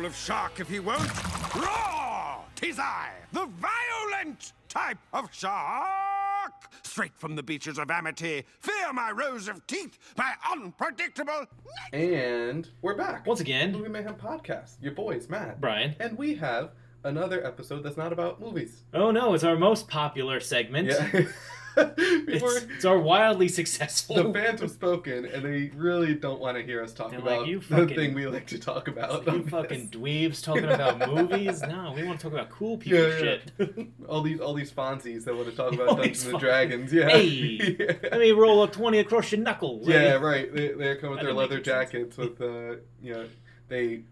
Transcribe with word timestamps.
Play 0.00 0.06
the 0.06 0.06
role 0.06 0.06
of 0.06 0.16
shark 0.16 0.60
if 0.60 0.68
he 0.68 0.80
won't. 0.80 1.10
Raw! 1.54 2.40
Tis 2.54 2.78
I, 2.78 3.10
the 3.32 3.46
violent 3.46 4.52
type 4.68 4.98
of 5.12 5.32
shark! 5.32 6.52
Straight 6.82 7.16
from 7.16 7.36
the 7.36 7.42
beaches 7.42 7.78
of 7.78 7.90
Amity, 7.90 8.44
fear 8.60 8.92
my 8.92 9.10
rows 9.10 9.48
of 9.48 9.66
teeth, 9.66 9.98
my 10.16 10.32
unpredictable. 10.50 11.46
And 11.92 12.68
we're 12.82 12.94
back. 12.96 13.26
Once 13.26 13.40
again. 13.40 13.72
Movie 13.72 13.88
Mayhem 13.88 14.14
Podcast. 14.14 14.76
Your 14.80 14.92
boys, 14.92 15.28
Matt. 15.28 15.60
Brian. 15.60 15.94
And 16.00 16.16
we 16.18 16.34
have 16.36 16.72
another 17.04 17.44
episode 17.46 17.82
that's 17.82 17.96
not 17.96 18.12
about 18.12 18.40
movies. 18.40 18.82
Oh 18.92 19.10
no, 19.10 19.34
it's 19.34 19.44
our 19.44 19.56
most 19.56 19.88
popular 19.88 20.40
segment. 20.40 20.88
Yeah. 20.88 21.22
It's, 22.32 22.64
it's 22.76 22.84
our 22.84 22.98
wildly 22.98 23.48
successful. 23.48 24.16
the 24.16 24.32
fans 24.32 24.60
have 24.60 24.70
spoken, 24.70 25.24
and 25.26 25.44
they 25.44 25.70
really 25.76 26.14
don't 26.14 26.40
want 26.40 26.56
to 26.56 26.62
hear 26.62 26.82
us 26.82 26.92
talk 26.92 27.10
They're 27.10 27.20
like, 27.20 27.36
about 27.38 27.46
"You 27.48 27.60
the 27.60 27.86
thing 27.88 28.14
we 28.14 28.26
like 28.26 28.46
to 28.48 28.58
talk 28.58 28.88
about. 28.88 29.26
you 29.26 29.32
on 29.32 29.46
fucking 29.48 29.88
this." 29.90 30.00
dweebs 30.00 30.42
talking 30.42 30.64
about 30.64 31.08
movies. 31.08 31.62
No, 31.62 31.92
we 31.94 32.04
want 32.04 32.20
to 32.20 32.24
talk 32.24 32.32
about 32.32 32.50
cool 32.50 32.78
people 32.78 32.98
Yeah, 32.98 33.06
yeah. 33.08 33.38
shit. 33.58 33.88
all 34.08 34.22
these 34.22 34.40
all 34.40 34.54
these 34.54 34.70
Fonzies 34.72 35.24
that 35.24 35.34
want 35.34 35.48
to 35.50 35.56
talk 35.56 35.72
about 35.72 35.96
Dungeons 35.96 36.26
and 36.26 36.38
Dragons. 36.38 36.92
Yeah. 36.92 37.08
Hey, 37.08 37.24
yeah. 37.78 37.92
Let 38.10 38.20
me 38.20 38.32
roll 38.32 38.62
a 38.62 38.68
twenty 38.68 38.98
across 38.98 39.32
your 39.32 39.40
knuckles. 39.40 39.86
Yeah, 39.88 40.14
right. 40.14 40.52
They 40.54 40.68
they 40.68 40.96
come 40.96 41.10
with 41.10 41.20
That 41.20 41.24
their 41.26 41.34
leather 41.34 41.56
any 41.56 41.64
sense. 41.64 41.90
jackets 41.90 42.16
with 42.16 42.40
uh 42.40 42.76
you 43.02 43.14
know 43.14 43.26
they 43.68 44.02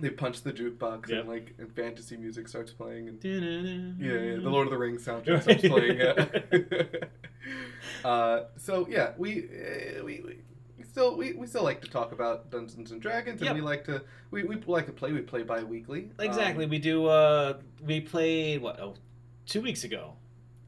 they 0.00 0.10
punch 0.10 0.42
the 0.42 0.52
jukebox 0.52 1.08
Yep. 1.08 1.20
and 1.20 1.28
like 1.28 1.54
and 1.58 1.72
fantasy 1.74 2.16
music 2.16 2.48
starts 2.48 2.72
playing 2.72 3.08
and 3.08 3.24
Yeah, 3.24 4.12
yeah, 4.12 4.36
the 4.36 4.50
Lord 4.50 4.66
of 4.66 4.70
the 4.72 4.78
Rings 4.78 5.04
soundtrack 5.04 5.42
starts 5.42 5.66
playing. 5.66 5.98
Yeah. 5.98 7.08
uh, 8.08 8.44
so 8.56 8.86
yeah, 8.88 9.12
we, 9.16 9.44
uh, 9.44 10.04
we 10.04 10.20
we 10.24 10.38
we 10.78 10.84
still 10.84 11.16
we, 11.16 11.32
we 11.34 11.46
still 11.46 11.62
like 11.64 11.80
to 11.82 11.88
talk 11.88 12.12
about 12.12 12.50
Dungeons 12.50 12.90
and 12.90 13.00
Dragons 13.00 13.40
and 13.40 13.46
Yep. 13.46 13.54
we 13.56 13.60
like 13.60 13.84
to 13.84 14.02
we, 14.30 14.42
we 14.44 14.56
like 14.66 14.86
to 14.86 14.92
play. 14.92 15.12
We 15.12 15.20
play 15.20 15.42
bi-weekly. 15.42 16.10
Exactly. 16.18 16.64
Um, 16.64 16.70
we 16.70 16.78
do. 16.78 17.06
uh 17.06 17.58
We 17.82 18.00
played 18.00 18.62
what? 18.62 18.80
Oh, 18.80 18.94
two 19.46 19.60
weeks 19.60 19.84
ago, 19.84 20.14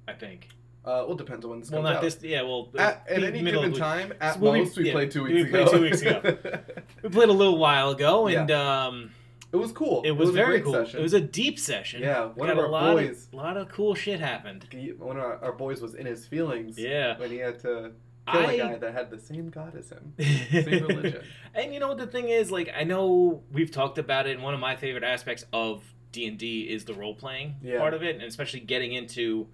I 0.06 0.12
think. 0.12 0.48
Uh, 0.86 1.04
well, 1.06 1.16
depends 1.16 1.44
on 1.44 1.50
when 1.50 1.60
this 1.60 1.70
Well, 1.70 1.82
comes 1.82 1.90
not 1.90 1.96
out. 1.96 2.02
this. 2.02 2.18
Yeah. 2.22 2.42
Well, 2.42 2.70
At, 2.78 3.04
at 3.08 3.20
the 3.20 3.26
any 3.28 3.42
given 3.42 3.72
time, 3.72 4.12
at 4.20 4.38
Well, 4.38 4.52
we- 4.52 4.60
most, 4.60 4.76
we 4.76 4.86
yeah, 4.86 4.92
played 4.92 5.10
two 5.10 5.24
we 5.24 5.34
weeks 5.34 5.50
played 5.50 5.62
ago. 5.68 5.72
two 5.76 5.82
weeks 5.82 6.02
ago. 6.02 6.38
We 7.02 7.08
played 7.10 7.28
a 7.28 7.32
little 7.32 7.58
while 7.58 7.90
ago, 7.90 8.26
and 8.28 8.50
um, 8.50 9.10
it 9.52 9.56
was 9.56 9.70
cool. 9.72 10.02
it 10.04 10.10
was, 10.12 10.30
a 10.30 10.32
very 10.32 10.60
great 10.60 10.64
cool. 10.64 10.72
Session. 10.72 11.00
It 11.00 11.02
was 11.02 11.12
a 11.14 11.20
deep 11.20 11.58
session. 11.58 12.02
Yeah, 12.02 12.26
one 12.26 12.48
Got 12.48 12.58
of 12.58 12.64
a 12.64 12.68
lot 12.68 12.94
boys- 12.96 13.26
Of, 13.28 13.34
lot 13.34 13.56
of 13.56 13.68
cool 13.68 13.94
shit 13.94 14.18
happened. 14.20 14.66
He- 14.70 14.92
one 14.92 15.16
of 15.16 15.22
our, 15.22 15.42
our 15.44 15.52
boys 15.52 15.80
was 15.80 15.94
in 15.94 16.06
his 16.06 16.26
feelings 16.26 16.78
Yeah. 16.78 17.18
when 17.18 17.30
he 17.30 17.36
had 17.38 17.58
to 17.60 17.92
kill 18.32 18.40
I- 18.46 18.52
a 18.52 18.58
guy 18.58 18.76
that 18.78 18.92
had 18.92 19.10
the 19.10 19.18
same 19.20 19.50
god 19.50 19.76
as 19.76 19.90
him, 19.90 20.14
same 20.18 20.84
religion. 20.86 21.22
And 21.54 21.72
you 21.72 21.80
know 21.80 21.88
what 21.88 21.96
the 21.98 22.06
thing 22.06 22.28
is? 22.28 22.50
Like 22.50 22.70
I 22.76 22.84
know 22.84 23.42
we've 23.52 23.70
talked 23.70 23.96
about 23.98 24.26
it. 24.26 24.32
And 24.34 24.42
one 24.42 24.52
of 24.52 24.60
my 24.60 24.76
favorite 24.76 25.04
aspects 25.04 25.44
of 25.54 25.82
D 26.12 26.26
and 26.26 26.36
D 26.38 26.62
is 26.62 26.84
the 26.84 26.92
role 26.94 27.14
playing 27.14 27.54
Yeah. 27.62 27.78
part 27.78 27.94
of 27.94 28.02
it, 28.02 28.14
and 28.16 28.24
especially 28.24 28.60
getting 28.60 28.92
into 28.92 29.46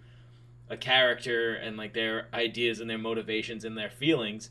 a 0.72 0.76
character 0.76 1.54
and 1.54 1.76
like 1.76 1.92
their 1.92 2.26
ideas 2.34 2.80
and 2.80 2.88
their 2.88 2.98
motivations 2.98 3.64
and 3.64 3.76
their 3.76 3.90
feelings, 3.90 4.50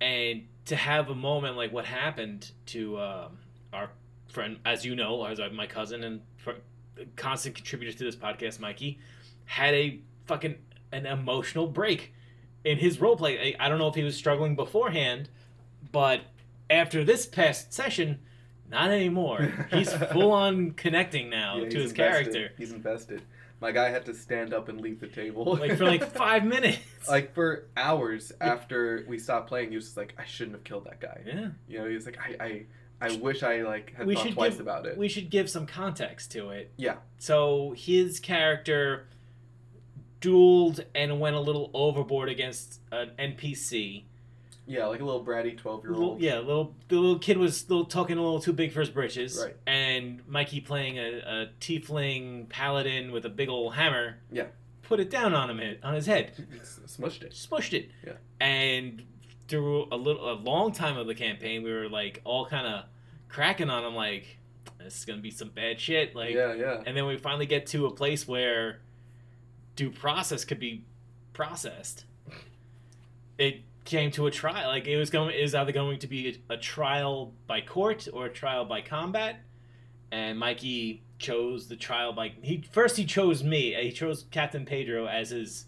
and 0.00 0.42
to 0.66 0.76
have 0.76 1.08
a 1.08 1.14
moment 1.14 1.56
like 1.56 1.72
what 1.72 1.84
happened 1.86 2.50
to 2.66 2.98
um, 3.00 3.38
our 3.72 3.90
friend, 4.28 4.58
as 4.64 4.84
you 4.84 4.94
know, 4.96 5.24
as 5.24 5.40
my 5.52 5.66
cousin 5.66 6.02
and 6.04 6.20
constant 7.14 7.54
contributor 7.54 7.96
to 7.96 8.04
this 8.04 8.16
podcast, 8.16 8.58
Mikey, 8.58 8.98
had 9.44 9.72
a 9.74 10.00
fucking 10.26 10.56
an 10.92 11.06
emotional 11.06 11.66
break 11.66 12.12
in 12.64 12.78
his 12.78 13.00
role 13.00 13.16
play. 13.16 13.54
I, 13.58 13.66
I 13.66 13.68
don't 13.68 13.78
know 13.78 13.88
if 13.88 13.94
he 13.94 14.02
was 14.02 14.16
struggling 14.16 14.56
beforehand, 14.56 15.28
but 15.92 16.22
after 16.68 17.04
this 17.04 17.26
past 17.26 17.72
session, 17.72 18.18
not 18.68 18.90
anymore. 18.90 19.66
He's 19.70 19.92
full 20.12 20.32
on 20.32 20.72
connecting 20.72 21.30
now 21.30 21.58
Yeah, 21.58 21.68
to 21.68 21.78
his 21.78 21.90
invested. 21.92 21.96
character. 21.96 22.52
He's 22.58 22.72
invested. 22.72 23.22
My 23.60 23.72
guy 23.72 23.88
had 23.88 24.04
to 24.06 24.14
stand 24.14 24.52
up 24.52 24.68
and 24.68 24.80
leave 24.80 25.00
the 25.00 25.08
table. 25.08 25.56
Like 25.58 25.78
for 25.78 25.84
like 25.84 26.12
five 26.14 26.44
minutes. 26.44 26.78
like 27.08 27.34
for 27.34 27.68
hours 27.76 28.32
after 28.40 29.04
we 29.08 29.18
stopped 29.18 29.48
playing, 29.48 29.70
he 29.70 29.76
was 29.76 29.86
just 29.86 29.96
like, 29.96 30.14
"I 30.18 30.24
shouldn't 30.24 30.56
have 30.56 30.64
killed 30.64 30.84
that 30.84 31.00
guy." 31.00 31.22
yeah. 31.26 31.48
You 31.66 31.78
know, 31.78 31.88
he 31.88 31.94
was 31.94 32.04
like, 32.06 32.18
"I, 32.18 32.44
I, 33.00 33.08
I 33.08 33.16
wish 33.16 33.42
I 33.42 33.62
like 33.62 33.94
had 33.94 34.06
We 34.06 34.14
thought 34.14 34.32
twice 34.32 34.52
give 34.52 34.60
about 34.60 34.86
it." 34.86 34.98
we 34.98 35.08
should 35.08 35.30
give 35.30 35.48
some 35.48 35.66
context 35.66 36.32
to 36.32 36.50
it. 36.50 36.72
Yeah. 36.76 36.96
So 37.18 37.74
his 37.76 38.20
character 38.20 39.08
dueled 40.20 40.84
and 40.94 41.20
went 41.20 41.36
a 41.36 41.40
little 41.40 41.70
overboard 41.72 42.28
against 42.28 42.80
an 42.92 43.12
NPC. 43.18 44.04
Yeah, 44.66 44.86
like 44.86 45.00
a 45.00 45.04
little 45.04 45.24
bratty 45.24 45.56
twelve-year-old. 45.56 46.20
Yeah, 46.20 46.38
little 46.38 46.74
the 46.88 46.96
little 46.96 47.18
kid 47.18 47.38
was 47.38 47.68
little 47.70 47.84
talking 47.84 48.18
a 48.18 48.22
little 48.22 48.40
too 48.40 48.52
big 48.52 48.72
for 48.72 48.80
his 48.80 48.90
britches. 48.90 49.40
Right. 49.40 49.56
And 49.66 50.26
Mikey 50.26 50.60
playing 50.60 50.98
a, 50.98 51.18
a 51.18 51.48
tiefling 51.60 52.48
paladin 52.48 53.12
with 53.12 53.24
a 53.24 53.28
big 53.28 53.48
old 53.48 53.74
hammer. 53.74 54.16
Yeah. 54.30 54.46
Put 54.82 55.00
it 55.00 55.10
down 55.10 55.34
on 55.34 55.50
him 55.50 55.78
on 55.82 55.94
his 55.94 56.06
head. 56.06 56.32
Smushed 56.62 57.22
it. 57.22 57.32
Smushed 57.32 57.72
it. 57.74 57.90
Yeah. 58.04 58.14
And 58.40 59.04
through 59.48 59.86
a 59.92 59.96
little 59.96 60.32
a 60.32 60.34
long 60.34 60.72
time 60.72 60.96
of 60.96 61.06
the 61.06 61.14
campaign, 61.14 61.62
we 61.62 61.72
were 61.72 61.88
like 61.88 62.20
all 62.24 62.46
kind 62.46 62.66
of 62.66 62.84
cracking 63.28 63.70
on 63.70 63.84
him 63.84 63.94
like 63.94 64.38
this 64.78 64.98
is 64.98 65.04
gonna 65.04 65.20
be 65.20 65.30
some 65.30 65.48
bad 65.48 65.80
shit. 65.80 66.14
Like 66.16 66.34
yeah, 66.34 66.54
yeah. 66.54 66.82
and 66.86 66.96
then 66.96 67.06
we 67.06 67.16
finally 67.16 67.46
get 67.46 67.66
to 67.68 67.86
a 67.86 67.90
place 67.90 68.26
where 68.26 68.80
due 69.76 69.90
process 69.90 70.44
could 70.44 70.58
be 70.58 70.84
processed. 71.32 72.04
It 73.38 73.64
came 73.86 74.10
to 74.12 74.26
a 74.26 74.30
trial. 74.30 74.68
Like 74.68 74.86
it 74.86 74.96
was 74.96 75.10
going 75.10 75.34
is 75.34 75.54
either 75.54 75.72
going 75.72 75.98
to 76.00 76.06
be 76.06 76.42
a, 76.50 76.54
a 76.54 76.56
trial 76.56 77.32
by 77.46 77.60
court 77.60 78.08
or 78.12 78.26
a 78.26 78.32
trial 78.32 78.64
by 78.64 78.82
combat. 78.82 79.40
And 80.12 80.38
Mikey 80.38 81.02
chose 81.18 81.68
the 81.68 81.76
trial 81.76 82.12
by 82.12 82.32
he 82.42 82.64
first 82.70 82.96
he 82.96 83.04
chose 83.04 83.42
me. 83.42 83.74
He 83.74 83.92
chose 83.92 84.26
Captain 84.30 84.64
Pedro 84.64 85.06
as 85.06 85.30
his 85.30 85.66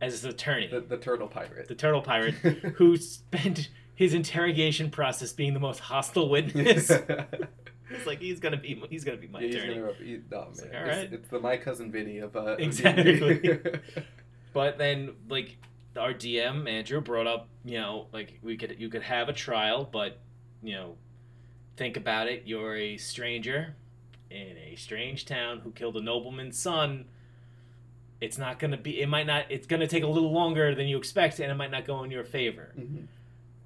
as 0.00 0.12
his 0.12 0.24
attorney. 0.24 0.68
The, 0.68 0.80
the 0.80 0.96
turtle 0.96 1.28
pirate. 1.28 1.68
the 1.68 1.74
turtle 1.74 2.02
pirate 2.02 2.34
who 2.76 2.96
spent 2.96 3.68
his 3.94 4.14
interrogation 4.14 4.90
process 4.90 5.32
being 5.32 5.52
the 5.54 5.60
most 5.60 5.80
hostile 5.80 6.28
witness. 6.28 6.90
it's 7.90 8.06
like 8.06 8.20
he's 8.20 8.40
gonna 8.40 8.56
be 8.56 8.82
he's 8.88 9.04
gonna 9.04 9.18
be 9.18 9.28
my 9.28 9.40
yeah, 9.40 9.58
attorney. 9.58 9.74
gonna. 9.74 9.92
He, 9.94 10.20
oh 10.32 10.38
man, 10.38 10.46
like, 10.52 10.72
it's, 10.72 11.12
it's 11.12 11.28
the 11.28 11.40
my 11.40 11.56
cousin 11.56 11.90
Vinny 11.92 12.18
of 12.18 12.36
uh, 12.36 12.56
Exactly. 12.58 13.60
But 14.52 14.78
then, 14.78 15.14
like 15.28 15.56
our 15.96 16.12
DM 16.14 16.68
Andrew 16.68 17.00
brought 17.00 17.26
up, 17.26 17.48
you 17.64 17.78
know, 17.78 18.06
like 18.12 18.38
we 18.42 18.56
could 18.56 18.76
you 18.78 18.88
could 18.88 19.02
have 19.02 19.28
a 19.28 19.32
trial, 19.32 19.88
but 19.90 20.18
you 20.62 20.74
know, 20.74 20.96
think 21.76 21.96
about 21.96 22.28
it. 22.28 22.42
You're 22.46 22.76
a 22.76 22.96
stranger 22.96 23.74
in 24.30 24.56
a 24.56 24.76
strange 24.76 25.24
town 25.24 25.60
who 25.60 25.72
killed 25.72 25.96
a 25.96 26.00
nobleman's 26.02 26.58
son. 26.58 27.06
It's 28.20 28.36
not 28.38 28.58
gonna 28.58 28.76
be. 28.76 29.00
It 29.00 29.08
might 29.08 29.26
not. 29.26 29.46
It's 29.48 29.66
gonna 29.66 29.86
take 29.86 30.02
a 30.04 30.06
little 30.08 30.32
longer 30.32 30.74
than 30.74 30.86
you 30.86 30.98
expect, 30.98 31.40
and 31.40 31.50
it 31.50 31.54
might 31.54 31.70
not 31.70 31.86
go 31.86 32.02
in 32.04 32.10
your 32.10 32.24
favor. 32.24 32.72
Mhm. 32.78 33.06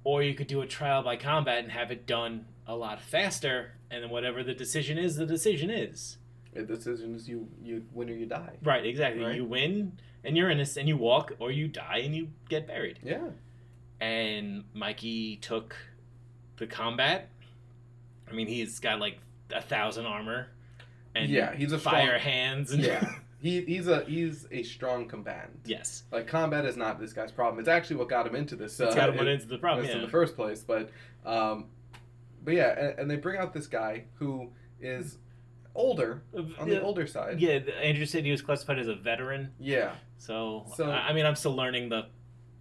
Or 0.03 0.23
you 0.23 0.33
could 0.33 0.47
do 0.47 0.61
a 0.61 0.67
trial 0.67 1.03
by 1.03 1.17
combat 1.17 1.59
and 1.63 1.71
have 1.71 1.91
it 1.91 2.05
done 2.05 2.45
a 2.67 2.75
lot 2.75 3.01
faster, 3.01 3.73
and 3.91 4.03
then 4.03 4.09
whatever 4.09 4.43
the 4.43 4.53
decision 4.53 4.97
is, 4.97 5.17
the 5.17 5.25
decision 5.25 5.69
is. 5.69 6.17
The 6.55 6.63
decision 6.63 7.13
is 7.15 7.27
you 7.29 7.47
you 7.61 7.83
win 7.93 8.09
or 8.09 8.13
you 8.13 8.25
die. 8.25 8.55
Right, 8.63 8.85
exactly. 8.85 9.23
Right. 9.23 9.35
You 9.35 9.45
win 9.45 9.91
and 10.23 10.35
you're 10.35 10.49
innocent 10.49 10.79
and 10.81 10.89
you 10.89 10.97
walk, 10.97 11.33
or 11.39 11.51
you 11.51 11.67
die 11.67 12.01
and 12.03 12.15
you 12.15 12.29
get 12.49 12.65
buried. 12.67 12.99
Yeah. 13.03 13.27
And 14.01 14.63
Mikey 14.73 15.37
took 15.37 15.75
the 16.57 16.67
combat. 16.67 17.29
I 18.29 18.33
mean, 18.33 18.47
he's 18.47 18.79
got 18.79 18.99
like 18.99 19.19
a 19.53 19.61
thousand 19.61 20.05
armor, 20.05 20.47
and 21.13 21.29
Yeah, 21.29 21.53
he's 21.55 21.71
a 21.71 21.77
fire 21.79 22.17
strong- 22.19 22.19
hands. 22.21 22.71
And 22.71 22.81
Yeah. 22.83 23.05
He, 23.41 23.61
he's 23.61 23.87
a 23.87 24.03
he's 24.05 24.47
a 24.49 24.63
strong 24.63 25.07
combatant. 25.07 25.59
yes, 25.65 26.03
Like 26.11 26.25
combat 26.25 26.65
is 26.65 26.77
not 26.77 26.99
this 26.99 27.13
guy's 27.13 27.31
problem. 27.31 27.59
It's 27.59 27.69
actually 27.69 27.97
what 27.97 28.09
got 28.09 28.25
him 28.25 28.33
into 28.33 28.55
this. 28.55 28.79
it's 28.79 28.93
uh, 28.93 28.95
got 28.95 29.09
him 29.09 29.19
in- 29.19 29.27
into 29.27 29.45
the 29.45 29.59
problem. 29.59 29.85
Yeah. 29.85 29.97
in 29.97 30.01
the 30.01 30.07
first 30.07 30.35
place. 30.35 30.63
But 30.63 30.89
um, 31.27 31.65
but 32.43 32.55
yeah, 32.55 32.69
and, 32.79 32.99
and 32.99 33.11
they 33.11 33.17
bring 33.17 33.39
out 33.39 33.53
this 33.53 33.67
guy 33.67 34.05
who 34.15 34.49
is 34.81 35.19
older 35.75 36.23
on 36.59 36.67
the 36.69 36.81
older 36.81 37.05
side. 37.05 37.39
yeah, 37.39 37.59
Andrew 37.81 38.05
said 38.05 38.23
he 38.25 38.31
was 38.31 38.41
classified 38.41 38.79
as 38.79 38.87
a 38.87 38.95
veteran. 38.95 39.51
Yeah. 39.59 39.93
So, 40.17 40.65
So- 40.75 40.89
I, 40.89 41.09
I 41.09 41.13
mean, 41.13 41.25
I'm 41.25 41.35
still 41.35 41.55
learning 41.55 41.89
the 41.89 42.07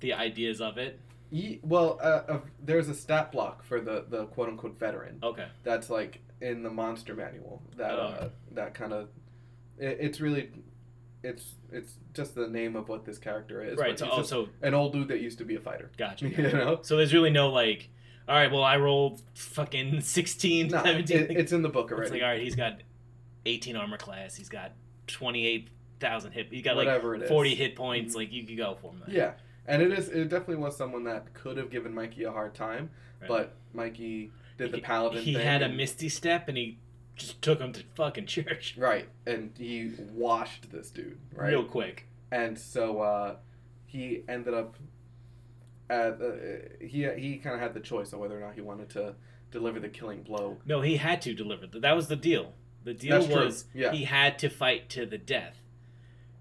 the 0.00 0.12
ideas 0.12 0.61
of 0.61 0.76
it. 0.76 1.00
Ye- 1.31 1.61
well, 1.62 1.99
uh, 2.02 2.22
uh, 2.32 2.40
there's 2.62 2.88
a 2.88 2.94
stat 2.94 3.32
block 3.32 3.64
for 3.64 3.81
the 3.81 4.05
the 4.08 4.26
quote 4.26 4.49
unquote 4.49 4.78
veteran. 4.78 5.19
Okay. 5.22 5.46
That's 5.62 5.88
like 5.90 6.20
in 6.40 6.62
the 6.62 6.70
monster 6.70 7.14
manual. 7.14 7.62
That 7.76 7.93
Oh. 7.93 8.02
uh, 8.02 8.28
that 8.52 8.75
kind 8.75 8.93
of 8.93 9.08
it, 9.78 9.96
it's 10.00 10.20
really 10.20 10.50
it's 11.22 11.55
it's 11.72 11.94
just 12.12 12.34
the 12.34 12.46
name 12.49 12.76
of 12.76 12.88
what 12.88 13.05
this 13.05 13.19
character 13.19 13.62
is. 13.64 13.78
right. 13.78 13.99
So 13.99 14.08
also 14.08 14.49
an 14.62 14.75
old 14.75 14.93
dude 14.93 15.08
that 15.08 15.20
used 15.20 15.38
to 15.38 15.44
be 15.44 15.55
a 15.56 15.61
fighter. 15.61 15.90
gotcha. 15.96 16.28
You 16.37 16.52
know. 16.52 16.81
So 16.82 16.96
there's 16.96 17.14
really 17.14 17.31
no 17.31 17.49
like. 17.50 17.88
All 18.28 18.34
right. 18.34 18.50
Well, 18.50 18.62
I 18.64 18.76
rolled 18.76 19.20
fucking 19.34 20.00
16, 20.02 20.69
No, 20.69 20.82
17. 20.82 21.16
it, 21.19 21.31
it's 21.31 21.52
in 21.52 21.62
the 21.62 21.69
book 21.69 21.87
It's 21.90 21.93
already. 21.99 22.12
like 22.12 22.22
all 22.22 22.28
right. 22.28 22.43
He's 22.43 22.55
got 22.56 22.81
18 23.46 23.76
armor 23.76 23.96
class. 23.99 24.35
He's 24.37 24.49
got 24.49 24.73
28,000 25.06 26.32
hit. 26.32 26.49
He's 26.50 26.62
got 26.62 26.76
Whatever 26.76 27.12
like 27.12 27.20
it 27.23 27.25
is. 27.25 27.31
40 27.31 27.55
hit 27.55 27.76
points. 27.76 28.14
Like 28.14 28.32
you 28.32 28.44
could 28.44 28.56
go 28.56 28.75
for 28.75 28.93
him. 28.93 29.02
Yeah, 29.08 29.32
and 29.67 29.82
it 29.82 29.93
is. 29.93 30.08
It 30.08 30.29
definitely 30.29 30.56
was 30.56 30.76
someone 30.76 31.05
that 31.05 31.32
could 31.35 31.56
have 31.56 31.70
given 31.70 31.94
Mikey 31.94 32.25
a 32.25 32.32
hard 32.32 32.55
time, 32.55 32.91
Right. 33.20 33.29
but 33.29 33.55
Mikey 33.73 34.31
did 34.58 34.73
the 34.73 34.81
paladin. 34.81 35.23
He 35.23 35.35
had 35.35 35.62
a 35.62 35.69
misty 35.69 36.08
step 36.08 36.49
and 36.49 36.56
he 36.56 36.79
just 37.17 37.41
took 37.43 37.61
him 37.61 37.73
to 37.73 37.82
fucking 37.94 38.26
church 38.37 38.75
Right, 38.76 39.08
and 39.26 39.52
he 39.58 39.93
washed 40.12 40.70
this 40.73 40.90
dude. 40.90 41.19
Right, 41.35 41.49
real 41.50 41.64
quick. 41.64 42.06
and 42.32 42.58
so 42.58 43.00
uh, 43.00 43.37
he 43.87 44.23
ended 44.29 44.55
up. 44.55 44.76
At, 45.90 46.19
uh, 46.20 46.32
he 46.81 47.06
he 47.19 47.37
kind 47.37 47.55
of 47.55 47.61
had 47.61 47.75
the 47.75 47.81
choice 47.81 48.12
of 48.14 48.19
whether 48.19 48.38
or 48.38 48.40
not 48.40 48.55
he 48.55 48.62
wanted 48.62 48.88
to 48.90 49.14
deliver 49.50 49.79
the 49.79 49.88
killing 49.90 50.23
blow. 50.23 50.56
No, 50.64 50.81
he 50.81 50.97
had 50.97 51.20
to 51.23 51.35
deliver. 51.35 51.67
th- 51.67 51.82
That 51.82 51.94
was 51.94 52.08
the 52.08 52.17
deal. 52.17 52.55
The 52.84 52.94
deal 52.94 53.20
That's 53.20 53.32
was 53.32 53.64
yeah. 53.75 53.92
he 53.92 54.04
had 54.04 54.38
to 54.40 54.48
fight 54.48 54.88
to 54.90 55.06
the 55.06 55.19
death. 55.19 55.56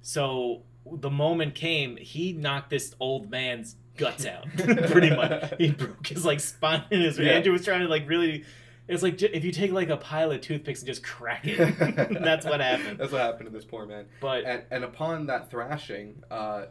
So 0.02 0.64
the 0.92 1.10
moment 1.10 1.56
came, 1.56 1.98
he 1.98 2.34
knocked 2.34 2.70
this 2.70 2.94
old 3.00 3.30
man's 3.32 3.76
guts 3.98 4.26
out. 4.26 4.46
Pretty 4.58 5.10
much, 5.16 5.54
he 5.58 5.72
broke 5.72 6.08
his 6.08 6.26
like 6.26 6.40
spine 6.40 6.84
in 6.92 7.02
his. 7.02 7.18
Yeah. 7.18 7.32
Andrew 7.32 7.54
was 7.54 7.64
trying 7.64 7.82
to 7.82 7.88
like 7.88 8.08
really. 8.08 8.44
It's 8.86 9.02
like 9.02 9.22
if 9.22 9.46
you 9.46 9.54
take 9.54 9.72
like 9.72 9.90
a 9.90 9.96
pile 9.96 10.32
of 10.32 10.42
toothpicks 10.42 10.82
and 10.82 10.88
just 10.88 11.04
crack 11.04 11.44
it. 11.46 11.58
That's 12.22 12.46
what 12.46 12.60
happened. 12.60 13.00
That's 13.00 13.14
what 13.14 13.22
happened 13.22 13.46
to 13.46 13.52
this 13.54 13.64
poor 13.64 13.86
man. 13.86 14.08
But 14.20 14.44
And 14.44 14.64
and 14.72 14.84
upon 14.84 15.28
that 15.28 15.50
thrashing, 15.50 16.22
uh, 16.30 16.66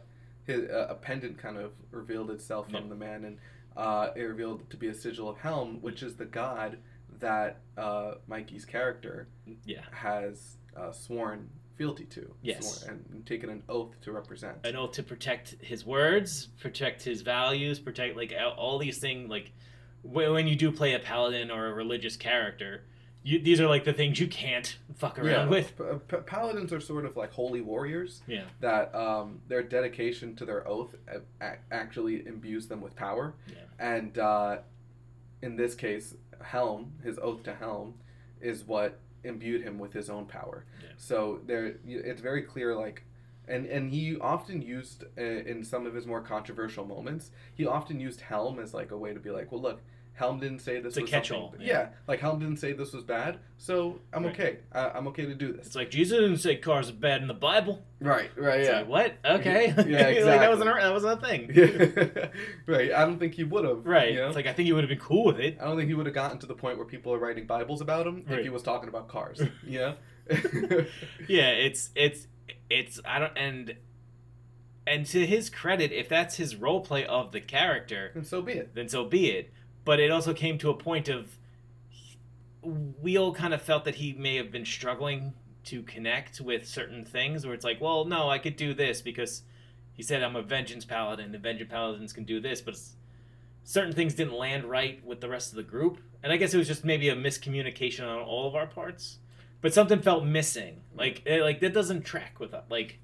his, 0.45 0.69
uh, 0.69 0.87
a 0.89 0.95
pendant 0.95 1.39
kind 1.39 1.57
of 1.57 1.71
revealed 1.89 2.29
itself 2.29 2.67
from 2.67 2.83
Yeah. 2.83 2.89
the 2.89 2.95
man, 2.95 3.23
and 3.25 3.37
uh, 3.75 4.09
it 4.15 4.21
revealed 4.21 4.69
to 4.69 4.77
be 4.77 4.89
a 4.89 4.93
sigil 4.93 5.27
of 5.27 5.39
Helm, 5.39 5.79
which 5.81 6.03
is 6.03 6.15
the 6.15 6.25
god 6.25 6.77
that 7.23 7.57
uh, 7.77 8.15
Mikey's 8.27 8.65
character 8.65 9.27
yeah, 9.65 9.81
has 9.91 10.57
uh, 10.77 10.91
sworn 10.91 11.49
fealty 11.75 12.03
to. 12.05 12.33
Yes. 12.41 12.81
sworn- 12.83 13.03
and 13.11 13.25
taken 13.25 13.49
an 13.49 13.63
oath 13.69 13.95
to 14.01 14.11
represent. 14.11 14.57
an 14.65 14.75
oath 14.75 14.91
to 14.93 15.03
protect 15.03 15.55
his 15.61 15.85
words, 15.85 16.49
protect 16.59 17.01
his 17.03 17.21
values, 17.21 17.79
protect 17.79 18.15
like 18.17 18.33
all- 18.57 18.77
these 18.77 18.99
things. 18.99 19.29
Like 19.29 19.51
when 20.03 20.47
you 20.47 20.55
do 20.55 20.71
play 20.71 20.93
a 20.93 20.99
paladin 20.99 21.49
or 21.49 21.67
a 21.67 21.73
religious 21.73 22.15
character, 22.17 22.83
you, 23.23 23.39
these 23.39 23.61
are 23.61 23.67
like 23.67 23.85
the 23.85 23.93
things 23.93 24.19
you 24.19 24.27
can't 24.27 24.77
fuck 24.97 25.17
around 25.17 25.49
with. 25.49 25.77
P- 25.77 25.83
p- 26.09 26.23
paladins 26.25 26.73
are 26.73 26.81
sort 26.81 27.05
of 27.05 27.15
like 27.15 27.31
holy 27.31 27.61
warriors 27.61 28.21
Yeah, 28.27 28.43
that 28.59 28.93
um, 28.93 29.39
their 29.47 29.63
dedication 29.63 30.35
to 30.35 30.45
their 30.45 30.67
oath 30.67 30.93
a- 31.07 31.21
a- 31.43 31.57
actually 31.71 32.27
imbues 32.27 32.67
them 32.67 32.81
with 32.81 32.95
power. 32.97 33.33
Yeah. 33.47 33.55
And 33.79 34.17
uh, 34.17 34.57
in 35.41 35.55
this 35.55 35.73
case, 35.73 36.15
Helm, 36.43 36.93
his 37.03 37.17
oath 37.19 37.43
to 37.43 37.53
Helm, 37.53 37.95
is 38.41 38.63
what 38.63 38.99
imbued 39.23 39.63
him 39.63 39.79
with 39.79 39.93
his 39.93 40.09
own 40.09 40.25
power. 40.25 40.65
Yeah. 40.81 40.89
So 40.97 41.39
there, 41.45 41.75
it's 41.85 42.21
very 42.21 42.43
clear, 42.43 42.75
like. 42.75 43.03
And, 43.45 43.65
and 43.65 43.91
he 43.91 44.17
often 44.19 44.61
used 44.61 45.03
uh, 45.17 45.21
in 45.21 45.65
some 45.65 45.85
of 45.85 45.93
his 45.93 46.07
more 46.07 46.21
controversial 46.21 46.85
moments. 46.85 47.31
He 47.53 47.65
often 47.65 47.99
used 47.99 48.21
Helm 48.21 48.57
as 48.57 48.73
like 48.73 48.91
a 48.91 48.97
way 48.97 49.13
to 49.13 49.19
be 49.19 49.31
like, 49.31 49.51
well, 49.51 49.61
look, 49.61 49.81
Helm 50.15 50.39
didn't 50.39 50.59
say 50.59 50.75
this 50.79 50.89
It's 50.91 50.97
a 50.97 51.01
was 51.01 51.09
catch-all, 51.09 51.55
yeah. 51.59 51.65
Yeah. 51.67 51.87
like 52.07 52.19
Helm 52.19 52.37
didn't 52.39 52.57
say 52.57 52.71
this 52.73 52.93
was 52.93 53.03
bad, 53.03 53.39
so 53.57 53.99
I'm 54.13 54.23
Right. 54.25 54.33
okay. 54.33 54.57
I, 54.71 54.89
I'm 54.89 55.07
okay 55.07 55.25
to 55.25 55.33
do 55.33 55.51
this. 55.53 55.65
it's 55.67 55.75
like 55.75 55.89
Jesus 55.89 56.19
didn't 56.19 56.37
say 56.37 56.55
cars 56.57 56.89
are 56.89 56.93
bad 56.93 57.21
in 57.23 57.27
the 57.27 57.33
Bible. 57.33 57.83
Right, 57.99 58.29
right, 58.37 58.59
It's 58.59 58.69
yeah. 58.69 58.77
like, 58.79 58.87
what? 58.87 59.13
Okay, 59.25 59.67
Yeah, 59.69 59.75
like 59.77 59.87
that 59.87 60.17
exactly. 60.17 60.47
wasn't 60.49 60.69
a, 60.69 60.73
that 60.73 60.93
wasn't 60.93 61.23
a 61.23 61.25
thing. 61.25 61.51
Yeah. 61.53 62.27
right. 62.67 62.91
I 62.93 63.05
don't 63.05 63.17
think 63.17 63.33
he 63.33 63.43
would 63.43 63.65
have. 63.65 63.85
Right. 63.85 64.11
You 64.13 64.19
know? 64.19 64.27
It's 64.27 64.35
like 64.35 64.45
I 64.45 64.53
think 64.53 64.67
he 64.67 64.73
would 64.73 64.83
have 64.83 64.89
been 64.89 64.99
cool 64.99 65.25
with 65.25 65.39
it. 65.39 65.57
I 65.59 65.65
don't 65.65 65.77
think 65.77 65.87
he 65.87 65.95
would 65.95 66.05
have 66.05 66.15
gotten 66.15 66.37
to 66.39 66.45
the 66.45 66.53
point 66.55 66.77
where 66.77 66.85
people 66.85 67.11
are 67.13 67.17
writing 67.19 67.47
Bibles 67.47 67.81
about 67.81 68.05
him 68.05 68.23
Right. 68.27 68.39
if 68.39 68.43
he 68.43 68.49
was 68.49 68.61
talking 68.61 68.89
about 68.89 69.07
cars. 69.07 69.41
yeah. 69.67 69.93
yeah, 71.27 71.49
it's 71.49 71.89
it's 71.95 72.27
it's 72.69 72.99
I 73.05 73.19
don't 73.19 73.35
and 73.37 73.75
and 74.85 75.05
to 75.07 75.25
his 75.25 75.49
credit, 75.49 75.91
if 75.91 76.09
that's 76.09 76.35
his 76.35 76.55
role 76.55 76.81
play 76.81 77.05
of 77.05 77.31
the 77.31 77.39
character, 77.41 78.11
and 78.15 78.27
so 78.27 78.41
be 78.41 78.53
it. 78.53 78.75
then 78.75 78.89
so 78.89 79.05
be 79.05 79.29
it. 79.31 79.51
But 79.85 79.99
it 79.99 80.11
also 80.11 80.33
came 80.33 80.57
to 80.59 80.69
a 80.69 80.75
point 80.75 81.09
of 81.09 81.37
we 83.01 83.17
all 83.17 83.33
kind 83.33 83.53
of 83.53 83.61
felt 83.61 83.83
that 83.85 83.95
he 83.95 84.13
may 84.13 84.37
have 84.37 84.51
been 84.51 84.65
struggling 84.65 85.33
to 85.65 85.81
connect 85.83 86.41
with 86.41 86.67
certain 86.67 87.05
things 87.05 87.45
where 87.45 87.53
it's 87.53 87.65
like, 87.65 87.81
well, 87.81 88.05
no, 88.05 88.29
I 88.29 88.37
could 88.37 88.55
do 88.55 88.73
this 88.73 89.01
because 89.01 89.43
he 89.93 90.03
said 90.03 90.23
I'm 90.23 90.35
a 90.35 90.41
vengeance 90.41 90.85
paladin. 90.85 91.31
The 91.31 91.37
vengeance 91.37 91.69
paladins 91.69 92.13
can 92.13 92.23
do 92.23 92.39
this, 92.39 92.61
but 92.61 92.77
certain 93.63 93.93
things 93.93 94.13
didn't 94.13 94.33
land 94.33 94.65
right 94.65 95.03
with 95.05 95.21
the 95.21 95.29
rest 95.29 95.51
of 95.51 95.55
the 95.55 95.63
group. 95.63 95.99
And 96.21 96.31
I 96.31 96.37
guess 96.37 96.53
it 96.53 96.57
was 96.57 96.67
just 96.67 96.83
maybe 96.83 97.09
a 97.09 97.15
miscommunication 97.15 98.07
on 98.07 98.21
all 98.21 98.47
of 98.47 98.55
our 98.55 98.67
parts. 98.67 99.19
But 99.61 99.73
something 99.73 100.01
felt 100.01 100.25
missing. 100.25 100.81
Like 100.95 101.23
eh, 101.25 101.41
like 101.41 101.61
that 101.61 101.73
doesn't 101.73 102.03
track 102.03 102.39
with 102.39 102.53
it. 102.53 102.63
Like 102.69 102.99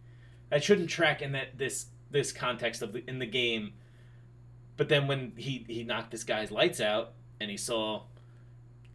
that 0.49 0.63
shouldn't 0.63 0.89
track 0.89 1.21
in 1.21 1.31
that 1.31 1.57
this 1.57 1.87
this 2.11 2.31
context 2.31 2.81
of 2.81 2.93
the, 2.93 3.07
in 3.07 3.19
the 3.19 3.25
game. 3.25 3.73
But 4.79 4.87
then 4.87 5.07
when 5.07 5.33
he 5.35 5.65
he 5.67 5.83
knocked 5.83 6.09
this 6.11 6.23
guy's 6.23 6.51
lights 6.51 6.79
out 6.79 7.11
and 7.41 7.51
he 7.51 7.57
saw 7.57 8.03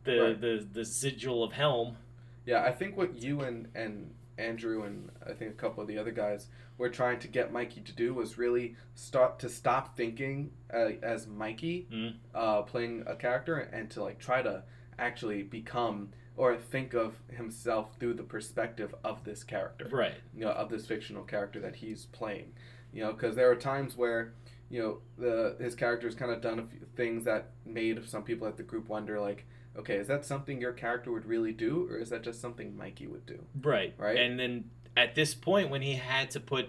the 0.05 0.19
Right. 0.19 0.41
the 0.41 0.67
the 0.73 0.85
sigil 0.87 1.45
of 1.45 1.53
Helm. 1.53 1.99
Yeah, 2.47 2.63
I 2.65 2.73
think 2.73 2.97
what 2.97 3.23
you 3.23 3.43
and, 3.43 3.69
and 3.75 4.15
Andrew 4.39 4.83
and 4.85 5.11
I 5.29 5.35
think 5.35 5.51
a 5.51 5.55
couple 5.55 5.83
of 5.83 5.87
the 5.89 5.99
other 5.99 6.11
guys 6.11 6.47
were 6.79 6.89
trying 6.89 7.19
to 7.21 7.29
get 7.29 7.53
Mikey 7.53 7.83
to 7.83 7.93
do 7.93 8.15
was 8.15 8.39
really 8.39 8.77
start 8.95 9.39
to 9.41 9.49
stop 9.51 9.95
thinking 9.95 10.53
uh, 10.73 10.93
as 11.03 11.27
Mikey 11.27 11.87
Mhm. 11.93 12.15
uh, 12.35 12.63
playing 12.63 13.05
a 13.07 13.15
character 13.15 13.59
and 13.59 13.91
to 13.91 14.03
like 14.03 14.19
try 14.19 14.41
to 14.41 14.63
actually 14.99 15.43
become 15.43 16.13
or 16.35 16.57
think 16.57 16.95
of 16.95 17.21
himself 17.29 17.95
through 18.01 18.15
the 18.15 18.23
perspective 18.25 18.95
of 19.05 19.23
this 19.25 19.45
character. 19.45 19.87
Right. 19.93 20.15
you 20.35 20.47
know, 20.47 20.51
of 20.53 20.71
this 20.71 20.87
fictional 20.87 21.25
character 21.25 21.61
that 21.61 21.77
he's 21.77 22.07
playing. 22.07 22.55
You 22.93 23.03
know, 23.03 23.13
because 23.13 23.35
there 23.37 23.51
are 23.51 23.57
times 23.57 23.97
where, 23.97 24.33
you 24.71 24.83
know, 24.83 24.99
the 25.19 25.57
his 25.61 25.75
character's 25.75 26.15
kind 26.15 26.31
of 26.33 26.41
done 26.41 26.59
a 26.59 26.65
few 26.67 26.81
things 26.97 27.25
that 27.25 27.51
made 27.67 28.07
some 28.09 28.23
people 28.23 28.47
at 28.49 28.57
the 28.57 28.63
group 28.63 28.89
wonder, 28.89 29.21
like, 29.21 29.45
okay, 29.77 29.97
is 29.97 30.07
that 30.09 30.25
something 30.25 30.61
your 30.61 30.73
character 30.73 31.13
would 31.13 31.27
really 31.27 31.53
do, 31.53 31.87
or 31.91 31.99
is 31.99 32.11
that 32.11 32.23
just 32.23 32.41
something 32.41 32.77
Mikey 32.77 33.07
would 33.07 33.27
do? 33.27 33.39
Right. 33.63 33.95
Right. 33.99 34.17
And 34.19 34.39
then 34.39 34.71
at 34.97 35.15
this 35.15 35.35
point 35.35 35.71
when 35.71 35.83
he 35.83 35.95
had 35.95 36.31
to 36.31 36.39
put 36.41 36.69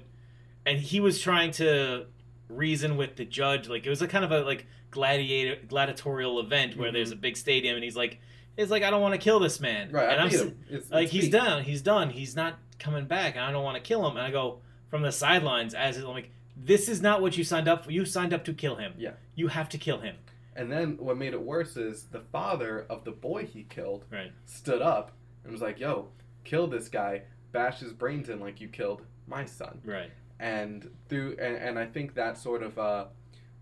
and 0.66 0.80
he 0.80 1.00
was 1.00 1.20
trying 1.22 1.52
to 1.52 2.06
reason 2.50 2.98
with 2.98 3.16
the 3.16 3.26
judge 3.26 3.68
like 3.68 3.86
it 3.86 3.90
was 3.90 4.02
a 4.02 4.08
kind 4.08 4.26
of 4.26 4.32
a 4.32 4.42
like 4.42 4.66
gladiator 4.92 5.60
gladiatorial 5.68 6.40
event 6.40 6.76
where 6.78 6.90
Mhm. 6.90 6.94
there's 6.94 7.12
a 7.12 7.16
big 7.16 7.38
stadium 7.38 7.76
and 7.76 7.84
he's 7.84 7.96
like 7.96 8.20
it's 8.58 8.72
like 8.72 8.82
I 8.84 8.90
don't 8.90 9.02
want 9.02 9.14
to 9.14 9.20
kill 9.20 9.40
this 9.40 9.60
man. 9.60 9.92
Right. 9.92 10.10
And 10.10 10.20
I 10.20 10.24
I'm 10.24 10.30
beat 10.30 10.36
s- 10.38 10.42
him. 10.42 10.60
It's, 10.70 10.90
like 10.92 11.04
it's 11.06 11.12
he's 11.14 11.30
done 11.30 11.64
he's 11.64 11.82
done 11.84 12.10
he's 12.10 12.36
not 12.36 12.58
coming 12.80 13.06
back 13.06 13.36
and 13.36 13.44
i 13.46 13.52
don't 13.52 13.64
want 13.64 13.76
to 13.78 13.82
kill 13.82 14.06
him 14.10 14.18
and 14.18 14.26
i 14.26 14.32
go 14.32 14.60
from 14.90 15.02
the 15.04 15.12
sidelines 15.12 15.74
as 15.74 15.98
i'm 15.98 16.06
like 16.06 16.30
this 16.56 16.88
is 16.88 17.02
not 17.02 17.22
what 17.22 17.38
you 17.38 17.44
signed 17.44 17.68
up 17.68 17.86
for. 17.86 17.92
You 17.92 18.06
signed 18.06 18.34
up 18.34 18.46
to 18.46 18.54
kill 18.54 18.76
him. 18.76 18.94
Yeah. 18.98 19.12
you 19.36 19.50
have 19.50 19.70
to 19.70 19.78
kill 19.78 20.00
him. 20.00 20.16
And 20.56 20.72
then 20.72 20.98
what 20.98 21.18
made 21.18 21.34
it 21.34 21.42
worse 21.42 21.76
is 21.76 22.04
the 22.04 22.22
father 22.32 22.86
of 22.90 23.04
the 23.04 23.12
boy 23.12 23.46
he 23.46 23.64
killed 23.64 24.06
right. 24.10 24.32
stood 24.46 24.82
up 24.82 25.12
and 25.44 25.52
was 25.52 25.62
like, 25.62 25.80
"Yo, 25.80 26.08
kill 26.46 26.68
this 26.68 26.88
guy, 26.88 27.24
bash 27.52 27.80
his 27.80 27.92
brains 27.92 28.30
in 28.30 28.40
like 28.40 28.62
you 28.62 28.70
killed 28.70 29.02
my 29.28 29.46
son." 29.46 29.82
right. 29.84 30.12
And 30.40 30.90
through 31.10 31.36
and, 31.40 31.56
and 31.58 31.80
I 31.80 31.86
think 31.86 32.14
that 32.16 32.38
sort 32.38 32.64
of 32.64 32.80
uh, 32.80 33.06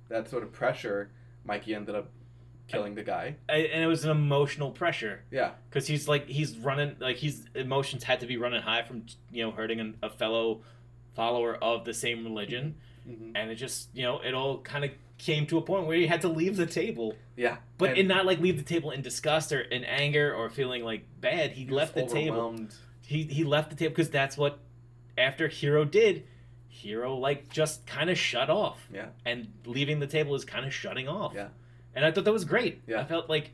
that 0.09 0.29
sort 0.29 0.43
of 0.43 0.51
pressure, 0.51 1.09
Mikey 1.45 1.73
ended 1.73 1.95
up 1.95 2.09
killing 2.67 2.95
the 2.95 3.03
guy. 3.03 3.35
And 3.49 3.83
it 3.83 3.87
was 3.87 4.05
an 4.05 4.11
emotional 4.11 4.71
pressure. 4.71 5.23
Yeah, 5.31 5.51
because 5.69 5.87
he's 5.87 6.07
like 6.07 6.27
he's 6.27 6.57
running 6.57 6.95
like 6.99 7.17
his 7.17 7.45
emotions 7.55 8.03
had 8.03 8.19
to 8.19 8.27
be 8.27 8.37
running 8.37 8.61
high 8.61 8.83
from 8.83 9.05
you 9.31 9.43
know 9.43 9.51
hurting 9.51 9.95
a 10.01 10.09
fellow 10.09 10.61
follower 11.15 11.55
of 11.55 11.85
the 11.85 11.93
same 11.93 12.23
religion. 12.23 12.75
Hmm 13.05 13.31
and 13.35 13.51
it 13.51 13.55
just 13.55 13.89
you 13.93 14.03
know 14.03 14.19
it 14.19 14.33
all 14.33 14.59
kind 14.59 14.85
of 14.85 14.91
came 15.17 15.45
to 15.47 15.57
a 15.57 15.61
point 15.61 15.85
where 15.87 15.97
he 15.97 16.07
had 16.07 16.21
to 16.21 16.27
leave 16.27 16.57
the 16.57 16.65
table. 16.65 17.15
Yeah, 17.35 17.57
but 17.77 17.91
And 17.91 17.99
in 17.99 18.07
not 18.07 18.25
like 18.25 18.39
leave 18.39 18.57
the 18.57 18.63
table 18.63 18.91
in 18.91 19.01
disgust 19.01 19.51
or 19.51 19.61
in 19.61 19.83
anger 19.83 20.33
or 20.33 20.49
feeling 20.49 20.83
like 20.83 21.05
bad 21.19 21.51
he, 21.51 21.65
he 21.65 21.69
left 21.71 21.95
the 21.95 22.05
table. 22.05 22.55
he 23.05 23.23
he 23.23 23.43
left 23.43 23.69
the 23.69 23.75
table 23.75 23.91
because 23.91 24.09
that's 24.09 24.37
what 24.37 24.59
after 25.17 25.47
hero 25.47 25.85
did 25.85 26.25
hero 26.67 27.15
like 27.15 27.49
just 27.49 27.85
kind 27.85 28.09
of 28.09 28.17
shut 28.17 28.49
off. 28.49 28.79
Yeah. 28.91 29.07
and 29.25 29.47
leaving 29.65 29.99
the 29.99 30.07
table 30.07 30.35
is 30.35 30.43
kind 30.45 30.65
of 30.65 30.73
shutting 30.73 31.07
off. 31.07 31.33
Yeah. 31.35 31.47
and 31.95 32.05
i 32.05 32.11
thought 32.11 32.25
that 32.25 32.33
was 32.33 32.45
great. 32.45 32.81
Yeah. 32.87 33.01
i 33.01 33.05
felt 33.05 33.29
like 33.29 33.51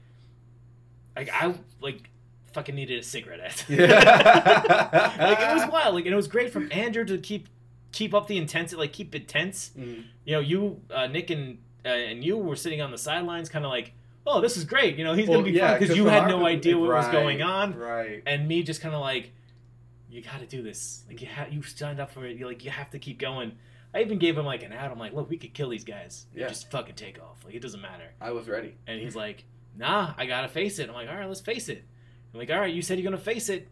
like 1.15 1.29
i 1.33 1.53
like 1.81 2.09
fucking 2.53 2.75
needed 2.75 2.99
a 2.99 3.03
cigarette 3.03 3.65
Yeah. 3.69 3.85
like 5.19 5.39
it 5.39 5.53
was 5.53 5.71
wild 5.71 5.95
like 5.95 6.05
and 6.05 6.13
it 6.13 6.17
was 6.17 6.27
great 6.27 6.51
from 6.51 6.67
andrew 6.71 7.05
to 7.05 7.17
keep 7.17 7.47
keep 7.91 8.13
up 8.13 8.27
the 8.27 8.37
intensity 8.37 8.79
like 8.79 8.93
keep 8.93 9.13
it 9.15 9.27
tense 9.27 9.71
Mhm. 9.77 10.03
you 10.25 10.33
know 10.33 10.39
you 10.39 10.81
uh, 10.93 11.07
nick 11.07 11.29
and 11.29 11.57
uh, 11.85 11.89
and 11.89 12.23
you 12.23 12.37
were 12.37 12.57
sitting 12.57 12.81
on 12.81 12.91
the 12.91 12.97
sidelines, 12.97 13.47
kind 13.47 13.63
of 13.63 13.71
like, 13.71 13.93
"Oh, 14.27 14.41
this 14.41 14.57
is 14.57 14.65
great," 14.65 14.97
you 14.97 15.05
know, 15.05 15.13
he's 15.13 15.29
Well, 15.29 15.39
gonna 15.39 15.49
be 15.49 15.57
yeah, 15.57 15.69
fun 15.71 15.79
because 15.79 15.95
you 15.95 16.07
had 16.07 16.27
no 16.27 16.45
idea 16.45 16.77
what 16.77 16.89
was 16.89 17.07
going 17.07 17.41
on, 17.41 17.73
Right. 17.73 18.21
and 18.25 18.49
me 18.49 18.63
just 18.63 18.81
kind 18.81 18.93
of 18.93 18.99
like, 18.99 19.31
"You 20.11 20.21
got 20.21 20.41
to 20.41 20.45
do 20.45 20.61
this. 20.61 21.05
Like 21.07 21.21
you 21.21 21.27
ha- 21.33 21.47
you 21.49 21.61
signed 21.63 22.01
up 22.01 22.11
for 22.11 22.25
it. 22.25 22.35
You 22.35 22.47
like 22.47 22.65
you 22.65 22.69
have 22.69 22.89
to 22.89 22.99
keep 22.99 23.17
going." 23.17 23.53
I 23.93 24.01
even 24.01 24.19
gave 24.19 24.37
him 24.37 24.45
like 24.45 24.61
an 24.61 24.73
ad. 24.73 24.91
I'm 24.91 24.99
like, 24.99 25.13
"Look, 25.13 25.29
we 25.29 25.37
could 25.37 25.53
kill 25.53 25.69
these 25.69 25.85
guys. 25.85 26.25
Yeah. 26.35 26.49
Just 26.49 26.69
fucking 26.69 26.95
take 26.95 27.17
off. 27.17 27.45
Like 27.45 27.55
it 27.55 27.61
doesn't 27.61 27.81
matter." 27.81 28.11
I 28.19 28.31
was 28.31 28.49
ready. 28.49 28.75
And 28.85 28.99
he's 28.99 29.15
like, 29.15 29.45
"Nah, 29.77 30.13
I 30.17 30.25
gotta 30.25 30.49
face 30.49 30.79
it." 30.79 30.89
I'm 30.89 30.95
like, 30.95 31.07
"All 31.07 31.15
right, 31.15 31.29
let's 31.29 31.39
face 31.39 31.69
it." 31.69 31.85
I'm 32.33 32.39
like, 32.39 32.49
"All 32.49 32.59
right, 32.59 32.73
you 32.73 32.81
said 32.81 32.99
you're 32.99 33.09
gonna 33.09 33.21
face 33.21 33.49
it. 33.49 33.67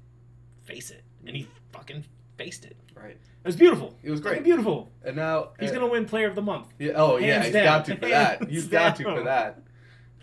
Face 0.66 0.90
it." 0.92 1.04
And 1.26 1.36
he 1.36 1.48
fucking 1.72 2.04
faced 2.38 2.66
it. 2.66 2.76
Right. 2.96 3.12
It 3.12 3.46
was 3.48 3.56
beautiful. 3.56 3.96
It 4.04 4.10
was 4.12 4.20
Fucking 4.20 4.38
great. 4.40 4.44
beautiful. 4.44 4.90
And 5.06 5.16
now 5.16 5.50
He's 5.60 5.72
uh, 5.72 5.76
gonna 5.76 5.88
win 5.88 6.06
Player 6.06 6.28
of 6.28 6.36
the 6.36 6.42
Month. 6.42 6.68
Yeah. 6.80 6.94
Oh 6.96 7.18
yeah. 7.18 7.44
He's 7.44 7.54
down. 7.54 7.64
got 7.64 7.86
to 7.86 7.96
for 7.96 8.08
that. 8.10 8.50
He's 8.50 8.68
got 8.68 8.96
to 8.98 9.04
for 9.04 9.24
that. 9.24 9.62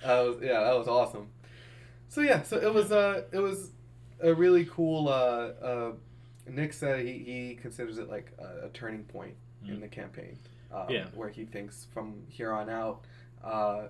Uh, 0.04 0.24
was, 0.28 0.36
yeah, 0.42 0.60
that 0.60 0.76
was 0.76 0.86
awesome. 0.88 1.28
So 2.08 2.20
yeah, 2.20 2.42
so 2.42 2.58
it 2.58 2.72
was 2.72 2.92
uh 2.92 3.22
it 3.32 3.38
was 3.38 3.70
a 4.20 4.34
really 4.34 4.64
cool. 4.66 5.08
Uh, 5.08 5.12
uh, 5.12 5.92
Nick 6.46 6.72
said 6.74 7.04
he, 7.06 7.18
he 7.18 7.58
considers 7.60 7.96
it 7.98 8.08
like 8.10 8.32
a, 8.38 8.66
a 8.66 8.68
turning 8.70 9.04
point 9.04 9.34
in 9.66 9.76
Mm. 9.78 9.80
the 9.80 9.88
campaign. 9.88 10.38
Um, 10.72 10.86
Yeah. 10.90 11.06
Where 11.14 11.28
he 11.30 11.44
thinks 11.46 11.86
from 11.94 12.24
here 12.28 12.52
on 12.52 12.68
out, 12.68 13.04
uh, 13.42 13.84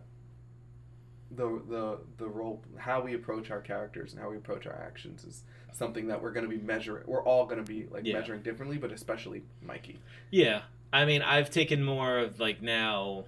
the 1.30 1.60
the 1.68 1.98
the 2.18 2.28
role 2.28 2.62
how 2.76 3.00
we 3.00 3.14
approach 3.14 3.50
our 3.50 3.60
characters 3.60 4.12
and 4.12 4.20
how 4.22 4.30
we 4.30 4.36
approach 4.36 4.66
our 4.66 4.74
actions 4.86 5.24
is 5.24 5.42
something 5.72 6.06
that 6.06 6.22
we're 6.22 6.30
going 6.32 6.48
to 6.48 6.56
be 6.56 6.62
measuring. 6.62 7.02
We're 7.06 7.22
all 7.24 7.46
going 7.46 7.64
to 7.64 7.68
be 7.68 7.86
like 7.90 8.04
Yeah. 8.04 8.14
measuring 8.20 8.42
differently, 8.42 8.78
but 8.78 8.92
especially 8.92 9.42
Mikey. 9.62 9.98
Yeah, 10.30 10.62
I 10.92 11.04
mean, 11.04 11.22
I've 11.22 11.50
taken 11.50 11.82
more 11.84 12.18
of 12.18 12.38
like 12.38 12.62
now, 12.62 13.24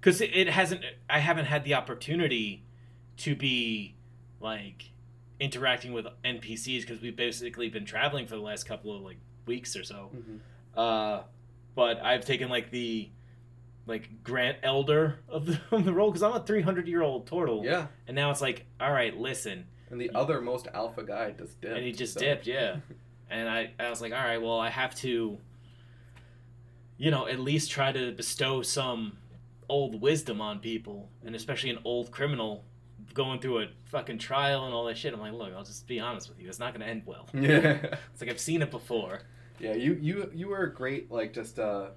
because 0.00 0.20
it, 0.20 0.30
it 0.34 0.48
hasn't. 0.48 0.82
I 1.10 1.18
haven't 1.18 1.44
had 1.46 1.64
the 1.64 1.74
opportunity 1.74 2.62
to 3.18 3.34
be 3.36 3.94
like 4.40 4.90
interacting 5.40 5.92
with 5.92 6.06
NPCs 6.24 6.80
because 6.82 7.00
we've 7.02 7.16
basically 7.16 7.68
been 7.68 7.84
traveling 7.84 8.26
for 8.26 8.36
the 8.36 8.42
last 8.42 8.64
couple 8.66 8.96
of 8.96 9.02
like 9.02 9.18
weeks 9.46 9.76
or 9.76 9.84
so. 9.84 10.10
Uh, 10.76 11.22
but 11.74 12.00
I've 12.02 12.24
taken 12.24 12.48
like 12.48 12.70
the 12.70 13.08
like 13.88 14.22
Grant 14.22 14.58
Elder 14.62 15.18
of 15.28 15.46
the, 15.46 15.60
of 15.72 15.84
the 15.84 15.92
role 15.92 16.10
because 16.10 16.22
I'm 16.22 16.32
a 16.34 16.40
300 16.44 16.86
year 16.86 17.02
old 17.02 17.26
turtle. 17.26 17.62
Yeah. 17.64 17.86
And 18.06 18.14
now 18.14 18.30
it's 18.30 18.40
like, 18.40 18.66
all 18.80 18.92
right, 18.92 19.16
listen, 19.16 19.66
And 19.90 20.00
the 20.00 20.10
other 20.14 20.40
most 20.40 20.68
alpha 20.72 21.02
guy 21.02 21.32
just 21.32 21.60
dipped. 21.60 21.74
and 21.76 21.84
he 21.84 21.90
just 21.92 22.14
so- 22.14 22.20
dipped, 22.20 22.46
yeah. 22.46 22.76
And 23.30 23.46
I, 23.46 23.72
I 23.78 23.90
was 23.90 24.00
like, 24.00 24.12
all 24.12 24.24
right, 24.24 24.40
well, 24.40 24.58
I 24.58 24.70
have 24.70 24.94
to, 24.96 25.36
you 26.96 27.10
know, 27.10 27.26
at 27.26 27.38
least 27.38 27.70
try 27.70 27.92
to 27.92 28.12
bestow 28.12 28.62
some 28.62 29.18
old 29.68 30.00
wisdom 30.00 30.40
on 30.40 30.60
people, 30.60 31.10
and 31.24 31.34
especially 31.36 31.68
an 31.68 31.78
old 31.84 32.10
criminal 32.10 32.64
going 33.12 33.38
through 33.40 33.60
a 33.62 33.66
fucking 33.84 34.16
trial 34.18 34.64
and 34.64 34.72
all 34.74 34.84
that 34.86 34.96
shit. 34.96 35.12
I'm 35.12 35.20
like, 35.20 35.34
look, 35.34 35.52
I'll 35.54 35.62
just 35.64 35.86
be 35.86 36.00
honest 36.00 36.28
with 36.30 36.40
you, 36.40 36.48
it's 36.48 36.58
not 36.58 36.72
going 36.72 36.80
to 36.80 36.88
end 36.88 37.02
well. 37.04 37.28
Yeah. 37.34 37.96
It's 38.12 38.20
like 38.22 38.30
I've 38.30 38.40
seen 38.40 38.62
it 38.62 38.70
before. 38.70 39.20
Yeah, 39.60 39.74
you 39.74 39.98
you 40.00 40.30
you 40.34 40.48
were 40.48 40.62
a 40.62 40.72
great 40.72 41.10
like 41.10 41.32
just 41.34 41.58
uh 41.58 41.88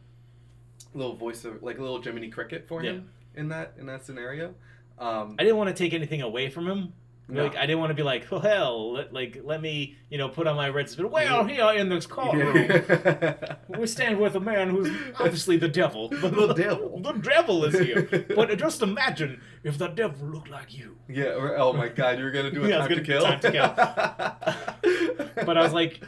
little 0.94 1.16
voice 1.16 1.46
of 1.46 1.62
like 1.64 1.78
a 1.78 1.82
little 1.82 2.02
Jiminy 2.02 2.30
Cricket 2.30 2.68
for 2.68 2.82
him 2.82 3.10
in 3.36 3.50
that 3.50 3.74
in 3.80 3.86
that 3.88 4.06
scenario. 4.06 4.54
Um 5.00 5.36
I 5.40 5.44
didn't 5.44 5.58
want 5.58 5.70
to 5.70 5.74
take 5.84 5.94
anything 5.94 6.22
away 6.22 6.50
from 6.50 6.68
him. 6.68 6.94
No. 7.28 7.44
Like 7.44 7.56
I 7.56 7.62
didn't 7.66 7.80
want 7.80 7.92
to 7.92 7.96
be 7.96 8.04
like, 8.04 8.28
oh 8.34 8.40
hell, 8.40 8.94
let, 8.94 9.14
like 9.14 9.40
let 9.46 9.62
me, 9.62 9.96
you 10.10 10.18
know, 10.18 10.28
put 10.28 10.48
on 10.48 10.58
my 10.58 10.68
red 10.68 10.90
spin. 10.90 11.10
Well, 11.10 11.46
here 11.46 11.66
in 11.72 11.88
this 11.88 12.06
courtroom, 12.06 12.58
yeah. 12.58 13.56
we 13.80 13.88
stand 13.88 14.20
with 14.20 14.36
a 14.36 14.40
man 14.42 14.70
who's 14.70 14.90
obviously 15.18 15.56
the 15.56 15.70
devil. 15.70 16.10
The 16.22 16.54
devil. 16.54 17.00
the 17.02 17.14
devil 17.14 17.64
is 17.64 17.80
here. 17.80 18.26
But 18.36 18.58
just 18.58 18.82
imagine 18.82 19.40
if 19.64 19.78
the 19.78 19.88
devil 19.88 20.28
looked 20.28 20.50
like 20.50 20.78
you. 20.78 20.98
Yeah, 21.08 21.36
or- 21.36 21.58
oh 21.58 21.72
my 21.72 21.88
god, 21.88 22.20
you're 22.20 22.32
gonna 22.32 22.52
do 22.52 22.66
a 22.66 22.68
Yeah, 22.70 22.80
time, 22.80 22.90
to 22.90 23.02
kill? 23.02 23.24
time 23.24 23.40
to 23.40 23.52
kill. 23.52 25.46
But 25.46 25.58
I 25.58 25.62
was 25.64 25.74
like, 25.74 26.02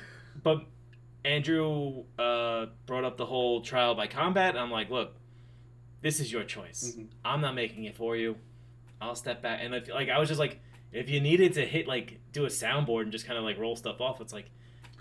but 0.43 0.65
Andrew 1.25 2.03
uh, 2.19 2.67
brought 2.85 3.03
up 3.03 3.17
the 3.17 3.25
whole 3.25 3.61
trial 3.61 3.95
by 3.95 4.07
combat. 4.07 4.51
And 4.51 4.59
I'm 4.59 4.71
like, 4.71 4.89
look, 4.89 5.15
this 6.01 6.19
is 6.19 6.31
your 6.31 6.43
choice. 6.43 6.95
Mhm. 6.97 7.07
I'm 7.23 7.41
not 7.41 7.55
making 7.55 7.85
it 7.85 7.95
for 7.95 8.15
you. 8.15 8.35
I'll 9.01 9.15
step 9.15 9.41
back. 9.41 9.59
And 9.61 9.73
if, 9.73 9.89
like 9.89 10.09
I 10.09 10.19
was 10.19 10.27
just 10.29 10.39
like, 10.39 10.59
if 10.91 11.09
you 11.09 11.19
needed 11.19 11.53
to 11.53 11.65
hit 11.65 11.87
like 11.87 12.19
do 12.31 12.45
a 12.45 12.49
soundboard 12.49 13.03
and 13.03 13.11
just 13.11 13.25
kind 13.25 13.37
of 13.37 13.43
like 13.43 13.57
roll 13.57 13.75
stuff 13.75 14.01
off, 14.01 14.21
it's 14.21 14.33
like, 14.33 14.49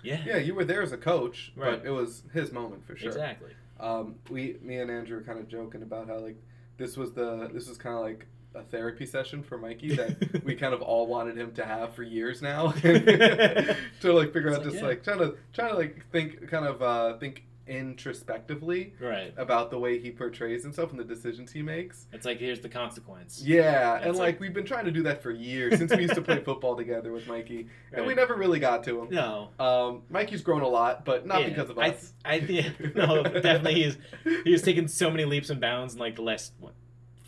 yeah, 0.01 0.21
Yeah, 0.25 0.37
you 0.37 0.53
were 0.55 0.65
there 0.65 0.81
as 0.81 0.91
a 0.91 0.97
coach, 0.97 1.53
Right. 1.55 1.81
but 1.81 1.87
it 1.87 1.91
was 1.91 2.23
his 2.33 2.51
moment 2.51 2.85
for 2.85 2.95
sure. 2.97 3.09
exactly. 3.09 3.51
Um, 3.79 4.15
we, 4.29 4.57
me 4.61 4.77
and 4.77 4.89
Andrew 4.91 5.17
were 5.17 5.23
kind 5.23 5.39
of 5.39 5.47
joking 5.47 5.81
about 5.81 6.07
how 6.07 6.17
like 6.19 6.35
this 6.77 6.97
was 6.97 7.13
the 7.13 7.49
this 7.53 7.67
was 7.67 7.77
kind 7.77 7.95
of 7.95 8.01
like 8.01 8.25
a 8.55 8.61
therapy 8.63 9.05
session 9.05 9.41
for 9.43 9.57
Mikey 9.57 9.95
that 9.95 10.43
we 10.43 10.55
kind 10.63 10.73
of 10.73 10.81
all 10.81 11.07
wanted 11.07 11.37
him 11.37 11.51
to 11.53 11.65
have 11.65 11.93
for 11.95 12.03
years 12.03 12.41
now 12.41 12.71
to 12.81 13.75
like 14.03 14.33
figure 14.33 14.49
It's 14.49 14.57
out 14.57 14.63
like, 14.63 14.63
just 14.63 14.75
yeah. 14.75 14.87
like 14.87 15.03
trying 15.03 15.19
to 15.19 15.35
trying 15.53 15.71
to 15.71 15.77
like 15.77 16.05
think 16.11 16.49
kind 16.49 16.65
of 16.65 16.81
uh, 16.81 17.17
think 17.17 17.43
introspectively 17.65 18.93
Right. 18.99 19.33
about 19.37 19.71
the 19.71 19.79
way 19.79 19.97
he 19.97 20.11
portrays 20.11 20.63
himself 20.63 20.91
and 20.91 20.99
the 20.99 21.03
decisions 21.05 21.49
he 21.51 21.61
makes. 21.61 22.07
It's 22.11 22.25
like 22.25 22.37
here's 22.37 22.59
the 22.59 22.67
consequence. 22.67 23.41
Yeah, 23.45 23.95
and 24.01 24.11
like, 24.17 24.19
like- 24.19 24.39
we've 24.41 24.53
been 24.53 24.65
trying 24.65 24.83
to 24.85 24.91
do 24.91 25.03
that 25.03 25.23
for 25.23 25.31
years 25.31 25.77
since 25.77 25.95
we 25.95 26.01
used 26.01 26.15
to 26.15 26.21
play 26.21 26.39
football 26.43 26.75
together 26.75 27.11
with 27.13 27.25
Mikey, 27.27 27.67
and 27.93 28.05
we 28.05 28.13
never 28.15 28.35
really 28.35 28.59
got 28.59 28.83
to 28.83 29.01
him. 29.01 29.07
No. 29.11 29.49
Um, 29.59 30.01
Mikey's 30.09 30.41
grown 30.41 30.61
a 30.61 30.67
lot, 30.67 31.05
but 31.05 31.25
not 31.25 31.41
Yeah, 31.41 31.49
because 31.49 31.69
of 31.69 31.79
I- 31.79 31.89
us. 31.91 32.13
I, 32.25 32.35
yeah, 32.35 32.69
no, 32.95 33.23
definitely 33.23 33.75
he's 33.83 33.97
he's 34.43 34.61
taken 34.61 34.87
so 34.89 35.09
many 35.09 35.25
leaps 35.25 35.49
and 35.49 35.59
bounds 35.61 35.93
in 35.93 35.99
like 35.99 36.15
the 36.15 36.21
last 36.21 36.53
what 36.59 36.72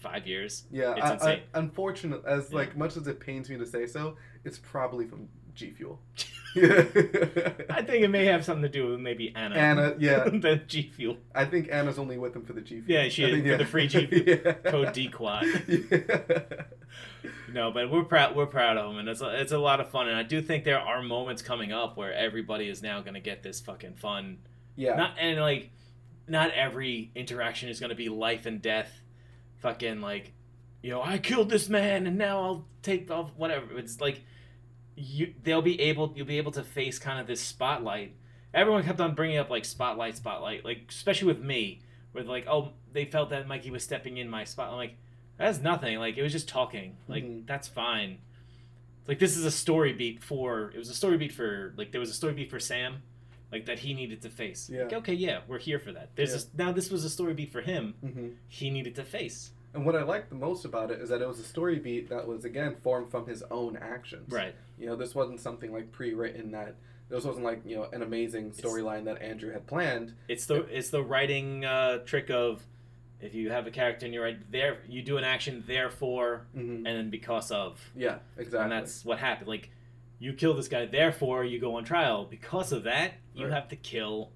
five 0.10 0.28
years. 0.28 0.64
Yeah, 0.72 0.94
It's 0.96 1.02
I, 1.02 1.10
I, 1.10 1.14
insane. 1.14 1.40
unfortunate 1.54 2.22
as 2.26 2.50
Yeah. 2.52 2.58
like 2.58 2.78
much 2.78 2.96
as 2.98 3.08
it 3.08 3.20
pains 3.20 3.50
me 3.50 3.58
to 3.58 3.66
say 3.66 3.86
so, 3.88 4.18
it's 4.44 4.58
probably 4.60 5.06
from 5.06 5.30
G 5.54 5.72
Fuel. 5.72 6.00
I 6.58 7.82
think 7.86 8.04
it 8.06 8.10
may 8.10 8.26
have 8.26 8.46
something 8.46 8.62
to 8.64 8.70
do 8.70 8.88
with 8.92 9.00
maybe 9.02 9.34
Anna. 9.36 9.56
Anna, 9.56 9.96
yeah. 10.00 10.24
the 10.30 10.62
G 10.68 10.90
Fuel 10.96 11.18
I 11.34 11.44
think 11.46 11.68
Anna's 11.72 12.00
only 12.00 12.18
with 12.18 12.32
them 12.34 12.46
for 12.46 12.54
the 12.54 12.62
G 12.62 12.80
Fuel. 12.82 12.86
Yeah, 13.04 13.10
she 13.10 13.26
I 13.26 13.28
is, 13.28 13.34
think, 13.36 13.48
for 13.48 13.58
the 13.58 13.66
free 13.66 13.88
G 13.88 14.06
Fuel. 14.08 14.24
yeah. 14.26 14.54
code 14.54 14.94
D 14.94 15.10
quad. 15.10 15.46
Yeah. 15.68 16.64
No, 17.52 17.72
but 17.72 17.90
we're 17.90 18.04
proud. 18.04 18.36
We're 18.36 18.46
proud 18.46 18.78
of 18.78 18.90
them, 18.90 19.00
and 19.00 19.08
it's 19.10 19.22
a, 19.22 19.40
it's 19.42 19.52
a 19.52 19.58
lot 19.58 19.80
of 19.80 19.90
fun. 19.90 20.08
And 20.08 20.18
I 20.18 20.24
do 20.24 20.42
think 20.42 20.64
there 20.66 20.80
are 20.80 21.02
moments 21.02 21.42
coming 21.42 21.72
up 21.72 21.98
where 21.98 22.14
everybody 22.14 22.68
is 22.70 22.82
now 22.82 23.02
going 23.02 23.14
to 23.14 23.20
get 23.22 23.44
this 23.44 23.60
fucking 23.62 23.96
fun. 23.96 24.40
yeah. 24.76 24.96
Not 24.96 25.12
and 25.20 25.40
like, 25.40 25.72
not 26.28 26.52
every 26.52 27.12
interaction 27.16 27.70
is 27.70 27.80
going 27.80 27.92
to 27.92 27.96
be 27.96 28.10
life 28.10 28.46
and 28.46 28.62
death. 28.62 29.02
Fucking 29.66 30.00
like, 30.00 30.32
you 30.84 30.92
know, 30.92 31.02
I 31.02 31.18
killed 31.18 31.50
this 31.50 31.70
man, 31.70 32.06
and 32.06 32.20
now 32.20 32.40
I'll 32.40 32.68
take 32.84 33.10
off 33.10 33.32
whatever. 33.36 33.80
It's 33.80 34.00
like, 34.00 34.22
you 34.96 35.34
they'll 35.44 35.64
be 35.64 35.82
able 35.82 36.14
you'll 36.16 36.28
be 36.28 36.38
able 36.38 36.52
to 36.52 36.64
face 36.64 37.00
kind 37.00 37.20
of 37.20 37.26
this 37.26 37.42
spotlight. 37.42 38.14
Everyone 38.54 38.84
kept 38.84 39.00
on 39.02 39.16
bringing 39.16 39.38
up 39.40 39.50
like 39.50 39.66
spotlight, 39.66 40.18
spotlight, 40.18 40.64
like 40.64 40.86
especially 40.90 41.28
with 41.28 41.42
me, 41.42 41.82
where 42.12 42.24
like, 42.24 42.46
oh, 42.48 42.74
they 42.94 43.06
felt 43.06 43.32
that 43.32 43.48
Mikey 43.48 43.72
was 43.72 43.84
stepping 43.84 44.18
in 44.18 44.30
my 44.30 44.44
spot. 44.44 44.70
I'm 44.70 44.76
like, 44.78 44.98
that's 45.40 45.60
nothing. 45.60 45.98
Like 45.98 46.16
it 46.16 46.22
was 46.22 46.32
just 46.32 46.48
talking. 46.48 46.96
Like 47.08 47.24
Mhm. 47.24 47.48
that's 47.48 47.68
fine. 47.68 48.20
Like 49.08 49.18
this 49.18 49.36
is 49.36 49.46
a 49.46 49.52
story 49.52 49.94
beat 49.94 50.24
for 50.24 50.72
it 50.76 50.78
was 50.78 50.90
a 50.92 50.94
story 50.96 51.18
beat 51.18 51.32
for 51.34 51.74
like 51.76 51.92
there 51.92 52.00
was 52.00 52.12
a 52.12 52.14
story 52.14 52.34
beat 52.34 52.52
for 52.52 52.60
Sam, 52.60 53.02
like 53.52 53.66
that 53.66 53.80
he 53.80 53.96
needed 53.96 54.22
to 54.22 54.30
face. 54.30 54.70
Like, 54.70 54.92
Yeah. 54.92 54.98
okay, 55.00 55.14
yeah, 55.16 55.40
we're 55.48 55.58
here 55.60 55.80
for 55.80 55.92
that. 55.92 56.16
There's 56.16 56.36
Yeah. 56.36 56.42
a, 56.54 56.58
now 56.68 56.72
this 56.72 56.92
was 56.92 57.04
a 57.04 57.10
story 57.10 57.34
beat 57.34 57.52
for 57.52 57.62
him. 57.62 57.96
hmm 58.02 58.28
He 58.48 58.70
needed 58.70 58.94
to 58.96 59.04
face. 59.04 59.52
And 59.76 59.86
what 59.86 59.96
I 59.96 60.04
liked 60.04 60.30
the 60.30 60.36
most 60.36 60.64
about 60.66 60.90
it 60.90 61.02
is 61.02 61.10
that 61.10 61.22
it 61.22 61.28
was 61.28 61.40
a 61.40 61.44
story 61.44 61.78
beat 61.80 62.10
that 62.10 62.26
was 62.26 62.46
again 62.46 62.76
formed 62.82 63.12
from 63.12 63.28
his 63.28 63.44
own 63.52 63.78
actions. 63.78 64.32
Right. 64.32 64.56
You 64.80 64.88
know, 64.88 64.96
this 64.96 65.14
wasn't 65.14 65.42
something 65.42 65.72
like 65.74 65.92
pre-written 65.92 66.52
that 66.52 66.76
this 67.10 67.24
wasn't 67.24 67.46
like 67.46 67.62
you 67.66 67.76
know 67.76 67.88
an 67.94 68.02
amazing 68.02 68.52
storyline 68.52 69.04
that 69.06 69.22
Andrew 69.22 69.52
had 69.52 69.68
planned. 69.68 70.14
It's 70.28 70.46
the 70.46 70.62
it's 70.76 70.90
the 70.90 71.04
writing 71.04 71.66
uh, 71.66 72.00
trick 72.00 72.30
of 72.32 72.64
if 73.22 73.36
you 73.36 73.50
have 73.52 73.68
a 73.68 73.72
character 73.72 74.06
and 74.06 74.14
you're 74.14 74.24
right 74.24 74.40
there, 74.52 74.80
you 74.88 75.02
do 75.02 75.18
an 75.18 75.24
action 75.24 75.64
therefore 75.68 76.48
hmm 76.54 76.78
and 76.78 76.86
then 76.86 77.10
because 77.10 77.52
of, 77.52 77.80
Yeah, 77.96 78.18
exactly. 78.38 78.60
and 78.60 78.72
that's 78.72 79.04
what 79.06 79.20
happened. 79.20 79.48
Like 79.50 79.70
you 80.20 80.34
kill 80.34 80.54
this 80.54 80.68
guy, 80.70 80.86
therefore 80.86 81.44
you 81.44 81.60
go 81.60 81.76
on 81.76 81.84
trial. 81.84 82.26
Because 82.26 82.72
of 82.72 82.84
that, 82.84 83.12
you 83.34 83.46
Right. 83.46 83.54
have 83.54 83.68
to 83.70 83.76
kill 83.76 84.32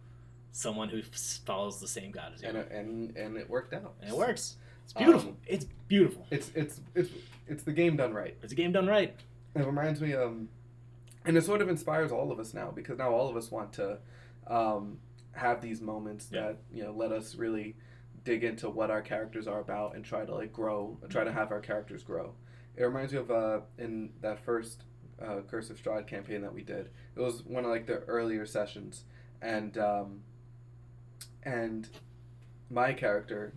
someone 0.51 0.89
who 0.89 1.01
follows 1.46 1.79
the 1.79 1.88
same 1.88 2.12
god 2.12 2.34
as 2.36 2.41
you, 2.41 2.50
and 2.50 2.58
and 2.58 3.15
and 3.17 3.38
it 3.38 3.50
worked 3.50 3.74
out. 3.74 3.93
and 4.01 4.12
it 4.12 4.17
works. 4.17 4.58
It's 4.89 4.93
beautiful. 5.03 5.29
Um, 5.31 5.38
it's 5.46 5.65
beautiful. 5.88 6.25
It's 6.31 6.51
it's 6.55 6.81
it's 6.96 7.10
it's 7.48 7.63
the 7.63 7.72
game 7.72 7.96
done 7.96 8.13
right. 8.13 8.36
It's 8.41 8.53
a 8.53 8.55
game 8.55 8.72
done 8.72 8.88
right. 8.88 9.15
It 9.55 9.65
reminds 9.65 10.01
me, 10.01 10.13
um, 10.15 10.50
and 11.25 11.38
it 11.38 11.43
sort 11.43 11.62
of 11.62 11.69
inspires 11.69 12.12
all 12.12 12.31
of 12.31 12.39
us 12.39 12.53
now 12.53 12.72
because 12.72 12.98
now 12.98 13.12
all 13.12 13.29
of 13.29 13.36
us 13.38 13.51
want 13.51 13.74
to 13.74 13.98
um, 14.48 14.98
have 15.34 15.62
these 15.62 15.79
moments 15.81 16.29
Yeah. 16.31 16.41
that 16.41 16.58
you 16.74 16.84
know 16.84 16.91
let 16.91 17.12
us 17.12 17.36
really 17.36 17.75
dig 18.24 18.43
into 18.43 18.69
what 18.69 18.89
our 18.91 19.01
characters 19.01 19.48
are 19.48 19.60
about 19.60 19.96
and 19.96 20.03
try 20.03 20.25
to 20.25 20.34
like 20.34 20.51
grow, 20.51 20.98
try 21.10 21.24
to 21.24 21.31
have 21.31 21.51
our 21.51 21.60
characters 21.62 22.03
grow. 22.03 22.34
It 22.75 22.84
reminds 22.84 23.13
me 23.13 23.19
of 23.19 23.29
uh, 23.31 23.60
in 23.77 24.10
that 24.22 24.43
first 24.43 24.84
uh, 25.22 25.41
Curse 25.48 25.69
of 25.69 25.81
Strahd 25.81 26.08
campaign 26.08 26.41
that 26.41 26.53
we 26.53 26.63
did. 26.63 26.89
It 27.15 27.19
was 27.19 27.43
one 27.43 27.63
of 27.63 27.69
like 27.69 27.86
the 27.86 28.00
earlier 28.05 28.46
sessions, 28.48 29.03
and 29.41 29.77
um, 29.77 30.22
and 31.43 31.88
my 32.69 32.93
character 32.93 33.53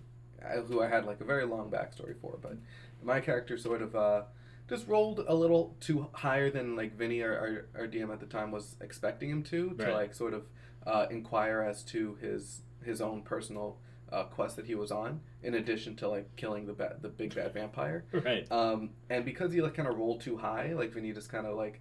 who 0.68 0.82
I 0.82 0.88
had 0.88 1.04
like 1.04 1.20
a 1.20 1.24
very 1.24 1.44
long 1.44 1.70
backstory 1.70 2.14
for, 2.20 2.38
but 2.40 2.56
my 3.02 3.20
character 3.20 3.56
sort 3.56 3.82
of 3.82 3.94
uh, 3.96 4.22
just 4.68 4.86
rolled 4.88 5.24
a 5.26 5.34
little 5.34 5.76
too 5.80 6.08
higher 6.12 6.50
than 6.50 6.76
like 6.76 6.96
Vinny, 6.96 7.22
our, 7.22 7.36
our, 7.36 7.82
our 7.82 7.86
DM 7.86 8.12
at 8.12 8.20
the 8.20 8.26
time, 8.26 8.50
was 8.50 8.76
expecting 8.80 9.30
him 9.30 9.42
to 9.44 9.70
to 9.70 9.92
like 9.94 10.14
sort 10.14 10.34
of 10.34 10.46
uh, 10.86 11.06
inquire 11.10 11.60
as 11.62 11.82
to 11.84 12.16
his 12.20 12.62
his 12.84 13.00
own 13.00 13.22
personal 13.22 13.78
uh, 14.12 14.24
quest 14.24 14.56
that 14.56 14.66
he 14.66 14.74
was 14.74 14.90
on, 14.90 15.20
in 15.42 15.54
addition 15.54 15.96
to 15.96 16.08
like 16.08 16.34
killing 16.36 16.66
the 16.66 16.72
ba- 16.72 16.96
the 17.00 17.08
big 17.08 17.34
bad 17.34 17.54
vampire. 17.54 18.04
Right. 18.12 18.50
Um, 18.52 18.90
and 19.10 19.24
because 19.24 19.52
he 19.52 19.62
like 19.62 19.74
kind 19.74 19.88
of 19.88 19.96
rolled 19.96 20.20
too 20.20 20.36
high, 20.36 20.72
like 20.74 20.92
Vinny 20.92 21.12
just 21.12 21.30
kind 21.30 21.46
of 21.46 21.56
like 21.56 21.80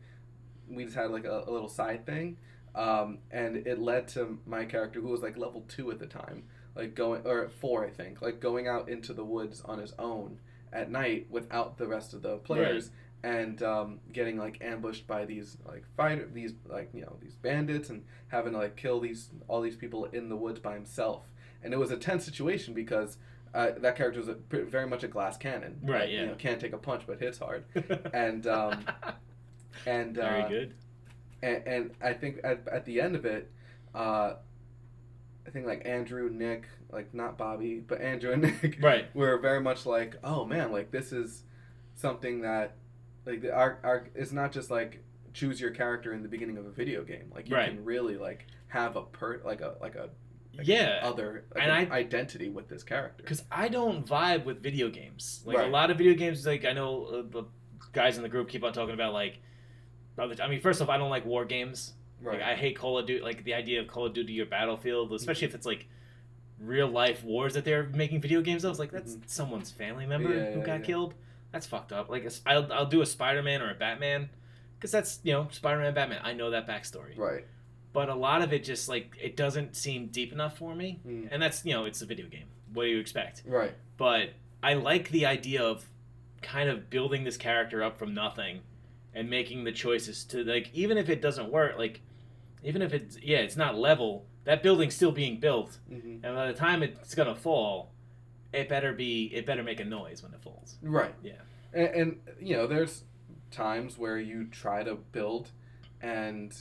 we 0.70 0.86
just 0.86 0.96
had 0.96 1.12
like 1.12 1.26
a, 1.26 1.44
a 1.48 1.52
little 1.52 1.68
side 1.70 2.06
thing, 2.06 2.38
um, 2.74 3.20
and 3.32 3.58
it 3.68 3.80
led 3.80 4.08
to 4.10 4.40
my 4.46 4.66
character 4.66 5.02
who 5.02 5.10
was 5.10 5.22
like 5.22 5.38
level 5.38 5.66
two 5.68 5.92
at 5.92 6.00
the 6.00 6.08
time, 6.08 6.44
like 6.76 6.96
going 6.96 7.22
or 7.26 7.50
four 7.50 7.86
I 7.86 7.90
think, 7.90 8.22
like 8.22 8.40
going 8.40 8.68
out 8.68 8.90
into 8.90 9.14
the 9.14 9.24
woods 9.26 9.62
on 9.62 9.80
his 9.80 9.94
own 10.00 10.40
at 10.74 10.90
night 10.90 11.28
without 11.30 11.78
the 11.78 11.88
rest 11.88 12.14
of 12.14 12.22
the 12.22 12.38
players. 12.38 12.92
And 13.24 13.62
um, 13.62 14.00
getting 14.12 14.36
like 14.38 14.58
ambushed 14.62 15.06
by 15.06 15.26
these 15.26 15.56
like 15.68 15.84
fighter 15.96 16.28
these 16.34 16.54
like 16.68 16.90
you 16.92 17.02
know 17.02 17.18
these 17.22 17.36
bandits 17.36 17.90
and 17.92 18.04
having 18.30 18.54
to 18.54 18.58
like 18.58 18.76
kill 18.76 19.00
these 19.00 19.30
all 19.48 19.62
these 19.62 19.76
people 19.76 20.06
in 20.06 20.28
the 20.28 20.36
woods 20.36 20.58
by 20.60 20.74
himself 20.74 21.30
and 21.64 21.72
it 21.72 21.78
was 21.78 21.92
a 21.92 21.98
tense 21.98 22.26
situation 22.26 22.74
because 22.74 23.18
uh, 23.54 23.74
that 23.78 23.96
character 23.96 24.20
was 24.20 24.28
a, 24.28 24.38
very 24.50 24.88
much 24.88 25.04
a 25.04 25.08
glass 25.08 25.38
cannon 25.38 25.78
Right, 25.84 26.10
yeah. 26.10 26.22
you 26.22 26.26
know, 26.30 26.34
can't 26.34 26.60
take 26.60 26.74
a 26.74 26.80
punch 26.80 27.04
but 27.06 27.20
hits 27.20 27.38
hard 27.38 27.64
and 28.12 28.48
um, 28.48 28.86
and 29.86 30.16
Very 30.16 30.42
uh, 30.42 30.48
good. 30.48 30.74
and, 31.44 31.68
and 31.68 31.92
I 32.02 32.14
think 32.14 32.40
at, 32.44 32.68
at 32.72 32.86
the 32.86 33.02
end 33.02 33.16
of 33.16 33.26
it, 33.26 33.52
uh, 33.94 34.34
I 35.48 35.50
think 35.50 35.66
like 35.66 35.84
Andrew, 35.86 36.30
Nick, 36.30 36.66
like 36.92 37.14
not 37.14 37.38
Bobby, 37.38 37.80
but 37.86 38.00
Andrew 38.02 38.32
and 38.32 38.42
Nick, 38.62 38.78
Right. 38.82 39.14
were 39.16 39.38
very 39.40 39.60
much 39.62 39.86
like, 39.86 40.16
oh 40.24 40.46
man, 40.46 40.72
like 40.72 40.92
this 40.92 41.12
is 41.12 41.44
something 41.96 42.42
that, 42.42 42.76
like 43.26 43.42
the, 43.42 43.54
our 43.54 43.80
our 43.84 44.08
it's 44.16 44.32
not 44.32 44.52
just 44.52 44.70
like 44.72 45.04
choose 45.34 45.60
your 45.62 45.72
character 45.72 46.14
in 46.14 46.22
the 46.24 46.30
beginning 46.30 46.58
of 46.58 46.66
a 46.66 46.72
video 46.72 47.04
game. 47.04 47.32
Like 47.34 47.50
you 47.50 47.56
Right. 47.56 47.70
can 47.70 47.84
really 47.86 48.18
like 48.18 48.48
have 48.68 48.96
a 48.96 49.02
per 49.04 49.42
like 49.44 49.62
a 49.62 49.76
like 49.82 49.96
a 49.96 50.10
like 50.58 50.68
Yeah. 50.68 51.00
other 51.04 51.46
like 51.56 51.64
And 51.64 51.72
an 51.72 51.92
I- 51.92 51.96
identity 51.98 52.50
with 52.50 52.68
this 52.68 52.84
character. 52.84 53.24
Because 53.24 53.44
I 53.52 53.68
don't 53.70 54.06
vibe 54.06 54.46
with 54.46 54.62
video 54.62 54.90
games. 54.90 55.42
Like 55.46 55.58
a 55.58 55.64
lot 55.70 55.90
of 55.92 55.98
video 55.98 56.14
games, 56.14 56.46
like 56.46 56.66
I 56.66 56.74
know 56.74 57.06
uh, 57.06 57.22
the 57.30 57.44
guys 57.94 58.18
in 58.18 58.24
the 58.24 58.30
group 58.30 58.50
keep 58.50 58.64
on 58.64 58.74
talking 58.74 58.94
about 58.94 59.14
like. 59.14 59.40
I 60.18 60.48
mean, 60.50 60.62
first 60.62 60.82
off, 60.82 60.90
I 60.90 60.98
don't 60.98 61.10
like 61.10 61.26
war 61.26 61.46
games. 61.46 61.94
Right. 62.22 62.40
Like 62.40 62.48
I 62.48 62.56
hate 62.56 62.78
Call 62.78 62.98
of 62.98 63.06
Duty. 63.08 63.24
Like 63.24 63.44
the 63.44 63.54
idea 63.54 63.80
of 63.82 63.88
Call 63.88 64.06
of 64.06 64.14
Duty 64.14 64.40
or 64.42 64.46
Battlefield, 64.46 65.12
especially 65.14 65.48
if 65.48 65.56
it's 65.56 65.66
like 65.66 65.88
real 66.60 66.88
life 66.88 67.24
wars 67.24 67.54
that 67.56 67.66
they're 67.66 67.84
making 67.88 68.22
video 68.22 68.42
games 68.42 68.64
of. 68.64 68.78
Like 68.80 68.92
that's 68.92 69.16
Mhm. 69.16 69.30
someone's 69.30 69.72
family 69.72 70.06
member 70.06 70.30
Yeah, 70.34 70.52
who 70.52 70.60
yeah, 70.60 70.66
got 70.66 70.80
yeah. 70.82 70.86
killed. 70.86 71.14
That's 71.52 71.66
fucked 71.68 71.92
up. 71.92 72.10
Like 72.10 72.30
I'll 72.46 72.72
I'll 72.72 72.86
do 72.86 73.02
a 73.02 73.06
Spider 73.06 73.42
Man 73.44 73.62
or 73.62 73.72
a 73.72 73.76
Batman, 73.76 74.30
because 74.78 74.92
that's 74.92 75.20
you 75.24 75.34
know 75.34 75.48
Spider 75.52 75.80
Man 75.80 75.94
Batman. 75.94 76.22
I 76.24 76.34
know 76.34 76.52
that 76.52 76.68
backstory. 76.68 77.18
right. 77.18 77.46
But 77.94 78.08
a 78.08 78.16
lot 78.16 78.42
of 78.42 78.54
it 78.54 78.64
just 78.64 78.88
like 78.88 79.18
it 79.22 79.36
doesn't 79.36 79.76
seem 79.76 80.08
deep 80.08 80.32
enough 80.32 80.58
for 80.58 80.74
me, 80.76 81.00
Mm. 81.06 81.28
and 81.32 81.42
that's 81.42 81.66
you 81.66 81.74
know 81.74 81.86
it's 81.86 82.02
a 82.02 82.06
video 82.06 82.28
game. 82.28 82.46
What 82.74 82.84
do 82.84 82.90
you 82.90 83.00
expect? 83.00 83.44
Right. 83.46 83.74
but 83.98 84.30
I 84.64 84.76
like 84.76 85.10
the 85.10 85.26
idea 85.26 85.62
of 85.64 85.88
kind 86.42 86.70
of 86.70 86.90
building 86.90 87.24
this 87.24 87.36
character 87.38 87.84
up 87.84 87.98
from 88.00 88.14
nothing 88.14 88.62
and 89.14 89.30
making 89.30 89.64
the 89.64 89.72
choices 89.72 90.24
to 90.26 90.44
like 90.44 90.70
even 90.74 90.98
if 90.98 91.10
it 91.10 91.22
doesn't 91.22 91.52
work 91.52 91.78
like 91.78 92.00
even 92.64 92.82
if 92.82 92.94
it's 92.94 93.18
yeah 93.22 93.38
it's 93.40 93.56
not 93.58 93.78
level 93.78 94.26
that 94.44 94.62
building's 94.64 94.96
still 94.96 95.12
being 95.12 95.40
built 95.40 95.80
hmm 95.88 96.18
and 96.24 96.36
by 96.36 96.48
the 96.48 96.54
time 96.54 96.82
it's 96.84 97.14
gonna 97.16 97.36
fall 97.36 97.92
it 98.54 98.68
better 98.70 98.92
be 98.94 99.26
it 99.34 99.46
better 99.46 99.64
make 99.64 99.80
a 99.80 99.86
noise 99.86 100.22
when 100.24 100.34
it 100.34 100.42
falls 100.42 100.76
Right. 100.82 101.16
Yeah. 101.24 101.34
And, 101.74 101.88
and 101.88 102.20
you 102.42 102.56
know, 102.58 102.68
there's 102.68 103.04
times 103.50 103.98
where 103.98 104.18
you 104.20 104.46
try 104.46 104.84
to 104.84 104.96
build, 104.96 105.52
and 106.02 106.54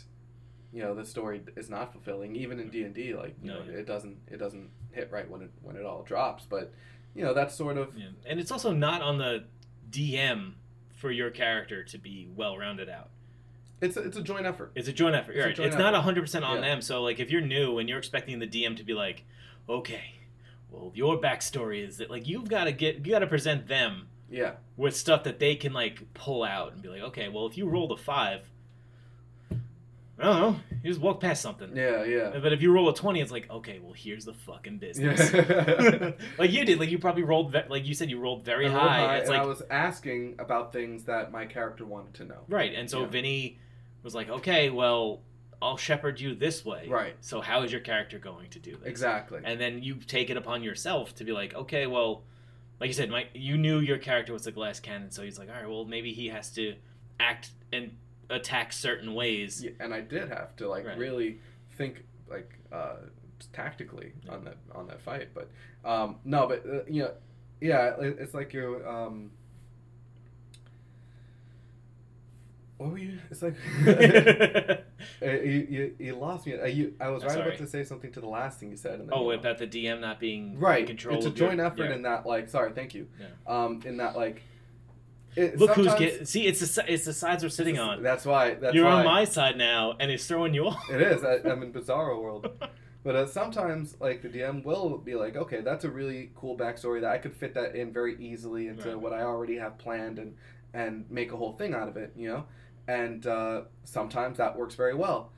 you 0.73 0.83
know 0.83 0.95
the 0.95 1.05
story 1.05 1.41
is 1.57 1.69
not 1.69 1.91
fulfilling. 1.93 2.37
Even 2.37 2.61
in 2.61 2.71
D 2.71 2.85
and 2.85 2.95
D, 2.95 3.13
like 3.15 3.35
you 3.43 3.49
No, 3.51 3.59
know, 3.59 3.65
yeah. 3.69 3.79
it 3.79 3.87
doesn't 3.87 4.19
it 4.29 4.37
doesn't 4.37 4.71
hit 4.93 5.11
right 5.11 5.29
when 5.29 5.43
it 5.43 5.51
when 5.63 5.75
it 5.75 5.85
all 5.85 6.05
drops. 6.05 6.45
But 6.49 6.73
you 7.15 7.25
know, 7.25 7.35
that's 7.35 7.57
sort 7.57 7.77
of 7.77 7.97
yeah. 7.99 8.07
and 8.25 8.39
it's 8.39 8.53
also 8.53 8.73
not 8.73 9.03
on 9.03 9.19
the 9.19 9.45
DM 9.91 10.53
for 10.95 11.11
your 11.11 11.31
character 11.31 11.83
to 11.83 11.99
be 11.99 12.29
well 12.33 12.57
rounded 12.57 12.89
out 12.89 13.09
it's 13.81 13.97
a, 13.97 14.01
it's 14.03 14.17
a 14.17 14.23
joint 14.23 14.47
effort. 14.47 14.73
It's 14.75 14.89
a 14.89 14.93
joint 14.93 15.15
effort. 15.15 15.33
It's 15.37 15.45
right. 15.47 15.55
joint 15.55 15.69
It's 15.69 15.77
not 15.79 15.95
effort. 15.95 16.15
100% 16.15 16.43
on 16.47 16.57
Yeah. 16.57 16.61
them. 16.69 16.83
So, 16.83 17.03
like, 17.03 17.19
if 17.21 17.31
you're 17.31 17.41
new 17.41 17.79
and 17.79 17.89
you're 17.89 17.99
expecting 17.99 18.39
the 18.39 18.47
DM 18.47 18.77
to 18.77 18.85
be 18.85 18.95
like, 18.95 19.25
okay, 19.69 20.15
well, 20.71 20.93
your 20.95 21.21
backstory 21.21 21.87
is 21.87 21.97
that, 21.99 22.11
like, 22.11 22.29
you've 22.29 22.49
got 22.49 22.65
to 22.65 22.73
get, 22.73 23.05
you 23.07 23.13
got 23.13 23.21
to 23.21 23.27
present 23.27 23.67
them 23.69 24.09
Yeah. 24.31 24.53
with 24.77 24.97
stuff 24.97 25.25
that 25.25 25.39
they 25.39 25.57
can, 25.57 25.73
like, 25.73 26.13
pull 26.15 26.43
out 26.45 26.73
and 26.73 26.83
be 26.83 26.89
like, 26.89 27.03
okay, 27.03 27.29
well, 27.29 27.47
if 27.47 27.57
you 27.57 27.67
roll 27.67 27.93
a 27.93 27.97
five, 27.97 28.43
I 30.19 30.25
don't 30.25 30.39
know, 30.41 30.57
you 30.83 30.91
just 30.91 31.01
walk 31.01 31.19
past 31.21 31.41
something. 31.41 31.75
Yeah. 31.75 32.05
Yeah. 32.05 32.39
But 32.43 32.53
if 32.53 32.61
you 32.61 32.71
roll 32.73 32.91
a 32.91 32.95
20, 32.95 33.23
it's 33.23 33.33
like, 33.33 33.49
okay, 33.51 33.79
well, 33.83 33.95
here's 33.95 34.27
the 34.27 34.35
fucking 34.35 34.77
business. 34.77 35.33
Yeah. 35.33 36.13
like 36.39 36.51
you 36.51 36.67
did. 36.67 36.79
Like, 36.79 36.91
you 36.91 36.99
probably 36.99 37.23
rolled, 37.23 37.53
ve- 37.53 37.63
like 37.71 37.87
you 37.87 37.95
said, 37.95 38.11
you 38.11 38.21
rolled 38.21 38.45
very 38.45 38.67
rolled 38.69 38.79
high. 38.81 39.17
It's 39.17 39.31
and 39.31 39.39
like, 39.39 39.43
I 39.47 39.49
was 39.49 39.63
asking 39.71 40.37
about 40.39 40.75
things 40.75 41.05
that 41.05 41.33
my 41.33 41.47
character 41.47 41.87
wanted 41.87 42.13
to 42.15 42.25
know. 42.27 42.41
Right, 42.51 42.75
and 42.75 42.91
so 42.91 43.01
Yeah. 43.01 43.07
Vinny 43.07 43.59
was 44.03 44.15
like, 44.15 44.29
"Okay, 44.29 44.71
well, 44.71 45.21
I'll 45.63 45.77
shepherd 45.77 46.21
you 46.21 46.35
this 46.35 46.65
way." 46.65 46.87
Right. 46.89 47.17
So 47.21 47.41
how 47.41 47.63
is 47.63 47.73
your 47.73 47.81
character 47.83 48.19
going 48.19 48.51
to 48.51 48.59
do 48.59 48.73
this? 48.77 48.87
Exactly. 48.89 49.41
And 49.45 49.61
then 49.61 49.83
you 49.83 49.97
take 49.97 50.31
it 50.31 50.37
upon 50.37 50.63
yourself 50.63 51.15
to 51.17 51.25
be 51.25 51.33
like, 51.33 51.55
"Okay, 51.55 51.87
well, 51.87 52.25
like 52.81 52.89
you 52.89 52.95
said, 52.95 53.11
Mike, 53.11 53.29
you 53.35 53.59
knew 53.59 53.79
your 53.81 53.99
character 53.99 54.33
was 54.33 54.47
a 54.47 54.53
glass 54.53 54.81
cannon, 54.81 55.11
so 55.11 55.23
he's 55.23 55.39
like, 55.39 55.49
all 55.51 55.55
right, 55.55 55.69
well, 55.69 55.85
maybe 55.85 56.13
he 56.13 56.29
has 56.29 56.51
to 56.53 56.75
act 57.19 57.51
and 57.73 57.97
attack 58.31 58.73
certain 58.73 59.15
ways." 59.15 59.63
Yeah, 59.63 59.73
and 59.81 59.93
I 59.93 60.01
did 60.01 60.29
have 60.31 60.57
to 60.57 60.69
like 60.69 60.87
Right. 60.87 60.97
really 60.97 61.41
think 61.77 62.05
like 62.29 62.59
uh, 62.73 62.97
tactically 63.53 64.13
on 64.29 64.45
that 64.45 64.57
on 64.75 64.87
that 64.89 65.01
fight. 65.01 65.29
But 65.35 65.51
um, 65.85 66.17
no, 66.25 66.47
but 66.47 66.65
uh, 66.67 66.85
you 66.89 67.03
know, 67.03 67.13
yeah, 67.61 67.95
it- 68.01 68.17
it's 68.19 68.35
like 68.35 68.53
you. 68.55 68.83
Um, 68.87 69.31
what 72.81 72.93
were 72.93 72.99
you? 72.99 73.19
It's 73.31 73.43
like 73.43 73.55
uh, 73.87 75.31
you, 75.31 75.67
you, 75.69 75.95
you 75.99 76.17
lost 76.17 76.47
me. 76.47 76.55
Uh, 76.59 76.65
you, 76.65 76.95
I 76.99 77.11
was 77.11 77.21
That's 77.21 77.35
right 77.35 77.41
about 77.41 77.51
right. 77.51 77.59
to 77.59 77.67
say 77.67 77.85
something 77.85 78.11
to 78.13 78.21
the 78.21 78.27
last 78.27 78.59
thing 78.59 78.71
you 78.71 78.77
said. 78.79 79.01
And 79.01 79.11
then 79.11 79.11
oh, 79.13 79.31
you 79.31 79.39
about 79.39 79.59
the 79.59 79.67
DM 79.67 80.01
not 80.01 80.19
being 80.19 80.59
right. 80.59 80.81
in 80.81 80.87
control. 80.87 81.17
It's 81.17 81.27
a 81.27 81.29
of 81.29 81.37
your- 81.37 81.49
joint 81.49 81.61
effort 81.61 81.91
yeah. 81.91 81.95
in 81.95 82.03
that 82.03 82.25
like. 82.25 82.49
Sorry, 82.49 82.73
thank 82.73 82.95
you. 82.95 83.07
Yeah. 83.21 83.27
Um, 83.47 83.83
in 83.85 83.99
that 83.99 84.17
like. 84.17 84.43
It, 85.37 85.59
Look 85.59 85.73
who's 85.73 85.95
getting. 85.95 86.25
See, 86.25 86.47
it's 86.47 86.75
the 86.75 86.91
it's 86.91 87.05
the 87.05 87.13
sides 87.13 87.43
we're 87.43 87.51
sitting 87.51 87.79
on. 87.79 88.03
That's 88.03 88.25
why. 88.25 88.55
That's 88.55 88.75
You're 88.75 88.87
why. 88.87 89.01
on 89.01 89.05
my 89.05 89.25
side 89.25 89.59
now, 89.59 89.95
and 90.01 90.11
it's 90.11 90.27
throwing 90.27 90.55
you 90.55 90.69
off. 90.69 90.89
It 90.91 91.03
is. 91.03 91.23
I, 91.23 91.35
I'm 91.51 91.63
in 91.63 91.73
Bizarro 91.75 92.21
world. 92.21 92.49
But 93.05 93.15
uh, 93.15 93.27
sometimes, 93.27 93.97
like 94.01 94.23
the 94.23 94.29
DM 94.29 94.65
will 94.65 94.97
be 94.97 95.15
like, 95.15 95.37
okay, 95.37 95.61
that's 95.61 95.85
a 95.85 95.91
really 95.91 96.31
cool 96.35 96.57
backstory 96.57 97.03
that 97.03 97.11
I 97.11 97.19
could 97.19 97.35
fit 97.35 97.55
that 97.55 97.77
in 97.77 97.93
very 97.93 98.17
easily 98.19 98.69
into 98.69 98.89
Right. 98.89 99.01
what 99.01 99.13
I 99.13 99.23
already 99.23 99.57
have 99.57 99.77
planned 99.79 100.19
and 100.19 100.35
and 100.73 101.05
make 101.11 101.33
a 101.33 101.37
whole 101.37 101.53
thing 101.53 101.75
out 101.75 101.89
of 101.89 101.97
it, 101.97 102.13
you 102.17 102.29
know. 102.29 102.45
And 102.89 103.27
uh, 103.27 103.63
sometimes 103.85 104.39
that 104.39 104.57
works 104.57 104.75
very 104.75 104.95
well, 104.95 105.33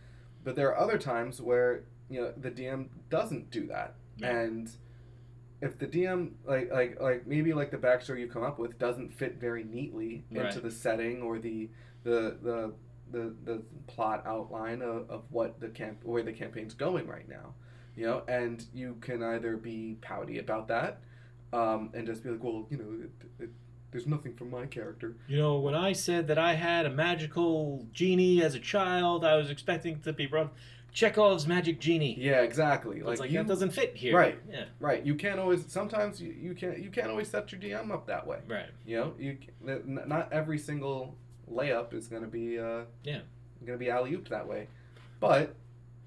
but 0.44 0.57
there 0.57 0.68
are 0.68 0.78
other 0.78 0.98
times 0.98 1.40
where 1.40 1.85
you 2.09 2.20
know 2.20 2.33
the 2.37 2.50
DM 2.50 2.88
doesn't 3.11 3.50
do 3.50 3.66
that, 3.66 3.94
Yeah. 4.16 4.37
and 4.37 4.70
if 5.61 5.78
the 5.78 5.87
DM 5.87 6.33
like 6.44 6.70
like 6.72 7.00
like 7.00 7.26
maybe 7.26 7.52
like 7.52 7.70
the 7.70 7.76
backstory 7.78 8.20
you 8.20 8.26
come 8.26 8.42
up 8.42 8.59
with 8.59 8.78
doesn't 8.78 9.12
fit 9.12 9.38
very 9.38 9.64
neatly 9.64 10.24
into 10.31 10.61
the 10.61 10.70
setting 10.70 11.22
or 11.22 11.38
the 11.38 11.68
the 12.05 12.37
the 12.42 12.72
the, 13.11 13.35
the 13.44 13.62
plot 13.87 14.22
outline 14.26 14.81
of, 14.81 15.09
of 15.11 15.24
what 15.31 15.61
the 15.61 15.68
camp 15.68 15.98
where 16.02 16.22
the 16.22 16.33
campaign's 16.33 16.72
going 16.74 17.07
right 17.07 17.28
now 17.28 17.55
you 17.94 18.07
know? 18.07 18.22
And 18.26 18.64
you 18.72 18.96
can 19.02 19.22
either 19.22 19.57
be 19.59 19.98
pouty 20.00 20.38
about 20.38 20.68
that 20.68 21.00
um, 21.52 21.90
and 21.92 22.07
just 22.07 22.22
be 22.22 22.31
like 22.31 22.42
well 22.42 22.66
you 22.70 22.78
know 22.78 23.05
it, 23.05 23.44
it, 23.44 23.50
there's 23.92 24.07
nothing 24.07 24.35
from 24.35 24.50
my 24.50 24.66
character 24.66 25.14
You 25.28 25.38
know, 25.38 25.59
when 25.59 25.74
I 25.74 25.92
said 25.92 26.26
that 26.28 26.38
I 26.38 26.55
had 26.55 26.87
a 26.87 26.90
magical 26.90 27.87
genie 27.92 28.42
as 28.42 28.55
a 28.55 28.59
child, 28.59 29.24
I 29.24 29.37
was 29.37 29.50
expecting 29.50 30.00
to 30.00 30.12
be 30.12 30.26
brought 30.26 30.52
Chekhov's 30.92 31.46
magic 31.46 31.81
genie. 31.81 32.16
yeah 32.18 32.40
exactly 32.42 33.00
like, 33.00 33.18
like 33.20 33.31
you 33.31 33.38
that 33.38 33.46
doesn't 33.46 33.70
fit 33.70 33.96
here. 33.96 34.14
Right. 34.16 34.38
Yeah. 34.50 34.64
right 34.81 35.05
you 35.07 35.14
can't 35.14 35.38
always 35.40 35.64
sometimes 35.72 36.20
you, 36.20 36.33
you 36.33 36.55
can't 36.55 36.78
you 36.78 36.90
can't 36.90 37.09
always 37.09 37.28
set 37.28 37.50
your 37.52 37.61
dm 37.62 37.90
up 37.90 38.07
that 38.09 38.26
way 38.26 38.40
Right. 38.46 38.68
you 38.85 38.96
know 38.98 39.14
you 39.18 39.38
not 39.62 40.31
every 40.33 40.59
single 40.59 41.16
layup 41.50 41.94
is 41.94 42.09
going 42.09 42.22
to 42.22 42.28
be 42.28 42.59
uh 42.59 42.83
Yeah. 43.05 43.20
going 43.64 43.78
to 43.78 43.83
be 43.83 43.88
alley 43.90 44.12
ooped 44.12 44.28
that 44.28 44.46
way 44.46 44.68
but 45.18 45.55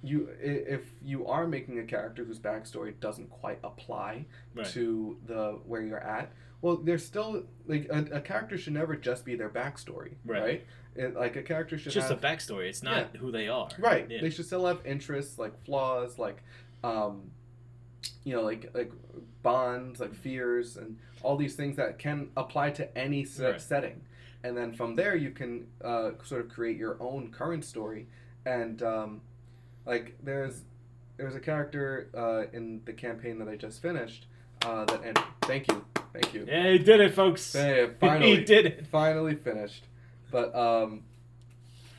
you 0.03 0.29
if 0.39 0.83
you 1.03 1.25
are 1.25 1.47
making 1.47 1.79
a 1.79 1.83
character 1.83 2.23
whose 2.23 2.37
backstory 2.37 2.93
doesn't 2.99 3.31
quite 3.31 3.57
apply 3.63 4.25
Right. 4.53 4.67
to 4.67 5.17
the 5.25 5.57
where 5.65 5.81
you're 5.81 5.97
at 5.99 6.31
well 6.65 6.77
there's 6.77 7.05
still 7.05 7.43
like 7.67 7.87
a, 7.91 7.99
a 8.17 8.21
character 8.21 8.57
should 8.57 8.73
never 8.73 8.95
just 8.95 9.23
be 9.23 9.35
their 9.35 9.49
backstory 9.49 10.13
Right. 10.25 10.41
right, 10.43 10.65
It- 10.95 11.15
like 11.15 11.35
a 11.35 11.43
character 11.43 11.77
should 11.77 11.87
It's 11.87 11.93
just 11.95 12.09
have 12.09 12.23
a 12.23 12.27
backstory. 12.27 12.67
It's 12.69 12.81
not 12.81 13.15
who 13.17 13.31
they 13.31 13.47
are. 13.47 13.69
right 13.77 14.09
Yeah. 14.09 14.21
they 14.21 14.31
should 14.31 14.45
still 14.47 14.65
have 14.65 14.79
interests 14.85 15.37
like 15.37 15.53
flaws 15.65 16.17
like 16.17 16.39
um 16.83 17.29
you 18.23 18.33
know 18.35 18.41
like 18.41 18.71
like 18.73 18.91
bonds, 19.43 19.99
like 19.99 20.15
fears, 20.15 20.75
and 20.77 20.97
all 21.21 21.37
these 21.37 21.55
things 21.55 21.75
that 21.77 21.99
can 21.99 22.29
apply 22.35 22.71
to 22.71 22.97
any 22.97 23.23
set 23.25 23.51
Right. 23.51 23.61
setting. 23.61 24.01
And 24.43 24.57
then 24.57 24.73
from 24.73 24.95
there, 24.95 25.15
you 25.15 25.29
can 25.31 25.67
uh, 25.83 26.11
sort 26.23 26.41
of 26.43 26.49
create 26.49 26.77
your 26.77 26.97
own 26.99 27.31
current 27.31 27.63
story. 27.63 28.07
And 28.45 28.81
um, 28.83 29.21
like 29.85 30.15
there's 30.23 30.63
there's 31.17 31.35
a 31.35 31.39
character 31.39 32.09
uh, 32.15 32.43
in 32.57 32.81
the 32.85 32.93
campaign 32.93 33.37
that 33.39 33.47
I 33.47 33.55
just 33.55 33.81
finished. 33.81 34.25
Uh, 34.63 34.85
that 34.85 35.01
and 35.03 35.19
thank 35.43 35.67
you, 35.67 35.83
thank 36.21 36.33
you. 36.33 36.45
Yeah, 36.47 36.71
he 36.71 36.77
did 36.79 36.99
it, 37.01 37.13
folks. 37.13 37.53
Hey, 37.53 37.89
finally, 37.99 38.37
he 38.37 38.43
did 38.43 38.65
it. 38.65 38.87
finally 38.87 39.35
finished. 39.35 39.83
But 40.31 40.55
um, 40.55 41.03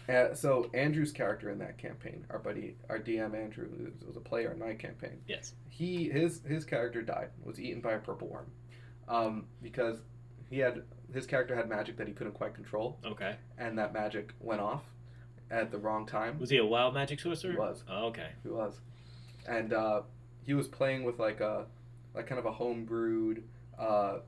uh, 0.08 0.34
so 0.34 0.70
Andrew's 0.74 1.12
character 1.12 1.50
in 1.50 1.58
that 1.58 1.78
campaign, 1.78 2.24
our 2.30 2.38
buddy, 2.38 2.76
our 2.88 2.98
DM 2.98 3.34
Andrew, 3.34 3.68
who 3.68 4.06
was 4.06 4.16
a 4.16 4.20
player 4.20 4.52
in 4.52 4.58
my 4.58 4.74
campaign. 4.74 5.18
Yes. 5.26 5.52
He 5.68 6.08
his 6.10 6.40
his 6.46 6.64
character 6.64 7.02
died, 7.02 7.28
was 7.44 7.60
eaten 7.60 7.80
by 7.80 7.92
a 7.92 7.98
purple 7.98 8.28
worm, 8.28 8.46
um, 9.08 9.44
because 9.62 9.98
he 10.48 10.58
had 10.58 10.82
his 11.12 11.26
character 11.26 11.54
had 11.54 11.68
magic 11.68 11.96
that 11.98 12.06
he 12.08 12.12
couldn't 12.14 12.32
quite 12.34 12.54
control, 12.54 12.98
Okay. 13.04 13.36
and 13.58 13.78
that 13.78 13.92
magic 13.92 14.32
went 14.40 14.60
off 14.60 14.82
at 15.50 15.70
the 15.70 15.78
wrong 15.78 16.06
time. 16.06 16.38
Was 16.38 16.50
he 16.50 16.56
a 16.58 16.64
wild 16.66 16.94
magic 16.94 17.20
sorcerer? 17.20 17.52
He 17.52 17.58
was. 17.58 17.84
Oh, 17.88 18.06
okay. 18.06 18.30
He 18.42 18.48
was, 18.48 18.80
and 19.48 19.72
uh, 19.72 20.02
he 20.44 20.54
was 20.54 20.66
playing 20.66 21.04
with 21.04 21.18
like 21.18 21.40
a 21.40 21.66
like 22.14 22.26
kind 22.26 22.38
of 22.38 22.46
a 22.46 22.52
homebrewed 22.52 23.42
uh, 23.78 24.18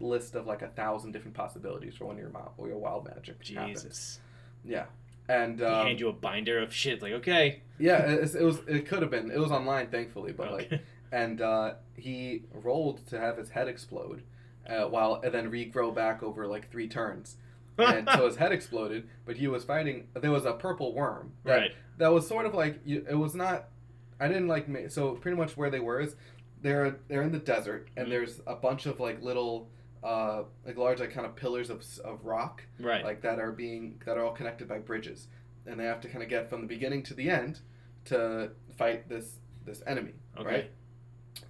list 0.00 0.34
of 0.34 0.46
like 0.46 0.62
a 0.62 0.68
thousand 0.68 1.12
different 1.12 1.34
possibilities 1.34 1.94
for 1.94 2.06
when 2.06 2.16
your 2.16 2.30
ma- 2.30 2.48
or 2.56 2.68
your 2.68 2.78
wild 2.78 3.06
magic 3.06 3.36
happens. 3.46 3.82
Jesus. 3.82 4.20
Yeah, 4.64 4.86
and 5.28 5.62
um, 5.62 5.86
hand 5.86 6.00
you 6.00 6.08
a 6.08 6.12
binder 6.12 6.58
of 6.58 6.74
shit. 6.74 7.02
Like, 7.02 7.12
okay. 7.12 7.62
yeah, 7.78 8.02
it, 8.02 8.34
it 8.34 8.42
was 8.42 8.60
it 8.66 8.86
could 8.86 9.02
have 9.02 9.10
been 9.10 9.30
it 9.30 9.38
was 9.38 9.50
online 9.50 9.88
thankfully, 9.88 10.32
but 10.32 10.52
like 10.52 10.72
and 11.12 11.40
uh, 11.40 11.74
he 11.96 12.42
rolled 12.52 13.06
to 13.08 13.18
have 13.18 13.36
his 13.36 13.50
head 13.50 13.68
explode, 13.68 14.22
uh, 14.68 14.84
while 14.84 15.20
and 15.22 15.32
then 15.32 15.50
regrow 15.50 15.94
back 15.94 16.22
over 16.22 16.46
like 16.46 16.70
three 16.70 16.88
turns. 16.88 17.36
and 17.78 18.08
so 18.14 18.26
his 18.26 18.36
head 18.42 18.52
exploded, 18.52 19.08
but 19.24 19.36
he 19.36 19.48
was 19.48 19.64
fighting. 19.64 20.08
There 20.14 20.30
was 20.30 20.44
a 20.44 20.52
purple 20.52 20.94
worm 20.94 21.32
that 21.44 21.52
right. 21.52 21.70
that 21.98 22.12
was 22.12 22.26
sort 22.26 22.46
of 22.46 22.54
like 22.54 22.80
it 22.86 23.16
was 23.16 23.34
not 23.34 23.68
i 24.20 24.28
didn't 24.28 24.46
like 24.46 24.68
so 24.88 25.12
pretty 25.12 25.36
much 25.36 25.56
where 25.56 25.70
they 25.70 25.80
were 25.80 26.00
is 26.00 26.14
they're 26.62 26.96
they're 27.08 27.22
in 27.22 27.32
the 27.32 27.38
desert 27.38 27.88
and 27.96 28.06
Mhm. 28.06 28.10
there's 28.10 28.40
a 28.46 28.54
bunch 28.54 28.86
of 28.86 29.00
like 29.00 29.20
little 29.22 29.68
uh 30.02 30.44
like 30.66 30.76
large 30.76 31.00
like 31.00 31.12
kind 31.12 31.26
of 31.26 31.36
pillars 31.36 31.70
of, 31.70 31.84
of 32.04 32.24
rock 32.24 32.62
Right. 32.80 33.04
like 33.04 33.20
that 33.22 33.38
are 33.38 33.52
being 33.52 34.00
that 34.06 34.16
are 34.16 34.24
all 34.24 34.32
connected 34.32 34.66
by 34.68 34.78
bridges 34.78 35.28
and 35.66 35.78
they 35.78 35.84
have 35.84 36.00
to 36.00 36.08
kind 36.08 36.22
of 36.22 36.28
get 36.28 36.48
from 36.48 36.60
the 36.60 36.66
beginning 36.66 37.02
to 37.04 37.14
the 37.14 37.28
end 37.30 37.60
to 38.06 38.50
fight 38.76 39.08
this 39.08 39.38
this 39.64 39.82
enemy 39.86 40.14
okay. 40.38 40.48
right 40.48 40.70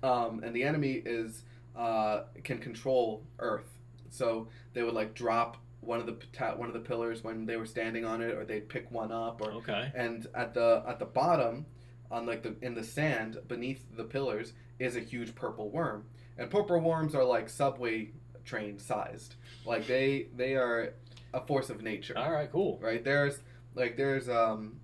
um, 0.02 0.42
and 0.42 0.54
the 0.54 0.62
enemy 0.64 1.02
is 1.04 1.44
uh, 1.76 2.24
can 2.44 2.58
control 2.58 3.24
Earth. 3.38 3.78
So 4.10 4.48
they 4.74 4.82
would 4.82 4.94
like 4.94 5.14
drop 5.14 5.56
one 5.80 6.00
of 6.00 6.06
the 6.06 6.16
one 6.56 6.68
of 6.68 6.74
the 6.74 6.80
pillars 6.80 7.24
when 7.24 7.46
they 7.46 7.56
were 7.56 7.66
standing 7.66 8.04
on 8.04 8.20
it, 8.20 8.34
or 8.34 8.44
they'd 8.44 8.68
pick 8.68 8.90
one 8.90 9.10
up, 9.12 9.40
or 9.40 9.52
Okay. 9.52 9.90
and 9.94 10.26
at 10.34 10.52
the 10.54 10.82
at 10.86 10.98
the 10.98 11.04
bottom, 11.06 11.64
on 12.10 12.26
like 12.26 12.42
the 12.42 12.54
in 12.62 12.74
the 12.74 12.84
sand 12.84 13.38
beneath 13.48 13.84
the 13.96 14.04
pillars 14.04 14.52
is 14.84 14.96
a 14.96 15.00
huge 15.00 15.34
purple 15.34 15.70
worm, 15.70 16.04
and 16.38 16.50
purple 16.50 16.78
worms 16.80 17.14
are 17.14 17.24
like 17.24 17.48
subway 17.48 18.10
train 18.44 18.78
sized. 18.78 19.36
Like 19.64 19.86
they 19.86 20.28
they 20.36 20.54
are 20.56 20.94
a 21.34 21.40
force 21.46 21.70
of 21.70 21.82
nature 21.82 22.18
All 22.18 22.30
right. 22.30 22.50
Cool. 22.50 22.78
right 22.82 23.02
there's 23.02 23.38
like 23.74 23.96
there's 23.96 24.28
um 24.28 24.76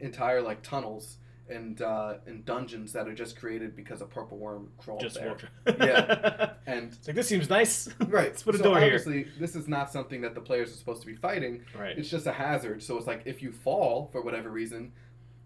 entire 0.00 0.42
like 0.42 0.62
tunnels 0.62 1.16
and 1.48 1.80
uh 1.80 2.14
and 2.26 2.44
dungeons 2.44 2.92
that 2.92 3.06
are 3.08 3.14
just 3.14 3.38
created 3.38 3.74
because 3.76 4.02
a 4.02 4.04
purple 4.04 4.36
worm 4.36 4.70
crawled 4.78 5.00
Just 5.00 5.14
there. 5.14 5.36
Yeah. 5.66 6.50
and 6.66 6.92
It's 6.92 7.06
like 7.06 7.16
this 7.16 7.28
seems 7.28 7.48
nice. 7.48 7.88
right 8.08 8.26
Let's 8.28 8.42
put 8.42 8.54
a 8.54 8.58
so 8.58 8.64
door 8.64 8.76
here. 8.78 8.86
obviously 8.86 9.26
this 9.38 9.54
is 9.56 9.66
not 9.68 9.90
something 9.92 10.20
that 10.22 10.34
the 10.34 10.40
players 10.42 10.70
are 10.72 10.76
supposed 10.76 11.00
to 11.02 11.06
be 11.06 11.14
fighting 11.14 11.62
Right. 11.78 11.96
it's 11.96 12.10
just 12.10 12.26
a 12.26 12.32
hazard 12.32 12.82
so 12.82 12.96
it's 12.98 13.06
like 13.06 13.22
if 13.24 13.40
you 13.42 13.52
fall 13.52 14.08
for 14.12 14.20
whatever 14.22 14.50
reason 14.50 14.92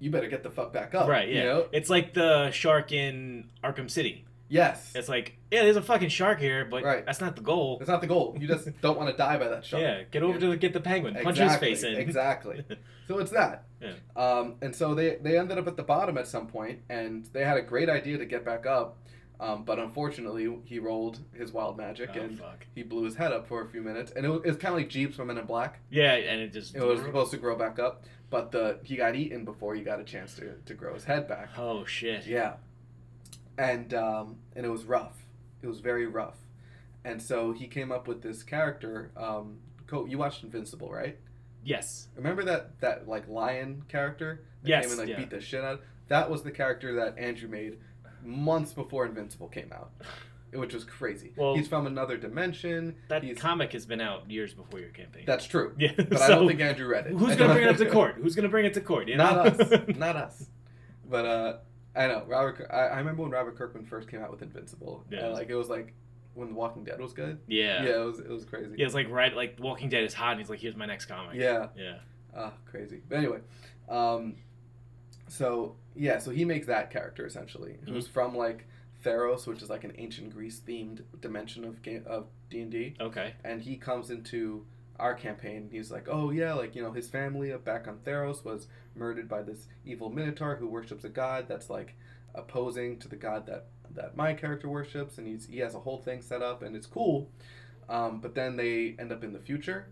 you 0.00 0.10
better 0.10 0.28
get 0.28 0.42
the 0.42 0.50
fuck 0.50 0.72
back 0.72 0.94
up 0.94 1.08
Right. 1.08 1.28
Yeah. 1.28 1.34
you 1.36 1.44
know 1.44 1.66
It's 1.72 1.90
like 1.90 2.14
the 2.14 2.50
shark 2.50 2.92
in 2.92 3.48
Arkham 3.64 3.90
City. 3.90 4.24
yes 4.48 4.92
It's 4.94 5.08
like, 5.08 5.36
yeah, 5.50 5.62
there's 5.62 5.76
a 5.76 5.82
fucking 5.82 6.08
shark 6.10 6.38
here, 6.40 6.64
but 6.64 6.82
Right. 6.84 7.04
that's 7.06 7.20
not 7.20 7.36
the 7.36 7.42
goal. 7.42 7.78
that's 7.78 7.88
not 7.90 8.00
the 8.00 8.06
goal 8.06 8.36
you 8.40 8.46
just 8.48 8.68
don't 8.80 8.96
want 8.98 9.10
to 9.10 9.16
die 9.16 9.36
by 9.38 9.48
that 9.48 9.64
shark 9.64 9.82
Yeah, 9.82 10.02
get 10.10 10.22
over 10.22 10.38
Yeah. 10.38 10.50
to 10.50 10.56
get 10.56 10.72
the 10.72 10.80
penguin, 10.80 11.14
punch 11.14 11.38
Exactly, 11.40 11.70
his 11.70 11.82
face 11.82 11.92
in. 11.92 11.98
exactly. 12.00 12.64
So 13.08 13.18
it's 13.20 13.30
that. 13.30 13.64
Yeah. 13.80 13.92
Um, 14.16 14.56
and 14.60 14.76
so 14.76 14.94
they, 14.94 15.16
they 15.22 15.38
ended 15.38 15.56
up 15.56 15.66
at 15.66 15.78
the 15.78 15.82
bottom 15.82 16.18
at 16.18 16.26
some 16.26 16.46
point, 16.46 16.80
and 16.90 17.24
they 17.32 17.42
had 17.42 17.56
a 17.56 17.62
great 17.62 17.88
idea 17.88 18.18
to 18.18 18.26
get 18.26 18.44
back 18.44 18.66
up, 18.66 18.98
um, 19.40 19.64
but 19.64 19.78
unfortunately 19.78 20.58
he 20.64 20.78
rolled 20.78 21.20
his 21.32 21.52
wild 21.52 21.76
magic 21.76 22.10
oh 22.14 22.20
and 22.20 22.38
fuck. 22.38 22.66
he 22.74 22.82
blew 22.82 23.04
his 23.04 23.14
head 23.14 23.32
up 23.32 23.46
for 23.46 23.62
a 23.62 23.68
few 23.68 23.80
minutes, 23.82 24.12
and 24.14 24.24
it 24.26 24.28
was, 24.28 24.42
was 24.42 24.56
kind 24.56 24.74
of 24.74 24.80
like 24.80 24.90
Jeebs 24.90 25.14
from 25.14 25.28
Men 25.28 25.38
in 25.38 25.46
Black. 25.46 25.80
Yeah, 25.90 26.14
and 26.14 26.40
it 26.40 26.52
just. 26.52 26.74
It 26.74 26.82
was 26.82 27.00
supposed 27.00 27.30
to 27.32 27.36
grow 27.36 27.56
back 27.56 27.78
up, 27.78 28.04
but 28.30 28.50
the 28.52 28.78
he 28.82 28.96
got 28.96 29.14
eaten 29.14 29.44
before 29.44 29.74
he 29.74 29.82
got 29.82 30.00
a 30.00 30.04
chance 30.04 30.34
to, 30.36 30.54
to 30.66 30.74
grow 30.74 30.94
his 30.94 31.04
head 31.04 31.28
back. 31.28 31.50
Oh 31.56 31.84
shit. 31.84 32.26
Yeah, 32.26 32.54
and 33.56 33.92
um, 33.94 34.36
and 34.56 34.64
it 34.64 34.70
was 34.70 34.84
rough. 34.84 35.16
It 35.62 35.66
was 35.66 35.80
very 35.80 36.06
rough, 36.06 36.36
and 37.04 37.20
so 37.20 37.52
he 37.52 37.66
came 37.66 37.90
up 37.92 38.06
with 38.08 38.22
this 38.22 38.42
character. 38.42 39.10
Um, 39.16 39.58
Co- 39.86 40.04
you 40.04 40.18
watched 40.18 40.44
Invincible, 40.44 40.90
right? 40.92 41.18
Yes. 41.64 42.08
Remember 42.16 42.44
that 42.44 42.80
that 42.80 43.08
like 43.08 43.28
lion 43.28 43.82
character 43.88 44.42
that 44.62 44.68
Yes, 44.68 44.82
came 44.84 44.90
and 44.92 45.00
like 45.00 45.08
yeah. 45.08 45.16
beat 45.16 45.30
the 45.30 45.40
shit 45.40 45.64
out? 45.64 45.80
That 46.08 46.30
was 46.30 46.42
the 46.42 46.50
character 46.50 46.94
that 46.96 47.18
Andrew 47.18 47.48
made 47.48 47.78
months 48.24 48.72
before 48.72 49.06
Invincible 49.06 49.48
came 49.48 49.72
out, 49.72 49.90
which 50.52 50.74
was 50.74 50.84
crazy. 50.84 51.32
Well- 51.36 51.54
he's 51.54 51.68
from 51.68 51.86
another 51.86 52.16
dimension. 52.16 52.96
That 53.08 53.22
he's, 53.22 53.38
comic 53.38 53.72
has 53.72 53.86
been 53.86 54.00
out 54.00 54.30
years 54.30 54.54
before 54.54 54.80
your 54.80 54.90
campaign. 54.90 55.24
that's 55.26 55.46
true. 55.46 55.74
yeah. 55.78 55.92
But 55.96 56.18
so, 56.18 56.24
I 56.24 56.28
don't 56.28 56.48
think 56.48 56.60
Andrew 56.60 56.86
read 56.88 57.06
it. 57.06 57.12
Who's 57.12 57.36
gonna 57.36 57.52
bring 57.54 57.64
it 57.64 57.70
up 57.70 57.76
to 57.78 57.90
court? 57.90 58.16
Who's 58.20 58.34
gonna 58.34 58.48
bring 58.48 58.64
it 58.66 58.74
to 58.74 58.80
court? 58.80 59.08
You 59.08 59.16
know? 59.16 59.24
Not 59.24 59.60
us. 59.60 59.80
Not 59.96 60.16
us. 60.16 60.46
But 61.08 61.24
uh, 61.26 61.56
I 61.96 62.06
know 62.06 62.24
Robert. 62.26 62.66
I, 62.70 62.76
I 62.76 62.98
remember 62.98 63.22
when 63.22 63.30
Robert 63.30 63.56
Kirkman 63.56 63.84
first 63.86 64.08
came 64.10 64.20
out 64.20 64.30
with 64.30 64.42
Invincible. 64.42 65.04
Yeah. 65.10 65.26
and, 65.26 65.34
like 65.34 65.48
it 65.48 65.54
was 65.56 65.68
like 65.68 65.94
when 66.34 66.48
The 66.48 66.54
Walking 66.54 66.84
Dead 66.84 67.00
was 67.00 67.12
good. 67.12 67.38
yeah. 67.48 67.82
Yeah, 67.82 68.02
it 68.02 68.04
was 68.04 68.18
it 68.20 68.28
was 68.28 68.44
crazy. 68.44 68.74
Yeah, 68.76 68.86
it's 68.86 68.94
like 68.94 69.10
right, 69.10 69.34
like 69.34 69.56
Walking 69.58 69.88
Dead 69.88 70.04
is 70.04 70.14
hot, 70.14 70.32
and 70.32 70.40
he's 70.40 70.50
like, 70.50 70.60
"Here's 70.60 70.76
my 70.76 70.86
next 70.86 71.06
comic." 71.06 71.34
Yeah. 71.34 71.68
Yeah. 71.76 71.96
Ah, 72.36 72.52
crazy. 72.70 73.00
But 73.08 73.18
anyway, 73.18 73.38
um, 73.88 74.36
so 75.28 75.76
yeah, 75.94 76.18
so 76.18 76.30
he 76.30 76.44
makes 76.44 76.66
that 76.66 76.90
character 76.90 77.26
essentially, 77.26 77.78
who's 77.86 78.06
from 78.08 78.36
like 78.36 78.66
Theros, 79.04 79.46
which 79.46 79.62
is 79.62 79.70
like 79.70 79.84
an 79.84 79.92
ancient 79.98 80.32
Greece 80.34 80.60
themed 80.66 81.02
dimension 81.20 81.64
of 81.64 81.82
game 81.82 82.02
of 82.06 82.26
D 82.50 82.60
and 82.62 82.70
D, 82.70 82.94
Okay. 83.00 83.34
and 83.44 83.62
he 83.62 83.76
comes 83.76 84.10
into 84.10 84.64
our 84.98 85.14
campaign. 85.14 85.68
He's 85.70 85.90
like, 85.92 86.08
oh 86.10 86.30
yeah, 86.30 86.54
like 86.54 86.74
you 86.74 86.82
know, 86.82 86.92
his 86.92 87.08
family 87.08 87.52
back 87.58 87.86
on 87.86 87.98
Theros 87.98 88.44
was 88.44 88.66
murdered 88.96 89.28
by 89.28 89.42
this 89.42 89.66
evil 89.84 90.10
minotaur 90.10 90.56
who 90.56 90.66
worships 90.66 91.04
a 91.04 91.08
god 91.08 91.46
that's 91.46 91.70
like 91.70 91.94
opposing 92.34 92.98
to 92.98 93.08
the 93.08 93.16
god 93.16 93.46
that 93.46 93.66
that 93.94 94.16
my 94.16 94.34
character 94.34 94.68
worships, 94.68 95.18
and 95.18 95.26
he's 95.26 95.46
he 95.46 95.58
has 95.58 95.74
a 95.74 95.80
whole 95.80 95.98
thing 95.98 96.20
set 96.20 96.42
up, 96.42 96.62
and 96.62 96.74
it's 96.76 96.86
cool. 96.86 97.30
Um, 97.88 98.20
but 98.20 98.34
then 98.34 98.56
they 98.56 98.96
end 98.98 99.12
up 99.12 99.24
in 99.24 99.32
the 99.32 99.38
future, 99.38 99.86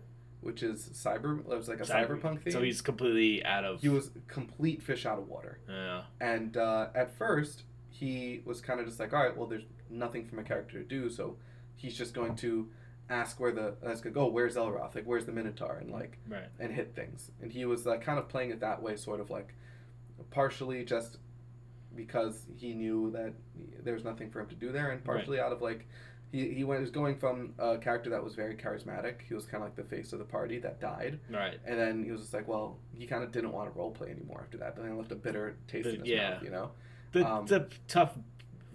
which 0.47 0.63
is 0.63 0.89
cyber. 0.93 1.39
It 1.41 1.45
was 1.47 1.67
like 1.67 1.81
a 1.81 1.83
Cyber- 1.83 2.19
cyberpunk 2.19 2.41
theme. 2.41 2.53
So 2.53 2.61
he's 2.63 2.81
completely 2.81 3.43
out 3.45 3.65
of. 3.65 3.81
He 3.81 3.89
was 3.89 4.09
complete 4.27 4.81
fish 4.81 5.05
out 5.05 5.19
of 5.19 5.27
water. 5.27 5.59
Yeah. 5.69 6.03
And 6.21 6.55
uh, 6.57 6.87
at 6.95 7.15
first, 7.17 7.63
he 7.89 8.41
was 8.45 8.61
kind 8.61 8.79
of 8.79 8.85
just 8.87 8.99
like, 8.99 9.13
all 9.13 9.21
right, 9.23 9.35
well, 9.35 9.47
there's 9.47 9.65
nothing 9.89 10.25
for 10.25 10.35
my 10.35 10.43
character 10.43 10.79
to 10.79 10.85
do, 10.85 11.09
so 11.09 11.35
he's 11.75 11.95
just 11.97 12.13
going 12.13 12.35
to 12.37 12.69
ask 13.09 13.39
where 13.39 13.51
the 13.51 13.75
ask 13.85 14.05
like, 14.05 14.15
oh, 14.17 14.27
where's 14.27 14.55
Elroth? 14.55 14.95
Like, 14.95 15.05
where's 15.05 15.25
the 15.25 15.31
Minotaur? 15.31 15.77
And 15.81 15.91
like, 15.91 16.17
Right. 16.29 16.47
and 16.59 16.71
hit 16.71 16.95
things. 16.95 17.31
And 17.41 17.51
he 17.51 17.65
was 17.65 17.85
like 17.85 18.01
kind 18.01 18.17
of 18.19 18.27
playing 18.29 18.51
it 18.51 18.59
that 18.61 18.81
way, 18.81 18.95
sort 18.95 19.19
of 19.19 19.29
like, 19.29 19.53
partially 20.31 20.83
just 20.85 21.17
because 21.95 22.45
he 22.57 22.73
knew 22.73 23.11
that 23.11 23.33
there 23.83 23.93
was 23.93 24.03
nothing 24.03 24.29
for 24.29 24.39
him 24.39 24.47
to 24.47 24.55
do 24.55 24.71
there, 24.71 24.91
and 24.91 25.03
partially 25.03 25.39
out 25.39 25.51
of 25.51 25.61
like. 25.61 25.87
He, 26.31 26.53
he 26.53 26.63
went, 26.65 26.81
was 26.81 26.91
going 26.91 27.17
from 27.17 27.53
a 27.57 27.77
character 27.77 28.09
that 28.09 28.21
was 28.23 28.35
very 28.35 28.55
charismatic. 28.55 29.21
He 29.27 29.33
was 29.33 29.45
kind 29.45 29.63
of 29.63 29.69
like 29.69 29.75
the 29.77 29.83
face 29.95 30.11
of 30.11 30.19
the 30.19 30.25
party 30.25 30.59
that 30.59 30.81
died. 30.81 31.19
Right. 31.31 31.57
And 31.65 31.79
then 31.79 32.03
he 32.03 32.11
was 32.11 32.21
just 32.21 32.33
like, 32.33 32.47
well, 32.47 32.77
he 32.97 33.07
kind 33.07 33.23
of 33.23 33.31
didn't 33.31 33.53
want 33.53 33.71
to 33.71 33.77
role 33.79 33.91
play 33.91 34.09
anymore 34.09 34.41
after 34.43 34.57
that. 34.57 34.75
Then 34.75 34.87
he 34.87 34.91
left 34.91 35.11
a 35.11 35.15
bitter 35.15 35.55
taste 35.67 35.85
The- 35.85 35.93
in 35.95 35.99
his 36.01 36.09
yeah. 36.09 36.29
mouth, 36.31 36.43
you 36.43 36.49
know? 36.49 36.71
The 37.13 37.25
Um, 37.25 37.45
the 37.45 37.69
tough 37.87 38.11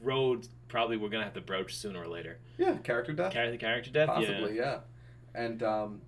road 0.02 0.48
probably 0.68 0.96
we're 0.96 1.10
gonna 1.10 1.24
have 1.24 1.34
to 1.34 1.40
broach 1.42 1.76
sooner 1.76 2.00
or 2.00 2.08
later. 2.08 2.38
Yeah, 2.56 2.76
character 2.78 3.12
death, 3.12 3.34
the 3.34 3.58
character 3.58 3.90
death. 3.90 4.08
possibly, 4.08 4.56
yeah. 4.56 4.78
And 5.34 5.62
um, 5.62 6.00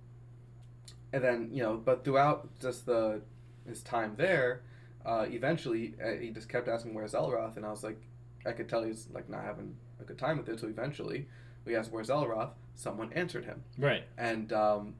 and 1.13 1.23
then 1.23 1.49
you 1.53 1.61
know, 1.61 1.77
but 1.77 2.03
throughout 2.03 2.49
just 2.59 2.87
the 2.87 3.21
his 3.67 3.83
time 3.83 4.15
there, 4.17 4.63
uh, 5.05 5.25
eventually 5.29 5.93
uh, 6.03 6.13
he 6.19 6.31
just 6.31 6.49
kept 6.49 6.67
asking 6.67 6.95
where's 6.95 7.13
Elroth, 7.13 7.57
and 7.57 7.65
I 7.65 7.69
was 7.69 7.83
like, 7.83 8.01
I 8.45 8.51
could 8.53 8.67
tell 8.67 8.83
he's 8.83 9.07
like 9.13 9.29
not 9.29 9.43
having 9.43 9.75
a 9.99 10.03
good 10.03 10.17
time 10.17 10.37
with 10.37 10.49
it. 10.49 10.59
So 10.59 10.67
eventually, 10.67 11.27
we 11.65 11.75
asked 11.75 11.91
where's 11.91 12.09
Elroth. 12.09 12.51
Someone 12.75 13.11
answered 13.13 13.45
him. 13.45 13.63
Right. 13.77 14.03
and 14.17 14.51
um, 14.53 14.95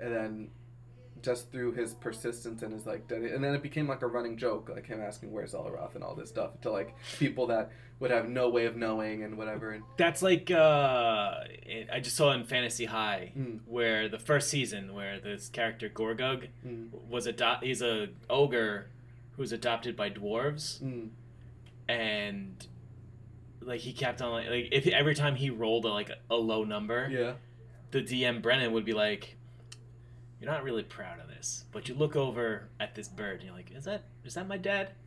and 0.00 0.14
then 0.14 0.48
just 1.20 1.50
through 1.50 1.72
his 1.72 1.94
persistence 1.94 2.62
and 2.62 2.72
his 2.72 2.86
like 2.86 3.08
dedi- 3.08 3.34
and 3.34 3.42
then 3.42 3.52
it 3.52 3.60
became 3.60 3.88
like 3.88 4.02
a 4.02 4.06
running 4.06 4.36
joke 4.36 4.70
like 4.72 4.86
him 4.86 5.00
asking 5.00 5.32
where's 5.32 5.52
Elroth 5.52 5.96
and 5.96 6.04
all 6.04 6.14
this 6.14 6.28
stuff 6.28 6.60
to 6.60 6.70
like 6.70 6.94
people 7.18 7.48
that 7.48 7.72
would 7.98 8.12
have 8.12 8.28
no 8.28 8.48
way 8.48 8.66
of 8.66 8.76
knowing 8.76 9.24
and 9.24 9.36
whatever 9.36 9.72
and 9.72 9.82
That's 9.96 10.22
like 10.22 10.48
uh, 10.52 11.40
it, 11.66 11.88
I 11.92 11.98
just 11.98 12.14
saw 12.14 12.30
in 12.30 12.44
Fantasy 12.44 12.84
High 12.84 13.32
Mm. 13.36 13.58
where 13.66 14.08
the 14.08 14.20
first 14.20 14.48
season 14.48 14.94
where 14.94 15.18
this 15.18 15.48
character 15.48 15.88
Gorgug 15.88 16.46
Mm. 16.64 16.90
was 17.10 17.26
adopt. 17.26 17.64
He's 17.64 17.82
a 17.82 18.10
ogre 18.30 18.86
who's 19.36 19.50
adopted 19.50 19.96
by 19.96 20.10
dwarves, 20.10 20.80
Mm. 20.80 21.08
and 21.88 22.66
like 23.60 23.80
he 23.80 23.92
kept 23.92 24.22
on 24.22 24.32
like, 24.32 24.48
like 24.48 24.68
if 24.72 24.86
every 24.86 25.14
time 25.14 25.34
he 25.36 25.50
rolled 25.50 25.84
a, 25.84 25.88
like 25.88 26.10
a 26.30 26.36
low 26.36 26.64
number, 26.64 27.08
yeah. 27.10 27.32
the 27.90 28.02
DM 28.02 28.42
Brennan 28.42 28.72
would 28.72 28.84
be 28.84 28.92
like, 28.94 29.36
"You're 30.40 30.50
not 30.50 30.62
really 30.64 30.82
proud 30.82 31.20
of 31.20 31.28
this, 31.28 31.64
but 31.72 31.88
you 31.88 31.94
look 31.94 32.16
over 32.16 32.68
at 32.80 32.94
this 32.94 33.08
bird 33.08 33.40
and 33.40 33.44
you're 33.44 33.54
like, 33.54 33.70
is 33.72 33.84
that 33.84 34.04
is 34.24 34.34
that 34.34 34.46
my 34.48 34.56
dad?" 34.58 34.90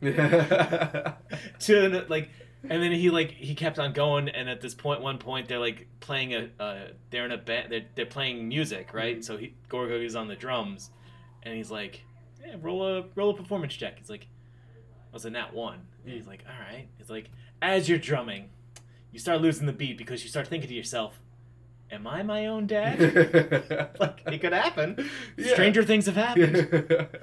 to 1.60 2.06
like 2.08 2.30
and 2.68 2.82
then 2.82 2.92
he 2.92 3.10
like 3.10 3.32
he 3.32 3.54
kept 3.54 3.78
on 3.78 3.92
going 3.92 4.28
and 4.28 4.48
at 4.48 4.60
this 4.60 4.74
point 4.74 5.00
one 5.00 5.18
point 5.18 5.48
they're 5.48 5.58
like 5.58 5.88
playing 6.00 6.34
a 6.34 6.48
uh, 6.60 6.78
they're 7.10 7.24
in 7.24 7.32
a 7.32 7.38
band 7.38 7.72
they're, 7.72 7.86
they're 7.94 8.06
playing 8.06 8.48
music 8.48 8.94
right? 8.94 9.18
Mhm. 9.18 9.24
so 9.24 9.36
he 9.36 9.54
Gorgug 9.68 10.04
is 10.04 10.14
on 10.14 10.28
the 10.28 10.36
drums 10.36 10.90
and 11.42 11.54
he's 11.56 11.70
like 11.70 12.04
yeah, 12.44 12.54
roll 12.60 12.86
a 12.86 13.04
roll 13.14 13.30
a 13.30 13.34
performance 13.34 13.74
check. 13.74 13.98
He's 13.98 14.10
like 14.10 14.26
was 15.12 15.24
a 15.24 15.30
nat 15.30 15.52
one. 15.52 15.80
And 16.04 16.14
he's 16.14 16.26
like 16.26 16.44
all 16.48 16.72
right. 16.72 16.88
It's 16.98 17.10
like 17.10 17.30
as 17.62 17.88
you're 17.88 17.98
drumming 17.98 18.50
you 19.10 19.18
start 19.18 19.40
losing 19.40 19.66
the 19.66 19.72
beat 19.72 19.96
because 19.96 20.22
you 20.22 20.28
start 20.28 20.46
thinking 20.48 20.68
to 20.68 20.74
yourself 20.74 21.18
am 21.90 22.06
i 22.06 22.22
my 22.22 22.46
own 22.46 22.66
dad 22.66 22.98
like 24.00 24.22
it 24.26 24.40
could 24.40 24.52
happen 24.52 25.08
Yeah. 25.36 25.52
stranger 25.54 25.82
things 25.84 26.06
have 26.06 26.16
happened 26.16 26.56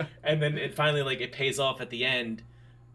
and 0.23 0.41
then 0.41 0.57
it 0.57 0.73
finally 0.75 1.01
like 1.03 1.19
it 1.21 1.31
pays 1.31 1.59
off 1.59 1.81
at 1.81 1.89
the 1.89 2.05
end. 2.05 2.43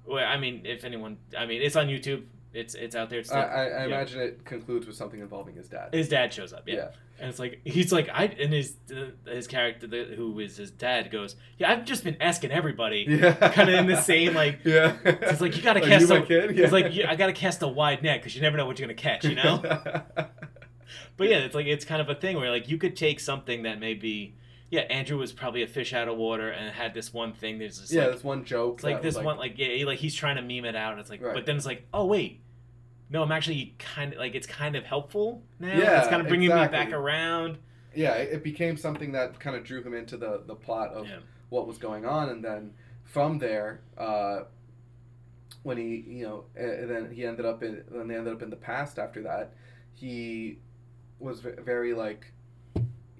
Well, 0.06 0.22
I 0.26 0.36
mean, 0.36 0.66
if 0.66 0.84
anyone, 0.84 1.16
I 1.36 1.46
mean, 1.46 1.62
it's 1.62 1.76
on 1.76 1.86
YouTube. 1.88 2.24
It's 2.54 2.74
it's 2.74 2.94
out 2.94 3.10
there. 3.10 3.18
It's 3.18 3.32
I, 3.32 3.42
I, 3.42 3.44
I 3.44 3.66
yeah. 3.66 3.84
imagine 3.86 4.20
it 4.20 4.44
concludes 4.44 4.86
with 4.86 4.96
something 4.96 5.20
involving 5.20 5.56
his 5.56 5.68
dad. 5.68 5.92
his 5.92 6.08
dad 6.08 6.32
shows 6.32 6.52
up. 6.52 6.62
Yeah. 6.66 6.74
Yeah. 6.74 6.88
and 7.18 7.28
it's 7.28 7.38
like 7.38 7.60
he's 7.64 7.92
like 7.92 8.08
I 8.12 8.24
and 8.26 8.52
his 8.52 8.76
his 9.26 9.46
character 9.46 9.86
the, 9.86 10.04
who 10.16 10.38
is 10.40 10.56
his 10.56 10.70
dad 10.70 11.10
goes, 11.10 11.36
yeah, 11.58 11.72
I've 11.72 11.84
just 11.84 12.04
been 12.04 12.16
asking 12.20 12.52
everybody. 12.52 13.06
Yeah. 13.08 13.32
Kind 13.50 13.68
of 13.70 13.74
in 13.74 13.86
the 13.86 14.00
same 14.00 14.34
like. 14.34 14.60
Yeah. 14.64 14.96
It's 15.04 15.40
like 15.40 15.56
you 15.56 15.62
gotta 15.62 15.82
Are 15.82 15.88
cast 15.88 16.08
you 16.08 16.14
a, 16.16 16.22
kid? 16.22 16.56
Yeah. 16.56 16.64
It's 16.64 16.72
like 16.72 16.92
you, 16.94 17.04
I 17.08 17.16
gotta 17.16 17.32
cast 17.32 17.60
a 17.62 17.68
wide 17.68 18.02
net 18.02 18.20
because 18.20 18.34
you 18.36 18.42
never 18.42 18.56
know 18.56 18.66
what 18.66 18.78
you're 18.78 18.86
gonna 18.86 18.94
catch, 18.94 19.24
you 19.24 19.34
know. 19.34 19.60
but 21.16 21.28
yeah, 21.28 21.38
it's 21.38 21.54
like 21.54 21.66
it's 21.66 21.84
kind 21.84 22.00
of 22.00 22.08
a 22.08 22.14
thing 22.14 22.36
where 22.36 22.50
like 22.50 22.68
you 22.68 22.78
could 22.78 22.96
take 22.96 23.20
something 23.20 23.62
that 23.64 23.78
may 23.80 23.94
be, 23.94 24.34
yeah, 24.70 24.82
Andrew 24.82 25.18
was 25.18 25.32
probably 25.32 25.62
a 25.62 25.66
fish 25.66 25.92
out 25.92 26.08
of 26.08 26.16
water 26.16 26.50
and 26.50 26.72
had 26.74 26.94
this 26.94 27.12
one 27.12 27.32
thing. 27.32 27.58
There's 27.58 27.80
this 27.80 27.92
yeah, 27.92 28.04
like, 28.04 28.12
this 28.14 28.24
one 28.24 28.44
joke. 28.44 28.76
It's 28.76 28.84
like 28.84 29.02
this 29.02 29.16
was 29.16 29.24
one, 29.24 29.36
like 29.38 29.58
yeah, 29.58 29.68
he- 29.68 29.84
like 29.84 29.98
he's 29.98 30.14
trying 30.14 30.36
to 30.36 30.42
meme 30.42 30.64
it 30.64 30.76
out. 30.76 30.92
And 30.92 31.00
it's 31.00 31.10
like, 31.10 31.22
Right. 31.22 31.34
but 31.34 31.46
then 31.46 31.56
it's 31.56 31.66
like, 31.66 31.86
oh 31.92 32.06
wait, 32.06 32.40
no, 33.10 33.22
I'm 33.22 33.32
actually 33.32 33.74
kind 33.78 34.12
of 34.12 34.18
like 34.18 34.34
it's 34.34 34.46
kind 34.46 34.76
of 34.76 34.84
helpful 34.84 35.42
now. 35.60 35.76
Yeah, 35.78 35.98
it's 36.00 36.08
kind 36.08 36.22
of 36.22 36.28
bringing 36.28 36.48
me 36.48 36.54
back 36.68 36.92
around. 36.92 37.58
yeah, 37.94 38.14
it, 38.14 38.32
it 38.34 38.42
became 38.44 38.76
something 38.76 39.12
that 39.12 39.38
kind 39.38 39.54
of 39.56 39.64
drew 39.64 39.82
him 39.82 39.94
into 39.94 40.16
the 40.16 40.42
the 40.46 40.54
plot 40.54 40.90
of 40.92 41.06
Yeah. 41.06 41.18
what 41.50 41.66
was 41.66 41.78
going 41.78 42.04
on, 42.06 42.28
and 42.30 42.44
then 42.44 42.72
from 43.04 43.38
there, 43.38 43.80
uh, 43.98 44.40
when 45.62 45.76
he 45.76 46.04
you 46.06 46.24
know, 46.24 46.44
and 46.56 46.90
then 46.90 47.10
he 47.12 47.24
ended 47.24 47.46
up 47.46 47.62
in 47.62 47.82
when 47.88 48.08
they 48.08 48.16
ended 48.16 48.32
up 48.34 48.42
in 48.42 48.50
the 48.50 48.56
past 48.56 48.98
after 48.98 49.22
that, 49.22 49.54
he 49.92 50.58
was 51.18 51.40
very 51.40 51.94
like. 51.94 52.32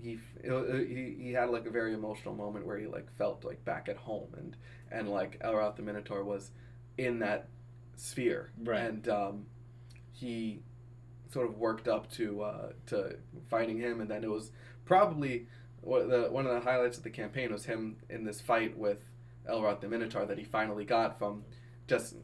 He, 0.03 0.19
he 0.43 1.17
he 1.19 1.33
had 1.33 1.49
like 1.49 1.65
a 1.65 1.71
very 1.71 1.95
emotional 1.95 2.35
moment 2.35 2.67
where 2.67 2.77
he 2.77 2.87
like 2.87 3.11
felt 3.17 3.43
like 3.43 3.65
back 3.65 3.89
at 3.89 3.97
home 3.97 4.29
and 4.37 4.55
and 4.91 5.09
like 5.09 5.39
Elroth 5.43 5.77
the 5.77 5.83
Minotaur 5.83 6.23
was 6.23 6.51
in 6.99 7.21
that 7.21 7.49
sphere 7.97 8.51
Right. 8.63 8.83
and 8.83 9.09
um, 9.09 9.47
he 10.15 10.63
sort 11.31 11.47
of 11.49 11.59
worked 11.59 11.89
up 11.89 12.11
to 12.13 12.43
uh, 12.43 12.73
to 12.87 13.17
fighting 13.51 13.79
him 13.79 14.01
and 14.01 14.09
then 14.11 14.23
it 14.25 14.31
was 14.31 14.51
probably 14.85 15.47
one 15.81 16.01
of 16.03 16.09
the 16.09 16.23
one 16.31 16.47
of 16.47 16.53
the 16.55 16.61
highlights 16.61 16.97
of 16.97 17.03
the 17.05 17.11
campaign 17.11 17.53
was 17.53 17.65
him 17.67 17.97
in 18.09 18.25
this 18.25 18.41
fight 18.41 18.77
with 18.79 18.99
Elroth 19.51 19.81
the 19.81 19.89
Minotaur 19.89 20.25
that 20.27 20.39
he 20.39 20.45
finally 20.45 20.85
got 20.85 21.19
from 21.19 21.45
just 21.89 22.15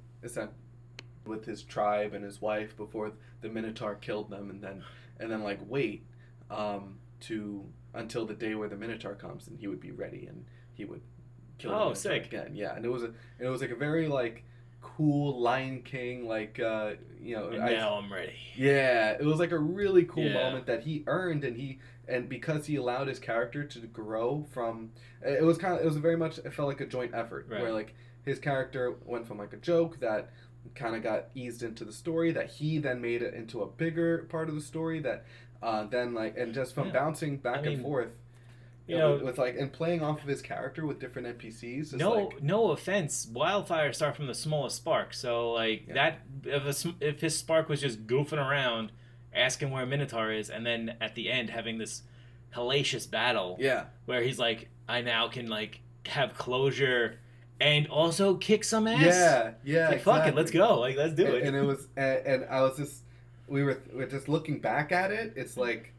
with 1.27 1.45
his 1.45 1.63
tribe 1.63 2.15
and 2.15 2.25
his 2.25 2.41
wife 2.41 2.77
before 2.77 3.13
the 3.43 3.49
Minotaur 3.49 3.95
killed 3.97 4.31
them 4.31 4.51
and 4.51 4.63
then 4.63 4.83
and 5.19 5.31
then 5.31 5.43
like 5.43 5.59
wait 5.69 6.07
um, 6.51 6.99
to 7.21 7.65
until 7.95 8.25
the 8.25 8.35
day 8.35 8.55
where 8.55 8.69
the 8.69 8.77
Minotaur 8.77 9.15
comes 9.15 9.49
and 9.49 9.59
he 9.59 9.67
would 9.67 9.81
be 9.81 9.91
ready 9.91 10.27
and 10.27 10.45
he 10.73 10.85
would 10.85 11.03
kill 11.59 11.73
Oh, 11.73 11.93
sick. 11.95 12.27
again 12.27 12.55
yeah 12.55 12.75
and 12.75 12.85
it 12.85 12.89
was 12.91 13.03
a 13.03 13.07
and 13.07 13.17
it 13.41 13.49
was 13.49 13.61
like 13.61 13.71
a 13.71 13.77
very 13.77 14.09
like 14.09 14.45
cool 14.83 15.41
Lion 15.41 15.83
King 15.83 16.27
like 16.27 16.59
uh, 16.61 16.93
you 17.23 17.37
know 17.37 17.49
And 17.49 17.63
I- 17.63 17.73
now 17.73 17.95
I'm 17.95 18.13
ready. 18.13 18.35
yeah, 18.57 19.13
it 19.13 19.25
was 19.25 19.39
like 19.39 19.53
a 19.53 19.59
really 19.59 20.05
cool 20.05 20.25
Yeah. 20.25 20.35
moment 20.35 20.67
that 20.67 20.83
he 20.85 21.05
earned, 21.07 21.45
and 21.45 21.57
he 21.57 21.79
and 22.09 22.29
because 22.29 22.67
he 22.67 22.77
allowed 22.77 23.07
his 23.09 23.19
character 23.19 23.65
to 23.65 23.79
grow 23.87 24.47
from, 24.51 24.91
it 25.23 25.45
was 25.45 25.59
kind 25.59 25.75
of 25.75 25.81
it 25.83 25.85
was 25.85 25.97
very 25.97 26.17
much 26.17 26.39
it 26.39 26.53
felt 26.53 26.69
like 26.69 26.81
a 26.81 26.87
joint 26.87 27.13
effort 27.15 27.47
Right. 27.49 27.61
where 27.63 27.73
like 27.73 27.95
his 28.25 28.39
character 28.39 28.95
went 29.05 29.27
from 29.27 29.39
like 29.39 29.53
a 29.53 29.57
joke 29.59 30.01
that 30.01 30.31
kind 30.75 30.95
of 30.95 31.03
got 31.03 31.29
eased 31.35 31.63
into 31.63 31.85
the 31.85 31.93
story 31.93 32.33
that 32.33 32.51
he 32.51 32.79
then 32.79 33.01
made 33.01 33.23
it 33.23 33.33
into 33.35 33.63
a 33.63 33.67
bigger 33.67 34.25
part 34.29 34.49
of 34.51 34.55
the 34.55 34.61
story 34.61 35.01
that 35.01 35.25
uh, 35.63 35.85
then 35.85 36.15
like 36.15 36.37
and 36.37 36.53
just 36.55 36.75
from 36.75 36.89
Yeah. 36.89 36.93
bouncing 36.95 37.37
back 37.39 37.59
I 37.59 37.63
mean, 37.63 37.73
and 37.75 37.83
forth. 37.83 38.17
You 38.91 38.99
know, 38.99 39.13
with, 39.13 39.23
with, 39.23 39.39
like 39.39 39.57
and 39.57 39.73
playing 39.73 40.03
off 40.03 40.23
of 40.23 40.29
his 40.29 40.43
character 40.43 40.87
with 40.87 40.99
different 40.99 41.39
NPCs. 41.39 41.95
No, 41.95 42.13
like, 42.13 42.43
no 42.43 42.71
offense. 42.71 43.27
Wildfires 43.27 43.95
start 43.97 44.17
from 44.17 44.27
the 44.27 44.35
smallest 44.35 44.77
spark, 44.77 45.15
so 45.15 45.53
like 45.53 45.85
Yeah. 45.89 45.95
that. 45.95 46.19
If 46.45 46.85
a, 46.87 46.95
if 47.01 47.21
his 47.21 47.39
spark 47.39 47.69
was 47.69 47.81
just 47.81 48.07
goofing 48.07 48.39
around, 48.39 48.93
asking 49.35 49.71
where 49.71 49.87
Minotaur 49.87 50.33
is, 50.33 50.51
and 50.51 50.67
then 50.67 50.97
at 51.01 51.15
the 51.15 51.31
end 51.31 51.51
having 51.51 51.79
this 51.79 52.03
hellacious 52.55 53.09
battle 53.09 53.57
yeah, 53.61 53.85
where 54.07 54.23
he's 54.23 54.39
like, 54.39 54.69
I 54.89 55.03
now 55.03 55.29
can 55.29 55.47
like 55.49 55.81
have 56.07 56.35
closure 56.35 57.19
and 57.61 57.87
also 57.89 58.37
kick 58.37 58.65
some 58.65 58.87
ass. 58.87 59.03
yeah, 59.03 59.53
yeah. 59.65 59.89
Like, 59.89 60.03
fuck 60.03 60.27
it, 60.27 60.35
let's 60.35 60.51
go. 60.51 60.81
Like, 60.81 60.97
let's 60.97 61.15
do 61.15 61.27
and, 61.27 61.35
it. 61.35 61.45
and 61.45 61.57
it 61.57 61.63
was 61.63 61.87
and, 61.97 62.27
and 62.27 62.45
I 62.51 62.63
was 62.63 62.77
just 62.77 63.03
we 63.47 63.65
were, 63.65 63.83
we 63.93 63.99
were 63.99 64.07
just 64.07 64.29
looking 64.29 64.61
back 64.61 64.93
at 64.93 65.11
it. 65.11 65.35
It's 65.37 65.53
mm-hmm. 65.53 65.61
like 65.61 65.93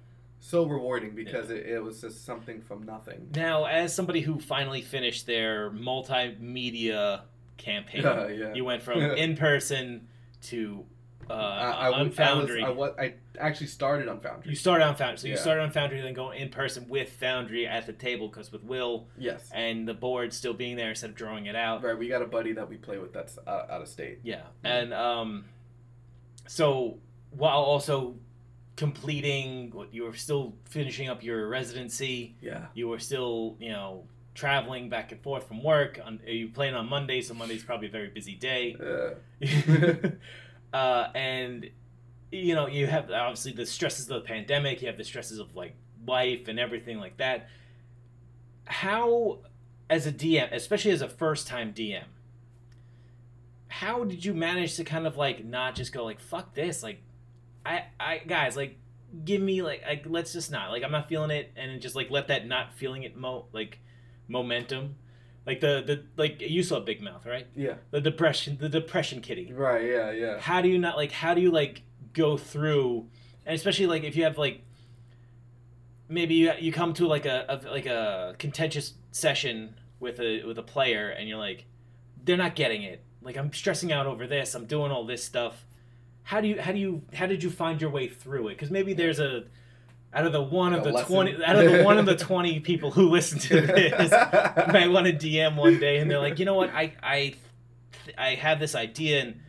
so 0.44 0.66
rewarding 0.66 1.12
because 1.16 1.50
it, 1.52 1.66
it 1.68 1.82
was 1.84 2.02
just 2.02 2.26
something 2.26 2.62
from 2.62 2.82
nothing. 2.84 3.30
Now, 3.36 3.66
as 3.66 3.94
somebody 3.96 4.22
who 4.22 4.40
finally 4.40 4.82
finished 4.82 5.26
their 5.28 5.70
multimedia 5.72 7.22
campaign, 7.58 8.02
Yeah, 8.04 8.28
yeah. 8.28 8.54
you 8.54 8.66
went 8.66 8.82
from 8.82 9.00
in 9.02 9.38
person 9.38 10.08
to 10.44 10.84
uh, 11.30 11.34
I, 11.34 11.88
I, 11.90 11.92
on 11.94 12.10
was- 12.10 12.20
I 12.20 12.34
was 12.34 12.50
I, 12.64 12.70
was, 12.72 12.92
I 13.00 13.14
actually 13.40 13.68
started 13.68 14.10
on 14.10 14.20
Foundry. 14.20 14.50
you 14.50 14.56
started 14.56 14.84
on 14.86 14.96
Foundry, 14.96 15.18
so 15.20 15.28
you 15.28 15.34
Yeah. 15.36 15.40
started 15.40 15.62
on 15.62 15.72
Foundry, 15.72 16.02
then 16.02 16.14
go 16.14 16.32
in 16.32 16.50
person 16.50 16.90
with 16.90 17.10
Foundry 17.20 17.66
at 17.68 17.86
the 17.86 17.94
table 17.94 18.28
because 18.28 18.52
with 18.52 18.64
Will 18.64 19.08
yes, 19.18 19.50
and 19.54 19.88
the 19.88 19.94
board 19.94 20.34
still 20.34 20.54
being 20.54 20.76
there 20.76 20.90
instead 20.90 21.12
of 21.12 21.16
drawing 21.16 21.46
it 21.46 21.56
out. 21.56 21.84
right. 21.84 21.98
We 21.98 22.10
got 22.10 22.22
a 22.22 22.26
buddy 22.26 22.52
that 22.54 22.68
we 22.68 22.76
play 22.78 22.98
with 22.98 23.14
that's 23.14 23.38
uh, 23.48 23.68
out 23.70 23.82
of 23.82 23.88
state. 23.88 24.20
Yeah, 24.24 24.42
and 24.64 24.94
um, 24.94 25.46
so 26.48 26.98
while 27.30 27.60
also 27.60 28.16
completing, 28.82 29.70
what 29.70 29.94
you 29.94 30.02
were 30.02 30.16
still 30.16 30.56
finishing 30.66 31.08
up 31.08 31.22
your 31.22 31.48
residency. 31.48 32.36
Yeah, 32.42 32.66
you 32.74 32.88
were 32.88 32.98
still, 32.98 33.56
you 33.60 33.70
know, 33.70 34.06
traveling 34.34 34.90
back 34.90 35.12
and 35.12 35.22
forth 35.22 35.48
from 35.48 35.62
work. 35.62 36.00
On, 36.04 36.20
you 36.26 36.48
playing 36.48 36.74
on 36.74 36.90
Monday, 36.90 37.22
so 37.22 37.36
Monday's 37.36 37.64
probably 37.64 37.90
a 37.90 37.92
very 37.92 38.08
busy 38.08 38.34
day. 38.34 38.76
uh, 39.44 40.76
uh, 40.76 41.12
and 41.14 41.70
you 42.32 42.56
know, 42.56 42.66
you 42.66 42.88
have 42.88 43.12
obviously 43.12 43.52
the 43.52 43.68
stresses 43.68 44.10
of 44.10 44.24
the 44.24 44.28
pandemic. 44.28 44.82
You 44.82 44.88
have 44.88 44.98
the 44.98 45.04
stresses 45.04 45.38
of 45.38 45.56
like 45.56 45.76
life 46.08 46.48
and 46.48 46.60
everything 46.60 46.98
like 46.98 47.18
that. 47.18 47.50
How, 48.66 49.42
as 49.92 50.08
a 50.08 50.12
DM, 50.12 50.52
especially 50.52 50.90
as 50.90 51.04
a 51.04 51.10
first-time 51.10 51.72
DM, 51.72 52.06
how 53.68 54.04
did 54.06 54.26
you 54.26 54.34
manage 54.34 54.76
to 54.78 54.84
kind 54.84 55.06
of 55.06 55.18
like 55.18 55.46
not 55.46 55.76
just 55.76 55.94
go 55.94 56.04
like 56.04 56.20
fuck 56.20 56.56
this 56.56 56.82
like 56.82 57.04
i 57.66 57.84
i 58.00 58.18
guys 58.20 58.56
like 58.56 58.78
give 59.26 59.42
me 59.42 59.62
like, 59.62 59.84
like 59.86 60.06
let's 60.08 60.34
just 60.34 60.52
not 60.52 60.72
like 60.72 60.84
i'm 60.84 60.92
not 60.92 61.10
feeling 61.10 61.32
it 61.32 61.52
and 61.56 61.82
just 61.82 61.96
like 61.96 62.10
let 62.10 62.28
that 62.28 62.48
not 62.48 62.74
feeling 62.74 63.04
it 63.04 63.16
mo 63.18 63.46
like 63.54 63.80
momentum. 64.32 64.96
Like 65.46 65.60
the 65.60 65.84
the 65.86 66.04
like 66.18 66.42
you 66.42 66.64
saw 66.64 66.80
big 66.80 67.02
mouth 67.02 67.26
right? 67.26 67.48
Yeah, 67.56 67.76
the 67.92 68.02
depression 68.02 68.58
the 68.60 68.70
depression 68.70 69.22
kitty. 69.22 69.52
Right. 69.52 69.86
Yeah, 69.86 70.12
yeah. 70.12 70.40
how 70.40 70.62
do 70.62 70.70
you 70.70 70.78
not 70.78 70.98
like 70.98 71.12
how 71.12 71.34
do 71.34 71.42
you 71.42 71.52
like 71.52 71.82
go 72.14 72.38
through 72.38 73.08
and 73.46 73.56
especially 73.56 73.88
like 73.88 74.04
if 74.04 74.16
you 74.16 74.24
have 74.24 74.38
like 74.38 74.62
maybe 76.08 76.36
you, 76.36 76.52
you 76.60 76.72
come 76.72 76.94
to 76.94 77.08
like 77.08 77.26
a, 77.26 77.46
a 77.50 77.70
like 77.70 77.88
a 77.88 78.36
contentious 78.38 78.94
session 79.12 79.76
with 80.00 80.20
a 80.20 80.44
with 80.44 80.58
a 80.60 80.64
player 80.64 81.10
and 81.10 81.28
you're 81.28 81.40
like 81.40 81.66
they're 82.24 82.38
not 82.38 82.56
getting 82.56 82.84
it. 82.84 83.04
Like 83.24 83.36
i'm 83.36 83.52
stressing 83.52 83.92
out 83.92 84.06
over 84.06 84.28
this. 84.28 84.54
I'm 84.54 84.66
doing 84.66 84.92
all 84.92 85.06
this 85.06 85.24
stuff 85.24 85.66
how 86.24 86.42
do 86.42 86.48
you 86.48 86.62
how 86.62 86.72
do 86.72 86.80
you 86.80 87.02
how 87.14 87.26
did 87.26 87.44
you 87.44 87.50
find 87.50 87.82
your 87.82 87.90
way 87.90 88.08
through 88.08 88.48
it 88.48 88.54
because 88.54 88.72
maybe 88.72 88.94
there's 88.94 89.20
a 89.20 89.44
out 90.14 90.26
of 90.26 90.34
the 90.34 90.42
one 90.42 90.74
of 90.74 90.84
the 90.84 90.92
lesson. 90.92 91.14
twenty 91.14 91.44
out 91.44 91.56
of 91.56 91.72
the 91.72 91.84
one 91.84 91.98
of 91.98 92.06
the 92.06 92.16
twenty 92.28 92.60
people 92.60 92.92
who 92.92 93.10
listen 93.10 93.40
to 93.40 93.62
this 93.62 94.12
might 94.12 94.90
want 94.90 95.08
to 95.08 95.14
DM 95.14 95.56
one 95.56 95.80
day 95.80 95.98
and 95.98 96.10
they're 96.10 96.20
like, 96.20 96.40
you 96.40 96.46
know 96.46 96.56
what, 96.56 96.70
I 96.74 96.94
I 97.02 97.34
I 98.18 98.36
have 98.36 98.60
this 98.60 98.76
idea 98.76 99.22
and 99.22 99.40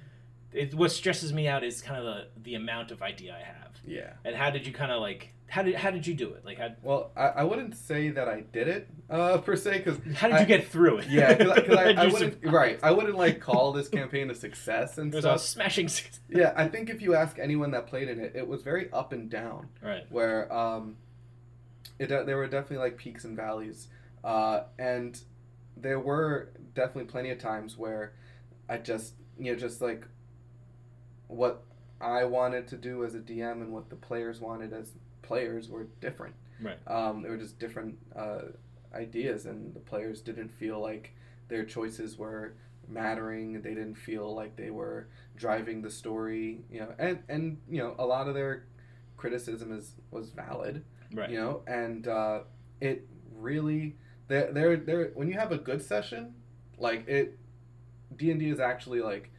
it, 0.53 0.75
what 0.75 0.93
stresses 0.93 1.33
me 1.33 1.49
out 1.49 1.65
is 1.65 1.81
kind 1.83 1.99
of 1.99 2.05
the 2.05 2.29
the 2.43 2.55
amount 2.55 2.91
of 2.91 3.03
idea 3.03 3.35
I 3.35 3.45
have. 3.45 3.72
Yeah. 3.87 4.13
And 4.25 4.37
how 4.37 4.51
did 4.51 4.67
you 4.67 4.73
kind 4.73 4.93
of 4.93 5.01
like 5.01 5.33
how 5.53 5.63
did 5.63 5.75
how 5.75 5.91
did 5.91 6.07
you 6.07 6.15
do 6.15 6.33
it? 6.33 6.47
Like 6.47 6.59
how 6.59 6.71
Well, 6.83 7.11
I, 7.15 7.27
I 7.27 7.45
wouldn't 7.45 7.77
say 7.77 8.09
that 8.09 8.27
I 8.27 8.41
did 8.41 8.69
it 8.69 8.89
uh, 9.11 9.37
per 9.39 9.55
se 9.55 9.83
because 9.85 9.99
how 10.15 10.29
did 10.29 10.41
you 10.41 10.47
get 10.47 10.69
through 10.69 10.99
it? 10.99 11.09
Yeah, 11.09 11.35
because 11.35 11.77
I, 11.77 11.93
I 11.93 12.07
wouldn't 12.13 12.39
right. 12.45 12.79
I 12.83 12.91
wouldn't 12.91 13.17
like 13.17 13.41
call 13.41 13.73
this 13.73 13.89
campaign 13.89 14.31
a 14.31 14.35
success 14.35 14.97
and 14.97 15.13
It 15.13 15.17
was 15.17 15.27
a 15.27 15.39
smashing 15.39 15.89
success. 15.89 16.21
Yeah, 16.31 16.55
I 16.57 16.69
think 16.69 16.89
if 16.89 17.03
you 17.03 17.15
ask 17.15 17.39
anyone 17.39 17.73
that 17.73 17.87
played 17.87 18.09
in 18.09 18.19
it, 18.19 18.33
it 18.35 18.49
was 18.49 18.63
very 18.63 18.91
up 18.93 19.13
and 19.13 19.29
down. 19.29 19.69
Right. 19.83 20.11
Where 20.11 20.51
um, 20.51 20.97
it 21.99 22.09
there 22.09 22.39
were 22.39 22.47
definitely 22.47 22.79
like 22.79 22.97
peaks 22.97 23.25
and 23.25 23.37
valleys, 23.37 23.89
uh, 24.25 24.63
and 24.79 25.21
there 25.77 26.01
were 26.01 26.53
definitely 26.75 27.11
plenty 27.11 27.31
of 27.31 27.39
times 27.39 27.77
where 27.77 28.15
I 28.71 28.79
just 28.79 29.15
you 29.39 29.53
know 29.53 29.59
just 29.59 29.83
like 29.83 30.07
what 31.27 31.65
I 32.03 32.25
wanted 32.25 32.67
to 32.69 32.77
do 32.77 33.05
as 33.05 33.15
a 33.15 33.21
DM 33.21 33.63
and 33.63 33.73
what 33.73 33.89
the 33.89 33.97
players 33.97 34.41
wanted 34.41 34.73
as 34.73 34.93
players 35.23 35.69
were 35.69 35.87
different. 36.01 36.35
Right. 36.61 36.79
Um, 36.87 37.23
they 37.23 37.29
were 37.29 37.37
just 37.37 37.59
different 37.59 37.97
uh, 38.15 38.43
ideas, 38.95 39.47
and 39.47 39.73
the 39.75 39.81
players 39.81 40.21
didn't 40.21 40.51
feel 40.51 40.81
like 40.81 41.15
their 41.49 41.65
choices 41.65 42.19
were 42.19 42.55
mattering. 42.89 43.63
They 43.63 43.75
didn't 43.75 43.95
feel 43.95 44.35
like 44.35 44.57
they 44.57 44.71
were 44.71 45.09
driving 45.37 45.81
the 45.83 45.91
story. 45.91 46.65
You 46.71 46.81
know, 46.81 46.95
and 46.99 47.21
and 47.29 47.59
you 47.69 47.79
know 47.79 47.95
a 47.99 48.07
lot 48.07 48.29
of 48.29 48.35
their 48.35 48.65
criticism 49.17 49.73
is 49.73 49.95
was 50.11 50.31
valid. 50.31 50.85
Right. 51.15 51.31
You 51.31 51.39
know, 51.39 51.63
and 51.67 52.07
uh, 52.09 52.41
it 52.81 53.07
really 53.37 53.97
there 54.29 54.53
there 54.53 54.77
there 54.77 55.11
when 55.15 55.29
you 55.29 55.35
have 55.35 55.53
a 55.53 55.59
good 55.59 55.83
session, 55.83 56.35
like 56.79 57.07
it, 57.09 57.39
D 58.17 58.31
and 58.31 58.41
D 58.41 58.51
is 58.51 58.61
actually 58.61 59.01
like 59.01 59.31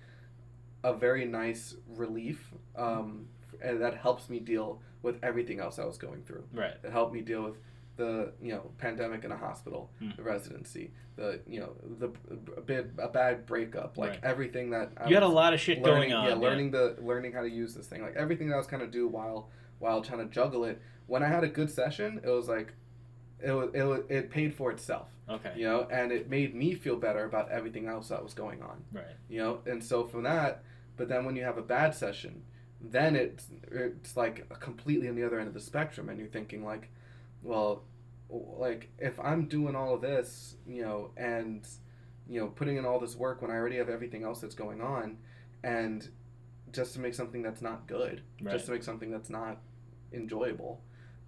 a 0.84 0.94
very 0.94 1.26
nice 1.26 1.76
relief, 1.88 2.52
um, 2.76 3.28
and 3.62 3.82
that 3.82 3.96
helps 3.98 4.30
me 4.30 4.40
deal 4.40 4.82
with 5.02 5.18
everything 5.24 5.60
else 5.60 5.80
I 5.80 5.86
was 5.86 5.98
going 5.98 6.24
through. 6.24 6.44
Right. 6.54 6.74
It 6.84 6.92
helped 6.92 7.14
me 7.14 7.22
deal 7.22 7.44
with 7.44 7.58
the 7.96 8.34
you 8.42 8.52
know 8.54 8.72
pandemic 8.80 9.24
in 9.24 9.32
a 9.32 9.38
hospital, 9.38 9.92
Hmm. 10.00 10.10
the 10.18 10.24
residency, 10.24 10.92
the 11.16 11.40
you 11.48 11.60
know 11.60 11.74
the 12.00 12.10
a 12.58 12.62
bit 12.62 12.92
a 12.98 13.08
bad 13.08 13.46
breakup, 13.46 13.98
like 13.98 14.10
Right. 14.12 14.20
everything 14.24 14.72
that 14.72 14.92
I 14.98 15.08
You 15.10 15.16
had 15.16 15.24
a 15.24 15.28
lot 15.28 15.54
of 15.54 15.60
shit 15.60 15.80
learning, 15.82 16.10
going 16.10 16.14
on. 16.14 16.26
Yeah, 16.28 16.34
learning 16.36 16.72
the 16.72 16.98
learning 17.02 17.34
how 17.34 17.42
to 17.42 17.50
use 17.50 17.76
this 17.76 17.88
thing, 17.88 18.02
like 18.02 18.16
everything 18.16 18.48
that 18.50 18.56
I 18.56 18.58
was 18.58 18.68
kind 18.68 18.82
of 18.84 18.92
do 18.92 19.08
while 19.08 19.50
while 19.80 20.02
trying 20.02 20.20
to 20.20 20.26
juggle 20.34 20.66
it. 20.66 20.82
When 21.08 21.22
I 21.22 21.28
had 21.28 21.44
a 21.44 21.48
good 21.50 21.70
session, 21.70 22.20
it 22.24 22.30
was 22.30 22.48
like 22.48 22.74
it 23.42 23.52
was, 23.52 23.70
it 23.74 23.84
was, 23.84 24.02
it 24.10 24.30
paid 24.32 24.56
for 24.56 24.72
itself, 24.72 25.10
Okay. 25.30 25.52
you 25.58 25.66
know, 25.66 25.86
and 25.92 26.14
it 26.14 26.30
made 26.30 26.56
me 26.56 26.76
feel 26.76 26.96
better 26.96 27.26
about 27.26 27.52
everything 27.52 27.88
else 27.88 28.08
that 28.08 28.24
was 28.24 28.34
going 28.34 28.62
on 28.64 28.84
Right. 28.94 29.06
you 29.28 29.38
know 29.40 29.60
and 29.66 29.84
so 29.84 30.06
from 30.06 30.24
that 30.24 30.64
but 30.98 31.08
then 31.10 31.26
when 31.26 31.36
you 31.36 31.44
have 31.44 31.58
a 31.58 31.62
bad 31.62 31.94
session 31.96 32.44
then 32.82 33.16
it's 33.16 33.48
it's 33.72 34.18
like 34.18 34.48
completely 34.60 35.08
on 35.08 35.16
the 35.16 35.24
other 35.26 35.40
end 35.40 35.48
of 35.48 35.54
the 35.54 35.60
spectrum 35.60 36.10
and 36.10 36.20
you're 36.20 36.28
thinking 36.28 36.64
like 36.66 36.90
well 37.42 37.84
like 38.30 38.90
if 39.00 39.20
i'm 39.20 39.48
doing 39.48 39.76
all 39.76 39.94
of 39.94 40.02
this 40.02 40.56
you 40.68 40.82
know 40.82 41.12
and 41.18 41.68
you 42.28 42.40
know 42.40 42.48
putting 42.48 42.78
in 42.78 42.86
all 42.86 43.00
this 43.00 43.16
work 43.16 43.42
when 43.42 43.52
i 43.52 43.54
already 43.56 43.78
have 43.78 43.90
everything 43.90 44.24
else 44.24 44.42
that's 44.42 44.56
going 44.56 44.82
on 44.82 45.18
and 45.64 46.10
just 46.72 46.94
to 46.94 47.00
make 47.00 47.14
something 47.14 47.42
that's 47.42 47.62
not 47.62 47.88
good 47.88 48.22
Right. 48.42 48.52
just 48.54 48.66
to 48.66 48.72
make 48.72 48.84
something 48.84 49.12
that's 49.12 49.30
not 49.30 49.60
enjoyable 50.12 50.82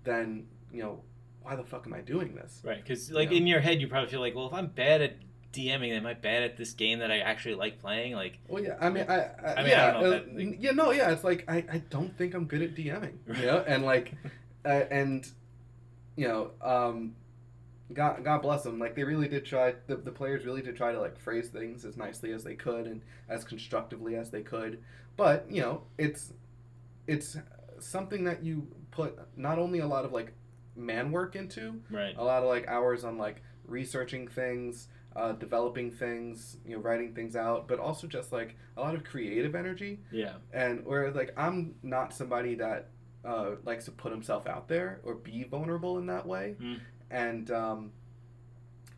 then 0.04 0.47
you 0.71 0.82
know 0.84 1.01
why 1.41 1.56
the 1.56 1.63
fuck 1.63 1.86
am 1.86 1.93
i 1.93 2.01
doing 2.01 2.34
this 2.36 2.62
Right. 2.65 2.82
Because 2.84 3.12
like 3.12 3.32
in 3.32 3.45
your 3.45 3.60
head, 3.60 3.80
you 3.80 3.88
probably 3.88 4.10
feel 4.10 4.19
like, 4.19 4.34
well, 4.36 4.47
if 4.47 4.54
I'm 4.54 4.67
bad 4.67 5.01
at 5.01 5.15
DMing, 5.55 5.91
am 5.91 6.05
I 6.05 6.13
bad 6.13 6.43
at 6.43 6.57
this 6.57 6.73
game 6.73 6.99
that 6.99 7.11
I 7.11 7.19
actually 7.19 7.55
like 7.55 7.79
playing? 7.79 8.13
Like, 8.13 8.37
Well, 8.47 8.63
yeah, 8.63 8.75
I 8.79 8.89
mean, 8.89 9.05
I, 9.07 9.15
I, 9.15 9.21
I 9.21 9.63
mean, 9.63 9.65
I 9.65 9.67
yeah, 9.69 9.91
don't 9.91 10.01
know 10.03 10.07
uh, 10.07 10.11
that- 10.11 10.61
yeah, 10.61 10.71
no, 10.71 10.91
yeah, 10.91 11.11
it's 11.11 11.23
like 11.23 11.45
I, 11.47 11.63
I 11.71 11.77
don't 11.89 12.15
think 12.17 12.33
I'm 12.33 12.45
good 12.45 12.61
at 12.61 12.75
DMing, 12.75 13.13
you 13.27 13.45
know, 13.45 13.63
and 13.65 13.83
like, 13.85 14.13
uh, 14.65 14.83
and 14.91 15.27
you 16.15 16.27
know, 16.27 16.51
um, 16.61 17.15
God, 17.93 18.23
God 18.23 18.41
bless 18.41 18.63
them. 18.63 18.79
Like 18.79 18.95
they 18.95 19.03
really 19.03 19.27
did 19.27 19.45
try. 19.45 19.75
The, 19.87 19.95
the 19.95 20.11
players 20.11 20.45
really 20.45 20.61
did 20.61 20.75
try 20.75 20.91
to 20.91 20.99
like 20.99 21.19
phrase 21.19 21.49
things 21.49 21.85
as 21.85 21.97
nicely 21.97 22.31
as 22.31 22.43
they 22.43 22.55
could 22.55 22.87
and 22.87 23.01
as 23.29 23.43
constructively 23.43 24.15
as 24.15 24.31
they 24.31 24.41
could. 24.41 24.83
But 25.17 25.45
you 25.49 25.61
know, 25.61 25.83
it's 25.97 26.33
it's 27.07 27.37
something 27.79 28.23
that 28.23 28.43
you 28.43 28.67
put 28.91 29.17
not 29.37 29.59
only 29.59 29.79
a 29.79 29.87
lot 29.87 30.05
of 30.05 30.11
like 30.11 30.33
man 30.75 31.11
work 31.11 31.35
into, 31.35 31.81
right. 31.91 32.15
a 32.17 32.23
lot 32.23 32.43
of 32.43 32.49
like 32.49 32.67
hours 32.67 33.03
on 33.03 33.17
like 33.17 33.41
researching 33.67 34.27
things 34.27 34.87
uh, 35.15 35.32
developing 35.34 35.91
things 35.91 36.58
you 36.65 36.75
know 36.75 36.82
writing 36.82 37.13
things 37.13 37.36
out 37.36 37.67
but 37.67 37.80
also 37.80 38.06
just 38.08 38.32
like 38.34 38.56
a 38.78 38.82
lot 38.82 38.93
of 38.95 39.04
creative 39.04 39.56
energy. 39.56 39.99
Yeah. 40.12 40.34
and 40.54 40.86
where 40.86 41.12
like 41.12 41.32
i'm 41.38 41.75
not 41.84 42.13
somebody 42.13 42.56
that 42.56 42.89
uh, 43.23 43.51
likes 43.65 43.86
to 43.86 43.91
put 43.91 44.12
himself 44.12 44.45
out 44.45 44.67
there 44.67 44.99
or 45.04 45.15
be 45.15 45.43
vulnerable 45.45 45.97
in 45.97 46.06
that 46.08 46.25
way. 46.28 46.56
Mm. 46.62 46.80
and 47.10 47.51
um, 47.51 47.91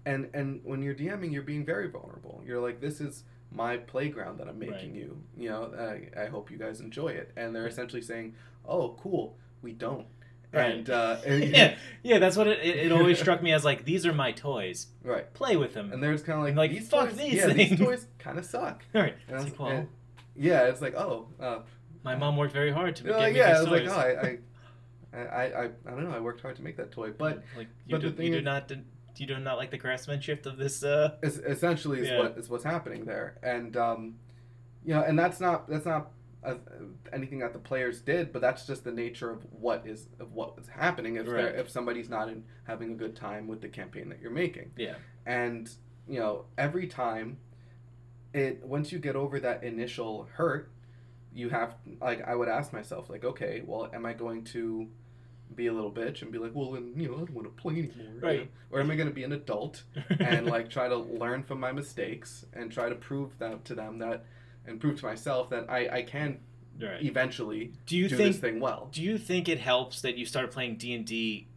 and 0.05 0.29
and 0.33 0.61
when 0.63 0.81
you're 0.81 0.95
dming 0.95 1.31
you're 1.31 1.43
being 1.43 1.65
very 1.65 1.87
vulnerable. 1.87 2.41
You're 2.45 2.61
like 2.61 2.79
this 2.81 2.99
is 3.01 3.23
my 3.51 3.77
playground 3.77 4.37
that 4.39 4.47
i'm 4.49 4.59
making 4.59 4.73
Right. 4.93 5.01
you. 5.01 5.21
You 5.37 5.49
know 5.49 5.71
I, 6.17 6.23
I 6.23 6.25
hope 6.27 6.51
you 6.51 6.57
guys 6.57 6.81
enjoy 6.81 7.09
it. 7.09 7.31
And 7.37 7.55
they're 7.55 7.67
essentially 7.67 8.01
saying 8.01 8.35
oh 8.65 8.97
cool. 9.01 9.37
We 9.61 9.71
don't 9.73 10.05
Right. 10.53 10.71
and 10.75 10.89
uh 10.89 11.17
and- 11.25 11.43
yeah. 11.43 11.75
Yeah. 12.03 12.19
That's 12.19 12.37
what 12.37 12.47
it, 12.47 12.59
it, 12.59 12.75
it 12.87 12.91
always 12.91 13.19
struck 13.19 13.43
me 13.43 13.51
as 13.51 13.65
like, 13.65 13.83
these 13.85 14.05
are 14.05 14.13
my 14.13 14.31
toys. 14.31 14.87
right 15.03 15.31
Play 15.33 15.57
with 15.57 15.73
them. 15.73 15.91
and 15.91 16.01
there's 16.01 16.21
kind 16.23 16.39
of 16.39 16.45
like, 16.45 16.55
like, 16.55 16.71
these 16.71 16.87
fuck 16.89 17.09
toys, 17.09 17.17
these 17.17 17.33
yeah, 17.33 17.47
these 17.47 17.77
toys 17.79 18.07
kind 18.19 18.37
of 18.39 18.45
suck. 18.45 18.83
Right. 18.93 19.15
It's 19.27 19.43
like, 19.43 19.59
well, 19.59 19.69
and- 19.69 19.87
yeah, 20.35 20.65
it's 20.65 20.81
like 20.81 20.95
oh, 20.95 21.27
uh, 21.39 21.59
my 22.03 22.15
mom 22.15 22.37
worked 22.37 22.53
very 22.53 22.71
hard 22.71 22.95
to 22.97 23.03
you're 23.03 23.13
get 23.13 23.19
like, 23.19 23.33
me 23.33 23.39
yeah, 23.39 23.57
I 23.57 23.59
was 23.61 23.67
toys. 23.69 23.87
like 23.89 23.97
oh, 23.97 23.99
I, 23.99 24.37
I, 25.17 25.19
I, 25.19 25.43
I, 25.43 25.63
I 25.65 25.91
don't 25.91 26.03
know, 26.03 26.15
I 26.15 26.19
worked 26.19 26.41
hard 26.41 26.55
to 26.57 26.61
make 26.61 26.77
that 26.77 26.91
toy, 26.91 27.11
but 27.11 27.43
like 27.57 27.67
you 27.85 27.91
but 27.95 28.01
the 28.01 28.09
do, 28.11 28.15
thing 28.15 28.25
you 28.27 28.31
do 28.33 28.37
is- 28.39 28.45
not 28.45 28.71
you 29.17 29.25
do 29.25 29.37
not 29.39 29.57
like 29.57 29.71
the 29.71 29.77
craftsmanship 29.79 30.45
of 30.45 30.57
this. 30.57 30.83
uh 30.83 31.15
es- 31.23 31.37
essentially 31.39 32.01
is 32.01 32.07
Yeah. 32.07 32.19
what 32.19 32.37
is 32.37 32.49
what's 32.49 32.63
happening 32.63 33.03
there, 33.05 33.37
and 33.41 33.75
um, 33.75 34.15
you 34.85 34.93
know, 34.93 35.01
and 35.01 35.17
that's 35.17 35.39
not 35.39 35.67
that's 35.67 35.85
not 35.87 36.11
uh, 36.43 36.55
anything 37.11 37.39
that 37.39 37.53
the 37.53 37.59
players 37.59 38.01
did, 38.01 38.31
but 38.31 38.41
that's 38.41 38.65
just 38.67 38.83
the 38.83 38.91
nature 38.91 39.29
of 39.31 39.45
what 39.51 39.85
is 39.87 40.07
of 40.19 40.33
what 40.33 40.53
is 40.61 40.67
happening 40.67 41.15
if 41.15 41.27
Right. 41.27 41.45
if 41.55 41.69
somebody's 41.69 42.09
not 42.09 42.29
in 42.29 42.43
having 42.65 42.91
a 42.91 42.95
good 42.95 43.15
time 43.15 43.47
with 43.47 43.61
the 43.61 43.69
campaign 43.69 44.09
that 44.09 44.21
you're 44.21 44.31
making. 44.31 44.71
Yeah. 44.77 44.95
and 45.25 45.69
you 46.07 46.19
know 46.19 46.45
every 46.57 46.87
time 46.87 47.37
it 48.33 48.63
once 48.63 48.91
you 48.91 48.99
get 48.99 49.15
over 49.15 49.39
that 49.39 49.63
initial 49.63 50.27
hurt 50.33 50.71
you 51.33 51.49
have 51.49 51.75
like 52.01 52.25
i 52.27 52.33
would 52.35 52.47
ask 52.47 52.71
myself 52.73 53.09
like 53.09 53.23
okay 53.25 53.61
well 53.65 53.89
am 53.93 54.05
i 54.05 54.13
going 54.13 54.43
to 54.43 54.87
be 55.55 55.67
a 55.67 55.73
little 55.73 55.91
bitch 55.91 56.21
and 56.21 56.31
be 56.31 56.37
like 56.37 56.51
well 56.53 56.71
then 56.71 56.93
you 56.95 57.07
know 57.07 57.15
i 57.15 57.17
don't 57.17 57.31
want 57.33 57.45
to 57.45 57.61
play 57.61 57.73
anymore 57.73 58.13
you 58.13 58.19
Right. 58.21 58.39
know? 58.41 58.47
or 58.71 58.79
am 58.79 58.89
i 58.91 58.95
going 58.95 59.07
to 59.09 59.13
be 59.13 59.23
an 59.23 59.33
adult 59.33 59.83
and 60.19 60.45
like 60.45 60.69
try 60.69 60.87
to 60.87 60.95
learn 60.97 61.43
from 61.43 61.59
my 61.59 61.71
mistakes 61.71 62.45
and 62.53 62.71
try 62.71 62.87
to 62.89 62.95
prove 62.95 63.37
that 63.39 63.65
to 63.65 63.75
them 63.75 63.97
that 63.99 64.25
and 64.67 64.79
prove 64.79 64.99
to 64.99 65.05
myself 65.05 65.49
that 65.49 65.69
i 65.69 65.87
i 65.99 66.01
can 66.01 66.39
right. 66.81 67.01
eventually 67.03 67.71
Do 67.85 67.97
you 67.97 68.07
do 68.09 68.17
think 68.17 68.33
this 68.33 68.41
thing 68.41 68.59
well 68.59 68.89
Do 68.91 69.01
you 69.01 69.17
think 69.17 69.47
it 69.49 69.59
helps 69.59 70.01
that 70.01 70.17
you 70.17 70.25
started 70.25 70.51
playing 70.51 70.77
D 70.77 70.93
and 70.93 71.05
D? 71.05 71.47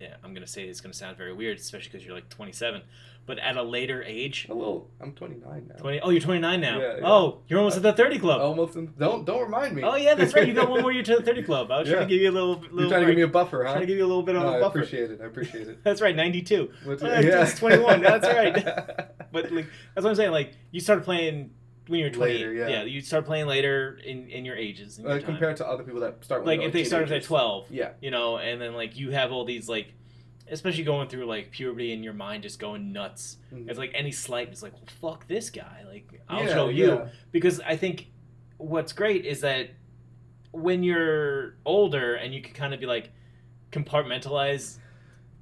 Eh, 0.00 0.06
I'm 0.24 0.32
gonna 0.34 0.46
say 0.46 0.64
it's 0.64 0.80
gonna 0.80 0.94
sound 0.94 1.16
very 1.16 1.32
weird, 1.32 1.58
especially 1.58 1.90
because 1.92 2.04
you're 2.04 2.14
like 2.16 2.28
27, 2.28 2.82
but 3.26 3.38
at 3.38 3.56
a 3.56 3.62
later 3.62 4.02
age. 4.02 4.46
a 4.50 4.54
little 4.54 4.90
i'm 5.00 5.12
29 5.12 5.66
now 5.68 5.74
20. 5.76 6.00
Oh, 6.00 6.10
you're 6.10 6.20
29 6.20 6.60
now. 6.60 6.80
Yeah, 6.80 6.94
yeah. 6.98 7.06
Oh, 7.06 7.42
you're 7.46 7.58
almost 7.60 7.76
at 7.76 7.82
the 7.84 7.92
30 7.92 8.18
club. 8.18 8.40
almost 8.40 8.74
in, 8.76 8.92
don't 8.98 9.24
don't 9.24 9.42
remind 9.42 9.76
me 9.76 9.82
Oh 9.84 9.94
yeah, 9.94 10.14
that's 10.14 10.34
right. 10.34 10.48
You 10.48 10.54
got 10.54 10.68
one 10.68 10.80
more 10.86 10.90
year 10.92 11.04
to 11.04 11.16
the 11.16 11.22
30 11.22 11.42
club. 11.44 11.70
I 11.70 11.78
was 11.80 11.88
trying 11.88 12.08
to 12.08 12.12
give 12.12 12.20
you 12.22 12.30
a 12.30 12.32
little. 12.32 12.54
little 12.56 12.80
you're 12.80 12.88
trying 12.88 13.02
to 13.02 13.06
give 13.06 13.16
me 13.16 13.22
a 13.22 13.28
buffer 13.28 13.62
huh 13.64 13.70
trying 13.72 13.82
to 13.82 13.86
give 13.86 13.98
you 13.98 14.04
a 14.04 14.10
little 14.12 14.22
bit 14.24 14.34
of 14.36 14.42
No, 14.42 14.48
a 14.48 14.56
I 14.56 14.60
buffer. 14.60 14.78
appreciate 14.80 15.10
it. 15.12 15.20
I 15.22 15.26
appreciate 15.26 15.68
it. 15.68 15.78
That's 15.84 16.00
right, 16.00 16.16
92. 16.16 16.70
What's 16.84 17.02
Oh, 17.02 17.06
it- 17.06 17.24
it's 17.26 17.58
21. 17.58 18.00
That's 18.02 18.26
right. 18.26 19.10
But 19.32 19.50
like 19.50 19.66
that's 19.94 20.04
what 20.04 20.10
I'm 20.10 20.14
saying. 20.16 20.30
Like 20.30 20.52
you 20.70 20.80
started 20.80 21.04
playing 21.04 21.50
when 21.86 22.00
you're 22.00 22.10
20. 22.10 22.32
Later, 22.32 22.52
yeah. 22.54 22.82
you 22.84 23.00
start 23.02 23.26
playing 23.26 23.46
later 23.46 23.98
in 24.04 24.28
in 24.28 24.44
your 24.44 24.56
ages. 24.56 24.98
In 24.98 25.04
your 25.04 25.14
Uh, 25.18 25.20
compared 25.20 25.56
to 25.58 25.66
other 25.68 25.84
people 25.84 26.00
that 26.00 26.24
start 26.24 26.44
like 26.46 26.60
if 26.60 26.72
they 26.72 26.84
started 26.84 27.12
at 27.12 27.22
12 27.24 27.66
Yeah. 27.70 27.90
you 28.00 28.10
know 28.10 28.38
and 28.38 28.60
then 28.60 28.74
like 28.74 28.96
you 28.96 29.10
have 29.10 29.32
all 29.32 29.44
these 29.44 29.68
like 29.68 29.92
especially 30.50 30.84
going 30.84 31.08
through 31.08 31.24
like 31.26 31.50
puberty 31.50 31.92
and 31.94 32.04
your 32.04 32.12
mind 32.14 32.42
just 32.42 32.58
going 32.58 32.92
nuts 32.92 33.38
Mhm. 33.52 33.68
it's 33.68 33.78
like 33.78 33.92
any 33.94 34.12
slight 34.12 34.50
is 34.52 34.62
like 34.62 34.72
well 34.74 34.82
fuck 35.00 35.26
this 35.26 35.48
guy 35.50 35.84
like 35.86 36.06
i'll 36.28 36.44
Yeah, 36.44 36.54
show 36.54 36.68
you 36.68 36.86
yeah. 36.88 37.08
because 37.32 37.60
i 37.60 37.76
think 37.76 38.08
what's 38.58 38.92
great 38.92 39.24
is 39.24 39.40
that 39.40 39.70
when 40.52 40.82
you're 40.82 41.56
older 41.64 42.14
and 42.14 42.34
you 42.34 42.40
can 42.42 42.52
kind 42.54 42.72
of 42.74 42.80
be 42.80 42.86
like 42.86 43.10
compartmentalize 43.72 44.76
Yeah. 44.78 44.82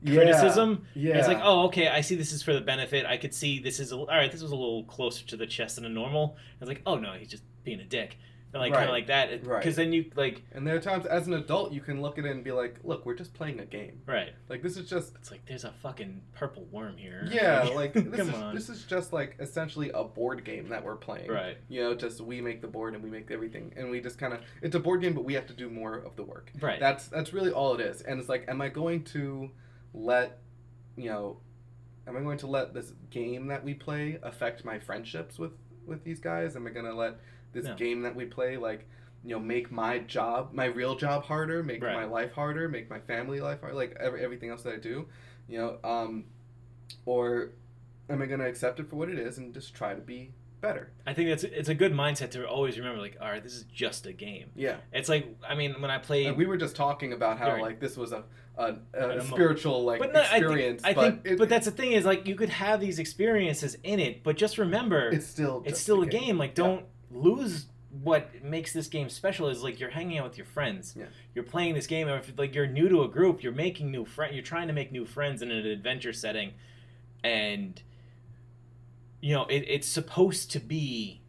Criticism 0.04 0.84
Yeah. 0.94 1.16
it's 1.18 1.28
like 1.28 1.40
oh 1.42 1.64
okay 1.66 1.88
i 1.88 2.00
see 2.00 2.14
this 2.14 2.32
is 2.32 2.42
for 2.42 2.52
the 2.52 2.60
benefit 2.60 3.06
i 3.06 3.16
could 3.16 3.34
see 3.34 3.58
this 3.58 3.80
is 3.80 3.92
a, 3.92 3.96
all 3.96 4.06
right 4.06 4.30
this 4.32 4.42
was 4.42 4.50
a 4.52 4.56
little 4.56 4.84
closer 4.84 5.24
to 5.26 5.36
the 5.36 5.46
chest 5.46 5.76
than 5.76 5.84
a 5.84 5.88
normal 5.88 6.36
it's 6.60 6.68
like 6.68 6.82
oh 6.86 6.96
no 6.96 7.12
he's 7.12 7.28
just 7.28 7.42
being 7.64 7.80
a 7.80 7.84
dick 7.84 8.16
and 8.54 8.60
like 8.60 8.74
kind 8.74 8.84
of 8.84 8.90
like 8.90 9.06
that 9.06 9.30
because 9.30 9.48
Right. 9.48 9.76
then 9.76 9.92
you 9.94 10.10
like 10.14 10.42
And 10.52 10.66
there 10.66 10.76
are 10.76 10.78
times 10.78 11.06
as 11.06 11.26
an 11.26 11.32
adult 11.32 11.72
you 11.72 11.80
can 11.80 12.02
look 12.02 12.18
at 12.18 12.26
it 12.26 12.32
and 12.32 12.44
be 12.44 12.52
like, 12.52 12.76
look, 12.84 13.06
we're 13.06 13.14
just 13.14 13.32
playing 13.32 13.60
a 13.60 13.64
game. 13.64 14.02
right 14.04 14.28
Like 14.50 14.62
this 14.62 14.76
is 14.76 14.90
just 14.90 15.14
it's 15.14 15.30
like 15.30 15.46
there's 15.46 15.64
a 15.64 15.72
fucking 15.82 16.20
purple 16.34 16.66
worm 16.70 16.98
here 16.98 17.26
yeah, 17.32 17.62
like 17.74 17.94
this 17.94 18.14
come 18.14 18.28
is 18.28 18.34
on 18.34 18.54
this 18.54 18.68
is 18.68 18.84
just 18.84 19.10
like 19.10 19.36
essentially 19.40 19.90
a 19.94 20.04
board 20.04 20.44
game 20.44 20.68
that 20.68 20.84
we're 20.84 20.96
playing. 20.96 21.30
right 21.30 21.56
You 21.70 21.80
know, 21.82 21.94
just 21.94 22.20
we 22.20 22.42
make 22.42 22.60
the 22.60 22.68
board 22.68 22.92
and 22.94 23.02
we 23.02 23.08
make 23.08 23.30
everything, 23.30 23.72
and 23.74 23.90
we 23.90 24.02
just 24.02 24.18
kind 24.18 24.34
of 24.34 24.40
it's 24.60 24.74
a 24.74 24.80
board 24.80 25.00
game, 25.00 25.14
but 25.14 25.24
we 25.24 25.32
have 25.32 25.46
to 25.46 25.54
do 25.54 25.70
more 25.70 25.94
of 25.94 26.14
the 26.16 26.22
work. 26.24 26.52
right 26.60 26.78
That's 26.78 27.06
that's 27.08 27.32
really 27.32 27.52
all 27.52 27.72
it 27.76 27.80
is. 27.80 28.02
And 28.02 28.20
it's 28.20 28.28
like, 28.28 28.44
am 28.48 28.60
I 28.60 28.68
going 28.68 29.04
to 29.04 29.50
let, 29.94 30.38
you 30.96 31.10
know, 31.10 31.38
am 32.06 32.16
I 32.16 32.20
going 32.20 32.38
to 32.38 32.46
let 32.46 32.74
this 32.74 32.92
game 33.10 33.46
that 33.48 33.64
we 33.64 33.74
play 33.74 34.18
affect 34.22 34.64
my 34.64 34.78
friendships 34.78 35.38
with 35.38 35.52
with 35.86 36.04
these 36.04 36.20
guys? 36.20 36.54
Am 36.56 36.66
I 36.66 36.70
gonna 36.70 36.94
let 36.94 37.16
this 37.52 37.66
No. 37.66 37.74
game 37.74 38.02
that 38.02 38.14
we 38.14 38.24
play 38.24 38.56
like, 38.56 38.86
you 39.24 39.30
know, 39.30 39.40
make 39.40 39.70
my 39.72 39.98
job, 39.98 40.52
my 40.52 40.66
real 40.66 40.94
job 40.94 41.24
harder, 41.24 41.62
make 41.62 41.82
Right. 41.82 41.94
my 41.94 42.04
life 42.04 42.32
harder, 42.32 42.68
make 42.68 42.88
my 42.88 43.00
family 43.00 43.40
life 43.40 43.60
harder, 43.60 43.76
like 43.76 43.96
every, 43.98 44.22
everything 44.24 44.50
else 44.50 44.62
that 44.62 44.74
I 44.74 44.78
do, 44.78 45.06
you 45.48 45.58
know, 45.58 45.78
um, 45.84 46.24
or 47.04 47.50
am 48.08 48.22
I 48.22 48.26
gonna 48.26 48.46
accept 48.46 48.78
it 48.80 48.88
for 48.88 48.96
what 48.96 49.08
it 49.08 49.18
is 49.18 49.38
and 49.38 49.52
just 49.52 49.74
try 49.74 49.94
to 49.94 50.00
be 50.00 50.32
better? 50.62 50.88
i 51.06 51.12
think 51.12 51.28
it's 51.28 51.44
it's 51.44 51.68
a 51.68 51.74
good 51.74 51.92
mindset 51.92 52.30
to 52.30 52.46
always 52.48 52.78
remember 52.78 53.00
like 53.02 53.16
all 53.20 53.28
right 53.28 53.42
this 53.42 53.52
is 53.52 53.64
just 53.64 54.06
a 54.06 54.12
game 54.12 54.48
Yeah. 54.56 54.76
it's 54.92 55.08
like 55.10 55.26
i 55.46 55.54
mean 55.54 55.80
when 55.82 55.90
i 55.90 55.98
played 55.98 56.34
we 56.36 56.46
were 56.46 56.56
just 56.56 56.74
talking 56.76 57.12
about 57.12 57.36
how 57.38 57.48
Right. 57.52 57.60
like 57.62 57.80
this 57.80 57.96
was 57.98 58.12
a 58.12 58.24
a, 58.56 58.76
a 58.94 59.20
spiritual 59.22 59.82
like 59.84 59.98
but 59.98 60.12
no, 60.12 60.20
experience, 60.20 60.82
I 60.84 60.88
think, 60.94 60.98
I 60.98 61.10
but 61.10 61.22
think 61.22 61.32
it- 61.34 61.38
but 61.38 61.48
that's 61.48 61.64
the 61.66 61.70
thing 61.72 61.92
is 61.92 62.04
like 62.04 62.26
you 62.26 62.34
could 62.34 62.50
have 62.50 62.80
these 62.80 62.98
experiences 62.98 63.76
in 63.82 63.98
it, 63.98 64.22
but 64.22 64.36
just 64.36 64.56
remember 64.58 65.08
it's 65.08 65.26
still 65.26 65.62
it's 65.66 65.80
still 65.80 66.02
a 66.02 66.06
game. 66.06 66.36
Like 66.38 66.54
don't 66.54 66.84
lose 67.10 67.66
what 68.02 68.42
makes 68.44 68.72
this 68.74 68.88
game 68.88 69.08
special 69.08 69.48
is 69.48 69.62
like 69.62 69.80
you're 69.80 69.90
hanging 69.90 70.18
out 70.18 70.24
with 70.28 70.36
your 70.38 70.46
friends. 70.46 70.94
Yeah. 70.96 71.06
You're 71.34 71.44
playing 71.44 71.74
this 71.74 71.86
game, 71.86 72.08
or 72.08 72.18
if 72.18 72.30
like 72.38 72.54
you're 72.54 72.66
new 72.66 72.88
to 72.90 73.02
a 73.04 73.08
group, 73.08 73.42
you're 73.42 73.52
making 73.52 73.90
new 73.90 74.04
friends. 74.04 74.34
You're 74.34 74.44
trying 74.44 74.68
to 74.68 74.74
make 74.74 74.92
new 74.92 75.06
friends 75.06 75.40
in 75.40 75.50
an 75.50 75.64
adventure 75.66 76.12
setting, 76.12 76.52
and 77.24 77.80
you 79.22 79.32
know 79.34 79.46
it, 79.46 79.64
it's 79.68 79.88
supposed 79.88 80.50
to 80.50 80.60
be 80.60 81.22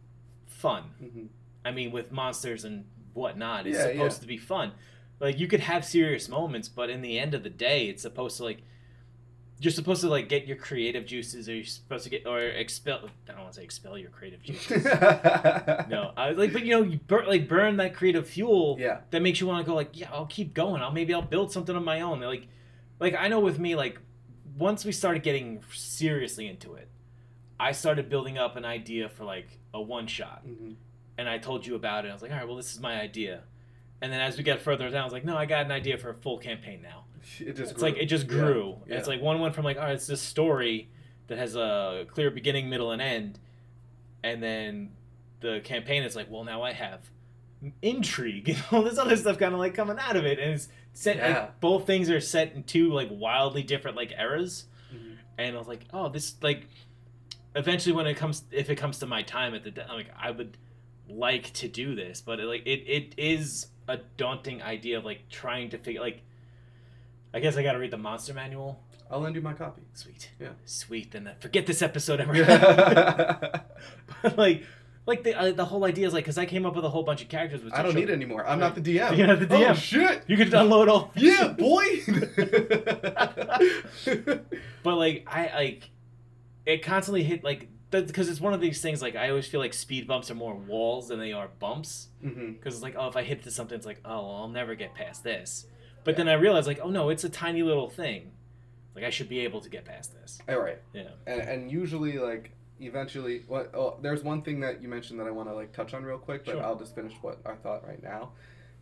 fun. 0.46 0.82
Mhm. 1.02 1.28
I 1.64 1.70
mean, 1.70 1.90
with 1.92 2.12
monsters 2.12 2.64
and 2.64 2.84
whatnot, 3.14 3.66
it's 3.66 3.78
Yeah, 3.78 3.92
supposed 3.92 4.18
yeah. 4.18 4.22
to 4.22 4.26
be 4.26 4.36
fun. 4.36 4.72
Like 5.20 5.38
you 5.38 5.46
could 5.46 5.60
have 5.60 5.84
serious 5.84 6.28
moments, 6.28 6.68
but 6.68 6.90
in 6.90 7.00
the 7.00 7.18
end 7.18 7.32
of 7.34 7.42
the 7.42 7.50
day, 7.50 7.86
it's 7.86 8.02
supposed 8.02 8.36
to 8.38 8.44
like 8.44 8.58
you're 9.60 9.72
supposed 9.72 10.00
to 10.00 10.08
like 10.08 10.28
get 10.28 10.46
your 10.46 10.56
creative 10.56 11.06
juices, 11.06 11.48
or 11.48 11.54
you're 11.54 11.64
supposed 11.64 12.02
to 12.04 12.10
get 12.10 12.26
or 12.26 12.40
expel. 12.42 13.08
I 13.28 13.32
don't 13.32 13.42
want 13.42 13.52
to 13.54 13.60
say 13.60 13.64
expel 13.64 13.96
your 13.96 14.10
creative 14.10 14.42
juices. 14.42 14.84
no, 15.88 16.12
I 16.16 16.28
was 16.28 16.36
like, 16.36 16.52
but 16.52 16.64
you 16.64 16.70
know, 16.74 16.82
you 16.82 16.98
burn 17.06 17.26
like 17.26 17.48
burn 17.48 17.76
that 17.76 17.94
creative 17.94 18.28
fuel 18.28 18.76
Yeah. 18.80 19.00
that 19.10 19.22
makes 19.22 19.40
you 19.40 19.46
want 19.46 19.64
to 19.64 19.70
go 19.70 19.74
like, 19.76 19.90
yeah, 19.98 20.08
I'll 20.12 20.26
keep 20.26 20.52
going. 20.54 20.82
I'll 20.82 20.90
maybe 20.92 21.14
I'll 21.14 21.22
build 21.22 21.52
something 21.52 21.74
of 21.76 21.84
my 21.84 22.00
own. 22.00 22.20
Like, 22.20 22.48
like 22.98 23.14
I 23.14 23.28
know 23.28 23.38
with 23.40 23.58
me, 23.60 23.76
like 23.76 23.98
once 24.58 24.84
we 24.84 24.90
started 24.92 25.22
getting 25.22 25.62
seriously 25.72 26.48
into 26.48 26.74
it, 26.74 26.88
I 27.68 27.72
started 27.72 28.08
building 28.08 28.36
up 28.38 28.56
an 28.56 28.64
idea 28.64 29.08
for 29.08 29.24
like 29.24 29.48
a 29.72 29.80
one 29.80 30.06
shot 30.06 30.46
Mhm. 30.46 30.74
and 31.18 31.28
I 31.28 31.38
told 31.38 31.66
you 31.66 31.74
about 31.76 32.04
it. 32.04 32.10
I 32.10 32.12
was 32.12 32.22
like, 32.22 32.30
all 32.30 32.36
right, 32.38 32.46
well, 32.46 32.56
this 32.56 32.72
is 32.74 32.80
my 32.80 33.00
idea. 33.00 33.42
And 34.02 34.12
then 34.12 34.20
as 34.20 34.36
we 34.36 34.42
get 34.44 34.60
further 34.60 34.90
down, 34.90 35.00
I 35.00 35.04
was 35.04 35.12
like, 35.12 35.24
no, 35.24 35.36
I 35.36 35.46
got 35.46 35.64
an 35.64 35.72
idea 35.72 35.96
for 35.96 36.10
a 36.10 36.14
full 36.14 36.38
campaign 36.38 36.82
now. 36.82 37.04
It 37.40 37.56
just 37.56 37.72
It's 37.72 37.82
like 37.82 37.96
it 37.96 38.06
just 38.06 38.26
grew. 38.26 38.76
Yeah. 38.86 38.96
It's 38.98 39.08
like 39.08 39.20
one 39.22 39.40
went 39.40 39.54
from 39.54 39.64
like, 39.64 39.78
all 39.78 39.84
right, 39.84 39.94
it's 39.94 40.06
this 40.06 40.20
story 40.20 40.90
that 41.28 41.38
has 41.38 41.56
a 41.56 42.04
clear 42.08 42.30
beginning, 42.30 42.68
middle, 42.68 42.90
and 42.92 43.00
end, 43.00 43.38
and 44.22 44.42
then 44.42 44.92
the 45.40 45.60
campaign 45.64 46.02
is 46.02 46.14
like, 46.14 46.30
well, 46.30 46.44
now 46.44 46.62
I 46.62 46.72
have 46.72 47.00
intrigue 47.80 48.48
and 48.50 48.62
all 48.70 48.82
this 48.82 48.98
other 48.98 49.16
stuff 49.16 49.38
kind 49.38 49.54
of 49.54 49.60
like 49.60 49.74
coming 49.74 49.98
out 49.98 50.16
of 50.16 50.26
it, 50.26 50.38
and 50.38 50.52
it's 50.52 50.68
set. 50.92 51.16
Yeah. 51.16 51.28
Like, 51.28 51.60
both 51.60 51.86
things 51.86 52.10
are 52.10 52.20
set 52.20 52.52
in 52.52 52.62
two 52.64 52.92
like 52.92 53.08
wildly 53.10 53.62
different 53.62 53.96
like 53.96 54.12
eras, 54.18 54.66
Mhm. 54.94 55.16
and 55.38 55.56
I 55.56 55.58
was 55.58 55.68
like, 55.68 55.86
oh, 55.92 56.08
this 56.10 56.36
like. 56.42 56.68
Eventually, 57.54 57.94
when 57.94 58.06
it 58.06 58.14
comes, 58.16 58.44
if 58.50 58.68
it 58.70 58.76
comes 58.76 58.98
to 58.98 59.06
my 59.06 59.22
time 59.22 59.54
at 59.54 59.62
the, 59.64 59.70
de- 59.70 59.86
like 59.88 60.08
I 60.20 60.30
would 60.30 60.56
like 61.08 61.52
to 61.54 61.68
do 61.68 61.94
this, 61.94 62.20
but 62.20 62.40
it, 62.40 62.44
like 62.46 62.62
it, 62.66 62.82
it 62.88 63.14
is 63.16 63.66
a 63.88 63.98
daunting 64.16 64.62
idea 64.62 64.98
of 64.98 65.04
like 65.04 65.28
trying 65.28 65.70
to 65.70 65.78
figure 65.78 66.00
like. 66.00 66.22
I 67.32 67.40
guess 67.40 67.56
I 67.56 67.64
got 67.64 67.72
to 67.72 67.78
read 67.80 67.90
the 67.90 67.98
monster 67.98 68.32
manual. 68.32 68.80
I'll 69.10 69.18
lend 69.18 69.34
you 69.34 69.42
my 69.42 69.54
copy. 69.54 69.82
Sweet. 69.92 70.30
Yeah. 70.40 70.50
Sweet. 70.66 71.10
Then 71.10 71.26
uh, 71.26 71.34
forget 71.40 71.66
this 71.66 71.82
episode 71.82 72.20
ever. 72.20 72.32
I 72.32 73.60
but 74.22 74.38
like, 74.38 74.62
like 75.04 75.24
the 75.24 75.34
uh, 75.38 75.50
the 75.50 75.64
whole 75.64 75.84
idea 75.84 76.06
is 76.06 76.14
like 76.14 76.22
because 76.24 76.38
I 76.38 76.46
came 76.46 76.64
up 76.64 76.76
with 76.76 76.84
a 76.84 76.88
whole 76.90 77.02
bunch 77.02 77.22
of 77.22 77.28
characters. 77.28 77.62
Which 77.64 77.74
I 77.74 77.82
don't 77.82 77.94
need 77.96 78.08
it 78.08 78.12
anymore. 78.12 78.46
I'm 78.46 78.60
not 78.60 78.76
the 78.76 78.80
DM. 78.80 79.16
You're 79.18 79.26
not 79.26 79.40
the 79.40 79.52
Oh 79.52 79.58
DM. 79.58 79.74
shit! 79.76 80.22
You 80.28 80.36
could 80.36 80.50
download 80.50 80.88
all. 80.88 81.10
Yeah, 81.16 81.48
boy. 81.48 81.84
But 84.82 84.96
like 84.96 85.24
I 85.26 85.50
like, 85.56 85.90
it 86.66 86.82
constantly 86.82 87.22
hit 87.22 87.44
like 87.44 87.68
because 87.90 88.28
it's 88.28 88.40
one 88.40 88.52
of 88.52 88.60
these 88.60 88.80
things 88.80 89.00
like 89.00 89.14
I 89.14 89.28
always 89.28 89.46
feel 89.46 89.60
like 89.60 89.72
speed 89.72 90.08
bumps 90.08 90.30
are 90.30 90.34
more 90.34 90.54
walls 90.54 91.08
than 91.08 91.20
they 91.20 91.32
are 91.32 91.48
bumps 91.60 92.08
mm-hmm. 92.24 92.52
because 92.52 92.74
it's 92.74 92.82
like 92.82 92.96
oh 92.98 93.06
if 93.08 93.16
I 93.16 93.22
hit 93.22 93.42
to 93.44 93.50
something 93.50 93.76
it's 93.76 93.86
like 93.86 94.00
oh 94.04 94.22
well, 94.26 94.36
I'll 94.36 94.48
never 94.48 94.74
get 94.74 94.94
past 94.94 95.22
this. 95.22 95.66
But 96.02 96.16
then 96.16 96.28
I 96.28 96.34
realized 96.34 96.66
like 96.66 96.80
oh 96.82 96.90
no 96.90 97.08
it's 97.10 97.24
a 97.24 97.28
tiny 97.28 97.62
little 97.62 97.88
thing, 97.88 98.32
like 98.94 99.04
I 99.04 99.10
should 99.10 99.28
be 99.28 99.40
able 99.40 99.60
to 99.60 99.68
get 99.68 99.84
past 99.84 100.12
this. 100.12 100.38
All 100.48 100.58
right. 100.58 100.78
Yeah. 100.92 101.10
And 101.26 101.40
and 101.40 101.70
usually 101.70 102.18
like 102.18 102.50
eventually 102.80 103.44
what 103.46 103.72
oh, 103.74 103.96
there's 104.02 104.24
one 104.24 104.42
thing 104.42 104.60
that 104.60 104.82
you 104.82 104.88
mentioned 104.88 105.20
that 105.20 105.26
I 105.26 105.30
want 105.30 105.48
to 105.48 105.54
like 105.54 105.72
touch 105.72 105.94
on 105.94 106.02
real 106.04 106.18
quick, 106.18 106.44
but 106.44 106.52
Sure. 106.52 106.64
I'll 106.64 106.76
just 106.76 106.94
finish 106.94 107.14
what 107.22 107.38
I 107.46 107.54
thought 107.54 107.86
right 107.86 108.02
now. 108.02 108.32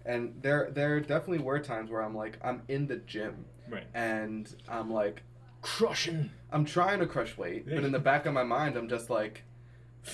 And 0.06 0.34
there 0.40 0.70
there 0.72 0.98
definitely 1.00 1.44
were 1.44 1.58
times 1.60 1.90
where 1.90 2.02
I'm 2.02 2.14
like 2.16 2.38
I'm 2.42 2.62
in 2.68 2.86
the 2.86 2.96
gym 2.96 3.44
Right. 3.68 3.86
and 3.94 4.52
I'm 4.68 4.90
like 4.90 5.22
Crushing. 5.62 6.30
I'm 6.50 6.64
trying 6.64 6.98
to 6.98 7.06
crush 7.06 7.38
weight, 7.38 7.64
but 7.66 7.82
in 7.84 7.92
the 7.92 7.98
back 7.98 8.26
of 8.26 8.34
my 8.34 8.42
mind 8.44 8.76
I'm 8.76 8.88
just 8.88 9.08
like 9.08 9.42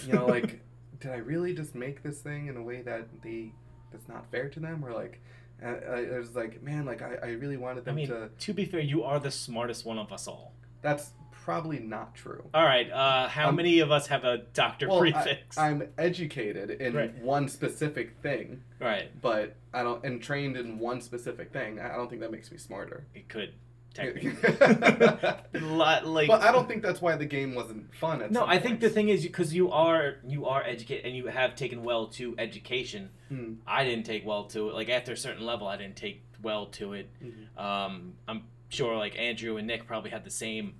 you 0.07 0.13
know 0.13 0.27
like 0.27 0.61
did 1.01 1.11
I 1.11 1.17
really 1.17 1.55
just 1.55 1.75
make 1.75 2.03
this 2.03 2.21
thing 2.21 2.47
in 2.47 2.57
a 2.57 2.63
way 2.63 2.83
that 2.83 3.09
they 3.23 3.53
that's 3.91 4.09
not 4.09 4.31
fair 4.31 4.49
to 4.51 4.61
them 4.61 4.85
or 4.85 4.93
like 4.93 5.21
I, 5.65 5.69
I 6.15 6.19
was 6.19 6.37
like 6.37 6.63
man 6.63 6.85
like 6.85 7.01
I, 7.03 7.15
I 7.23 7.29
really 7.33 7.57
wanted 7.57 7.89
I 7.89 7.93
mean, 7.93 8.09
to 8.09 8.29
to 8.39 8.53
be 8.53 8.65
fair, 8.67 8.81
you 8.81 9.03
are 9.05 9.19
the 9.19 9.31
smartest 9.31 9.85
one 9.87 9.99
of 9.99 10.13
us 10.13 10.29
all. 10.29 10.53
that's 10.83 11.13
probably 11.33 11.79
not 11.79 12.15
true. 12.15 12.45
All 12.53 12.65
right. 12.65 12.91
Uh, 12.93 13.27
how 13.27 13.49
Um, 13.49 13.57
many 13.57 13.79
of 13.79 13.91
us 13.91 14.07
have 14.09 14.23
a 14.25 14.37
doctor 14.53 14.87
Well, 14.87 14.99
prefix? 15.01 15.57
I, 15.57 15.71
am 15.71 15.83
educated 15.97 16.71
in 16.73 16.93
Right. 16.93 17.15
one 17.23 17.49
specific 17.49 18.19
thing, 18.21 18.63
right. 18.79 19.09
but 19.23 19.57
I 19.73 19.83
don't 19.83 20.05
and 20.05 20.23
trained 20.23 20.59
in 20.59 20.79
one 20.79 21.01
specific 21.01 21.51
thing. 21.51 21.81
I 21.81 21.97
don't 21.97 22.11
think 22.11 22.21
that 22.21 22.31
makes 22.31 22.53
me 22.53 22.59
smarter. 22.59 23.07
It 23.15 23.31
could 23.31 23.55
technically. 23.99 25.61
Lot, 25.61 26.07
like, 26.07 26.29
but 26.29 26.43
I 26.43 26.53
don't 26.53 26.69
think 26.69 26.83
that's 26.83 27.01
why 27.01 27.17
the 27.17 27.25
game 27.27 27.55
wasn't 27.55 27.95
fun. 27.95 28.23
At 28.23 28.31
No, 28.31 28.47
I 28.47 28.59
think 28.59 28.81
the 28.81 28.91
thing 28.91 29.09
is 29.09 29.23
because 29.23 29.55
you 29.55 29.71
are 29.71 30.17
you 30.27 30.47
are 30.47 30.63
educated 30.63 31.07
and 31.07 31.17
you 31.17 31.27
have 31.27 31.55
taken 31.55 31.83
well 31.83 32.07
to 32.09 32.35
education. 32.39 33.11
Hmm. 33.29 33.55
I 33.67 33.85
didn't 33.85 34.05
take 34.07 34.25
well 34.27 34.45
to 34.47 34.69
it. 34.69 34.75
Like 34.75 34.89
after 34.89 35.13
a 35.13 35.17
certain 35.17 35.45
level, 35.45 35.67
I 35.67 35.77
didn't 35.77 35.97
take 35.97 36.23
well 36.43 36.67
to 36.67 36.93
it. 36.95 37.09
Mhm. 37.23 37.63
Um, 37.63 38.15
I'm 38.27 38.45
sure 38.69 38.97
like 38.97 39.19
Andrew 39.19 39.57
and 39.57 39.67
Nick 39.67 39.87
probably 39.87 40.11
had 40.11 40.25
the 40.25 40.31
same 40.31 40.75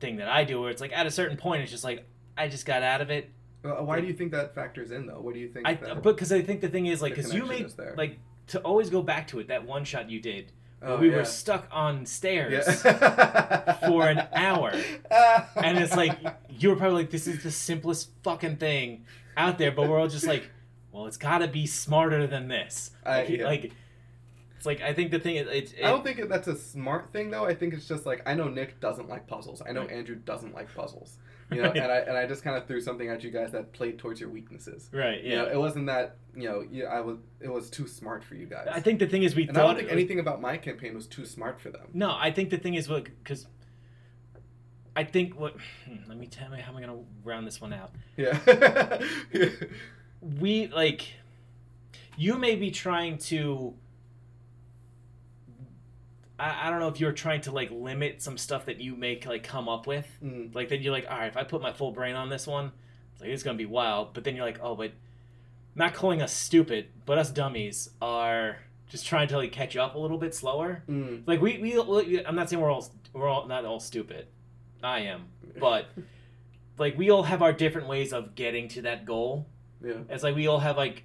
thing 0.00 0.16
that 0.16 0.28
I 0.28 0.44
do, 0.44 0.60
where 0.60 0.70
it's 0.70 0.80
like 0.80 0.92
at 0.92 1.06
a 1.06 1.10
certain 1.10 1.36
point, 1.36 1.62
it's 1.62 1.70
just 1.70 1.84
like 1.84 2.04
I 2.36 2.48
just 2.48 2.66
got 2.66 2.82
out 2.82 3.00
of 3.00 3.10
it. 3.10 3.30
Uh, 3.64 3.82
why 3.82 4.00
do 4.00 4.06
you 4.06 4.14
think 4.14 4.32
that 4.32 4.54
factors 4.54 4.90
in 4.90 5.06
though? 5.06 5.20
What 5.20 5.34
do 5.34 5.40
you 5.40 5.48
think? 5.48 5.66
I 5.66 5.74
because 5.74 6.32
I 6.32 6.42
think 6.42 6.60
the 6.60 6.68
thing 6.68 6.86
is 6.86 7.02
like 7.02 7.14
because 7.14 7.34
you 7.34 7.46
made 7.46 7.72
like 7.96 8.18
to 8.48 8.60
always 8.60 8.90
go 8.90 9.02
back 9.02 9.28
to 9.28 9.38
it. 9.40 9.48
That 9.48 9.66
one 9.66 9.84
shot 9.84 10.08
you 10.10 10.20
did, 10.20 10.52
oh, 10.82 10.98
we 10.98 11.10
yeah. 11.10 11.16
were 11.16 11.24
stuck 11.24 11.66
on 11.70 12.06
stairs. 12.06 12.82
yeah. 12.84 13.72
for 13.88 14.08
an 14.08 14.26
hour. 14.32 14.72
and 15.56 15.78
it's 15.78 15.96
like 15.96 16.18
you 16.58 16.70
were 16.70 16.76
probably 16.76 17.02
like, 17.02 17.10
"This 17.10 17.26
is 17.26 17.42
the 17.42 17.50
simplest 17.50 18.10
fucking 18.22 18.56
thing 18.56 19.04
out 19.36 19.58
there," 19.58 19.72
but 19.72 19.88
we're 19.88 19.98
all 19.98 20.08
just 20.08 20.26
like, 20.26 20.50
"Well, 20.92 21.06
it's 21.06 21.16
got 21.16 21.38
to 21.38 21.48
be 21.48 21.66
smarter 21.66 22.26
than 22.26 22.48
this." 22.48 22.90
I- 23.04 23.20
Like, 23.20 23.28
yeah. 23.30 23.44
like, 23.44 23.72
it's 24.56 24.66
like 24.66 24.82
I 24.82 24.92
think 24.92 25.10
the 25.10 25.18
thing 25.18 25.36
is, 25.36 25.48
it's 25.50 25.72
it, 25.72 25.84
I 25.84 25.88
don't 25.88 26.04
think 26.04 26.28
that's 26.28 26.48
a 26.48 26.56
smart 26.56 27.12
thing 27.12 27.30
though. 27.30 27.46
I 27.46 27.54
think 27.54 27.72
it's 27.74 27.88
just 27.88 28.04
like 28.04 28.22
I 28.26 28.34
know 28.34 28.48
Nick 28.48 28.78
doesn't 28.80 29.08
like 29.08 29.26
puzzles. 29.26 29.62
I 29.66 29.72
know. 29.72 29.84
Andrew 29.84 30.16
doesn't 30.16 30.54
like 30.54 30.74
puzzles. 30.74 31.16
You 31.50 31.62
know, 31.62 31.68
Right. 31.68 31.76
and 31.78 31.90
I 31.92 31.96
and 31.98 32.16
I 32.16 32.26
just 32.26 32.42
kind 32.44 32.56
of 32.56 32.66
threw 32.66 32.80
something 32.80 33.08
at 33.08 33.22
you 33.24 33.30
guys 33.30 33.50
that 33.52 33.72
played 33.72 33.98
towards 33.98 34.20
your 34.20 34.30
weaknesses. 34.30 34.88
right. 34.92 35.22
You 35.22 35.36
know, 35.36 35.46
Yeah, 35.46 35.52
it 35.52 35.58
wasn't 35.58 35.86
that 35.86 36.16
you 36.36 36.48
know, 36.48 36.60
you, 36.70 36.86
I 36.86 37.00
was 37.00 37.18
it 37.40 37.48
was 37.48 37.70
too 37.70 37.86
smart 37.88 38.22
for 38.22 38.34
you 38.36 38.46
guys. 38.46 38.68
I 38.70 38.80
think 38.80 38.98
the 39.00 39.06
thing 39.08 39.22
is 39.24 39.34
we 39.34 39.48
and 39.48 39.58
I 39.58 39.62
don't 39.62 39.74
think 39.76 39.88
was- 39.88 39.92
anything 39.92 40.20
about 40.20 40.40
my 40.40 40.56
campaign 40.56 40.94
was 40.94 41.06
too 41.06 41.26
smart 41.26 41.60
for 41.60 41.70
them. 41.70 41.88
No, 41.92 42.14
I 42.16 42.30
think 42.30 42.50
the 42.50 42.58
thing 42.58 42.74
is 42.74 42.88
what 42.88 43.04
because. 43.04 43.46
I 44.96 45.04
think 45.04 45.38
what. 45.38 45.54
hmm, 45.86 45.96
Let 46.08 46.18
me 46.18 46.26
tell 46.26 46.50
me 46.50 46.60
how 46.60 46.72
am 46.72 46.78
I 46.78 46.80
gonna 46.80 46.98
round 47.24 47.46
this 47.46 47.60
one 47.60 47.72
out. 47.72 47.92
Yeah. 48.16 49.00
we 50.20 50.66
like 50.68 51.06
you 52.16 52.36
may 52.36 52.56
be 52.56 52.70
trying 52.70 53.16
to 53.18 53.74
I, 56.40 56.66
I 56.66 56.70
don't 56.70 56.80
know 56.80 56.88
if 56.88 56.98
you're 57.00 57.12
trying 57.12 57.42
to 57.42 57.52
like 57.52 57.70
limit 57.70 58.22
some 58.22 58.38
stuff 58.38 58.64
that 58.66 58.80
you 58.80 58.96
make 58.96 59.26
like 59.26 59.42
come 59.44 59.68
up 59.68 59.86
with 59.86 60.06
Mm. 60.24 60.54
like 60.54 60.68
then 60.70 60.80
you're 60.82 60.92
like 60.92 61.06
all 61.10 61.18
right 61.18 61.28
if 61.28 61.36
i 61.36 61.44
put 61.44 61.60
my 61.62 61.72
full 61.72 61.92
brain 61.92 62.14
on 62.16 62.28
this 62.30 62.46
one 62.46 62.72
it's 63.12 63.20
like 63.20 63.30
it's 63.30 63.42
gonna 63.42 63.58
be 63.58 63.66
wild 63.66 64.14
but 64.14 64.24
then 64.24 64.34
you're 64.36 64.44
like 64.46 64.58
oh 64.62 64.74
but 64.74 64.92
not 65.76 65.94
calling 65.94 66.20
us 66.20 66.32
stupid, 66.32 66.86
but 67.06 67.16
us 67.16 67.30
dummies 67.30 67.90
are 68.02 68.58
just 68.88 69.06
trying 69.06 69.28
to 69.28 69.36
like 69.36 69.52
catch 69.52 69.76
up 69.76 69.94
a 69.94 69.98
little 69.98 70.18
bit 70.18 70.34
slower. 70.34 70.82
Mm. 70.90 71.22
Like 71.26 71.40
we, 71.40 71.58
we, 71.58 71.78
we 71.78 72.26
I'm 72.26 72.34
not 72.34 72.50
saying 72.50 72.60
we're 72.60 72.72
all 72.72 72.90
we're 73.12 73.28
all 73.28 73.46
not 73.46 73.64
all 73.64 73.78
stupid. 73.78 74.26
I 74.82 75.00
am, 75.02 75.26
but 75.60 75.86
like 76.78 76.98
we 76.98 77.08
all 77.10 77.22
have 77.22 77.40
our 77.40 77.52
different 77.52 77.86
ways 77.86 78.12
of 78.12 78.34
getting 78.34 78.66
to 78.70 78.82
that 78.82 79.06
goal. 79.06 79.46
Yeah. 79.82 79.92
It's 80.08 80.24
like 80.24 80.34
we 80.34 80.48
all 80.48 80.58
have 80.58 80.76
like, 80.76 81.04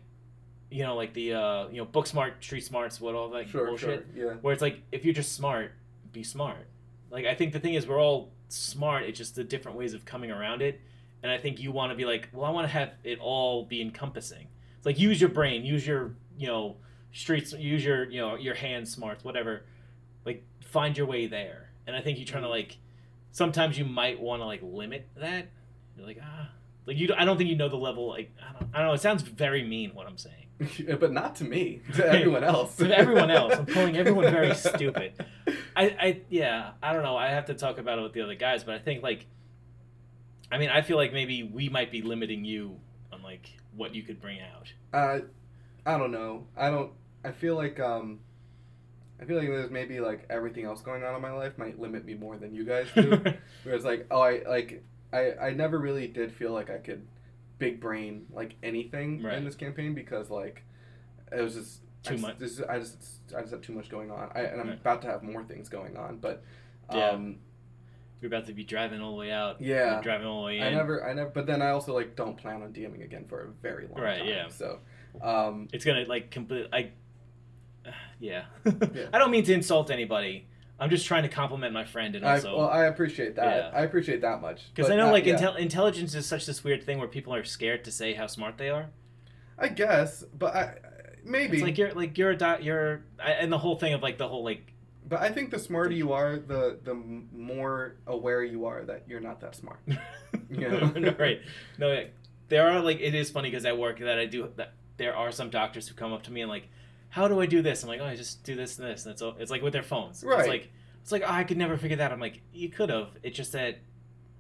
you 0.76 0.84
know, 0.84 0.96
like 0.96 1.14
the 1.14 1.34
uh, 1.34 1.68
you 1.70 1.78
know, 1.78 1.86
book 1.86 2.06
smart, 2.06 2.44
street 2.44 2.66
smarts, 2.66 3.00
what 3.00 3.16
all 3.16 3.30
that 3.30 3.48
Sure. 3.48 3.68
bullshit. 3.68 4.06
Sure. 4.14 4.26
Yeah. 4.32 4.34
Where 4.42 4.52
it's 4.54 4.62
like 4.62 4.82
if 4.92 5.06
you're 5.06 5.14
just 5.14 5.34
smart, 5.34 5.72
be 6.12 6.22
smart. 6.24 6.68
Like 7.10 7.26
I 7.26 7.34
think 7.34 7.54
the 7.54 7.60
thing 7.60 7.76
is 7.76 7.88
we're 7.88 8.02
all 8.02 8.32
smart. 8.50 9.04
It's 9.04 9.18
just 9.18 9.36
the 9.36 9.44
different 9.44 9.78
ways 9.78 9.94
of 9.94 10.04
coming 10.04 10.32
around 10.32 10.62
it. 10.62 10.82
And 11.24 11.32
I 11.32 11.38
think 11.38 11.60
you 11.60 11.72
want 11.72 11.92
to 11.92 11.96
be 11.96 12.06
like, 12.06 12.28
well, 12.34 12.44
I 12.46 12.50
want 12.50 12.66
to 12.68 12.74
have 12.74 12.92
it 13.04 13.20
all 13.20 13.64
be 13.64 13.82
encompassing. 13.82 14.48
It's 14.78 14.86
like 14.86 15.00
use 15.00 15.20
your 15.22 15.30
brain, 15.30 15.64
use 15.64 15.88
your 15.88 16.14
you 16.38 16.48
know 16.48 16.76
streets, 17.14 17.54
use 17.54 17.84
your 17.86 18.10
you 18.10 18.20
know 18.20 18.36
your 18.36 18.56
hand 18.56 18.88
smarts, 18.88 19.24
whatever. 19.24 19.64
Like 20.26 20.44
find 20.60 20.98
your 20.98 21.08
way 21.08 21.26
there. 21.28 21.70
And 21.88 21.96
I 21.96 22.02
think 22.02 22.18
you're 22.18 22.28
trying 22.28 22.44
to 22.44 22.50
like. 22.50 22.78
Sometimes 23.32 23.78
you 23.78 23.86
might 23.86 24.20
want 24.20 24.42
to 24.42 24.46
like 24.46 24.62
limit 24.64 25.08
that. 25.18 25.48
You're 25.98 26.06
like 26.08 26.20
ah, 26.22 26.50
like 26.86 26.98
you. 26.98 27.14
I 27.18 27.24
don't 27.26 27.38
think 27.38 27.50
you 27.50 27.56
know 27.56 27.70
the 27.70 27.76
level. 27.78 28.08
Like 28.10 28.32
I 28.42 28.52
don't. 28.54 28.70
I 28.74 28.78
don't 28.80 28.88
know. 28.88 28.94
It 28.94 29.02
sounds 29.02 29.22
very 29.24 29.64
mean 29.64 29.92
what 29.94 30.08
I'm 30.08 30.18
saying. 30.18 30.45
but 31.00 31.12
not 31.12 31.36
to 31.38 31.44
me. 31.44 31.82
To 31.96 32.06
everyone 32.14 32.44
else. 32.44 32.76
to 32.78 32.98
everyone 32.98 33.32
else. 33.32 33.54
I'm 33.56 33.66
calling 33.66 33.98
everyone 33.98 34.32
very 34.32 34.56
stupid. 34.56 35.14
I, 35.76 35.84
I 36.00 36.22
yeah, 36.30 36.72
I 36.82 36.94
don't 36.94 37.04
know. 37.04 37.18
I 37.18 37.30
have 37.30 37.46
to 37.46 37.54
talk 37.54 37.78
about 37.78 38.00
it 38.00 38.02
with 38.04 38.14
the 38.14 38.22
other 38.22 38.36
guys, 38.36 38.64
but 38.64 38.76
I 38.76 38.80
think 38.80 39.04
like 39.04 39.26
I 40.52 40.58
mean, 40.58 40.70
I 40.70 40.82
feel 40.82 40.98
like 40.98 41.12
maybe 41.12 41.44
we 41.44 41.70
might 41.70 41.92
be 41.92 42.02
limiting 42.02 42.46
you 42.46 42.80
on 43.12 43.22
like 43.22 43.50
what 43.76 43.94
you 43.94 44.04
could 44.04 44.22
bring 44.22 44.40
out. 44.40 44.72
Uh, 44.94 45.26
I 45.86 45.98
don't 45.98 46.12
know. 46.12 46.48
I 46.56 46.70
don't. 46.70 46.92
I 47.24 47.32
feel 47.32 47.56
like 47.56 47.80
um, 47.80 48.20
I 49.20 49.26
feel 49.26 49.38
like 49.38 49.48
there's 49.48 49.72
maybe 49.72 50.00
like 50.00 50.26
everything 50.30 50.66
else 50.66 50.82
going 50.82 51.04
on 51.04 51.16
in 51.16 51.22
my 51.22 51.32
life 51.32 51.58
might 51.58 51.80
limit 51.80 52.06
me 52.06 52.14
more 52.14 52.38
than 52.38 52.54
you 52.54 52.64
guys 52.64 52.88
do. 52.96 53.22
Whereas 53.64 53.84
like 53.84 54.08
oh 54.12 54.22
I 54.22 54.44
like 54.48 54.84
I 55.12 55.34
I 55.34 55.50
never 55.52 55.80
really 55.80 56.08
did 56.08 56.32
feel 56.34 56.52
like 56.52 56.70
I 56.70 56.78
could 56.78 57.06
big 57.58 57.80
brain 57.80 58.26
like 58.32 58.56
anything 58.64 59.22
Right. 59.24 59.38
in 59.38 59.46
this 59.46 59.56
campaign 59.56 59.94
because 59.94 60.30
like 60.30 60.64
it 61.32 61.42
was 61.42 61.56
just 61.56 61.82
I 62.06 62.10
Too 62.10 62.14
just- 62.16 62.22
much. 62.28 62.38
This, 62.38 62.62
I 62.62 62.80
just 62.80 62.98
I 63.36 63.42
just 63.42 63.52
had 63.54 63.64
too 63.64 63.74
much 63.74 63.90
going 63.90 64.12
on. 64.12 64.32
I, 64.36 64.42
and 64.42 64.62
I'm 64.62 64.68
Right. 64.70 64.80
about 64.80 65.02
to 65.04 65.08
have 65.08 65.24
more 65.24 65.44
things 65.44 65.70
going 65.70 65.98
on, 65.98 66.18
but 66.18 66.44
Yeah. 66.94 67.10
um, 67.12 67.40
You're 68.22 68.28
about 68.28 68.46
to 68.48 68.54
be 68.54 68.64
driving 68.64 69.02
all 69.02 69.12
the 69.12 69.18
way 69.18 69.32
out. 69.32 69.60
Yeah. 69.62 70.02
Driving 70.02 70.26
all 70.28 70.42
the 70.42 70.46
way 70.48 70.58
in. 70.60 70.64
I 70.64 70.70
never 70.72 71.04
I 71.06 71.14
never. 71.14 71.30
But 71.30 71.46
then 71.48 71.62
I 71.62 71.70
also 71.72 71.94
like 71.94 72.16
don't 72.16 72.38
plan 72.38 72.62
on 72.62 72.74
DMing 72.74 73.04
again 73.04 73.26
for 73.28 73.42
a 73.42 73.48
very 73.62 73.88
long 73.88 74.02
Right, 74.02 74.20
time. 74.20 74.28
yeah. 74.28 74.48
So. 74.50 74.80
Um, 75.22 75.68
It's 75.74 75.84
gonna 75.86 76.06
like 76.06 76.32
complete. 76.32 76.68
I. 76.74 76.92
Yeah. 78.20 78.46
Yeah. 78.94 79.08
I 79.14 79.18
don't 79.20 79.32
mean 79.32 79.44
to 79.46 79.54
insult 79.54 79.92
anybody. 79.92 80.48
I'm 80.80 80.90
just 80.90 81.06
trying 81.06 81.24
to 81.24 81.30
compliment 81.30 81.74
my 81.74 81.86
friend 81.86 82.16
and 82.16 82.26
I, 82.26 82.36
also. 82.36 82.58
well, 82.58 82.70
I 82.70 82.86
appreciate 82.86 83.36
that. 83.38 83.72
Yeah. 83.74 83.80
I 83.80 83.84
appreciate 83.84 84.22
that 84.22 84.42
much. 84.42 84.74
because 84.74 84.92
I 84.92 84.96
know, 84.96 85.06
not- 85.06 85.14
like, 85.14 85.26
yeah. 85.26 85.38
intel- 85.38 85.58
intelligence 85.58 86.14
is 86.16 86.26
such 86.26 86.46
this 86.46 86.64
weird 86.64 86.84
thing 86.84 87.00
where 87.00 87.08
people 87.08 87.34
are 87.34 87.44
scared 87.44 87.84
to 87.86 87.92
say 87.92 88.14
how 88.14 88.28
smart 88.28 88.58
they 88.58 88.70
are. 88.70 88.88
I 89.58 89.70
guess, 89.70 90.24
but 90.38 90.54
I 90.56 90.78
maybe. 91.24 91.58
It's 91.58 91.64
like 91.64 91.78
you're 91.78 91.94
like 91.94 92.18
you're 92.18 92.32
a 92.32 92.38
dot 92.38 92.64
you're 92.64 93.04
and 93.20 93.52
the 93.52 93.58
whole 93.58 93.78
thing 93.78 93.94
of 93.94 94.02
like 94.02 94.18
the 94.18 94.28
whole 94.28 94.44
like 94.44 94.74
but 95.08 95.22
I 95.22 95.30
think 95.30 95.52
the 95.52 95.60
smarter 95.60 95.94
you 95.94 96.14
are, 96.14 96.38
the 96.38 96.80
the 96.84 96.94
more 96.94 97.96
aware 98.08 98.44
you 98.44 98.66
are 98.66 98.84
that 98.84 99.04
you're 99.08 99.20
not 99.20 99.40
that 99.42 99.56
smart. 99.56 99.80
Yeah. 100.50 100.92
no, 100.96 101.16
right 101.18 101.40
no 101.78 102.06
there 102.50 102.70
are 102.70 102.82
like 102.82 103.00
it 103.00 103.16
is 103.16 103.30
funny 103.30 103.50
because 103.50 103.66
at 103.66 103.78
work 103.78 104.00
that 104.00 104.20
I 104.20 104.26
do 104.26 104.52
that 104.58 104.74
there 104.98 105.16
are 105.16 105.32
some 105.32 105.50
doctors 105.50 105.88
who 105.88 105.96
come 105.96 106.12
up 106.12 106.24
to 106.24 106.32
me 106.32 106.42
and 106.42 106.50
like 106.50 106.68
how 107.16 107.30
do 107.30 107.40
I 107.40 107.46
do 107.46 107.62
this? 107.62 107.82
I'm 107.82 107.88
like 107.88 108.02
oh 108.02 108.06
I 108.06 108.18
just 108.18 108.44
do 108.44 108.56
this 108.56 108.78
and 108.78 108.86
this 108.90 109.06
and 109.06 109.14
it's 109.14 109.24
it's 109.40 109.50
like 109.50 109.62
with 109.62 109.72
their 109.72 109.84
phones. 109.84 110.22
Right. 110.22 110.40
it's 110.40 110.50
like 110.50 110.70
it's 111.02 111.14
like 111.14 111.24
oh, 111.26 111.32
I 111.32 111.46
could 111.46 111.58
never 111.58 111.78
figure 111.78 111.96
that. 111.96 112.12
I'm 112.12 112.20
like 112.20 112.42
you 112.52 112.68
could 112.68 112.90
have. 112.90 113.08
It's 113.24 113.38
just 113.38 113.54
that 113.54 113.80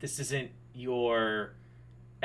this 0.01 0.19
isn't 0.19 0.51
your 0.73 1.53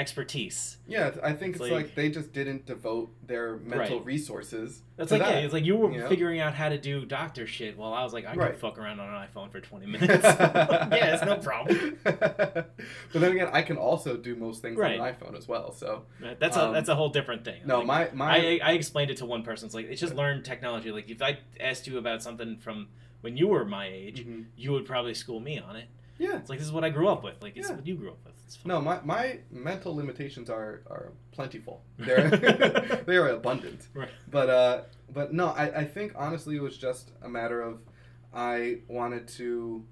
expertise 0.01 0.79
Yeah, 0.89 1.11
I 1.23 1.33
think 1.35 1.55
It's 1.57 1.63
it's, 1.65 1.71
like- 1.73 1.87
like, 1.87 1.95
they 1.95 2.09
just 2.11 2.33
didn't 2.33 2.65
devote 2.67 3.11
their 3.27 3.59
mental 3.59 3.99
Right. 3.99 4.07
resources. 4.07 4.83
that's 4.97 5.13
like 5.13 5.21
yeah 5.23 5.39
it's 5.41 5.53
like 5.53 5.65
you 5.65 5.77
were 5.77 5.91
know? 5.91 6.09
figuring 6.09 6.41
out 6.41 6.55
how 6.55 6.69
to 6.71 6.79
do 6.79 7.05
doctor 7.05 7.47
shit 7.47 7.77
while 7.77 7.93
I 7.93 8.03
was 8.03 8.13
like 8.13 8.25
I 8.27 8.35
Right. 8.35 8.53
could 8.53 8.61
fuck 8.61 8.79
around 8.79 8.99
on 8.99 9.09
an 9.15 9.29
iPhone 9.29 9.53
for 9.53 9.61
20 9.61 9.87
minutes 9.95 10.25
yeah 10.25 11.15
it's 11.15 11.25
no 11.25 11.37
problem 11.37 11.99
but 12.05 12.75
then 13.13 13.33
again, 13.33 13.51
I 13.53 13.63
can 13.63 13.77
also 13.77 14.17
do 14.17 14.35
most 14.37 14.63
things 14.63 14.79
Right. 14.79 14.99
on 14.99 15.07
an 15.07 15.15
iPhone 15.15 15.37
as 15.37 15.47
well. 15.47 15.73
So 15.73 16.07
that's 16.39 16.57
a 16.57 16.65
Um, 16.67 16.73
that's 16.73 16.89
a 16.89 16.95
whole 16.95 17.11
different 17.11 17.45
thing 17.45 17.61
no, 17.67 17.79
Like, 17.83 17.87
my 17.87 18.11
my 18.15 18.37
I, 18.37 18.61
I 18.63 18.73
explained 18.73 19.11
it 19.11 19.19
to 19.19 19.27
one 19.27 19.43
person. 19.43 19.67
It's 19.67 19.75
like 19.75 19.87
it's 19.87 20.01
just 20.01 20.15
learned 20.15 20.45
technology. 20.45 20.91
Like 20.91 21.11
if 21.11 21.21
I 21.23 21.39
asked 21.61 21.87
you 21.87 21.99
about 21.99 22.23
something 22.23 22.57
from 22.59 22.89
when 23.21 23.37
you 23.37 23.49
were 23.49 23.65
my 23.67 23.87
age, 23.87 24.25
Mhm. 24.27 24.47
you 24.57 24.73
would 24.73 24.87
probably 24.87 25.13
school 25.15 25.41
me 25.41 25.59
on 25.59 25.77
it. 25.77 25.89
Yeah. 26.25 26.37
It's 26.39 26.49
like 26.51 26.59
this 26.61 26.67
is 26.69 26.73
what 26.73 26.85
I 26.85 26.91
grew 26.91 27.09
up 27.09 27.23
with. 27.25 27.43
Like 27.43 27.57
it's 27.57 27.69
Yeah. 27.69 27.77
what 27.77 27.87
you 27.87 27.97
grew 27.97 28.11
up 28.11 28.19
with. 28.25 28.35
It's. 28.47 28.59
No, 28.65 28.81
my, 28.81 29.01
my 29.05 29.39
mental 29.51 29.95
limitations 29.97 30.49
are, 30.51 30.83
are 30.95 31.13
plentiful. 31.33 31.83
They're 31.99 32.31
they 33.09 33.17
are 33.17 33.29
abundant. 33.29 33.89
Right. 33.95 34.09
But 34.31 34.49
uh, 34.51 34.83
but 35.13 35.33
no, 35.33 35.47
I, 35.49 35.81
I 35.81 35.85
think 35.85 36.13
honestly 36.17 36.55
it 36.57 36.63
was 36.63 36.77
just 36.79 37.13
a 37.23 37.29
matter 37.29 37.61
of 37.63 37.81
I 38.35 38.81
wanted 38.89 39.27
to. 39.39 39.85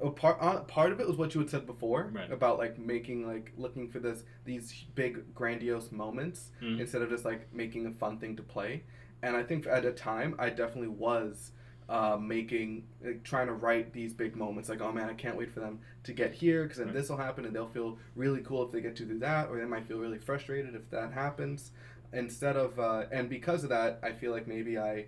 Oh, 0.00 0.10
part 0.10 0.38
uh, 0.40 0.60
part 0.62 0.90
of 0.92 1.00
it 1.00 1.06
was 1.06 1.16
what 1.16 1.34
you 1.34 1.40
had 1.40 1.48
said 1.50 1.66
before 1.66 2.10
Right. 2.12 2.30
about 2.30 2.58
like 2.58 2.78
making 2.78 3.26
like 3.26 3.52
looking 3.56 3.88
for 3.88 4.00
this 4.00 4.24
these 4.44 4.84
big 4.94 5.32
grandiose 5.34 5.92
moments 5.92 6.50
Mhm. 6.62 6.80
instead 6.80 7.00
of 7.02 7.08
just 7.10 7.24
like 7.24 7.52
making 7.54 7.86
a 7.86 7.92
fun 7.92 8.18
thing 8.18 8.34
to 8.36 8.42
play. 8.42 8.82
And 9.22 9.36
I 9.36 9.42
think 9.42 9.66
at 9.66 9.84
a 9.86 9.92
time 9.92 10.34
I 10.38 10.50
definitely 10.50 10.88
was 10.88 11.52
uh, 11.88 12.16
making 12.20 12.84
like, 13.04 13.22
trying 13.24 13.46
to 13.46 13.52
write 13.52 13.92
these 13.92 14.12
big 14.14 14.36
moments 14.36 14.68
like 14.68 14.80
oh 14.80 14.90
man 14.92 15.08
I 15.10 15.14
can't 15.14 15.36
wait 15.36 15.52
for 15.52 15.60
them 15.60 15.80
to 16.04 16.12
get 16.12 16.32
here 16.34 16.62
because 16.62 16.78
then 16.78 16.86
Right. 16.88 16.96
this 16.96 17.08
will 17.10 17.18
happen 17.18 17.44
and 17.44 17.54
they'll 17.54 17.68
feel 17.68 17.98
really 18.16 18.40
cool 18.40 18.64
if 18.64 18.72
they 18.72 18.80
get 18.80 18.96
to 18.96 19.04
do 19.04 19.18
that 19.18 19.48
or 19.50 19.58
they 19.58 19.66
might 19.66 19.86
feel 19.86 19.98
really 19.98 20.18
frustrated 20.18 20.74
if 20.74 20.88
that 20.90 21.12
happens 21.12 21.72
instead 22.12 22.56
of 22.56 22.78
uh, 22.78 23.04
and 23.12 23.28
because 23.28 23.64
of 23.64 23.70
that 23.70 23.98
I 24.02 24.12
feel 24.12 24.32
like 24.32 24.46
maybe 24.46 24.78
I 24.78 25.06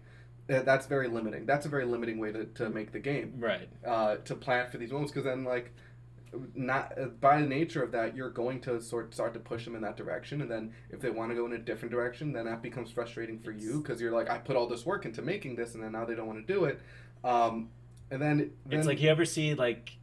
that's 0.48 0.86
very 0.86 1.08
limiting 1.08 1.46
that's 1.46 1.66
a 1.66 1.68
very 1.68 1.84
limiting 1.86 2.18
way 2.18 2.30
to, 2.32 2.44
to 2.44 2.68
make 2.70 2.92
the 2.92 3.00
game 3.00 3.34
Right. 3.38 3.68
uh, 3.84 4.16
to 4.16 4.34
plan 4.34 4.68
for 4.70 4.78
these 4.78 4.92
moments 4.92 5.12
because 5.12 5.24
then 5.24 5.44
like 5.44 5.72
not 6.54 6.92
uh, 7.00 7.06
by 7.20 7.40
the 7.40 7.46
nature 7.46 7.82
of 7.82 7.92
that 7.92 8.16
you're 8.16 8.30
going 8.30 8.60
to 8.60 8.80
sort 8.80 9.14
start 9.14 9.32
to 9.34 9.40
push 9.40 9.64
them 9.64 9.74
in 9.74 9.80
that 9.82 9.96
direction 9.96 10.40
and 10.42 10.50
then 10.50 10.72
if 10.90 11.00
they 11.00 11.10
want 11.10 11.30
to 11.30 11.34
go 11.36 11.46
in 11.46 11.52
a 11.52 11.58
different 11.58 11.92
direction 11.92 12.32
then 12.32 12.44
that 12.46 12.62
becomes 12.62 12.90
frustrating 12.90 13.38
for 13.38 13.52
you 13.52 13.80
because 13.80 14.00
you're 14.00 14.12
like 14.12 14.28
I 14.28 14.38
put 14.38 14.56
all 14.56 14.66
this 14.66 14.84
work 14.84 15.04
into 15.06 15.22
making 15.22 15.56
this 15.56 15.74
and 15.74 15.82
then 15.82 15.92
now 15.92 16.04
they 16.04 16.14
don't 16.14 16.26
want 16.26 16.46
to 16.46 16.52
do 16.52 16.64
it 16.64 16.80
um, 17.24 17.70
and 18.10 18.20
then, 18.20 18.52
then 18.66 18.78
It's 18.78 18.86
like 18.86 19.00
you 19.00 19.08
ever 19.08 19.24
see 19.24 19.54
like 19.54 19.96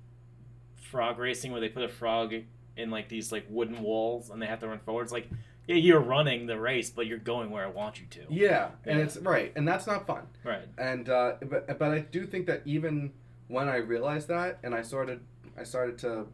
frog 0.75 1.17
racing 1.19 1.51
where 1.51 1.61
they 1.61 1.69
put 1.69 1.83
a 1.83 1.89
frog 1.89 2.33
in 2.75 2.89
like 2.89 3.09
these 3.09 3.31
like 3.31 3.45
wooden 3.49 3.81
walls 3.81 4.29
and 4.29 4.41
they 4.41 4.45
have 4.47 4.59
to 4.59 4.67
run 4.67 4.79
forward. 4.79 5.03
It's 5.03 5.11
like 5.11 5.29
yeah, 5.67 5.75
you're 5.75 6.01
running 6.01 6.45
the 6.45 6.59
race, 6.59 6.89
but 6.89 7.07
you're 7.07 7.17
going 7.19 7.49
where 7.49 7.63
I 7.63 7.69
want 7.69 7.99
you 8.01 8.05
to. 8.07 8.25
yeah 8.29 8.69
and 8.85 8.99
it's 8.99 9.15
right 9.17 9.53
and 9.55 9.67
that's 9.67 9.87
not 9.87 10.05
fun 10.05 10.27
Right. 10.43 10.67
and 10.77 11.07
uh, 11.09 11.35
but 11.49 11.79
but 11.79 11.91
I 11.91 11.99
do 11.99 12.25
think 12.25 12.47
that 12.47 12.61
even 12.65 13.13
when 13.47 13.69
I 13.69 13.77
realized 13.77 14.27
that 14.27 14.59
and 14.63 14.73
I 14.75 14.81
started 14.81 15.21
I 15.57 15.63
started 15.63 15.97
to 15.99 16.27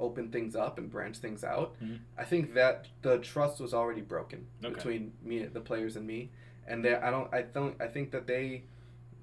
open 0.00 0.30
things 0.30 0.56
up 0.56 0.78
and 0.78 0.90
branch 0.90 1.18
things 1.18 1.44
out, 1.44 1.76
Mhm. 1.80 2.00
I 2.18 2.24
think 2.24 2.54
that 2.54 2.88
the 3.02 3.18
trust 3.18 3.60
was 3.60 3.72
already 3.72 4.00
broken 4.00 4.46
Okay. 4.64 4.74
between 4.74 5.12
me 5.22 5.44
the 5.44 5.60
players 5.60 5.96
and 5.96 6.06
me, 6.06 6.30
and 6.66 6.84
they 6.84 6.94
I 6.94 7.10
don't 7.10 7.32
I 7.32 7.42
don't 7.42 7.80
I 7.80 7.86
think 7.86 8.10
that 8.10 8.26
they 8.26 8.64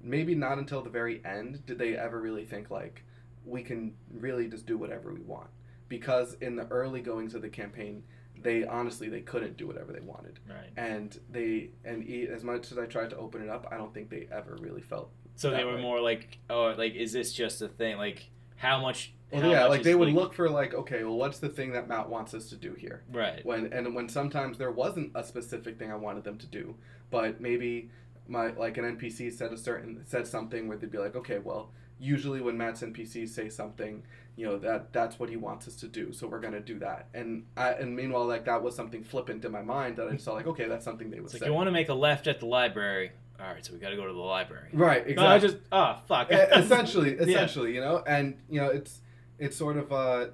maybe 0.02 0.34
not 0.34 0.58
until 0.58 0.82
the 0.82 0.90
very 0.90 1.24
end 1.24 1.64
did 1.66 1.78
they 1.78 1.96
ever 1.96 2.20
really 2.20 2.44
think 2.44 2.70
like 2.70 3.04
we 3.44 3.62
can 3.62 3.94
really 4.10 4.48
just 4.48 4.66
do 4.66 4.76
whatever 4.78 5.12
we 5.12 5.20
want 5.20 5.48
because 5.88 6.34
in 6.40 6.56
the 6.56 6.66
early 6.68 7.00
goings 7.00 7.34
of 7.34 7.42
the 7.42 7.48
campaign 7.48 8.02
they 8.40 8.64
honestly 8.64 9.08
they 9.08 9.20
couldn't 9.20 9.56
do 9.56 9.66
whatever 9.66 9.92
they 9.92 10.00
wanted 10.00 10.40
Right. 10.48 10.70
and 10.76 11.16
they 11.30 11.70
and 11.84 12.02
e- 12.08 12.26
as 12.28 12.42
much 12.42 12.72
as 12.72 12.78
I 12.78 12.86
tried 12.86 13.10
to 13.10 13.16
open 13.16 13.42
it 13.42 13.48
up 13.48 13.68
I 13.70 13.76
don't 13.76 13.92
think 13.94 14.10
they 14.10 14.26
ever 14.32 14.56
really 14.60 14.80
felt 14.82 15.12
So 15.36 15.50
they 15.50 15.64
were 15.64 15.76
way. 15.76 15.82
more 15.82 16.00
like, 16.00 16.38
oh, 16.50 16.74
like 16.76 16.94
is 16.94 17.12
this 17.12 17.32
just 17.32 17.62
a 17.62 17.68
thing? 17.68 17.96
Like 17.98 18.30
how 18.56 18.80
much? 18.80 19.14
Well, 19.40 19.50
yeah 19.50 19.64
like 19.66 19.82
they 19.82 19.94
would 19.94 20.12
look 20.12 20.34
for 20.34 20.48
like 20.50 20.74
okay 20.74 21.04
well 21.04 21.16
what's 21.16 21.38
the 21.38 21.48
thing 21.48 21.72
that 21.72 21.88
Matt 21.88 22.08
wants 22.08 22.34
us 22.34 22.48
to 22.50 22.56
do 22.56 22.74
here 22.74 23.02
Right. 23.12 23.44
when 23.46 23.72
and 23.72 23.94
when 23.94 24.08
sometimes 24.08 24.58
there 24.58 24.70
wasn't 24.70 25.12
a 25.14 25.24
specific 25.24 25.78
thing 25.78 25.90
I 25.90 25.96
wanted 25.96 26.24
them 26.24 26.38
to 26.38 26.46
do, 26.46 26.74
but 27.10 27.40
maybe 27.40 27.90
my 28.28 28.48
like 28.52 28.76
an 28.78 28.84
NPC 28.96 29.32
said 29.32 29.52
a 29.52 29.56
certain 29.58 30.02
said 30.06 30.26
something 30.26 30.68
where 30.68 30.76
they'd 30.76 30.90
be 30.90 30.98
like, 30.98 31.16
okay, 31.16 31.38
well, 31.38 31.70
usually 31.98 32.40
when 32.40 32.56
Matt's 32.56 32.80
NPCs 32.82 33.28
say 33.30 33.48
something, 33.48 34.02
you 34.36 34.46
know 34.46 34.56
that 34.58 34.92
that's 34.92 35.18
what 35.18 35.28
he 35.28 35.36
wants 35.36 35.66
us 35.68 35.74
to 35.76 35.88
do, 35.88 36.12
so 36.12 36.26
we're 36.26 36.40
gonna 36.40 36.60
do 36.60 36.78
that. 36.78 37.08
And 37.14 37.44
I 37.56 37.72
and 37.72 37.94
meanwhile, 37.96 38.26
like 38.26 38.44
that 38.46 38.62
was 38.62 38.74
something 38.76 39.02
flippant 39.04 39.44
in 39.44 39.52
my 39.52 39.62
mind 39.62 39.96
that 39.96 40.08
I 40.08 40.12
just 40.12 40.24
saw 40.24 40.32
like, 40.34 40.46
okay, 40.46 40.66
that's 40.68 40.84
something 40.84 41.10
they 41.10 41.18
would 41.18 41.26
It's 41.26 41.34
like 41.34 41.40
say. 41.42 41.46
you 41.48 41.52
want 41.54 41.66
to 41.66 41.72
make 41.72 41.88
a 41.88 41.94
left 41.94 42.26
at 42.26 42.40
the 42.40 42.46
library. 42.46 43.12
All 43.40 43.46
right, 43.48 43.64
so 43.64 43.72
we 43.72 43.80
got 43.80 43.90
to 43.90 43.96
go 43.96 44.06
to 44.06 44.12
the 44.12 44.18
library. 44.20 44.68
right, 44.72 45.04
No, 45.04 45.10
exactly. 45.12 45.26
I 45.26 45.38
just 45.40 45.56
oh 45.72 45.98
fuck. 46.06 46.30
Essentially, 46.30 47.10
essentially, 47.18 47.74
you 47.74 47.80
know, 47.80 48.02
and 48.06 48.36
you 48.48 48.60
know, 48.60 48.68
it's 48.68 49.00
it's 49.42 49.56
sort 49.56 49.76
of 49.76 49.90
a 49.90 50.30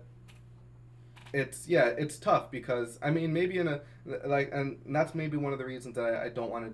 it's 1.33 1.69
yeah, 1.69 1.87
it's 1.87 2.19
tough 2.19 2.51
because 2.51 2.99
I 3.03 3.11
mean 3.11 3.33
maybe 3.33 3.59
in 3.59 3.69
a 3.69 3.81
like 4.27 4.51
and 4.53 4.79
that's 4.87 5.15
maybe 5.15 5.37
one 5.37 5.53
of 5.53 5.59
the 5.59 5.65
reasons 5.65 5.95
that 5.97 6.03
I, 6.05 6.27
I 6.27 6.29
don't 6.29 6.51
want 6.51 6.65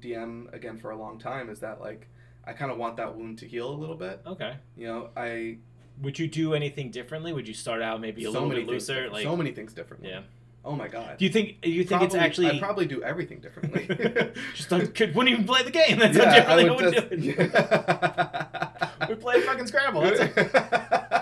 to 0.00 0.08
DM 0.08 0.52
again 0.54 0.78
for 0.78 0.90
a 0.90 0.96
long 0.96 1.18
time 1.18 1.50
is 1.50 1.58
that 1.60 1.80
like 1.80 2.08
I 2.44 2.52
kind 2.52 2.70
of 2.72 2.78
want 2.78 2.96
that 2.96 3.16
wound 3.16 3.38
to 3.38 3.46
heal 3.46 3.68
a 3.70 3.74
little 3.82 3.96
bit. 3.96 4.20
Okay. 4.26 4.54
You 4.76 4.86
know, 4.86 5.10
I 5.16 5.58
Would 6.02 6.18
you 6.18 6.26
do 6.26 6.54
anything 6.54 6.90
differently? 6.90 7.32
Would 7.32 7.46
you 7.48 7.54
start 7.54 7.82
out 7.82 8.00
maybe 8.00 8.22
a 8.22 8.26
so 8.26 8.30
little 8.32 8.48
many 8.48 8.60
bit 8.62 8.70
looser? 8.70 9.10
Like, 9.10 9.22
so 9.24 9.36
many 9.36 9.52
things 9.52 9.72
differently. 9.72 10.10
yeah. 10.10 10.22
Oh 10.64 10.76
my 10.76 10.88
god. 10.88 11.16
Do 11.18 11.24
you 11.24 11.30
think? 11.30 11.62
Do 11.62 11.70
you 11.70 11.84
think 11.84 12.02
it's 12.02 12.14
actually? 12.14 12.50
I'd 12.50 12.60
probably 12.60 12.86
do 12.86 13.02
everything 13.02 13.40
differently. 13.40 13.86
just 14.54 14.68
don't, 14.68 14.94
could, 14.94 15.14
wouldn't 15.14 15.32
even 15.32 15.46
play 15.46 15.62
the 15.62 15.70
game. 15.70 15.98
That's 15.98 16.16
Yeah, 16.16 16.28
how 16.28 16.56
differently 16.56 16.64
I 16.64 16.70
we 16.70 16.84
would 16.84 16.94
would 17.10 17.22
do 17.22 17.30
it. 17.38 17.52
just- 17.52 19.08
we 19.08 19.14
play 19.14 19.40
fucking 19.40 19.66
Scrabble. 19.66 20.02
That's 20.02 20.20
it. 20.20 21.12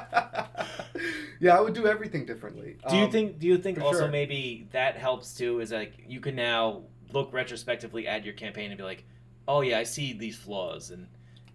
yeah, 1.40 1.56
I 1.56 1.60
would 1.60 1.74
do 1.74 1.86
everything 1.86 2.24
differently. 2.26 2.76
Do 2.88 2.96
you 2.96 3.04
Um, 3.04 3.10
think? 3.10 3.38
Do 3.38 3.46
you 3.46 3.58
think 3.58 3.80
also 3.80 4.00
sure. 4.00 4.08
maybe 4.08 4.66
that 4.72 4.96
helps 4.96 5.34
too? 5.34 5.60
Is 5.60 5.72
like 5.72 5.92
you 6.06 6.20
can 6.20 6.34
now 6.36 6.82
look 7.12 7.32
retrospectively 7.32 8.06
at 8.06 8.24
your 8.24 8.34
campaign 8.34 8.70
and 8.70 8.78
be 8.78 8.84
like, 8.84 9.04
oh 9.46 9.60
yeah, 9.62 9.78
I 9.78 9.84
see 9.84 10.12
these 10.12 10.36
flaws, 10.36 10.90
and 10.90 11.06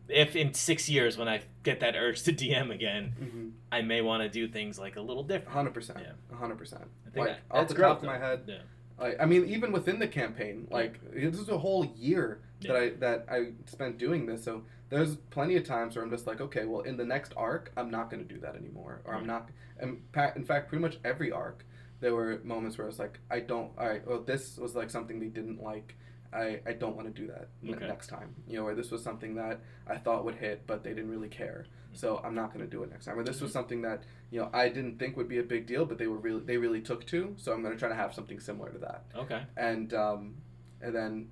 if 0.09 0.35
in 0.35 0.53
six 0.53 0.89
years 0.89 1.17
when 1.17 1.27
I 1.27 1.41
get 1.63 1.79
that 1.81 1.95
urge 1.95 2.23
to 2.23 2.33
DM 2.41 2.71
again, 2.71 3.13
Mhm. 3.21 3.51
I 3.71 3.81
may 3.81 4.01
want 4.01 4.23
to 4.23 4.29
do 4.29 4.47
things 4.47 4.77
like 4.79 4.95
a 4.95 5.01
little 5.01 5.23
different. 5.23 5.53
hundred 5.53 5.73
percent, 5.73 5.99
Yeah. 6.01 6.37
hundred 6.37 6.57
percent. 6.57 6.83
I 7.07 7.09
think 7.09 7.27
Like 7.27 7.37
that- 7.49 7.55
off 7.55 7.67
the 7.67 7.75
top 7.75 7.97
of 7.99 8.03
my 8.03 8.17
head, 8.17 8.41
Yeah. 8.47 8.57
like 8.99 9.17
I 9.19 9.25
mean, 9.25 9.45
even 9.45 9.71
within 9.71 9.99
the 9.99 10.07
campaign, 10.07 10.67
like 10.71 10.99
this 11.13 11.39
is 11.39 11.49
a 11.49 11.57
whole 11.57 11.85
year 11.95 12.39
that 12.61 12.75
I 12.75 12.89
that 12.99 13.25
I 13.29 13.51
spent 13.65 13.97
doing 13.97 14.25
this. 14.25 14.43
So 14.43 14.63
there's 14.93 15.15
plenty 15.31 15.55
of 15.55 15.63
times 15.63 15.95
where 15.95 16.05
I'm 16.05 16.11
just 16.11 16.27
like, 16.27 16.39
okay, 16.39 16.65
well, 16.65 16.81
in 16.81 16.97
the 16.97 17.05
next 17.05 17.33
arc, 17.35 17.71
I'm 17.75 17.89
not 17.89 18.11
going 18.11 18.25
to 18.25 18.31
do 18.31 18.39
that 18.41 18.55
anymore, 18.55 19.01
or 19.05 19.15
I'm 19.15 19.23
mm. 19.23 19.27
not. 19.27 19.49
And 19.79 20.01
in 20.35 20.45
fact, 20.45 20.69
pretty 20.69 20.81
much 20.81 20.99
every 21.03 21.31
arc, 21.31 21.65
there 21.99 22.13
were 22.13 22.39
moments 22.43 22.77
where 22.77 22.85
I 22.85 22.89
was 22.89 22.99
like, 22.99 23.19
I 23.31 23.39
don't. 23.39 23.71
All 23.77 23.87
right, 23.87 24.05
well, 24.07 24.21
this 24.21 24.57
was 24.57 24.75
like 24.75 24.91
something 24.91 25.19
they 25.19 25.27
didn't 25.27 25.63
like. 25.63 25.95
I, 26.31 26.61
I 26.65 26.73
don't 26.73 26.95
want 26.95 27.13
to 27.13 27.21
do 27.21 27.27
that 27.27 27.49
Okay. 27.67 27.87
next 27.87 28.07
time. 28.07 28.35
You 28.47 28.57
know, 28.57 28.65
or 28.65 28.75
this 28.75 28.91
was 28.91 29.03
something 29.03 29.35
that 29.35 29.61
I 29.87 29.97
thought 29.97 30.25
would 30.25 30.35
hit, 30.35 30.65
but 30.65 30.83
they 30.83 30.89
didn't 30.91 31.09
really 31.11 31.29
care. 31.29 31.65
Mm. 31.91 31.97
So 31.97 32.21
I'm 32.23 32.35
not 32.35 32.53
going 32.53 32.65
to 32.65 32.69
do 32.69 32.83
it 32.83 32.91
next 32.91 33.05
time. 33.05 33.17
Or 33.17 33.23
this 33.23 33.41
was 33.41 33.51
mm. 33.51 33.53
something 33.53 33.81
that 33.83 34.03
you 34.31 34.41
know 34.41 34.49
I 34.53 34.69
didn't 34.69 34.99
think 34.99 35.17
would 35.17 35.29
be 35.29 35.39
a 35.39 35.43
big 35.43 35.65
deal, 35.65 35.85
but 35.85 35.97
they 35.97 36.07
were 36.07 36.17
really 36.17 36.41
they 36.41 36.57
really 36.57 36.81
took 36.81 37.05
to. 37.07 37.33
So 37.37 37.51
I'm 37.51 37.61
going 37.61 37.73
to 37.73 37.79
try 37.79 37.89
to 37.89 37.95
have 37.95 38.13
something 38.13 38.39
similar 38.39 38.69
to 38.69 38.79
that. 38.79 39.05
Okay. 39.15 39.41
And 39.57 39.93
um, 39.93 40.35
and 40.81 40.93
then 40.93 41.29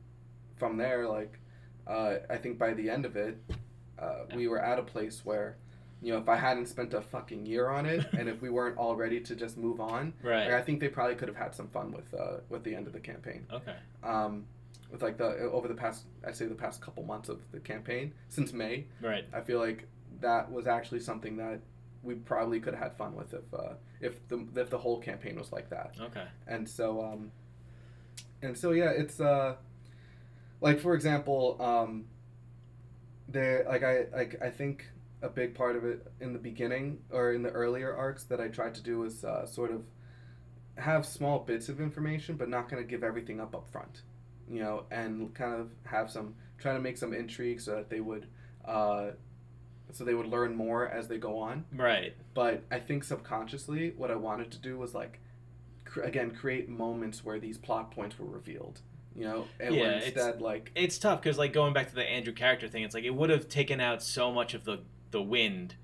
from 0.57 0.77
there, 0.77 1.07
like 1.07 1.40
uh, 1.91 2.15
I 2.29 2.37
think 2.37 2.57
by 2.57 2.73
the 2.73 2.89
end 2.89 3.05
of 3.05 3.15
it, 3.15 3.35
uh, 3.99 4.23
we 4.35 4.47
were 4.47 4.59
at 4.59 4.79
a 4.79 4.83
place 4.83 5.21
where. 5.25 5.57
You 6.03 6.13
know, 6.13 6.17
if 6.19 6.27
I 6.29 6.35
hadn't 6.35 6.65
spent 6.65 6.95
a 6.95 7.01
fucking 7.01 7.45
year 7.45 7.67
on 7.69 7.85
it, 7.85 8.03
and 8.17 8.27
if 8.27 8.41
we 8.41 8.49
weren't 8.49 8.75
all 8.75 8.95
ready 8.95 9.19
to 9.19 9.35
just 9.35 9.55
move 9.55 9.79
on, 9.79 10.13
Right. 10.23 10.45
like, 10.45 10.53
I 10.59 10.63
think 10.63 10.79
they 10.79 10.87
probably 10.87 11.13
could 11.13 11.27
have 11.27 11.37
had 11.37 11.53
some 11.53 11.67
fun 11.67 11.91
with 11.91 12.11
uh, 12.15 12.37
with 12.49 12.63
the 12.63 12.73
end 12.73 12.87
of 12.87 12.93
the 12.93 12.99
campaign 12.99 13.45
Okay. 13.53 13.75
um, 14.03 14.45
with 14.91 15.03
like 15.03 15.17
the 15.19 15.29
over 15.57 15.67
the 15.67 15.75
past 15.75 16.05
I'd 16.25 16.35
say 16.35 16.45
the 16.47 16.55
past 16.55 16.81
couple 16.81 17.03
months 17.03 17.29
of 17.29 17.39
the 17.51 17.59
campaign 17.59 18.13
since 18.29 18.51
May. 18.51 18.85
Right. 18.99 19.25
I 19.31 19.41
feel 19.41 19.59
like 19.59 19.87
that 20.21 20.51
was 20.51 20.65
actually 20.65 21.01
something 21.01 21.37
that 21.37 21.59
we 22.01 22.15
probably 22.15 22.59
could 22.59 22.73
have 22.73 22.81
had 22.81 22.97
fun 22.97 23.13
with 23.15 23.35
if 23.35 23.53
uh, 23.53 23.73
if 24.07 24.27
the 24.27 24.37
if 24.55 24.71
the 24.71 24.79
whole 24.79 24.99
campaign 24.99 25.37
was 25.37 25.51
like 25.51 25.69
that. 25.69 25.93
Okay. 26.01 26.25
And 26.47 26.67
so 26.67 26.99
um, 27.03 27.31
and 28.41 28.57
so 28.57 28.71
yeah, 28.71 28.89
it's 28.89 29.19
uh, 29.21 29.53
like 30.61 30.79
for 30.79 30.93
example, 30.95 31.57
um, 31.59 32.05
there 33.27 33.65
like 33.67 33.83
I 33.83 34.05
like 34.15 34.41
I 34.41 34.49
think 34.49 34.85
a 35.21 35.29
big 35.29 35.53
part 35.53 35.75
of 35.75 35.83
it 35.85 36.05
in 36.19 36.33
the 36.33 36.39
beginning 36.39 36.99
or 37.11 37.33
in 37.33 37.43
the 37.43 37.49
earlier 37.51 37.93
arcs 37.95 38.23
that 38.25 38.39
I 38.41 38.47
tried 38.47 38.73
to 38.75 38.81
do 38.81 38.99
was 38.99 39.23
uh, 39.23 39.45
sort 39.45 39.71
of 39.71 39.83
have 40.77 41.05
small 41.05 41.39
bits 41.39 41.69
of 41.69 41.79
information, 41.79 42.35
but 42.37 42.49
not 42.49 42.69
going 42.69 42.81
to 42.81 42.87
give 42.89 43.03
everything 43.03 43.39
up 43.39 43.53
up 43.55 43.69
front, 43.71 44.01
you 44.49 44.59
know, 44.59 44.85
and 44.91 45.33
kind 45.35 45.53
of 45.59 45.69
have 45.85 46.09
some 46.09 46.35
try 46.57 46.73
to 46.73 46.79
make 46.79 46.97
some 46.97 47.13
intrigue 47.13 47.59
so 47.59 47.75
that 47.75 47.89
they 47.89 47.99
would. 47.99 48.27
Uh, 48.65 49.11
so 49.93 50.05
they 50.05 50.13
would 50.13 50.27
learn 50.27 50.55
more 50.55 50.87
as 50.87 51.09
they 51.09 51.17
go 51.17 51.37
on 51.37 51.65
Right. 51.75 52.15
but 52.33 52.63
I 52.71 52.79
think 52.79 53.03
subconsciously 53.03 53.91
what 53.97 54.09
I 54.09 54.15
wanted 54.15 54.49
to 54.51 54.57
do 54.57 54.77
was 54.77 54.93
like 54.93 55.19
cr- 55.83 56.03
again 56.03 56.31
create 56.31 56.69
moments 56.69 57.25
where 57.25 57.39
these 57.41 57.57
plot 57.57 57.91
points 57.91 58.17
were 58.17 58.25
revealed 58.25 58.79
you 59.15 59.23
know 59.23 59.47
and 59.59 59.75
Yeah, 59.75 59.81
where 59.81 59.97
it's- 60.03 60.41
like 60.41 60.71
It's 60.75 60.97
tough 60.97 61.21
because 61.21 61.37
like 61.37 61.53
going 61.53 61.73
back 61.73 61.89
to 61.89 61.95
the 61.95 62.03
Andrew 62.09 62.33
character 62.33 62.67
thing, 62.67 62.83
it's 62.83 62.95
like 62.95 63.03
it 63.03 63.13
would 63.15 63.29
have 63.29 63.47
taken 63.49 63.79
out 63.79 64.01
so 64.03 64.31
much 64.31 64.53
of 64.53 64.63
the 64.65 64.79
the 65.11 65.21
wind, 65.21 65.75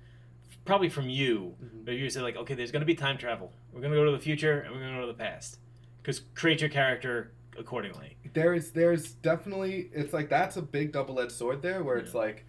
probably 0.64 0.88
from 0.88 1.08
you. 1.10 1.54
Mhm. 1.62 1.84
But 1.84 1.94
you 1.96 2.08
said 2.08 2.22
like, 2.22 2.36
okay, 2.36 2.54
there's 2.54 2.72
gonna 2.72 2.84
be 2.86 2.94
time 2.94 3.18
travel. 3.18 3.52
We're 3.72 3.80
gonna 3.82 3.94
go 3.96 4.04
to 4.06 4.10
the 4.12 4.18
future 4.18 4.60
and 4.60 4.74
we're 4.74 4.80
gonna 4.80 4.94
go 4.96 5.00
to 5.02 5.12
the 5.12 5.18
past, 5.18 5.58
because 6.02 6.20
create 6.34 6.60
your 6.60 6.70
character 6.70 7.32
accordingly. 7.58 8.16
there 8.34 8.54
is 8.54 8.70
there's 8.72 9.14
definitely 9.14 9.90
it's 9.92 10.12
like 10.12 10.28
that's 10.28 10.56
a 10.56 10.62
big 10.62 10.92
double-edged 10.92 11.32
sword 11.32 11.60
there 11.62 11.82
where 11.82 11.96
it's 11.96 12.14
like 12.14 12.44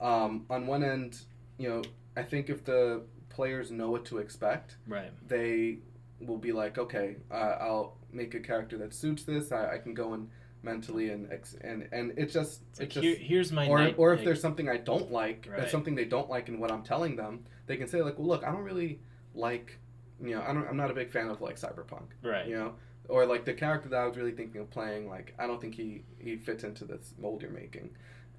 um, 0.00 0.44
on 0.50 0.66
one 0.66 0.82
end 0.82 1.20
you 1.56 1.68
know 1.68 1.82
I 2.16 2.22
think 2.24 2.50
if 2.50 2.64
the 2.64 3.02
players 3.30 3.70
know 3.70 3.90
what 3.90 4.04
to 4.06 4.18
expect 4.18 4.76
Right. 4.86 5.12
they 5.28 5.78
will 6.20 6.38
be 6.38 6.52
like 6.52 6.78
okay 6.78 7.16
uh, 7.30 7.56
I'll 7.60 7.96
make 8.12 8.34
a 8.34 8.40
character 8.40 8.76
that 8.78 8.92
suits 8.94 9.22
this 9.24 9.52
I, 9.52 9.74
I 9.74 9.78
can 9.78 9.94
go 9.94 10.12
and 10.14 10.28
mentally 10.62 11.08
and 11.10 11.32
ex- 11.32 11.56
and 11.62 11.88
and 11.92 12.12
it's 12.18 12.34
just 12.34 12.60
It's 12.70 12.80
like 12.80 12.88
it 12.88 12.92
just 12.92 13.02
here, 13.04 13.16
here's 13.16 13.52
my 13.52 13.66
or, 13.68 13.78
night. 13.78 13.94
or 13.98 14.12
if 14.12 14.18
like- 14.18 14.26
there's 14.26 14.40
something 14.42 14.68
I 14.68 14.76
don't 14.76 15.10
like, 15.10 15.48
Right. 15.50 15.70
something 15.70 15.94
they 15.94 16.04
don't 16.04 16.28
like 16.28 16.48
in 16.48 16.60
what 16.60 16.70
I'm 16.70 16.82
telling 16.82 17.16
them, 17.16 17.44
they 17.66 17.76
can 17.78 17.86
say 17.88 18.02
like, 18.02 18.18
"Well, 18.18 18.28
look, 18.28 18.44
I 18.44 18.52
don't 18.52 18.64
really 18.64 19.00
like, 19.34 19.78
you 20.22 20.34
know, 20.34 20.42
I 20.46 20.52
don't, 20.52 20.66
I'm 20.68 20.76
not 20.76 20.90
a 20.90 20.94
big 20.94 21.10
fan 21.10 21.28
of 21.30 21.40
like 21.40 21.56
cyberpunk, 21.58 22.08
right. 22.22 22.46
you 22.46 22.56
know, 22.56 22.74
or 23.08 23.24
like 23.24 23.46
the 23.46 23.54
character 23.54 23.88
that 23.88 24.00
I 24.02 24.06
was 24.06 24.16
really 24.18 24.32
thinking 24.32 24.60
of 24.60 24.68
playing, 24.70 25.08
like 25.08 25.32
I 25.38 25.46
don't 25.46 25.60
think 25.62 25.74
he 25.76 26.02
he 26.18 26.36
fits 26.36 26.62
into 26.64 26.84
this 26.84 27.14
mold 27.18 27.40
you're 27.42 27.50
making." 27.50 27.90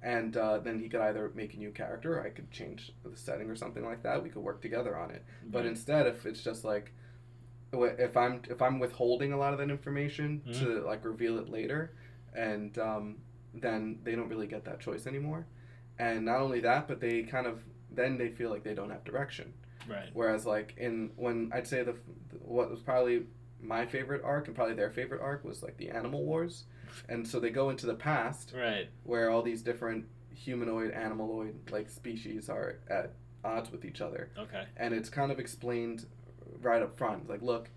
And 0.04 0.36
uh, 0.36 0.58
then 0.58 0.80
he 0.80 0.88
could 0.88 1.00
either 1.00 1.30
make 1.34 1.54
a 1.54 1.58
new 1.58 1.70
character, 1.70 2.18
or 2.18 2.24
I 2.26 2.30
could 2.30 2.50
change 2.50 2.92
the 3.04 3.16
setting 3.16 3.48
or 3.48 3.54
something 3.56 3.84
like 3.84 4.02
that. 4.02 4.20
We 4.22 4.30
could 4.30 4.42
work 4.42 4.60
together 4.60 4.96
on 4.96 5.12
it. 5.12 5.24
But 5.46 5.64
instead, 5.64 6.08
if 6.08 6.26
it's 6.26 6.42
just 6.42 6.64
like, 6.64 6.92
if 7.72 8.16
I'm 8.16 8.42
if 8.48 8.60
I'm 8.60 8.78
withholding 8.78 9.32
a 9.32 9.38
lot 9.38 9.52
of 9.52 9.58
that 9.58 9.70
information 9.70 10.42
Mhm. 10.46 10.58
to 10.60 10.80
like 10.82 11.04
reveal 11.04 11.38
it 11.38 11.48
later, 11.48 11.92
and 12.34 12.76
um, 12.78 13.18
then 13.54 13.98
they 14.04 14.14
don't 14.14 14.28
really 14.28 14.46
get 14.46 14.64
that 14.64 14.80
choice 14.80 15.06
anymore. 15.06 15.46
And 15.98 16.24
not 16.24 16.40
only 16.40 16.60
that, 16.60 16.88
but 16.88 17.00
they 17.00 17.22
kind 17.22 17.46
of 17.46 17.62
then 17.90 18.16
they 18.18 18.30
feel 18.30 18.50
like 18.50 18.62
they 18.64 18.74
don't 18.74 18.90
have 18.90 19.04
direction. 19.04 19.52
right. 19.88 20.10
Whereas 20.12 20.46
like 20.46 20.74
in 20.76 21.10
when 21.16 21.50
I'd 21.52 21.66
say 21.66 21.82
the 21.82 21.94
what 22.40 22.70
was 22.70 22.80
probably 22.80 23.26
my 23.60 23.86
favorite 23.86 24.22
arc 24.24 24.46
and 24.48 24.56
probably 24.56 24.74
their 24.74 24.90
favorite 24.90 25.20
arc 25.20 25.44
was 25.44 25.62
like 25.62 25.76
the 25.76 25.90
Animal 25.90 26.24
Wars, 26.24 26.64
and 27.08 27.26
so 27.26 27.40
they 27.40 27.50
go 27.50 27.70
into 27.70 27.86
the 27.86 27.94
past 27.94 28.52
Right. 28.56 28.88
where 29.04 29.30
all 29.30 29.42
these 29.42 29.62
different 29.62 30.06
humanoid 30.34 30.92
animaloid 30.94 31.70
like 31.70 31.88
species 31.88 32.48
are 32.48 32.78
at 32.88 33.12
odds 33.44 33.70
with 33.70 33.84
each 33.84 34.00
other 34.00 34.30
Okay. 34.38 34.64
and 34.76 34.94
it's 34.94 35.08
kind 35.10 35.30
of 35.32 35.38
explained 35.38 36.06
right 36.60 36.82
up 36.82 36.96
front. 36.96 37.28
Like 37.28 37.42
look 37.42 37.70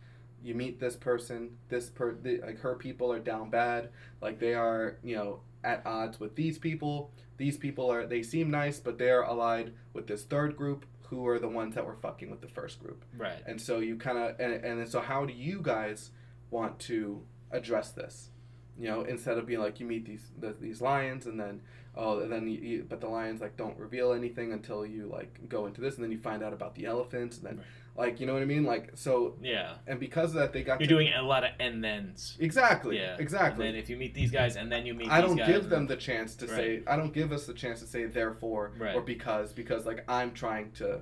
you 0.46 0.54
meet 0.54 0.80
this 0.80 0.96
person 0.96 1.58
this 1.70 1.90
per 1.90 2.14
the, 2.14 2.40
like 2.42 2.60
her 2.60 2.76
people 2.76 3.12
are 3.12 3.20
down 3.20 3.50
bad. 3.50 3.90
Like 4.22 4.40
they 4.40 4.54
are 4.54 4.98
you 5.04 5.16
know 5.16 5.40
at 5.64 5.82
odds 5.86 6.20
with 6.20 6.36
these 6.36 6.58
people. 6.58 7.12
These 7.38 7.58
people 7.58 7.92
are 7.92 8.06
they 8.06 8.22
seem 8.22 8.52
nice 8.52 8.80
but 8.80 8.98
they're 8.98 9.24
allied 9.24 9.74
with 9.94 10.08
this 10.08 10.24
third 10.24 10.56
group 10.56 10.86
who 11.10 11.28
are 11.28 11.40
the 11.40 11.48
ones 11.48 11.76
that 11.76 11.86
were 11.86 11.96
fucking 11.96 12.30
with 12.30 12.42
the 12.42 12.48
first 12.48 12.80
group. 12.80 13.04
Right. 13.18 13.42
and 13.46 13.60
so 13.60 13.80
you 13.80 13.98
kind 13.98 14.18
of 14.18 14.40
and, 14.40 14.54
and 14.64 14.88
so 14.88 15.02
how 15.02 15.26
do 15.26 15.34
you 15.34 15.62
guys 15.62 16.12
want 16.52 16.80
to 16.82 17.24
address 17.52 17.92
this? 17.92 18.30
You 18.78 18.90
know 18.90 19.02
instead 19.02 19.38
of 19.40 19.48
being 19.48 19.60
like 19.60 19.80
you 19.80 19.88
meet 19.88 20.06
these 20.06 20.30
the, 20.40 20.56
these 20.60 20.80
lions 20.80 21.26
and 21.26 21.40
then 21.40 21.62
oh 21.96 22.20
and 22.20 22.32
then 22.32 22.48
you, 22.48 22.60
you, 22.60 22.86
but 22.88 23.02
the 23.02 23.08
lions 23.08 23.42
like 23.42 23.58
don't 23.58 23.78
reveal 23.80 24.14
anything 24.14 24.54
until 24.54 24.86
you 24.86 25.08
like 25.08 25.50
go 25.50 25.66
into 25.66 25.82
this 25.82 25.96
and 25.96 26.04
then 26.04 26.12
you 26.12 26.20
find 26.20 26.44
out 26.44 26.54
about 26.54 26.76
the 26.76 26.86
elephants 26.86 27.38
and 27.38 27.48
then 27.48 27.64
like 27.98 28.20
you 28.20 28.26
know 28.26 28.34
what 28.34 28.42
i 28.42 28.46
mean 28.46 28.64
like 28.66 28.92
so 28.96 29.36
Yeah. 29.42 29.76
and 29.88 30.00
because 30.00 30.32
of 30.32 30.36
that 30.42 30.52
they 30.54 30.64
got 30.64 30.80
You're 30.82 30.88
to- 30.88 30.94
doing 30.96 31.14
a 31.14 31.22
lot 31.22 31.44
of 31.46 31.52
and 31.60 31.82
thens. 31.82 32.36
exactly 32.40 32.98
Yeah. 32.98 33.16
exactly 33.18 33.66
And 33.68 33.76
then 33.76 33.82
if 33.82 33.90
you 33.90 33.96
meet 33.98 34.14
these 34.14 34.32
guys 34.32 34.56
and 34.58 34.70
then 34.72 34.86
you 34.86 34.94
meet 34.94 35.10
I 35.10 35.22
don't 35.22 35.38
guys, 35.38 35.48
give 35.48 35.70
them 35.70 35.88
the 35.88 35.96
chance 35.96 36.36
to 36.38 36.46
Right. 36.48 36.56
say 36.56 36.82
I 36.88 36.96
don't 36.98 37.14
give 37.14 37.32
us 37.32 37.46
the 37.46 37.54
chance 37.54 37.80
to 37.80 37.88
say 37.88 38.06
therefore 38.06 38.74
Right. 38.78 38.96
or 38.96 39.02
because 39.02 39.54
because 39.54 39.86
like 39.86 40.04
I'm 40.10 40.32
trying 40.34 40.72
to 40.74 41.02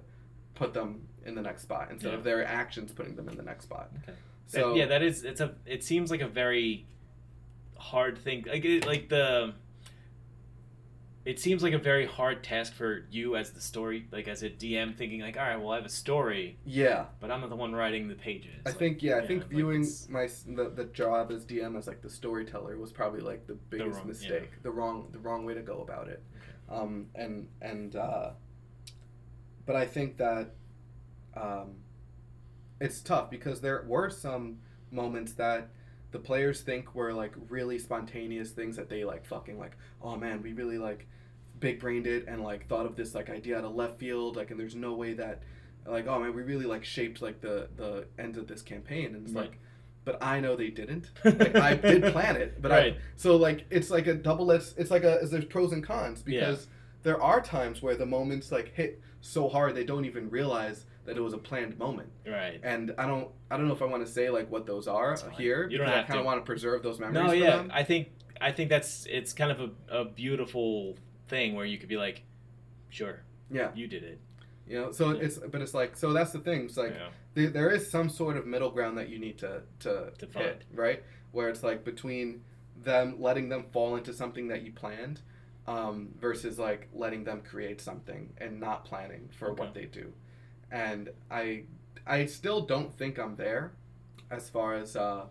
put 0.54 0.74
them 0.74 1.08
in 1.26 1.34
the 1.36 1.42
next 1.42 1.64
spot 1.64 1.90
instead 1.90 2.12
Yeah. 2.12 2.18
of 2.20 2.24
their 2.24 2.46
actions 2.46 2.92
putting 2.92 3.16
them 3.16 3.28
in 3.28 3.38
the 3.38 3.44
next 3.44 3.64
spot. 3.66 3.90
Okay. 4.04 4.18
So 4.46 4.70
That- 4.74 4.78
yeah, 4.78 4.86
that 4.86 5.02
is 5.02 5.24
it's 5.24 5.42
a 5.42 5.56
it 5.66 5.84
seems 5.84 6.12
like 6.12 6.22
a 6.22 6.28
very 6.28 6.86
hard 7.78 8.18
thing. 8.18 8.46
Like 8.48 8.64
it, 8.66 8.86
like 8.86 9.10
the 9.10 9.54
it 11.26 11.40
seems 11.40 11.64
like 11.64 11.74
a 11.74 11.78
very 11.78 12.06
hard 12.06 12.44
task 12.44 12.74
for 12.74 13.06
you 13.10 13.36
as 13.38 13.52
the 13.52 13.62
story, 13.62 14.08
like 14.12 14.28
as 14.28 14.44
a 14.44 14.50
DM, 14.50 14.96
thinking 14.98 15.22
like, 15.22 15.38
all 15.38 15.44
right, 15.44 15.56
well, 15.60 15.72
I 15.72 15.78
have 15.78 15.86
a 15.86 15.90
story, 15.90 16.58
yeah, 16.66 17.06
but 17.22 17.32
I'm 17.32 17.40
not 17.40 17.50
the 17.50 17.56
one 17.56 17.74
writing 17.74 18.10
the 18.10 18.16
pages. 18.16 18.52
I 18.66 18.70
Like, 18.70 18.78
think 18.80 19.02
yeah, 19.04 19.16
I 19.16 19.22
yeah, 19.22 19.28
think 19.28 19.42
like 19.44 19.52
viewing 19.52 19.82
it's- 19.84 20.08
my 20.10 20.28
the, 20.54 20.70
the 20.70 20.86
job 20.86 21.32
as 21.32 21.46
DM 21.46 21.78
as 21.78 21.88
like 21.88 22.02
the 22.02 22.10
storyteller 22.10 22.78
was 22.78 22.92
probably 22.92 23.22
like 23.22 23.48
the 23.48 23.54
biggest 23.54 24.00
wrong- 24.00 24.08
mistake, 24.08 24.50
the 24.64 24.72
wrong 24.72 25.08
the 25.12 25.20
wrong 25.20 25.46
way 25.46 25.54
to 25.54 25.62
go 25.62 25.82
about 25.82 26.10
it. 26.10 26.22
Um, 26.70 27.08
and 27.16 27.48
and 27.62 27.96
uh, 27.96 28.32
but 29.66 29.76
I 29.78 29.86
think 29.86 30.18
that 30.18 30.52
um, 31.36 31.76
it's 32.82 33.00
tough 33.02 33.30
because 33.30 33.62
there 33.62 33.84
were 33.88 34.10
some 34.10 34.60
moments 34.92 35.34
that 35.34 35.70
the 36.14 36.20
players 36.20 36.62
think 36.62 36.96
were 36.96 37.12
like 37.14 37.34
really 37.50 37.78
spontaneous 37.78 38.52
things 38.52 38.78
that 38.78 38.88
they 38.90 39.04
like 39.04 39.26
fucking 39.26 39.60
like 39.60 39.76
oh 40.02 40.16
man 40.16 40.42
we 40.42 40.54
really 40.54 40.78
like 40.78 41.06
big 41.60 41.80
brained 41.80 42.08
it 42.08 42.26
and 42.28 42.42
like 42.42 42.68
thought 42.70 42.86
of 42.86 42.96
this 42.96 43.14
like 43.14 43.30
idea 43.30 43.58
out 43.58 43.64
of 43.66 43.76
left 43.76 44.00
field 44.00 44.36
like 44.38 44.50
and 44.52 44.60
there's 44.60 44.76
no 44.76 44.94
way 44.94 45.14
that 45.14 45.42
like 45.86 46.08
oh 46.08 46.20
man 46.20 46.34
we 46.34 46.42
really 46.42 46.66
like 46.66 46.86
shaped 46.86 47.22
like 47.22 47.42
the 47.42 47.68
the 47.76 48.06
end 48.18 48.38
of 48.38 48.48
this 48.48 48.62
campaign 48.62 49.08
and 49.16 49.26
it's 49.26 49.34
Right. 49.36 49.46
like 49.50 49.60
but 50.06 50.22
I 50.22 50.42
know 50.42 50.58
they 50.58 50.70
didn't. 50.70 51.12
Like 51.24 51.56
I 51.56 51.76
did 51.76 52.12
plan 52.12 52.36
it, 52.36 52.62
but 52.62 52.72
Right. 52.72 52.94
I 52.96 52.98
so 53.16 53.38
like 53.38 53.66
it's 53.70 53.90
like 53.90 54.08
a 54.08 54.14
double 54.14 54.52
edged. 54.52 54.74
It's 54.78 54.92
like 54.92 55.04
a 55.06 55.20
there's 55.30 55.46
pros 55.46 55.72
and 55.72 55.82
cons 55.84 56.22
because 56.22 56.68
there 57.04 57.22
are 57.22 57.40
times 57.42 57.82
where 57.82 57.96
the 57.96 58.06
moments 58.06 58.52
like 58.52 58.74
hit 58.74 59.02
so 59.22 59.48
hard 59.48 59.76
they 59.76 59.86
don't 59.86 60.04
even 60.06 60.30
realize 60.30 60.86
that 61.06 61.18
it 61.18 61.22
was 61.22 61.34
a 61.34 61.38
planned 61.38 61.78
moment. 61.78 62.10
Right. 62.26 62.60
And 62.64 62.94
I 62.98 63.06
don't 63.08 63.30
I 63.52 63.58
don't 63.58 63.68
know 63.68 63.74
if 63.74 63.82
I 63.82 63.86
want 63.86 64.06
to 64.06 64.12
say 64.12 64.30
like 64.30 64.50
what 64.52 64.66
those 64.66 64.88
are 64.88 65.18
here. 65.38 65.68
You 65.70 65.78
don't 65.78 65.88
have 65.88 66.06
I 66.06 66.08
kind 66.08 66.20
of 66.20 66.26
want 66.26 66.40
to 66.40 66.46
preserve 66.46 66.84
those 66.84 67.00
memories. 67.00 67.28
No, 67.28 67.32
yeah, 67.34 67.58
them. 67.58 67.72
I 67.74 67.84
think 67.84 68.10
I 68.40 68.52
think 68.52 68.70
that's 68.70 69.06
it's 69.10 69.34
kind 69.34 69.52
of 69.52 69.60
a, 69.90 70.00
a 70.02 70.06
beautiful 70.06 70.98
thing 71.28 71.56
where 71.56 71.66
you 71.66 71.78
could 71.78 71.90
be 71.90 71.98
like, 71.98 72.24
sure, 72.90 73.24
Yeah. 73.52 73.72
you 73.76 73.88
did 73.88 74.04
it. 74.04 74.20
You 74.68 74.80
know, 74.80 74.92
so 74.92 75.12
Yeah. 75.12 75.22
it's 75.24 75.38
but 75.38 75.62
it's 75.62 75.74
like 75.74 75.96
so 75.98 76.14
that's 76.14 76.32
the 76.32 76.40
thing. 76.40 76.66
It's 76.66 76.78
like 76.78 76.94
you 77.36 77.44
know? 77.46 77.50
there, 77.52 77.70
is 77.70 77.90
some 77.90 78.10
sort 78.10 78.38
of 78.38 78.46
middle 78.46 78.72
ground 78.72 78.98
that 78.98 79.10
you 79.10 79.20
need 79.20 79.38
to 79.40 79.64
to, 79.82 80.12
To 80.18 80.28
hit, 80.38 80.64
right? 80.74 81.04
Where 81.32 81.50
it's 81.50 81.64
like 81.64 81.84
between 81.84 82.44
them 82.82 83.16
letting 83.20 83.50
them 83.50 83.66
fall 83.72 83.96
into 83.96 84.14
something 84.14 84.48
that 84.50 84.64
you 84.64 84.72
planned, 84.72 85.22
um, 85.68 86.10
versus 86.20 86.60
like 86.60 86.90
letting 86.94 87.24
them 87.24 87.42
create 87.42 87.80
something 87.82 88.34
and 88.38 88.60
not 88.60 88.86
planning 88.86 89.30
for 89.38 89.54
what 89.54 89.74
they 89.74 89.86
do. 89.86 90.14
And 90.74 91.10
I 91.32 91.64
I 92.06 92.26
still 92.26 92.62
don't 92.62 92.92
think 92.98 93.18
I'm 93.18 93.36
there, 93.38 93.72
as 94.30 94.50
far 94.50 94.74
as 94.74 94.96
uh, 94.96 95.26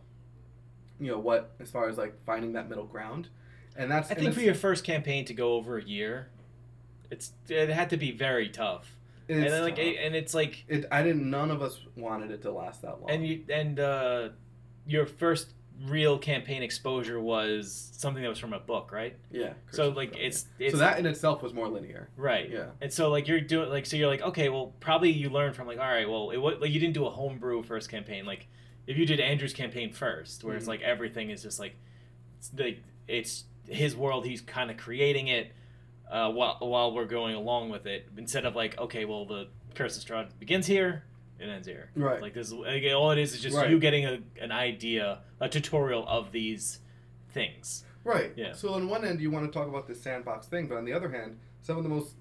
you 1.01 1.11
know 1.11 1.18
what 1.18 1.51
as 1.61 1.70
far 1.70 1.88
as 1.88 1.99
like 1.99 2.14
finding 2.24 2.53
that 2.53 2.68
middle 2.68 2.86
ground, 2.86 3.28
and 3.76 3.90
that's 3.90 4.11
I 4.11 4.14
and 4.14 4.22
think 4.22 4.34
for 4.34 4.40
your 4.40 4.55
first 4.55 4.84
campaign 4.84 5.24
to 5.26 5.34
go 5.34 5.55
over 5.55 5.76
a 5.76 5.84
year, 5.84 6.28
it's 7.11 7.32
it 7.49 7.68
had 7.68 7.90
to 7.90 7.97
be 7.97 8.12
very 8.12 8.49
tough. 8.49 8.97
and 9.28 9.43
then 9.43 9.62
like 9.62 9.76
tough. 9.76 9.84
it, 9.84 9.97
and 10.01 10.14
it's 10.14 10.32
like 10.32 10.64
it 10.68 10.86
I 10.93 11.03
didn't 11.03 11.28
none 11.28 11.51
of 11.51 11.61
us 11.61 11.80
wanted 11.97 12.30
it 12.30 12.43
to 12.43 12.53
last 12.53 12.82
that 12.82 13.01
long. 13.01 13.11
and 13.11 13.26
you 13.26 13.45
and 13.49 13.80
uh, 13.80 14.28
your 14.86 15.07
first 15.07 15.55
real 15.86 16.18
campaign 16.18 16.62
exposure 16.62 17.20
was 17.20 17.90
something 17.96 18.22
that 18.22 18.28
was 18.28 18.38
from 18.38 18.52
a 18.52 18.58
book, 18.60 18.92
right? 18.92 19.16
yeah. 19.30 19.54
So 19.70 19.88
like 19.88 20.14
it's 20.16 20.46
it's 20.58 20.72
so 20.74 20.78
that 20.78 20.98
in 20.98 21.06
itself 21.06 21.42
was 21.42 21.52
more 21.54 21.68
linear. 21.68 22.08
right. 22.16 22.48
Yeah. 22.50 22.66
And 22.80 22.92
so 22.92 23.10
like 23.10 23.26
you're 23.28 23.40
doing 23.40 23.68
like 23.70 23.86
so 23.86 23.96
you're 23.96 24.08
like 24.08 24.22
okay 24.22 24.48
well 24.48 24.72
probably 24.80 25.10
you 25.10 25.28
learn 25.30 25.52
from 25.52 25.66
like 25.66 25.78
all 25.78 25.88
right 25.88 26.08
well 26.08 26.30
it 26.30 26.36
was 26.38 26.58
like 26.60 26.70
you 26.70 26.80
didn't 26.80 26.94
do 26.94 27.06
a 27.06 27.10
homebrew 27.10 27.62
first 27.62 27.90
campaign 27.90 28.24
like 28.26 28.46
if 28.86 28.96
you 28.96 29.06
did 29.06 29.20
Andrew's 29.20 29.52
campaign 29.52 29.92
first 29.92 30.44
where 30.44 30.54
it's 30.56 30.64
Mhm. 30.66 30.68
like 30.68 30.82
everything 30.82 31.30
is 31.30 31.42
just 31.42 31.58
like 31.58 31.74
it's 32.38 32.50
like 32.56 32.82
it's 33.08 33.44
his 33.68 33.96
world 33.96 34.24
he's 34.26 34.40
kind 34.40 34.70
of 34.70 34.76
creating 34.76 35.28
it 35.28 35.52
uh, 36.10 36.30
while 36.30 36.58
while 36.60 36.92
we're 36.94 37.06
going 37.06 37.34
along 37.34 37.70
with 37.70 37.86
it 37.86 38.08
instead 38.16 38.44
of 38.44 38.54
like 38.54 38.76
okay 38.78 39.04
well 39.04 39.24
the 39.24 39.48
Curse 39.74 39.96
of 39.96 40.04
Strahd 40.04 40.28
begins 40.38 40.66
here 40.66 41.04
and 41.43 41.51
ends 41.51 41.66
here 41.66 41.90
Right. 41.95 42.22
like 42.22 42.34
this 42.34 42.53
like, 42.53 42.84
all 42.95 43.11
it 43.11 43.18
is 43.18 43.34
is 43.34 43.40
just 43.40 43.57
Right. 43.57 43.68
you 43.70 43.78
getting 43.78 44.07
a, 44.07 44.18
an 44.40 44.53
idea 44.53 45.20
a 45.40 45.49
tutorial 45.49 46.07
of 46.09 46.32
these 46.32 46.78
things 47.30 47.84
Right. 48.05 48.32
Yeah. 48.36 48.53
So 48.53 48.74
on 48.74 48.88
one 48.88 49.05
end, 49.05 49.20
you 49.20 49.30
want 49.30 49.47
to 49.47 49.57
talk 49.57 49.68
about 49.68 49.86
this 49.86 50.03
sandbox 50.03 50.49
thing, 50.49 50.66
but 50.66 50.76
on 50.76 50.84
the 50.84 50.93
other 50.93 51.09
hand, 51.09 51.38
some 51.61 51.76
of 51.76 51.84
the 51.84 51.88
most, 51.88 52.16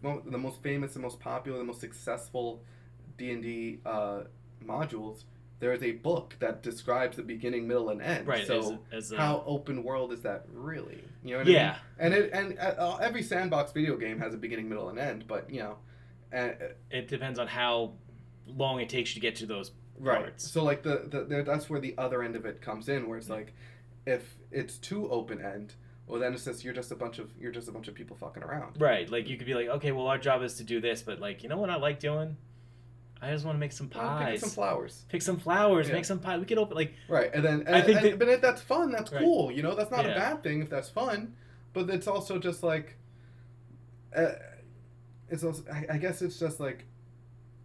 mo- 0.00 0.22
the 0.24 0.38
most 0.38 0.62
famous, 0.62 0.94
the 0.94 1.00
most 1.00 1.20
popular, 1.20 1.58
the 1.58 1.64
most 1.64 1.80
successful 1.80 2.62
D 3.18 3.30
and 3.30 3.42
D 3.42 3.80
uh, 3.84 4.22
modules, 4.64 5.24
there 5.60 5.74
is 5.74 5.82
a 5.82 5.92
book 5.92 6.36
that 6.40 6.62
describes 6.62 7.18
the 7.18 7.22
beginning, 7.22 7.68
middle, 7.68 7.90
and 7.90 8.00
end. 8.00 8.26
right 8.26 8.46
So 8.46 8.80
as, 8.90 9.04
as 9.04 9.12
a, 9.12 9.18
how 9.18 9.44
open 9.46 9.84
world 9.84 10.14
is 10.14 10.22
that 10.22 10.46
really? 10.50 11.04
You 11.22 11.32
know 11.32 11.38
what 11.40 11.46
yeah 11.46 11.52
I 11.52 11.54
mean? 11.54 11.54
Yeah. 11.54 11.76
And 11.98 12.14
it 12.14 12.30
and 12.32 12.58
uh, 12.58 12.96
every 13.02 13.22
sandbox 13.22 13.72
video 13.72 13.98
game 13.98 14.18
has 14.18 14.32
a 14.32 14.38
beginning, 14.38 14.66
middle, 14.66 14.88
and 14.88 14.98
end. 14.98 15.26
But 15.28 15.50
you 15.50 15.60
know, 15.60 15.76
uh, 16.34 16.52
it 16.90 17.06
depends 17.08 17.38
on 17.38 17.48
how 17.48 17.92
long 18.46 18.80
it 18.80 18.88
takes 18.88 19.10
you 19.14 19.20
to 19.20 19.20
get 19.20 19.36
to 19.36 19.46
those 19.46 19.72
Right. 19.98 20.18
parts. 20.20 20.50
So 20.50 20.64
like 20.64 20.82
the, 20.82 21.04
the, 21.08 21.24
the 21.24 21.42
that's 21.42 21.70
where 21.70 21.78
the 21.80 21.94
other 21.98 22.22
end 22.22 22.34
of 22.34 22.44
it 22.46 22.60
comes 22.60 22.88
in, 22.88 23.08
where 23.08 23.18
it's 23.18 23.28
like, 23.30 23.52
if 24.06 24.34
it's 24.50 24.78
too 24.78 25.08
open 25.10 25.40
end, 25.40 25.74
well 26.06 26.18
then 26.20 26.34
it's 26.34 26.44
just 26.44 26.64
you're 26.64 26.74
just 26.74 26.90
a 26.90 26.96
bunch 26.96 27.18
of 27.20 27.30
you're 27.38 27.52
just 27.52 27.68
a 27.68 27.72
bunch 27.72 27.86
of 27.88 27.94
people 27.94 28.16
fucking 28.16 28.42
around. 28.42 28.80
Right. 28.80 29.08
Like 29.08 29.28
you 29.28 29.36
could 29.36 29.46
be 29.46 29.54
like, 29.54 29.68
okay, 29.68 29.92
well 29.92 30.06
our 30.08 30.18
job 30.18 30.42
is 30.42 30.54
to 30.54 30.64
do 30.64 30.80
this, 30.80 31.02
but 31.02 31.20
like, 31.20 31.42
you 31.42 31.48
know 31.48 31.58
what 31.58 31.70
I 31.70 31.76
like 31.76 32.00
doing? 32.00 32.36
I 33.20 33.30
just 33.30 33.44
want 33.44 33.54
to 33.54 33.60
make 33.60 33.70
some 33.70 33.88
pies. 33.88 34.32
pick 34.32 34.40
some 34.40 34.50
flowers. 34.50 35.04
Pick 35.08 35.22
some 35.22 35.36
flowers, 35.38 35.86
Yeah. 35.86 35.94
make 35.94 36.04
some 36.04 36.18
pie. 36.18 36.38
We 36.38 36.44
could 36.46 36.58
open 36.58 36.74
like 36.76 36.94
Right, 37.08 37.30
and 37.32 37.44
then 37.44 37.62
and, 37.66 37.76
I 37.76 37.80
think 37.82 37.98
and- 38.00 38.06
that- 38.12 38.18
but 38.18 38.28
if 38.28 38.40
that's 38.40 38.60
fun, 38.62 38.90
that's 38.90 39.12
Right. 39.12 39.20
cool. 39.22 39.52
You 39.52 39.62
know, 39.62 39.76
that's 39.76 39.92
not 39.92 40.04
Yeah. 40.04 40.12
a 40.12 40.18
bad 40.18 40.42
thing 40.42 40.60
if 40.62 40.68
that's 40.68 40.88
fun, 40.88 41.36
but 41.72 41.88
it's 41.90 42.08
also 42.08 42.38
just 42.40 42.64
like, 42.64 42.96
uh, 44.16 44.32
it's 45.28 45.44
also 45.44 45.62
I, 45.72 45.86
I 45.94 45.98
guess 45.98 46.20
it's 46.22 46.38
just 46.40 46.58
like, 46.58 46.86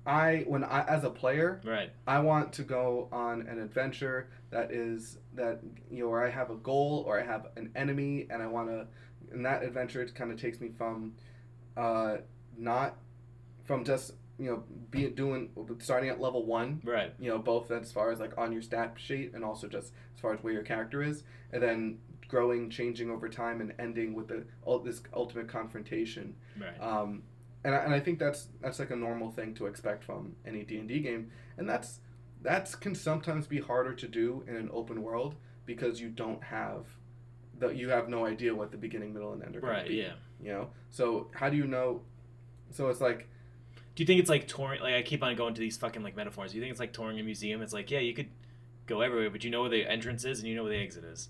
I 0.07 0.45
when 0.47 0.63
I 0.63 0.83
as 0.87 1.03
a 1.03 1.09
player, 1.09 1.61
right. 1.65 1.91
I 2.07 2.19
want 2.19 2.53
to 2.53 2.63
go 2.63 3.09
on 3.11 3.41
an 3.47 3.59
adventure 3.59 4.29
that 4.49 4.71
is 4.71 5.17
that 5.35 5.59
you 5.91 6.03
know 6.03 6.09
where 6.09 6.23
I 6.25 6.29
have 6.29 6.49
a 6.49 6.55
goal 6.55 7.03
or 7.05 7.19
I 7.19 7.23
have 7.25 7.47
an 7.57 7.71
enemy 7.75 8.27
and 8.29 8.41
I 8.41 8.47
want 8.47 8.69
to 8.69 8.87
and 9.31 9.45
that 9.45 9.61
adventure 9.63 10.01
it 10.01 10.15
kind 10.15 10.31
of 10.31 10.39
takes 10.39 10.61
me 10.61 10.69
from 10.77 11.13
uh 11.75 12.17
not 12.57 12.95
from 13.65 13.83
just 13.83 14.13
you 14.39 14.49
know 14.49 14.63
being 14.89 15.13
doing 15.15 15.49
starting 15.79 16.09
at 16.09 16.21
level 16.21 16.45
1 16.45 16.81
Right. 16.85 17.13
you 17.19 17.29
know 17.29 17.37
both 17.37 17.69
as 17.71 17.91
far 17.91 18.11
as 18.11 18.19
like 18.19 18.37
on 18.37 18.53
your 18.53 18.61
stat 18.61 18.93
sheet 18.95 19.33
and 19.33 19.43
also 19.43 19.67
just 19.67 19.91
as 20.15 20.21
far 20.21 20.33
as 20.33 20.41
where 20.43 20.53
your 20.53 20.63
character 20.63 21.03
is 21.03 21.23
and 21.51 21.61
then 21.61 21.97
growing 22.29 22.69
changing 22.69 23.09
over 23.09 23.27
time 23.27 23.59
and 23.61 23.73
ending 23.79 24.13
with 24.13 24.27
the 24.29 24.45
all 24.63 24.79
this 24.79 25.01
ultimate 25.13 25.49
confrontation 25.49 26.35
Right. 26.59 26.79
um, 26.81 27.23
and 27.63 27.75
I, 27.75 27.79
and 27.79 27.93
I 27.93 27.99
think 27.99 28.19
that's 28.19 28.47
that's 28.61 28.79
like 28.79 28.91
a 28.91 28.95
normal 28.95 29.31
thing 29.31 29.53
to 29.55 29.65
expect 29.65 30.03
from 30.03 30.35
any 30.45 30.63
D 30.63 30.77
and 30.77 30.87
D 30.87 30.99
game, 30.99 31.31
and 31.57 31.67
that's 31.67 31.99
that's 32.41 32.75
can 32.75 32.95
sometimes 32.95 33.47
be 33.47 33.59
harder 33.59 33.93
to 33.93 34.07
do 34.07 34.43
in 34.47 34.55
an 34.55 34.69
open 34.71 35.01
world 35.01 35.35
because 35.65 35.99
you 35.99 36.09
don't 36.09 36.43
have 36.43 36.85
the 37.59 37.69
you 37.69 37.89
have 37.89 38.09
no 38.09 38.25
idea 38.25 38.53
what 38.53 38.71
the 38.71 38.77
beginning, 38.77 39.13
middle, 39.13 39.33
and 39.33 39.43
end 39.43 39.55
are. 39.55 39.59
right. 39.59 39.87
be, 39.87 39.95
Yeah. 39.95 40.13
You 40.41 40.53
know, 40.53 40.69
so 40.91 41.29
how 41.33 41.49
do 41.49 41.57
you 41.57 41.65
know? 41.65 42.01
So 42.71 42.89
it's 42.89 43.01
like 43.01 43.27
Do 43.95 44.03
you 44.03 44.05
think 44.07 44.19
it's 44.19 44.29
like 44.29 44.47
touring? 44.47 44.81
Like 44.81 44.93
I 44.93 45.01
keep 45.01 45.23
on 45.23 45.35
going 45.35 45.53
to 45.55 45.61
these 45.61 45.77
fucking 45.77 46.03
like 46.03 46.15
metaphors. 46.15 46.51
Do 46.51 46.57
you 46.57 46.63
think 46.63 46.71
it's 46.71 46.79
like 46.79 46.93
touring 46.93 47.19
a 47.19 47.23
museum? 47.23 47.61
It's 47.61 47.73
like 47.73 47.89
yeah, 47.89 47.99
you 47.99 48.13
could 48.13 48.29
go 48.85 49.01
everywhere, 49.01 49.29
but 49.29 49.43
you 49.43 49.49
know 49.49 49.61
where 49.61 49.69
the 49.69 49.85
entrance 49.85 50.23
is 50.25 50.39
and 50.39 50.47
you 50.47 50.55
know 50.55 50.63
where 50.63 50.71
the 50.71 50.79
exit 50.79 51.03
is. 51.03 51.29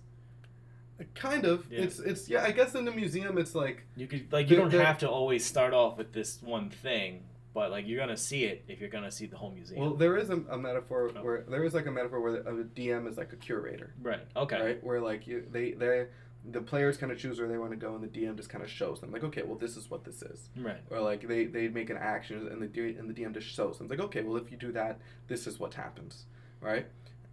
Kind 1.15 1.45
of 1.45 1.65
Yeah. 1.71 1.81
it's 1.81 1.99
it's 1.99 2.29
yeah. 2.29 2.43
I 2.43 2.51
guess 2.51 2.75
in 2.75 2.85
the 2.85 2.91
museum 2.91 3.37
it's 3.37 3.53
like 3.55 3.83
You 3.95 4.07
could 4.07 4.31
like 4.31 4.49
you 4.49 4.55
don't 4.57 4.71
have 4.71 4.97
to 4.99 5.09
always 5.09 5.45
start 5.45 5.73
off 5.73 5.97
with 5.97 6.11
this 6.13 6.41
one 6.41 6.69
thing, 6.69 7.23
but 7.53 7.71
like 7.71 7.87
you're 7.87 7.99
gonna 7.99 8.17
see 8.17 8.45
it 8.45 8.63
if 8.67 8.79
you're 8.79 8.89
gonna 8.89 9.11
see 9.11 9.25
the 9.27 9.37
whole 9.37 9.51
museum. 9.51 9.79
well, 9.81 9.93
there 9.93 10.17
is 10.17 10.29
a, 10.29 10.41
a 10.49 10.57
metaphor 10.57 11.11
Oh. 11.15 11.23
where 11.23 11.43
there 11.47 11.63
is 11.63 11.73
like 11.73 11.85
a 11.87 11.91
metaphor 11.91 12.19
where 12.21 12.35
a 12.37 12.63
DM 12.63 13.07
is 13.07 13.17
like 13.17 13.31
a 13.33 13.37
curator. 13.37 13.93
right. 14.01 14.21
Okay. 14.35 14.59
right? 14.61 14.83
Where 14.83 14.99
like 15.01 15.27
you, 15.27 15.45
they 15.51 15.71
they 15.71 16.07
the 16.49 16.61
players 16.61 16.95
kind 16.95 17.11
of 17.11 17.17
choose 17.17 17.39
where 17.39 17.47
they 17.49 17.57
want 17.57 17.71
to 17.71 17.75
go, 17.77 17.93
and 17.95 18.01
the 18.01 18.07
DM 18.07 18.37
just 18.37 18.49
kind 18.49 18.63
of 18.63 18.69
shows 18.69 19.01
them 19.01 19.11
like, 19.11 19.23
okay, 19.23 19.43
well 19.43 19.57
this 19.57 19.75
is 19.75 19.89
what 19.89 20.05
this 20.05 20.21
is, 20.21 20.47
Right. 20.55 20.79
or 20.89 21.01
like 21.01 21.27
they 21.27 21.45
they 21.45 21.67
make 21.67 21.89
an 21.89 21.97
action, 21.97 22.47
and 22.47 22.61
the 22.61 22.95
and 22.97 23.09
the 23.09 23.13
DM 23.13 23.33
just 23.33 23.47
shows 23.47 23.77
them 23.79 23.87
like, 23.89 23.99
okay, 23.99 24.21
well 24.21 24.37
if 24.37 24.49
you 24.49 24.55
do 24.57 24.71
that, 24.71 24.99
this 25.27 25.45
is 25.45 25.59
what 25.59 25.73
happens, 25.73 26.25
right? 26.61 26.85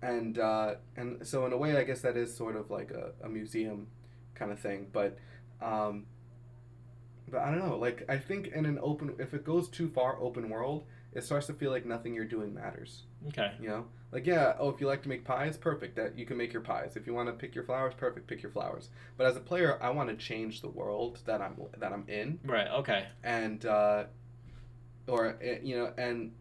And 0.04 0.38
uh, 0.38 0.74
and 0.96 1.26
so 1.26 1.46
in 1.46 1.52
a 1.52 1.56
way, 1.56 1.76
I 1.76 1.84
guess 1.84 2.00
that 2.02 2.16
is 2.16 2.36
sort 2.36 2.56
of 2.56 2.70
like 2.70 2.90
a, 2.90 3.12
a 3.24 3.28
museum 3.28 3.86
kind 4.34 4.52
of 4.52 4.58
thing, 4.60 4.88
but. 4.92 5.18
Um, 5.62 6.06
but 7.30 7.40
I 7.40 7.50
don't 7.50 7.66
know. 7.66 7.78
Like 7.78 8.04
I 8.08 8.18
think 8.18 8.48
in 8.48 8.66
an 8.66 8.78
open, 8.82 9.14
if 9.18 9.32
it 9.32 9.44
goes 9.44 9.68
too 9.68 9.88
far 9.88 10.20
open 10.20 10.50
world, 10.50 10.84
it 11.14 11.24
starts 11.24 11.46
to 11.46 11.54
feel 11.54 11.70
like 11.70 11.86
nothing 11.86 12.14
you're 12.14 12.26
doing 12.26 12.52
matters. 12.52 13.04
Okay. 13.28 13.52
You 13.60 13.68
know, 13.68 13.84
like 14.12 14.26
yeah, 14.26 14.54
oh, 14.58 14.68
if 14.68 14.80
you 14.80 14.86
like 14.86 15.02
to 15.04 15.08
make 15.08 15.24
pies, 15.24 15.56
perfect. 15.56 15.96
That 15.96 16.18
you 16.18 16.26
can 16.26 16.36
make 16.36 16.52
your 16.52 16.60
pies. 16.62 16.96
If 16.96 17.06
you 17.06 17.14
want 17.14 17.28
to 17.28 17.32
pick 17.32 17.54
your 17.54 17.64
flowers, 17.64 17.94
perfect. 17.96 18.26
Pick 18.26 18.42
your 18.42 18.52
flowers. 18.52 18.90
But 19.16 19.26
as 19.26 19.36
a 19.36 19.40
player, 19.40 19.78
I 19.82 19.88
want 19.90 20.10
to 20.10 20.16
change 20.16 20.60
the 20.60 20.68
world 20.68 21.20
that 21.24 21.40
I'm 21.40 21.56
that 21.78 21.92
I'm 21.94 22.04
in, 22.08 22.38
Right. 22.44 22.68
Okay. 22.68 23.06
and 23.22 23.64
uh, 23.64 24.04
or 25.08 25.38
eh, 25.40 25.58
you 25.62 25.76
know, 25.78 25.92
and 25.96 26.32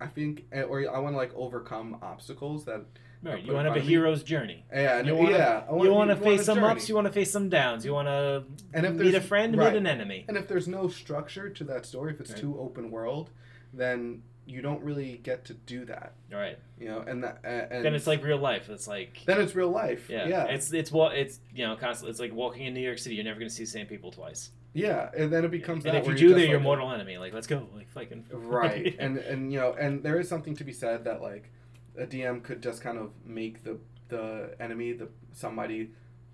I 0.00 0.06
think, 0.06 0.46
eh, 0.52 0.62
or 0.62 0.80
I 0.94 0.98
want 0.98 1.12
to 1.14 1.16
like 1.18 1.32
overcome 1.34 1.98
obstacles 2.02 2.64
that. 2.64 2.82
Right. 3.22 3.44
You 3.44 3.52
want 3.52 3.66
to 3.66 3.72
have 3.72 3.76
a 3.82 3.84
hero's 3.84 4.22
journey. 4.22 4.64
Yeah, 4.72 5.02
You 5.02 5.14
wanna- 5.14 5.32
yeah. 5.32 5.64
I 5.70 5.76
you 5.76 5.92
want 5.92 6.08
to 6.08 6.16
face 6.16 6.46
some 6.46 6.64
ups. 6.64 6.88
You 6.88 6.94
want 6.94 7.06
to 7.06 7.12
face 7.12 7.30
some 7.30 7.50
downs. 7.50 7.84
You 7.84 7.92
want 7.92 8.08
to 8.08 8.44
And 8.72 8.86
if 8.86 8.94
meet 8.94 9.14
a 9.14 9.20
friend, 9.20 9.54
right. 9.58 9.74
meet 9.74 9.78
an 9.78 9.86
enemy. 9.86 10.24
And 10.26 10.38
if 10.38 10.48
there's 10.48 10.66
no 10.66 10.88
structure 10.88 11.50
to 11.50 11.64
that 11.64 11.84
story, 11.84 12.14
if 12.14 12.20
it's 12.20 12.30
Right. 12.30 12.40
too 12.40 12.58
open 12.58 12.90
world, 12.90 13.28
then 13.74 14.22
you 14.46 14.62
don't 14.62 14.82
really 14.82 15.18
get 15.22 15.44
to 15.44 15.54
do 15.54 15.84
that. 15.84 16.14
Right. 16.32 16.58
You 16.78 16.88
know, 16.88 17.00
and 17.06 17.22
that 17.22 17.40
eh, 17.44 17.66
and 17.70 17.84
Then 17.84 17.94
it's 17.94 18.06
like 18.06 18.24
real 18.24 18.38
life. 18.38 18.70
It's 18.70 18.88
like 18.88 19.22
then 19.26 19.38
it's 19.38 19.54
real 19.54 19.68
life. 19.70 20.08
yeah. 20.08 20.26
yeah. 20.26 20.44
It's 20.46 20.72
it's 20.72 20.90
what 20.90 21.14
it's 21.14 21.40
you 21.54 21.66
know 21.66 21.76
constantly. 21.76 22.10
It's 22.12 22.20
like 22.20 22.32
walking 22.32 22.64
in 22.66 22.72
New 22.72 22.80
York 22.80 22.96
City. 22.98 23.16
You're 23.16 23.24
never 23.24 23.38
gonna 23.38 23.50
see 23.50 23.64
the 23.64 23.70
same 23.70 23.86
people 23.86 24.10
twice. 24.10 24.50
Yeah, 24.72 25.10
and 25.16 25.32
then 25.32 25.44
it 25.44 25.50
becomes 25.50 25.84
and 25.84 25.94
that 25.94 26.02
if 26.02 26.08
you 26.08 26.14
do, 26.14 26.26
you're 26.28 26.34
they're 26.38 26.46
your 26.46 26.54
like- 26.58 26.62
mortal 26.64 26.92
enemy. 26.92 27.18
Like, 27.18 27.32
let's 27.32 27.46
go. 27.48 27.66
Like, 27.74 27.90
fucking. 27.90 28.26
right 28.32 28.94
and 29.00 29.18
and 29.18 29.52
you 29.52 29.58
know 29.58 29.72
and 29.72 30.02
there 30.02 30.18
is 30.20 30.28
something 30.28 30.54
to 30.56 30.64
be 30.64 30.72
said 30.72 31.04
that 31.04 31.20
like 31.22 31.50
a 31.98 32.06
dm 32.06 32.40
could 32.42 32.62
just 32.62 32.80
kind 32.82 32.96
of 32.98 33.10
make 33.24 33.64
the 33.64 33.78
the 34.08 34.54
enemy 34.60 34.92
the 34.92 35.08
somebody 35.32 35.90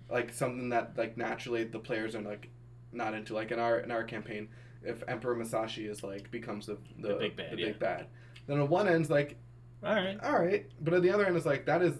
like 0.09 0.31
something 0.33 0.69
that 0.69 0.95
like 0.97 1.17
naturally 1.17 1.63
the 1.63 1.79
players 1.79 2.15
are 2.15 2.21
like 2.21 2.49
not 2.91 3.13
into 3.15 3.33
like 3.33 3.51
in 3.51 3.59
our 3.59 3.79
in 3.79 3.89
our 3.91 4.03
campaign 4.03 4.47
if 4.83 5.03
emperor 5.07 5.35
masashi 5.35 5.89
is 5.89 6.03
like 6.03 6.29
becomes 6.31 6.67
the 6.67 6.77
the, 6.99 7.07
The 7.09 7.15
big 7.15 7.35
bad, 7.35 7.51
the 7.53 7.57
yeah. 7.57 7.65
big 7.67 7.79
bad 7.79 8.05
then 8.45 8.59
on 8.59 8.69
one 8.69 8.87
end's 8.87 9.09
like 9.09 9.35
All 9.83 9.95
right. 9.95 10.17
all 10.23 10.39
right 10.39 10.67
but 10.79 10.93
at 10.93 11.01
the 11.01 11.09
other 11.09 11.25
end 11.25 11.35
is 11.35 11.45
like 11.45 11.65
that 11.65 11.81
is 11.81 11.93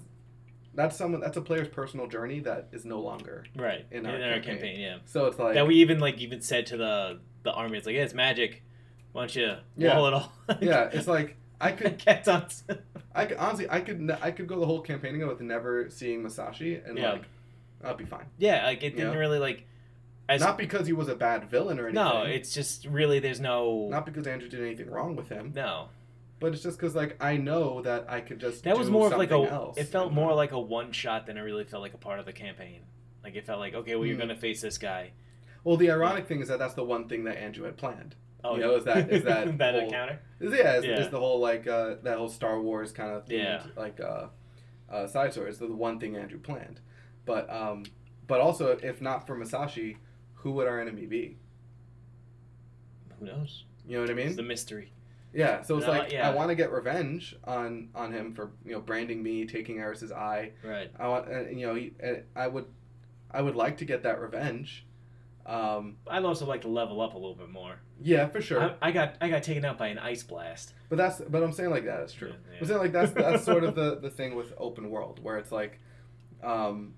that's 0.78 0.96
someone 0.96 1.20
that's 1.20 1.36
a 1.36 1.42
player's 1.42 1.68
personal 1.68 2.08
journey 2.08 2.40
that 2.42 2.70
is 2.72 2.86
no 2.86 3.02
longer 3.02 3.44
Right. 3.56 3.86
In 3.92 4.06
In 4.06 4.06
our 4.06 4.14
our, 4.14 4.20
campaign. 4.36 4.44
campaign. 4.56 4.80
yeah. 4.80 4.98
so 5.06 5.26
it's 5.26 5.38
like 5.38 5.56
that 5.56 5.68
we 5.68 5.76
even 5.76 6.00
like 6.00 6.20
even 6.20 6.40
said 6.42 6.68
to 6.68 6.78
the 6.78 7.20
the 7.44 7.52
army, 7.52 7.78
it's 7.78 7.86
like, 7.88 7.96
yeah, 7.96 8.04
it's 8.04 8.14
magic. 8.14 8.64
Why 9.12 9.22
don't 9.24 9.36
you 9.36 9.56
Yeah. 9.76 10.08
it 10.08 10.14
all? 10.14 10.32
yeah 10.62 10.90
it's 10.94 11.08
like 11.08 11.36
i 11.60 11.72
could 11.72 11.98
Cats 12.06 12.28
on. 12.28 12.46
I 13.16 13.26
could 13.26 13.38
honestly, 13.38 13.68
I 13.70 13.82
could, 13.82 14.16
I 14.22 14.30
could 14.32 14.48
go 14.48 14.60
the 14.60 14.66
whole 14.68 14.82
campaign 14.82 15.18
with 15.28 15.42
never 15.42 15.90
seeing 15.90 16.22
Masashi, 16.24 16.88
and 16.88 16.98
Yeah. 16.98 17.14
like, 17.14 17.24
I'll 17.84 17.96
be 17.96 18.06
fine. 18.06 18.26
yeah, 18.38 18.66
like 18.66 18.84
it 18.84 18.96
didn't 18.96 19.14
Yeah. 19.14 19.18
really 19.20 19.40
like. 19.40 19.66
As, 20.30 20.42
Not 20.42 20.58
because 20.58 20.86
he 20.86 20.92
was 20.94 21.08
a 21.08 21.16
bad 21.16 21.50
villain 21.50 21.80
or 21.80 21.88
anything. 21.88 22.04
no, 22.04 22.24
it's 22.24 22.54
just 22.54 22.86
really 22.86 23.20
there's 23.20 23.40
no. 23.40 23.88
not 23.90 24.06
because 24.06 24.28
Andrew 24.28 24.50
did 24.50 24.60
anything 24.62 24.92
wrong 24.92 25.16
with 25.16 25.30
him, 25.30 25.54
no, 25.56 25.88
but 26.40 26.54
it's 26.54 26.62
just 26.64 26.78
because 26.78 26.96
like 26.96 27.18
I 27.24 27.38
know 27.38 27.82
that 27.82 28.06
I 28.10 28.22
could 28.22 28.40
just. 28.40 28.64
that 28.64 28.78
was 28.78 28.90
more 28.90 29.08
of 29.12 29.18
like 29.18 29.32
a. 29.32 29.36
else 29.36 29.78
It 29.78 29.86
felt 29.86 30.14
more 30.14 30.34
like 30.34 30.52
a 30.52 30.60
one 30.60 30.92
shot 30.92 31.26
than 31.26 31.38
it 31.38 31.42
really 31.42 31.64
felt 31.64 31.82
like 31.82 31.94
a 31.94 31.98
part 31.98 32.20
of 32.20 32.26
the 32.26 32.34
campaign. 32.34 32.82
Like 33.24 33.36
it 33.36 33.46
felt 33.46 33.60
like 33.60 33.74
okay, 33.74 33.96
well, 33.96 34.06
you're 34.06 34.16
Hmm. 34.16 34.22
gonna 34.22 34.36
face 34.38 34.62
this 34.62 34.78
guy. 34.78 35.12
Well, 35.64 35.78
the 35.78 35.92
ironic 35.92 36.28
thing 36.28 36.42
is 36.42 36.48
that 36.48 36.60
that's 36.60 36.76
the 36.76 36.84
one 36.84 37.08
thing 37.10 37.24
that 37.26 37.38
Andrew 37.38 37.66
had 37.66 37.76
planned. 37.78 38.16
Oh, 38.44 38.56
You 38.56 38.62
know, 38.62 38.76
is 38.76 38.84
that- 38.86 39.12
is 39.12 39.24
that 39.26 39.58
that 39.58 39.74
whole- 39.74 39.84
encounter? 39.84 40.20
Is 40.40 40.54
yeah, 40.54 40.78
is, 40.78 40.86
Yeah. 40.86 41.00
is 41.02 41.10
the 41.10 41.20
whole 41.20 41.40
like 41.40 41.68
uh, 41.68 41.96
that 42.04 42.18
whole 42.18 42.30
Star 42.30 42.62
Wars 42.62 42.92
kind 42.92 43.12
of 43.12 43.26
themed, 43.26 43.44
Yeah. 43.44 43.64
like 43.76 44.00
uh, 44.00 44.28
uh, 44.90 45.08
side 45.08 45.34
story 45.34 45.50
is 45.50 45.58
the 45.60 45.68
one 45.68 46.00
thing 46.00 46.16
Andrew 46.16 46.40
planned, 46.40 46.80
but 47.26 47.50
um, 47.52 47.84
but 48.28 48.40
also 48.40 48.78
if 48.82 49.02
not 49.02 49.26
for 49.28 49.36
Masashi, 49.36 49.98
who 50.36 50.52
would 50.52 50.68
our 50.68 50.80
enemy 50.80 51.06
be? 51.08 51.38
Who 53.20 53.26
knows? 53.26 53.66
You 53.86 53.96
know 53.96 54.02
what 54.02 54.12
I 54.12 54.14
mean? 54.14 54.28
It's 54.28 54.36
the 54.36 54.44
mystery. 54.44 54.92
Yeah, 55.34 55.62
so 55.62 55.78
it's 55.78 55.88
like 55.88 56.12
yeah. 56.12 56.28
I 56.30 56.34
want 56.34 56.50
to 56.50 56.56
get 56.56 56.72
revenge 56.72 57.36
on 57.44 57.90
on 57.94 58.12
him 58.12 58.34
for 58.34 58.52
you 58.66 58.72
know 58.72 58.80
branding 58.80 59.22
me, 59.22 59.46
taking 59.46 59.80
Eris's 59.80 60.12
eye. 60.12 60.54
Right. 60.64 60.90
I 60.98 61.08
want 61.08 61.28
uh, 61.30 61.50
you 61.50 61.68
know 61.68 61.76
he, 61.76 61.94
uh, 62.04 62.14
I 62.36 62.48
would 62.48 62.66
I 63.30 63.42
would 63.42 63.56
like 63.56 63.78
to 63.78 63.86
get 63.86 64.04
that 64.04 64.20
revenge. 64.20 64.86
Um, 65.46 65.98
I'd 66.08 66.26
also 66.26 66.46
like 66.46 66.62
to 66.62 66.68
level 66.68 67.00
up 67.00 67.14
a 67.14 67.18
little 67.18 67.36
bit 67.36 67.50
more. 67.50 67.80
yeah, 68.02 68.28
for 68.28 68.42
sure. 68.42 68.62
I, 68.82 68.90
I 68.90 68.92
got 68.92 69.16
I 69.22 69.30
got 69.30 69.44
taken 69.44 69.64
out 69.64 69.78
by 69.78 69.88
an 69.88 69.98
ice 69.98 70.24
blast. 70.24 70.74
But 70.90 70.98
that's 70.98 71.22
but 71.22 71.42
I'm 71.44 71.54
saying 71.54 71.70
like 71.70 71.86
that 71.86 72.02
is 72.02 72.14
true. 72.14 72.30
Yeah, 72.30 72.36
yeah. 72.52 72.58
I'm 72.60 72.68
saying 72.68 72.80
like 72.80 72.92
that's 72.92 73.12
that's 73.12 73.44
sort 73.46 73.64
of 73.64 73.76
the 73.82 74.00
the 74.00 74.10
thing 74.10 74.36
with 74.36 74.54
open 74.58 74.90
world 74.90 75.20
where 75.22 75.38
it's 75.38 75.52
like, 75.52 75.80
um, 76.44 76.96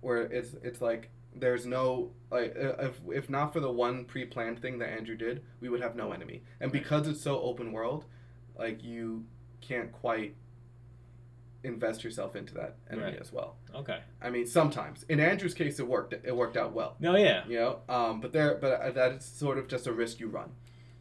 where 0.00 0.22
it's 0.22 0.54
it's 0.62 0.80
like 0.80 1.10
there's 1.34 1.66
no 1.66 2.12
like 2.30 2.54
uh, 2.56 2.74
if 2.86 3.00
if 3.12 3.30
not 3.30 3.52
for 3.52 3.60
the 3.60 3.70
one 3.70 4.04
pre-planned 4.04 4.60
thing 4.60 4.78
that 4.78 4.88
Andrew 4.90 5.16
did, 5.16 5.42
we 5.60 5.68
would 5.68 5.80
have 5.80 5.96
no 5.96 6.12
enemy. 6.12 6.42
And 6.60 6.72
Right. 6.72 6.82
because 6.82 7.08
it's 7.08 7.20
so 7.20 7.40
open 7.40 7.72
world, 7.72 8.04
like 8.56 8.82
you 8.84 9.24
can't 9.60 9.90
quite 9.92 10.36
invest 11.62 12.04
yourself 12.04 12.36
into 12.36 12.52
that 12.54 12.76
enemy 12.90 13.12
Right. 13.12 13.20
as 13.20 13.32
well. 13.32 13.56
Okay. 13.74 13.98
I 14.20 14.28
mean, 14.30 14.46
sometimes 14.46 15.02
in 15.04 15.18
Andrew's 15.18 15.54
case, 15.54 15.80
it 15.80 15.88
worked. 15.88 16.12
It 16.12 16.36
worked 16.36 16.56
out 16.58 16.72
well. 16.74 16.96
No, 17.00 17.16
yeah. 17.16 17.44
You 17.48 17.56
know, 17.58 17.78
um, 17.88 18.20
but 18.20 18.32
there, 18.32 18.56
but 18.60 18.80
uh, 18.80 18.90
that 18.92 19.12
is 19.12 19.24
sort 19.24 19.56
of 19.58 19.66
just 19.66 19.86
a 19.86 19.92
risk 19.92 20.20
you 20.20 20.28
run. 20.28 20.50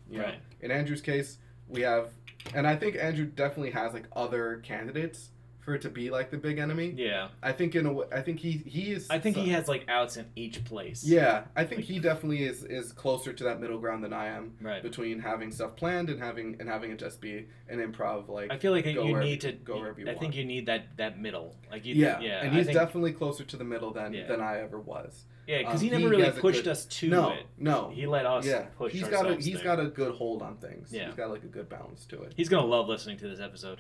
You 0.10 0.20
know? 0.20 0.26
Right. 0.26 0.40
In 0.62 0.72
Andrew's 0.72 1.02
case, 1.02 1.38
we 1.68 1.82
have, 1.82 2.12
and 2.54 2.66
I 2.66 2.76
think 2.78 2.96
Andrew 2.96 3.26
definitely 3.26 3.72
has 3.72 3.94
like 3.94 4.06
other 4.16 4.62
candidates 4.64 5.30
for 5.64 5.76
it 5.76 5.82
to 5.84 5.90
be 5.90 6.10
like 6.10 6.30
the 6.30 6.38
big 6.38 6.58
enemy. 6.58 6.94
Yeah. 6.98 7.30
I 7.42 7.52
think 7.54 7.76
in 7.76 7.86
a 7.86 7.94
way, 7.94 8.06
I 8.12 8.22
think 8.22 8.40
he 8.40 8.52
he 8.66 8.92
is. 8.92 9.08
I 9.10 9.20
think 9.20 9.38
he 9.38 9.50
has 9.50 9.68
like 9.68 9.86
outs 9.90 10.18
in 10.18 10.26
each 10.36 10.64
place. 10.66 11.04
Yeah, 11.04 11.46
I 11.56 11.64
think 11.64 11.82
he 11.82 12.00
definitely 12.00 12.44
is 12.44 12.64
is 12.66 12.92
closer 12.92 13.32
to 13.34 13.44
that 13.46 13.60
middle 13.62 13.78
ground 13.80 14.04
than 14.04 14.14
I 14.14 14.28
am 14.28 14.54
Right. 14.62 14.84
between 14.84 15.20
having 15.20 15.52
stuff 15.52 15.76
planned 15.76 16.10
and 16.10 16.20
having 16.22 16.58
and 16.60 16.68
having 16.70 16.92
it 16.92 17.00
just 17.00 17.22
be 17.22 17.48
an 17.70 17.80
improv 17.80 18.28
like. 18.30 18.52
I 18.52 18.58
feel 18.58 18.72
like 18.74 18.86
you 18.86 19.00
wherever- 19.02 19.24
need 19.24 19.42
to 19.42 19.54
go 19.54 19.78
wherever 19.80 20.00
you 20.00 20.10
I 20.10 20.16
think 20.16 20.36
you 20.36 20.46
need 20.46 20.66
that 20.66 20.98
that 20.98 21.20
middle. 21.20 21.56
Like 21.72 21.86
you 21.86 21.96
yeah, 21.96 22.20
yeah. 22.20 22.44
and 22.44 22.54
he's 22.54 22.66
think, 22.66 22.78
definitely 22.78 23.14
closer 23.14 23.44
to 23.44 23.58
the 23.58 23.64
middle 23.64 23.92
than 23.92 24.14
Yeah. 24.14 24.28
than 24.28 24.42
I 24.42 24.60
ever 24.60 24.80
was. 24.80 25.26
Yeah, 25.48 25.64
cuz 25.64 25.82
um, 25.82 25.86
he 25.86 25.90
never 25.90 26.04
he 26.04 26.08
really 26.10 26.32
pushed 26.40 26.64
good- 26.64 26.72
us 26.72 26.86
to 26.86 27.10
no, 27.10 27.32
it. 27.34 27.46
no, 27.58 27.90
He 27.94 28.08
let 28.08 28.26
us 28.26 28.46
yeah, 28.46 28.62
push 28.78 28.94
he's 28.94 29.08
got 29.08 29.30
a 29.30 29.36
he's 29.36 29.56
there. 29.56 29.64
got 29.64 29.80
a 29.80 29.88
good 29.88 30.16
hold 30.16 30.42
on 30.42 30.56
things. 30.58 30.92
Yeah. 30.92 31.08
he's 31.08 31.16
got 31.16 31.30
like 31.32 31.44
a 31.44 31.48
good 31.48 31.68
balance 31.68 32.06
to 32.08 32.22
it. 32.22 32.34
He's 32.38 32.48
going 32.48 32.64
to 32.64 32.70
love 32.70 32.88
listening 32.88 33.18
to 33.18 33.28
this 33.28 33.42
episode. 33.42 33.80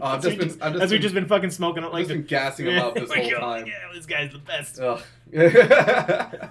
Oh, 0.00 0.06
I've 0.06 0.18
As 0.18 0.24
just 0.36 0.38
been, 0.38 0.62
I've 0.62 0.72
just 0.74 0.84
as 0.84 0.90
we've 0.90 0.98
been, 0.98 1.02
just 1.02 1.14
been 1.14 1.26
fucking 1.26 1.50
smoking 1.50 1.82
it 1.82 1.92
like 1.92 2.06
just 2.06 2.10
been 2.10 2.24
gassing 2.24 2.66
him 2.66 2.78
up 2.78 2.94
this 2.94 3.12
whole 3.16 3.26
oh, 3.26 3.40
time. 3.40 3.66
Yeah, 3.66 3.72
this 3.92 4.06
guy's 4.06 4.32
the 4.32 4.38
best. 4.38 4.78
Ugh. 4.80 5.00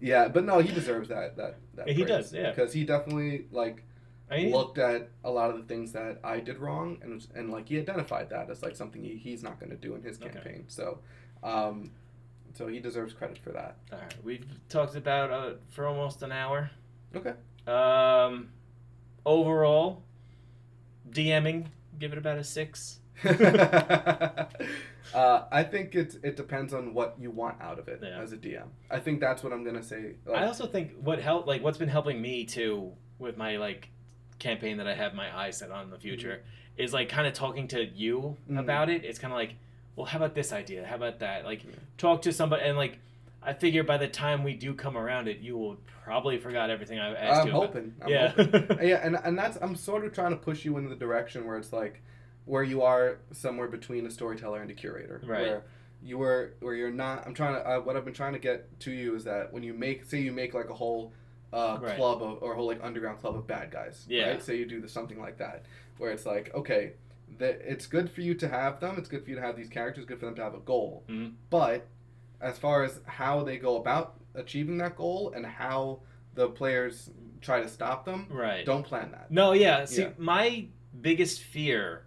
yeah, 0.00 0.28
but 0.28 0.44
no, 0.44 0.58
he 0.60 0.72
deserves 0.72 1.08
that. 1.08 1.36
That, 1.36 1.56
that 1.74 1.88
Yeah, 1.88 1.94
he 1.94 2.04
does, 2.04 2.32
yeah. 2.32 2.50
because 2.50 2.72
he 2.72 2.84
definitely 2.84 3.46
like 3.50 3.84
I 4.30 4.36
mean, 4.38 4.52
looked 4.52 4.78
at 4.78 5.10
a 5.24 5.30
lot 5.30 5.50
of 5.50 5.56
the 5.56 5.64
things 5.64 5.92
that 5.92 6.20
I 6.22 6.40
did 6.40 6.58
wrong, 6.58 6.98
and 7.02 7.26
and 7.34 7.50
like 7.50 7.68
he 7.68 7.78
identified 7.78 8.30
that 8.30 8.48
as 8.48 8.62
like 8.62 8.76
something 8.76 9.02
he, 9.02 9.16
he's 9.16 9.42
not 9.42 9.58
going 9.58 9.70
to 9.70 9.76
do 9.76 9.94
in 9.94 10.02
his 10.02 10.20
Okay. 10.20 10.30
campaign. 10.30 10.64
So, 10.68 11.00
um, 11.42 11.90
so 12.54 12.68
he 12.68 12.78
deserves 12.80 13.12
credit 13.12 13.38
for 13.38 13.50
that. 13.50 13.76
all 13.92 13.98
right, 13.98 14.14
we've 14.24 14.46
talked 14.68 14.94
about 14.94 15.30
uh, 15.30 15.54
for 15.70 15.86
almost 15.86 16.22
an 16.22 16.32
hour. 16.32 16.70
Okay. 17.14 17.34
Um, 17.66 18.50
overall, 19.26 20.02
DMing, 21.10 21.66
give 22.00 22.12
it 22.12 22.18
about 22.18 22.38
a 22.38 22.44
six. 22.44 22.98
uh, 23.24 24.46
I 25.52 25.62
think 25.62 25.94
it 25.94 26.16
it 26.22 26.36
depends 26.36 26.72
on 26.72 26.94
what 26.94 27.16
you 27.20 27.30
want 27.30 27.60
out 27.60 27.78
of 27.78 27.88
it 27.88 28.00
Yeah. 28.02 28.18
as 28.20 28.32
a 28.32 28.36
DM. 28.36 28.66
I 28.90 28.98
think 28.98 29.20
that's 29.20 29.42
what 29.44 29.52
I'm 29.52 29.62
gonna 29.64 29.82
say. 29.82 30.14
Like, 30.24 30.42
I 30.42 30.46
also 30.46 30.66
think 30.66 30.92
what 31.02 31.20
helped, 31.20 31.46
like, 31.46 31.62
what's 31.62 31.78
been 31.78 31.88
helping 31.88 32.20
me 32.20 32.44
too 32.44 32.92
with 33.18 33.36
my 33.36 33.56
like 33.58 33.90
campaign 34.38 34.78
that 34.78 34.86
I 34.88 34.94
have 34.94 35.12
my 35.14 35.34
eyes 35.36 35.58
set 35.58 35.70
on 35.70 35.84
in 35.84 35.90
the 35.90 35.98
future 35.98 36.42
is 36.78 36.94
like 36.94 37.08
kind 37.10 37.26
of 37.26 37.34
talking 37.34 37.68
to 37.68 37.84
you 37.84 38.36
Mhm. 38.50 38.58
about 38.58 38.88
it. 38.88 39.04
It's 39.04 39.18
kind 39.18 39.32
of 39.32 39.36
like, 39.38 39.54
well, 39.96 40.06
how 40.06 40.16
about 40.18 40.34
this 40.34 40.52
idea? 40.52 40.86
How 40.86 40.94
about 40.96 41.18
that? 41.18 41.44
Like, 41.44 41.62
Yeah. 41.64 41.70
talk 41.98 42.22
to 42.22 42.32
somebody, 42.32 42.62
and 42.64 42.76
like, 42.78 42.98
I 43.42 43.52
figure 43.54 43.82
by 43.82 43.96
the 43.96 44.08
time 44.08 44.44
we 44.44 44.54
do 44.54 44.74
come 44.74 44.96
around 44.96 45.28
it, 45.28 45.38
you 45.38 45.56
will 45.56 45.78
probably 46.04 46.38
forgot 46.38 46.68
everything 46.70 46.98
I've 46.98 47.16
asked 47.16 47.40
I'm 47.42 47.46
you. 47.46 47.52
hoping. 47.52 47.94
I'm 48.02 48.08
yeah. 48.08 48.28
hoping. 48.28 48.78
yeah, 48.82 49.00
and 49.02 49.16
and 49.24 49.38
that's 49.38 49.56
I'm 49.62 49.76
sort 49.76 50.04
of 50.04 50.12
trying 50.12 50.30
to 50.32 50.36
push 50.36 50.64
you 50.64 50.76
in 50.76 50.88
the 50.88 50.96
direction 50.96 51.46
where 51.46 51.56
it's 51.56 51.72
like 51.72 52.02
where 52.44 52.62
you 52.62 52.82
are 52.82 53.18
somewhere 53.32 53.68
between 53.68 54.06
a 54.06 54.10
storyteller 54.10 54.60
and 54.60 54.70
a 54.70 54.74
curator. 54.74 55.22
Right. 55.24 55.40
Where 55.42 55.64
you 56.02 56.18
were 56.18 56.54
where 56.60 56.74
you're 56.74 56.90
not. 56.90 57.26
I'm 57.26 57.34
trying 57.34 57.54
to. 57.54 57.60
Uh, 57.66 57.80
what 57.80 57.96
I've 57.96 58.04
been 58.04 58.14
trying 58.14 58.34
to 58.34 58.38
get 58.38 58.78
to 58.80 58.90
you 58.90 59.14
is 59.14 59.24
that 59.24 59.52
when 59.52 59.62
you 59.62 59.72
make, 59.74 60.04
say, 60.04 60.20
you 60.20 60.32
make 60.32 60.54
like 60.54 60.68
a 60.70 60.74
whole. 60.74 61.12
Uh, 61.52 61.78
Right. 61.82 61.96
club 61.96 62.22
of 62.22 62.44
or 62.44 62.52
a 62.52 62.54
whole 62.54 62.68
like 62.68 62.78
underground 62.80 63.18
club 63.18 63.34
of 63.34 63.44
bad 63.44 63.72
guys. 63.72 64.06
Yeah. 64.08 64.28
Right. 64.30 64.40
Say 64.42 64.56
you 64.56 64.66
do 64.66 64.80
the, 64.80 64.88
something 64.88 65.18
like 65.18 65.38
that, 65.38 65.64
where 65.98 66.12
it's 66.12 66.24
like, 66.24 66.54
okay, 66.54 66.92
that 67.38 67.60
it's 67.64 67.86
good 67.88 68.08
for 68.08 68.20
you 68.20 68.34
to 68.34 68.46
have 68.48 68.78
them. 68.78 68.94
It's 68.98 69.08
good 69.08 69.24
for 69.24 69.30
you 69.30 69.34
to 69.34 69.42
have 69.42 69.56
these 69.56 69.68
characters. 69.68 70.04
Good 70.04 70.20
for 70.20 70.26
them 70.26 70.36
to 70.36 70.42
have 70.44 70.54
a 70.54 70.60
goal. 70.60 71.02
Mhm. 71.08 71.32
But 71.50 71.88
as 72.40 72.58
far 72.58 72.84
as 72.84 73.00
how 73.06 73.42
they 73.44 73.58
go 73.58 73.76
about 73.76 74.14
achieving 74.34 74.78
that 74.78 74.96
goal 74.96 75.32
and 75.34 75.44
how 75.44 76.00
the 76.34 76.48
players 76.48 77.10
try 77.40 77.60
to 77.60 77.68
stop 77.68 78.04
them, 78.04 78.26
right. 78.30 78.64
don't 78.64 78.84
plan 78.84 79.10
that. 79.12 79.30
No, 79.30 79.52
yeah. 79.52 79.84
See, 79.84 80.02
Yeah. 80.02 80.10
my 80.18 80.66
biggest 81.00 81.40
fear 81.42 82.04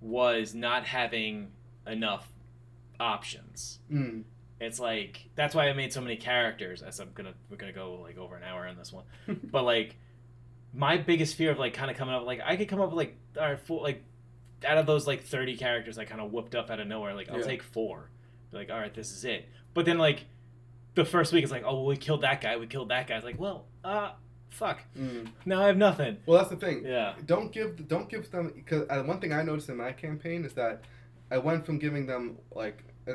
was 0.00 0.54
not 0.54 0.84
having 0.84 1.52
enough 1.86 2.28
options. 3.00 3.78
Mm. 3.90 4.24
It's 4.60 4.78
like 4.78 5.28
that's 5.34 5.54
why 5.54 5.68
I 5.68 5.72
made 5.72 5.92
so 5.92 6.00
many 6.00 6.16
characters. 6.16 6.82
As 6.82 7.00
I'm 7.00 7.10
gonna 7.14 7.34
we're 7.50 7.56
gonna 7.56 7.72
go 7.72 7.94
like 8.00 8.16
over 8.16 8.36
an 8.36 8.44
hour 8.44 8.66
on 8.66 8.76
this 8.76 8.92
one, 8.92 9.04
but 9.50 9.64
like 9.64 9.96
my 10.72 10.96
biggest 10.96 11.34
fear 11.34 11.50
of 11.50 11.58
like 11.58 11.74
kind 11.74 11.90
of 11.90 11.96
coming 11.96 12.14
up 12.14 12.24
like 12.24 12.40
I 12.44 12.56
could 12.56 12.68
come 12.68 12.80
up 12.80 12.90
with 12.90 12.96
like 12.98 13.16
all 13.38 13.48
right, 13.48 13.58
four, 13.60 13.82
like 13.82 14.04
out 14.64 14.78
of 14.78 14.86
those 14.86 15.06
like 15.06 15.24
30 15.24 15.56
characters 15.56 15.98
I 15.98 16.04
kind 16.04 16.20
of 16.20 16.32
whooped 16.32 16.54
up 16.54 16.70
out 16.70 16.78
of 16.78 16.86
nowhere. 16.86 17.14
Like 17.14 17.28
I'll 17.30 17.38
Yeah. 17.40 17.44
take 17.46 17.62
four. 17.62 18.10
Be 18.52 18.58
like 18.58 18.70
all 18.70 18.78
right, 18.78 18.94
this 18.94 19.10
is 19.12 19.24
it. 19.24 19.48
But 19.74 19.84
then 19.86 19.98
like 19.98 20.24
the 20.94 21.04
first 21.04 21.32
week 21.32 21.42
it's 21.42 21.52
like 21.52 21.64
oh 21.66 21.74
well, 21.74 21.86
we 21.86 21.96
killed 21.96 22.22
that 22.22 22.40
guy. 22.40 22.56
We 22.56 22.66
killed 22.66 22.90
that 22.90 23.06
guy. 23.06 23.16
It's 23.16 23.24
like 23.24 23.38
well 23.40 23.66
uh 23.84 24.12
fuck 24.50 24.80
Mm. 24.98 25.28
now 25.46 25.62
I 25.62 25.66
have 25.68 25.76
nothing. 25.78 26.18
Well, 26.26 26.36
that's 26.38 26.50
the 26.50 26.56
thing. 26.56 26.84
Yeah. 26.84 27.14
Don't 27.24 27.50
give 27.52 27.88
don't 27.88 28.08
give 28.08 28.30
them 28.30 28.52
because 28.54 28.86
uh, 28.90 29.02
one 29.02 29.18
thing 29.20 29.32
I 29.32 29.42
noticed 29.42 29.68
in 29.70 29.76
my 29.78 29.92
campaign 29.92 30.44
is 30.44 30.52
that 30.54 30.82
I 31.30 31.38
went 31.38 31.64
from 31.64 31.78
giving 31.78 32.04
them 32.06 32.36
like 32.54 32.84
uh, 33.08 33.12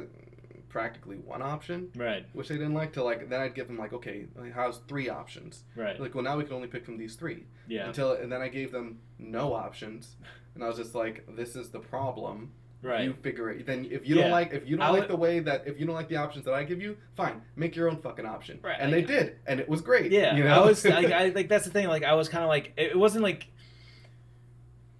practically 0.69 1.17
one 1.17 1.41
option, 1.41 1.89
Right. 1.95 2.25
which 2.33 2.49
they 2.49 2.55
didn't 2.55 2.73
like, 2.73 2.91
to 2.93 3.03
like 3.03 3.29
then 3.29 3.39
I'd 3.41 3.55
give 3.55 3.67
them 3.67 3.77
like 3.77 3.93
okay, 3.93 4.25
like, 4.35 4.53
how's 4.53 4.79
three 4.87 5.09
options? 5.09 5.63
Right. 5.75 5.99
Like 5.99 6.15
well 6.15 6.23
now 6.23 6.37
we 6.37 6.43
can 6.43 6.53
only 6.53 6.67
pick 6.67 6.85
from 6.85 6.97
these 6.97 7.15
three. 7.15 7.45
Yeah. 7.67 7.87
Until 7.87 8.13
and 8.13 8.31
then 8.31 8.41
I 8.41 8.47
gave 8.49 8.71
them 8.71 8.99
no 9.19 9.53
options, 9.53 10.15
and 10.55 10.63
I 10.63 10.67
was 10.67 10.77
just 10.77 10.95
like, 10.95 11.23
this 11.35 11.55
is 11.55 11.69
the 11.69 11.79
problem. 11.79 12.51
Right. 12.81 13.05
You 13.05 13.13
figure 13.13 13.49
it. 13.49 13.65
Then 13.65 13.87
if 13.89 14.07
you 14.07 14.15
Yeah. 14.15 14.23
don't 14.23 14.31
like 14.31 14.53
if 14.53 14.67
you 14.67 14.77
don't 14.77 14.85
I 14.85 14.89
like 14.89 15.01
would- 15.01 15.09
the 15.09 15.15
way 15.15 15.39
that 15.39 15.67
if 15.67 15.79
you 15.79 15.85
don't 15.85 15.95
like 15.95 16.09
the 16.09 16.17
options 16.17 16.45
that 16.45 16.53
I 16.53 16.63
give 16.63 16.81
you, 16.81 16.97
fine, 17.15 17.41
make 17.55 17.75
your 17.75 17.89
own 17.89 17.97
fucking 17.97 18.25
option. 18.25 18.59
Right, 18.61 18.77
And 18.79 18.91
like- 18.91 19.07
they 19.07 19.13
did, 19.13 19.37
and 19.47 19.59
it 19.59 19.67
was 19.67 19.81
great. 19.81 20.11
Yeah, 20.11 20.35
you 20.35 20.43
know? 20.43 20.63
I 20.63 20.65
was 20.65 20.85
like, 20.85 21.11
I 21.11 21.29
like 21.35 21.49
that's 21.49 21.65
the 21.65 21.71
thing. 21.71 21.87
Like, 21.87 22.03
I 22.03 22.13
was 22.13 22.29
kind 22.29 22.43
of 22.43 22.49
like, 22.49 22.73
it 22.77 22.97
wasn't 22.97 23.23
like. 23.23 23.47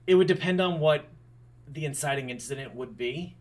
It 0.07 0.15
would 0.15 0.27
depend 0.27 0.61
on 0.61 0.79
what 0.79 1.05
the 1.67 1.85
inciting 1.85 2.29
incident 2.29 2.73
would 2.73 2.97
be, 2.97 3.35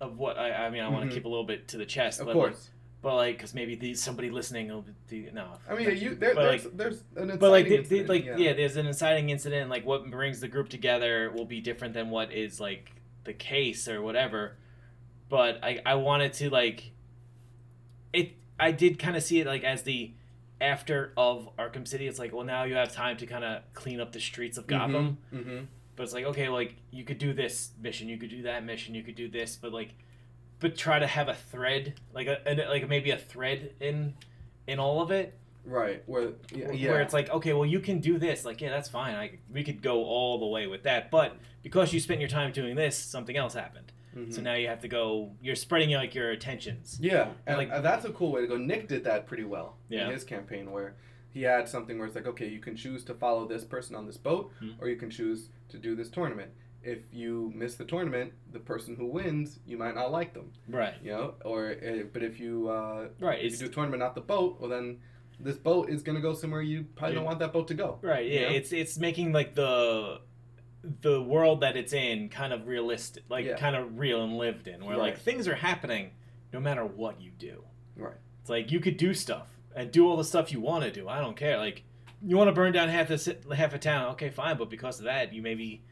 of 0.00 0.18
what 0.18 0.38
I. 0.38 0.66
I 0.66 0.70
mean, 0.70 0.82
I 0.82 0.88
want 0.88 1.02
to 1.02 1.06
mm-hmm. 1.06 1.14
keep 1.14 1.24
a 1.24 1.28
little 1.28 1.44
bit 1.44 1.68
to 1.68 1.76
the 1.76 1.86
chest, 1.86 2.20
of 2.20 2.26
but 2.26 2.32
course. 2.32 2.70
but 3.02 3.16
like, 3.16 3.36
because 3.36 3.54
maybe 3.54 3.74
these 3.74 4.00
somebody 4.00 4.30
listening 4.30 4.68
will 4.68 4.84
be 5.08 5.28
no. 5.32 5.48
I 5.68 5.74
mean, 5.74 5.96
you 5.98 6.14
there, 6.14 6.34
there's 6.34 6.64
like- 6.64 6.76
there's 6.76 7.02
an 7.16 7.24
inciting 7.24 7.38
But 7.38 7.50
like, 7.50 7.64
the, 7.64 7.70
the, 7.70 7.78
incident, 7.78 8.08
like 8.08 8.24
yeah. 8.24 8.36
yeah. 8.36 8.52
there's 8.54 8.76
an 8.76 8.86
inciting 8.86 9.30
incident. 9.30 9.68
Like, 9.68 9.84
what 9.84 10.10
brings 10.10 10.40
the 10.40 10.48
group 10.48 10.68
together 10.68 11.30
will 11.34 11.44
be 11.44 11.60
different 11.60 11.92
than 11.92 12.08
what 12.08 12.32
is 12.32 12.58
like 12.60 12.92
the 13.24 13.32
case 13.32 13.88
or 13.88 14.02
whatever. 14.02 14.56
But 15.28 15.62
I, 15.62 15.80
I 15.84 15.94
wanted 15.94 16.32
to 16.34 16.50
like, 16.50 16.92
it. 18.12 18.32
I 18.60 18.70
did 18.70 18.98
kind 18.98 19.16
of 19.16 19.22
see 19.22 19.40
it 19.40 19.46
like 19.46 19.64
as 19.64 19.82
the 19.82 20.12
after 20.60 21.12
of 21.16 21.48
Arkham 21.56 21.86
City. 21.88 22.06
It's 22.06 22.18
like, 22.18 22.32
well, 22.32 22.44
now 22.44 22.64
you 22.64 22.74
have 22.74 22.92
time 22.92 23.16
to 23.18 23.26
kind 23.26 23.44
of 23.44 23.62
clean 23.74 24.00
up 24.00 24.12
the 24.12 24.20
streets 24.20 24.58
of 24.58 24.66
Gotham. 24.66 25.18
Mhm. 25.32 25.66
But 25.96 26.04
it's 26.04 26.12
like, 26.12 26.24
okay, 26.26 26.48
like 26.48 26.76
you 26.90 27.04
could 27.04 27.18
do 27.18 27.32
this 27.32 27.70
mission, 27.80 28.08
you 28.08 28.16
could 28.18 28.30
do 28.30 28.42
that 28.42 28.64
mission, 28.64 28.94
you 28.94 29.02
could 29.02 29.14
do 29.14 29.28
this, 29.28 29.56
but 29.56 29.72
like, 29.72 29.94
but 30.60 30.76
try 30.76 30.98
to 30.98 31.06
have 31.06 31.28
a 31.28 31.34
thread, 31.34 32.00
like 32.14 32.28
a, 32.28 32.40
like 32.68 32.88
maybe 32.88 33.10
a 33.10 33.18
thread 33.18 33.74
in, 33.80 34.14
in 34.66 34.78
all 34.78 35.02
of 35.02 35.10
it 35.10 35.38
Right. 35.64 36.02
Where 36.06 36.32
yeah, 36.54 36.90
where 36.90 37.00
it's 37.02 37.14
like, 37.14 37.30
okay, 37.30 37.52
well, 37.52 37.66
you 37.66 37.80
can 37.80 38.00
do 38.00 38.18
this. 38.18 38.44
Like, 38.44 38.60
yeah, 38.60 38.70
that's 38.70 38.88
fine. 38.88 39.14
I 39.14 39.38
we 39.52 39.62
could 39.62 39.82
go 39.82 40.04
all 40.04 40.38
the 40.38 40.46
way 40.46 40.66
with 40.66 40.82
that, 40.84 41.10
but 41.10 41.36
because 41.62 41.92
you 41.92 42.00
spent 42.00 42.20
your 42.20 42.28
time 42.28 42.52
doing 42.52 42.74
this, 42.76 42.96
something 42.96 43.36
else 43.36 43.54
happened. 43.54 43.92
Mhm. 44.16 44.34
So 44.34 44.42
now 44.42 44.54
you 44.54 44.68
have 44.68 44.80
to 44.80 44.88
go. 44.88 45.32
You're 45.40 45.54
spreading 45.56 45.90
like 45.94 46.14
your 46.14 46.30
attentions. 46.30 46.98
Yeah, 47.00 47.30
and 47.46 47.56
Like- 47.58 47.70
uh, 47.70 47.80
that's 47.80 48.04
a 48.04 48.10
cool 48.10 48.32
way 48.32 48.40
to 48.42 48.46
go. 48.46 48.56
Nick 48.56 48.88
did 48.88 49.04
that 49.04 49.26
pretty 49.26 49.44
well 49.44 49.76
Yeah. 49.88 50.06
in 50.06 50.12
his 50.12 50.24
campaign, 50.24 50.70
where 50.72 50.96
he 51.30 51.42
had 51.42 51.66
something 51.68 51.96
where 51.98 52.06
it's 52.06 52.16
like, 52.16 52.26
okay, 52.26 52.46
you 52.48 52.58
can 52.58 52.76
choose 52.76 53.04
to 53.04 53.14
follow 53.14 53.46
this 53.46 53.64
person 53.64 53.96
on 53.96 54.04
this 54.06 54.18
boat, 54.18 54.52
Hmm. 54.58 54.72
or 54.80 54.88
you 54.88 54.96
can 54.96 55.08
choose 55.10 55.48
to 55.70 55.78
do 55.78 55.94
this 55.94 56.10
tournament. 56.10 56.50
If 56.82 57.04
you 57.14 57.52
miss 57.54 57.76
the 57.76 57.84
tournament, 57.84 58.32
the 58.50 58.58
person 58.58 58.96
who 58.96 59.06
wins, 59.06 59.60
you 59.64 59.78
might 59.78 59.94
not 59.94 60.10
like 60.10 60.34
them, 60.34 60.52
Right. 60.68 60.94
you 61.02 61.12
know. 61.12 61.34
Or 61.44 61.70
uh, 61.70 62.02
but 62.12 62.22
if 62.24 62.38
you 62.40 62.68
uh, 62.68 63.08
Right. 63.20 63.42
if 63.42 63.52
you 63.52 63.58
do 63.58 63.66
a 63.66 63.68
tournament, 63.68 64.00
not 64.00 64.14
the 64.16 64.20
boat, 64.20 64.60
well 64.60 64.68
then 64.68 64.98
this 65.42 65.56
boat 65.56 65.90
is 65.90 66.02
gonna 66.02 66.20
go 66.20 66.34
somewhere 66.34 66.62
you 66.62 66.84
probably 66.96 67.16
don't 67.16 67.24
want 67.24 67.38
that 67.40 67.52
boat 67.52 67.68
to 67.68 67.74
go. 67.74 67.98
right. 68.02 68.26
Yeah. 68.26 68.40
you 68.40 68.46
know? 68.46 68.52
It's 68.54 68.72
it's 68.72 68.98
making 68.98 69.32
like 69.32 69.54
the 69.54 70.20
the 71.00 71.22
world 71.22 71.60
that 71.60 71.76
it's 71.76 71.92
in 71.92 72.28
kind 72.28 72.52
of 72.52 72.66
realistic, 72.66 73.22
like 73.28 73.44
Yeah. 73.44 73.56
kind 73.56 73.76
of 73.76 73.98
real 73.98 74.22
and 74.24 74.36
lived 74.36 74.66
in, 74.68 74.84
where 74.84 74.96
like 74.96 75.18
things 75.18 75.46
are 75.46 75.54
happening 75.54 76.10
no 76.52 76.60
matter 76.60 76.84
what 76.84 77.20
you 77.20 77.30
do. 77.38 77.64
Right. 77.96 78.16
It's 78.40 78.50
like 78.50 78.72
you 78.72 78.80
could 78.80 78.96
do 78.96 79.14
stuff 79.14 79.48
and 79.76 79.90
do 79.92 80.08
all 80.08 80.16
the 80.16 80.24
stuff 80.24 80.50
you 80.52 80.60
want 80.60 80.84
to 80.84 80.90
do. 80.90 81.08
I 81.08 81.20
don't 81.20 81.36
care. 81.36 81.56
Like 81.58 81.84
you 82.24 82.36
want 82.36 82.48
to 82.48 82.52
burn 82.52 82.72
down 82.72 82.88
half 82.88 83.08
the 83.08 83.54
half 83.54 83.74
a 83.74 83.78
town, 83.78 84.10
okay, 84.12 84.30
fine. 84.30 84.56
But 84.56 84.70
because 84.70 84.98
of 84.98 85.04
that, 85.04 85.32
you 85.32 85.42
maybe 85.42 85.82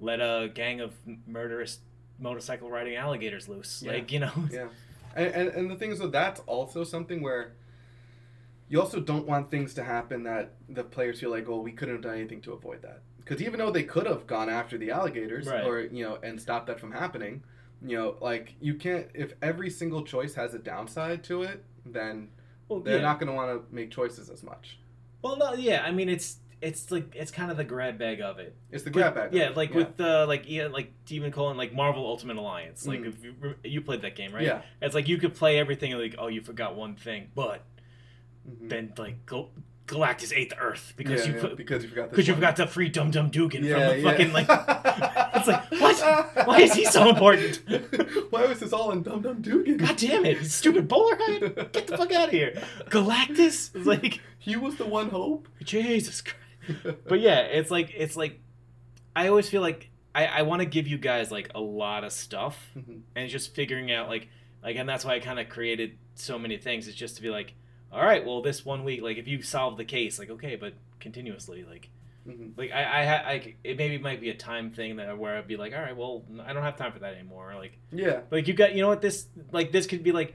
let 0.00 0.20
a 0.20 0.50
gang 0.52 0.80
of 0.80 0.92
murderous 1.26 1.80
motorcycle 2.18 2.70
riding 2.70 2.96
alligators 2.96 3.48
loose. 3.48 3.82
Yeah. 3.82 3.92
Like 3.92 4.12
you 4.12 4.20
know, 4.20 4.32
Yeah, 4.50 4.68
and, 5.14 5.26
and 5.34 5.48
and 5.50 5.70
the 5.70 5.76
thing 5.76 5.90
is, 5.90 5.98
though, 5.98 6.08
that's 6.08 6.40
also 6.46 6.84
something 6.84 7.22
where 7.22 7.52
you 8.68 8.80
also 8.80 9.00
don't 9.00 9.26
want 9.26 9.50
things 9.50 9.74
to 9.74 9.84
happen 9.84 10.24
that 10.24 10.54
the 10.68 10.82
players 10.84 11.20
feel 11.20 11.30
like, 11.30 11.48
oh, 11.48 11.60
we 11.60 11.72
couldn't 11.72 11.94
have 11.96 12.02
done 12.02 12.14
anything 12.14 12.40
to 12.42 12.52
avoid 12.52 12.82
that. 12.82 13.02
Because 13.18 13.42
even 13.42 13.58
though 13.58 13.70
they 13.70 13.82
could 13.84 14.06
have 14.06 14.26
gone 14.26 14.48
after 14.48 14.78
the 14.78 14.90
alligators, 14.90 15.46
Right. 15.46 15.64
or 15.64 15.80
you 15.80 16.04
know, 16.04 16.18
and 16.22 16.40
stopped 16.40 16.66
that 16.68 16.78
from 16.80 16.92
happening, 16.92 17.42
you 17.84 17.96
know, 17.96 18.16
like 18.20 18.54
you 18.60 18.74
can't. 18.74 19.08
If 19.14 19.34
every 19.42 19.70
single 19.70 20.02
choice 20.04 20.34
has 20.34 20.54
a 20.54 20.58
downside 20.58 21.24
to 21.24 21.42
it, 21.42 21.64
then 21.84 22.28
well, 22.68 22.80
they're 22.80 22.96
yeah. 22.96 23.02
not 23.02 23.18
going 23.20 23.28
to 23.28 23.34
want 23.34 23.50
to 23.68 23.74
make 23.74 23.90
choices 23.90 24.30
as 24.30 24.42
much. 24.42 24.78
Well, 25.22 25.36
no, 25.36 25.54
yeah. 25.54 25.82
I 25.84 25.90
mean, 25.92 26.08
it's 26.08 26.38
it's 26.62 26.90
like 26.90 27.14
it's 27.14 27.30
kind 27.30 27.50
of 27.50 27.56
the 27.56 27.64
grab 27.64 27.98
bag 27.98 28.20
of 28.20 28.38
it. 28.38 28.56
It's 28.70 28.84
the 28.84 28.90
grab 28.90 29.14
bag. 29.14 29.28
of 29.28 29.34
Yeah, 29.34 29.50
like 29.54 29.74
with 29.74 30.00
uh, 30.00 30.24
like 30.26 30.44
yeah, 30.46 30.68
like 30.68 30.92
Demon 31.04 31.32
Colon, 31.32 31.56
like 31.56 31.74
Marvel 31.74 32.06
Ultimate 32.06 32.36
Alliance. 32.36 32.86
Like 32.86 33.00
Mhm. 33.00 33.08
if 33.08 33.24
you 33.24 33.34
you 33.64 33.80
played 33.80 34.02
that 34.02 34.14
game, 34.16 34.32
right? 34.32 34.44
Yeah. 34.44 34.62
It's 34.80 34.94
like 34.94 35.08
you 35.08 35.18
could 35.18 35.34
play 35.34 35.58
everything 35.58 35.92
and 35.92 36.00
like 36.00 36.14
oh 36.18 36.28
you 36.28 36.40
forgot 36.40 36.76
one 36.76 36.94
thing, 36.96 37.30
but 37.34 37.62
Mhm. 38.48 38.68
then 38.68 38.92
like 38.98 39.26
Gal- 39.26 39.50
Galactus 39.86 40.32
ate 40.36 40.50
the 40.50 40.58
Earth 40.58 40.94
because 40.96 41.26
Yeah, 41.26 41.34
you 41.34 41.40
yeah, 41.48 41.54
because 41.54 41.82
you 41.84 41.88
forgot 41.88 42.10
because 42.10 42.26
you 42.28 42.34
forgot 42.34 42.56
to 42.56 42.66
free 42.66 42.88
Dum 42.88 43.10
Dum 43.12 43.30
Dugan 43.30 43.64
Yeah, 43.64 43.88
from 43.90 43.96
the 43.96 44.02
fucking 44.10 44.32
like. 44.32 44.46
It's 45.36 45.46
like, 45.48 45.70
what? 45.80 46.46
Why 46.48 46.60
is 46.62 46.72
he 46.74 46.84
so 46.86 47.08
important? 47.10 47.60
Why 48.30 48.46
was 48.46 48.58
this 48.60 48.72
all 48.72 48.90
in 48.92 49.02
Dum 49.02 49.20
Dum 49.22 49.42
Dugan? 49.42 49.76
God 49.76 49.96
damn 49.96 50.24
it! 50.24 50.44
Stupid 50.46 50.88
bowler 50.88 51.14
head! 51.16 51.70
Get 51.72 51.86
the 51.86 51.96
fuck 51.96 52.10
out 52.12 52.28
of 52.28 52.30
here! 52.30 52.60
Galactus 52.90 53.76
is 53.76 53.86
like 53.86 54.20
he 54.38 54.56
was 54.56 54.76
the 54.76 54.86
one 54.86 55.10
hope. 55.10 55.48
Jesus 55.62 56.22
Christ. 56.22 56.96
But 57.06 57.20
yeah, 57.20 57.40
it's 57.40 57.70
like 57.70 57.92
it's 57.96 58.16
like 58.16 58.40
I 59.14 59.28
always 59.28 59.48
feel 59.48 59.60
like 59.62 59.90
I, 60.14 60.26
I 60.26 60.42
want 60.42 60.60
to 60.62 60.66
give 60.66 60.88
you 60.88 60.98
guys 60.98 61.30
like 61.30 61.50
a 61.54 61.60
lot 61.60 62.02
of 62.02 62.12
stuff 62.12 62.58
Mhm. 62.76 63.02
and 63.14 63.30
just 63.30 63.54
figuring 63.54 63.92
out 63.92 64.08
like 64.08 64.28
like 64.64 64.74
and 64.76 64.88
that's 64.88 65.04
why 65.04 65.14
I 65.14 65.20
kind 65.20 65.38
of 65.38 65.48
created 65.48 65.96
so 66.16 66.38
many 66.40 66.56
things. 66.56 66.88
It's 66.88 66.96
just 66.96 67.16
to 67.16 67.22
be 67.22 67.28
like, 67.30 67.54
all 67.92 68.02
right, 68.04 68.24
well 68.24 68.42
this 68.42 68.64
one 68.64 68.84
week 68.84 69.02
like 69.02 69.16
if 69.18 69.26
you 69.28 69.42
solve 69.42 69.76
the 69.76 69.84
case, 69.84 70.18
like 70.18 70.30
okay, 70.30 70.56
but 70.56 70.74
continuously 71.00 71.64
like 71.68 71.88
Mhm. 72.26 72.58
like 72.58 72.72
I 72.72 72.82
I, 72.82 73.30
I 73.32 73.54
it 73.62 73.76
maybe 73.78 73.98
might 73.98 74.20
be 74.20 74.30
a 74.30 74.34
time 74.34 74.70
thing 74.72 74.96
that 74.96 75.16
where 75.16 75.36
I'd 75.36 75.46
be 75.46 75.56
like, 75.56 75.72
all 75.74 75.80
right, 75.80 75.96
well 75.96 76.24
I 76.44 76.52
don't 76.52 76.64
have 76.64 76.76
time 76.76 76.92
for 76.92 76.98
that 77.00 77.14
anymore. 77.14 77.54
Like 77.56 77.78
Yeah. 77.92 78.22
like 78.30 78.48
you 78.48 78.54
got 78.54 78.74
you 78.74 78.82
know 78.82 78.88
what 78.88 79.00
this 79.00 79.28
like 79.52 79.70
this 79.72 79.86
could 79.86 80.02
be 80.02 80.10
like 80.12 80.34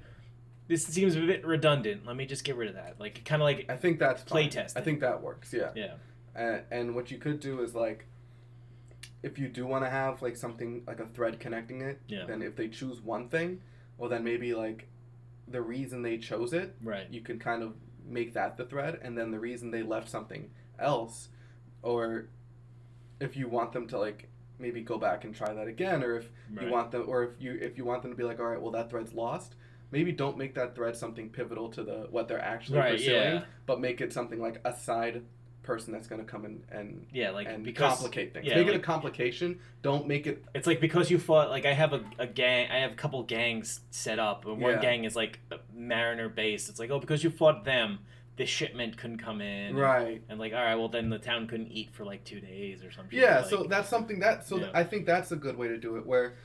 this 0.67 0.85
seems 0.85 1.17
a 1.17 1.19
bit 1.19 1.45
redundant. 1.45 2.05
Let 2.05 2.15
me 2.15 2.25
just 2.25 2.45
get 2.45 2.55
rid 2.55 2.69
of 2.69 2.75
that. 2.75 2.97
Like 2.97 3.25
kind 3.25 3.41
of 3.41 3.45
like 3.45 3.69
I 3.69 3.75
think 3.75 3.99
that's 3.99 4.23
Play 4.23 4.43
fine. 4.43 4.51
testing. 4.51 4.81
I 4.81 4.85
think 4.85 5.01
that 5.01 5.21
works. 5.21 5.51
Yeah. 5.53 5.71
yeah 5.75 5.93
And, 6.33 6.61
and 6.71 6.95
what 6.95 7.11
you 7.11 7.17
could 7.17 7.41
do 7.41 7.61
is 7.61 7.75
like, 7.75 8.05
if 9.21 9.37
you 9.37 9.49
do 9.49 9.67
want 9.67 9.83
to 9.83 9.89
have 9.89 10.21
like 10.21 10.37
something 10.37 10.83
like 10.87 11.01
a 11.01 11.05
thread 11.07 11.39
connecting 11.41 11.81
it, 11.81 11.99
Yeah. 12.07 12.25
then 12.25 12.41
if 12.41 12.55
they 12.55 12.69
choose 12.69 13.01
one 13.01 13.27
thing, 13.27 13.61
well 13.97 14.09
then 14.09 14.23
maybe 14.23 14.53
like 14.53 14.87
the 15.51 15.61
reason 15.61 16.01
they 16.01 16.17
chose 16.17 16.53
it, 16.53 16.75
right 16.83 17.07
you 17.11 17.21
can 17.21 17.39
kind 17.39 17.63
of 17.63 17.73
make 18.07 18.33
that 18.33 18.57
the 18.57 18.65
thread, 18.65 18.99
and 19.01 19.17
then 19.17 19.31
the 19.31 19.39
reason 19.39 19.71
they 19.71 19.83
left 19.83 20.09
something 20.09 20.49
else, 20.79 21.29
or 21.81 22.27
if 23.19 23.37
you 23.37 23.47
want 23.47 23.71
them 23.73 23.87
to 23.87 23.97
like 23.99 24.27
maybe 24.59 24.81
go 24.81 24.97
back 24.97 25.23
and 25.23 25.35
try 25.35 25.53
that 25.53 25.67
again, 25.67 26.03
or 26.03 26.17
if 26.17 26.29
right. 26.53 26.65
you 26.65 26.71
want 26.71 26.91
them, 26.91 27.05
or 27.07 27.23
if 27.23 27.31
you 27.39 27.57
if 27.61 27.77
you 27.77 27.85
want 27.85 28.01
them 28.01 28.11
to 28.11 28.17
be 28.17 28.23
like, 28.23 28.39
all 28.39 28.47
right, 28.47 28.61
well 28.61 28.71
that 28.71 28.89
thread's 28.89 29.13
lost. 29.13 29.55
Maybe 29.91 30.13
don't 30.13 30.37
make 30.37 30.55
that 30.55 30.73
thread 30.73 30.95
something 30.95 31.29
pivotal 31.29 31.67
to 31.71 31.83
the 31.83 32.07
what 32.11 32.29
they're 32.29 32.39
actually 32.41 32.79
Right, 32.79 32.93
pursuing, 32.93 33.33
yeah. 33.35 33.43
but 33.65 33.81
make 33.81 33.99
it 33.99 34.13
something 34.13 34.39
like 34.39 34.61
a 34.63 34.73
side 34.73 35.23
person 35.63 35.93
that's 35.93 36.07
going 36.07 36.19
to 36.19 36.25
come 36.29 36.43
in 36.45 36.63
and 36.71 37.05
yeah 37.13 37.29
like 37.29 37.47
and 37.47 37.63
because 37.63 37.93
complicate 37.93 38.33
things. 38.33 38.45
yeah, 38.47 38.55
make 38.55 38.67
it 38.67 38.75
a 38.75 38.79
complication. 38.79 39.59
Don't 39.83 40.07
make 40.07 40.25
it. 40.25 40.43
It's 40.55 40.65
like 40.65 40.79
because 40.81 41.11
you 41.11 41.19
fought 41.19 41.49
like 41.49 41.65
I 41.65 41.73
have 41.73 41.93
a, 41.93 42.01
a 42.17 42.25
gang 42.27 42.69
I 42.71 42.77
have 42.79 42.93
a 42.93 42.95
couple 42.95 43.21
gangs 43.23 43.81
set 43.91 44.17
up 44.17 44.45
and 44.45 44.59
one 44.59 44.73
Yeah. 44.73 44.81
gang 44.81 45.03
is 45.05 45.15
like 45.15 45.39
uh, 45.51 45.57
Mariner 45.73 46.29
based. 46.29 46.67
It's 46.69 46.79
like 46.79 46.89
oh 46.89 46.99
because 46.99 47.23
you 47.23 47.29
fought 47.29 47.63
them 47.63 47.99
this 48.37 48.49
shipment 48.49 48.97
couldn't 48.97 49.19
come 49.19 49.39
in 49.41 49.75
Right. 49.75 50.23
and 50.29 50.39
like 50.39 50.51
all 50.53 50.59
right 50.63 50.75
well 50.75 50.89
then 50.89 51.09
the 51.09 51.19
town 51.19 51.47
couldn't 51.47 51.67
eat 51.71 51.91
for 51.93 52.05
like 52.05 52.23
two 52.23 52.39
days 52.39 52.83
or 52.83 52.91
something. 52.91 53.17
Yeah. 53.19 53.41
like, 53.41 53.49
so 53.49 53.63
that's 53.63 53.87
something 53.89 54.19
that. 54.21 54.47
So 54.47 54.57
Yeah. 54.57 54.71
I 54.73 54.83
think 54.83 55.05
that's 55.05 55.31
a 55.31 55.35
good 55.35 55.57
way 55.57 55.67
to 55.67 55.77
do 55.77 55.97
it. 55.97 56.05
Where 56.07 56.35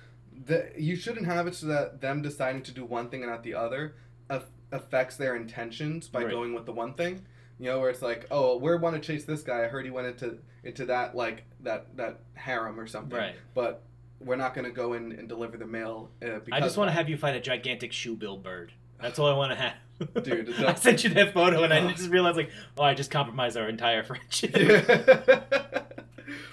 the 0.45 0.71
you 0.77 0.95
shouldn't 0.95 1.25
have 1.27 1.47
it 1.47 1.55
so 1.55 1.67
that 1.69 2.03
them 2.03 2.21
deciding 2.21 2.63
to 2.65 2.73
do 2.73 2.85
one 2.85 3.09
thing 3.09 3.23
and 3.23 3.31
not 3.33 3.43
the 3.43 3.55
other 3.55 3.95
aff- 4.29 4.51
affects 4.73 5.17
their 5.17 5.35
intentions 5.37 6.07
by 6.09 6.25
Right. 6.25 6.31
going 6.31 6.53
with 6.55 6.67
the 6.67 6.73
one 6.73 6.93
thing. 6.93 7.25
You 7.59 7.71
know, 7.71 7.81
where 7.81 7.89
it's 7.91 8.03
like, 8.03 8.27
oh, 8.31 8.59
we 8.59 8.77
want 8.77 8.95
to 8.95 9.01
chase 9.01 9.25
this 9.25 9.43
guy. 9.43 9.65
I 9.65 9.69
heard 9.69 9.85
he 9.85 9.91
went 9.91 10.07
into 10.09 10.39
into 10.63 10.87
that 10.87 11.15
like 11.15 11.45
that 11.61 11.97
that 11.97 12.21
harem 12.35 12.79
or 12.79 12.87
something. 12.87 13.17
right. 13.19 13.35
But 13.55 13.83
we're 14.21 14.37
not 14.37 14.55
going 14.55 14.65
to 14.65 14.71
go 14.71 14.93
in 14.95 15.13
and 15.13 15.29
deliver 15.29 15.57
the 15.57 15.67
mail. 15.67 16.11
Uh, 16.23 16.39
because 16.45 16.49
I 16.53 16.61
just 16.61 16.77
want 16.77 16.89
to 16.89 16.93
have 16.93 17.09
you 17.09 17.17
find 17.17 17.37
a 17.37 17.41
gigantic 17.41 17.93
shoe-bill 17.93 18.39
bird. 18.39 18.73
That's 19.01 19.19
all 19.19 19.27
I 19.29 19.37
want 19.37 19.53
to 19.53 19.57
have. 19.57 19.75
Dude, 20.25 20.53
I 20.65 20.75
sent 20.75 21.05
you 21.05 21.11
that 21.11 21.33
photo 21.35 21.63
and 21.63 21.73
I 21.73 21.93
just 21.95 22.11
realized 22.11 22.37
like 22.37 22.51
oh 22.77 22.83
I 22.83 22.95
just 22.95 23.11
compromised 23.11 23.57
our 23.57 23.69
entire 23.69 24.03
friendship. 24.03 24.53
that. 24.53 26.05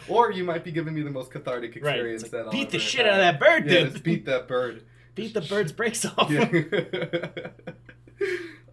or 0.08 0.32
you 0.32 0.44
might 0.46 0.64
be 0.64 0.72
giving 0.72 0.94
me 0.94 1.02
the 1.02 1.10
most 1.10 1.32
cathartic 1.32 1.72
Right. 1.82 1.96
experience 1.96 2.24
that 2.24 2.34
like, 2.38 2.46
I'll 2.46 2.52
beat 2.52 2.70
the 2.70 2.80
shit 2.80 3.06
have. 3.06 3.16
out 3.16 3.20
of 3.20 3.26
that 3.26 3.40
bird, 3.40 3.66
Yeah, 3.70 3.80
dude. 3.84 3.92
just 3.94 4.04
beat 4.04 4.26
that 4.26 4.48
bird. 4.48 4.84
Beat 5.16 5.34
the 5.34 5.42
bird's 5.42 5.72
brakes 5.74 6.06
off. 6.06 6.30
Yeah. 6.32 6.48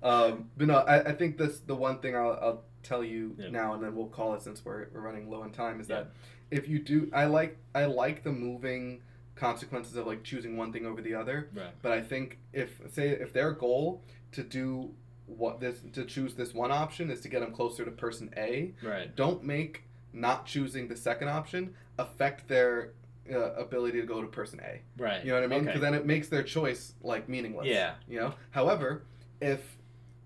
Um, 0.02 0.50
but 0.56 0.66
no, 0.66 0.76
I, 0.78 1.10
I 1.10 1.12
think 1.12 1.36
this 1.38 1.58
the 1.60 1.74
one 1.74 1.98
thing 2.00 2.16
I'll, 2.16 2.38
I'll 2.40 2.64
tell 2.82 3.04
you 3.04 3.34
Yeah. 3.38 3.50
now, 3.50 3.74
and 3.74 3.82
then 3.82 3.94
we'll 3.94 4.06
call 4.06 4.34
it 4.34 4.42
since 4.42 4.64
we're, 4.64 4.88
we're 4.92 5.00
running 5.00 5.30
low 5.30 5.42
on 5.42 5.50
time. 5.52 5.80
Is 5.80 5.88
Yeah. 5.88 5.96
that 5.96 6.10
if 6.50 6.68
you 6.68 6.78
do, 6.78 7.10
I 7.14 7.26
like 7.26 7.58
I 7.74 7.84
like 7.84 8.24
the 8.24 8.32
moving 8.32 9.02
consequences 9.36 9.96
of 9.96 10.06
like 10.06 10.22
choosing 10.22 10.56
one 10.56 10.72
thing 10.72 10.86
over 10.86 11.00
the 11.00 11.14
other. 11.14 11.48
Right. 11.54 11.72
But 11.82 11.92
I 11.92 12.00
think 12.02 12.38
if 12.52 12.80
say 12.90 13.08
if 13.10 13.32
their 13.32 13.52
goal 13.52 14.02
to 14.32 14.42
do 14.42 14.90
what 15.26 15.60
this 15.60 15.80
to 15.92 16.04
choose 16.04 16.34
this 16.34 16.52
one 16.54 16.72
option 16.72 17.10
is 17.10 17.20
to 17.20 17.28
get 17.28 17.40
them 17.40 17.52
closer 17.52 17.84
to 17.84 17.90
person 17.90 18.32
A, 18.36 18.74
Right. 18.82 19.14
don't 19.14 19.44
make 19.44 19.84
not 20.12 20.44
choosing 20.46 20.88
the 20.88 20.96
second 20.96 21.28
option 21.28 21.74
affect 21.98 22.48
their 22.48 22.92
uh, 23.32 23.52
ability 23.52 24.00
to 24.00 24.06
go 24.06 24.20
to 24.20 24.26
person 24.26 24.60
A. 24.64 24.80
Right. 25.00 25.22
You 25.24 25.28
know 25.30 25.34
what 25.36 25.44
I 25.44 25.46
mean? 25.46 25.58
Okay. 25.60 25.66
Because 25.66 25.80
then 25.82 25.94
it 25.94 26.04
makes 26.04 26.28
their 26.28 26.42
choice 26.42 26.94
like 27.02 27.28
meaningless. 27.28 27.66
Yeah. 27.68 27.94
You 28.08 28.18
know. 28.18 28.34
However, 28.50 29.04
if 29.40 29.60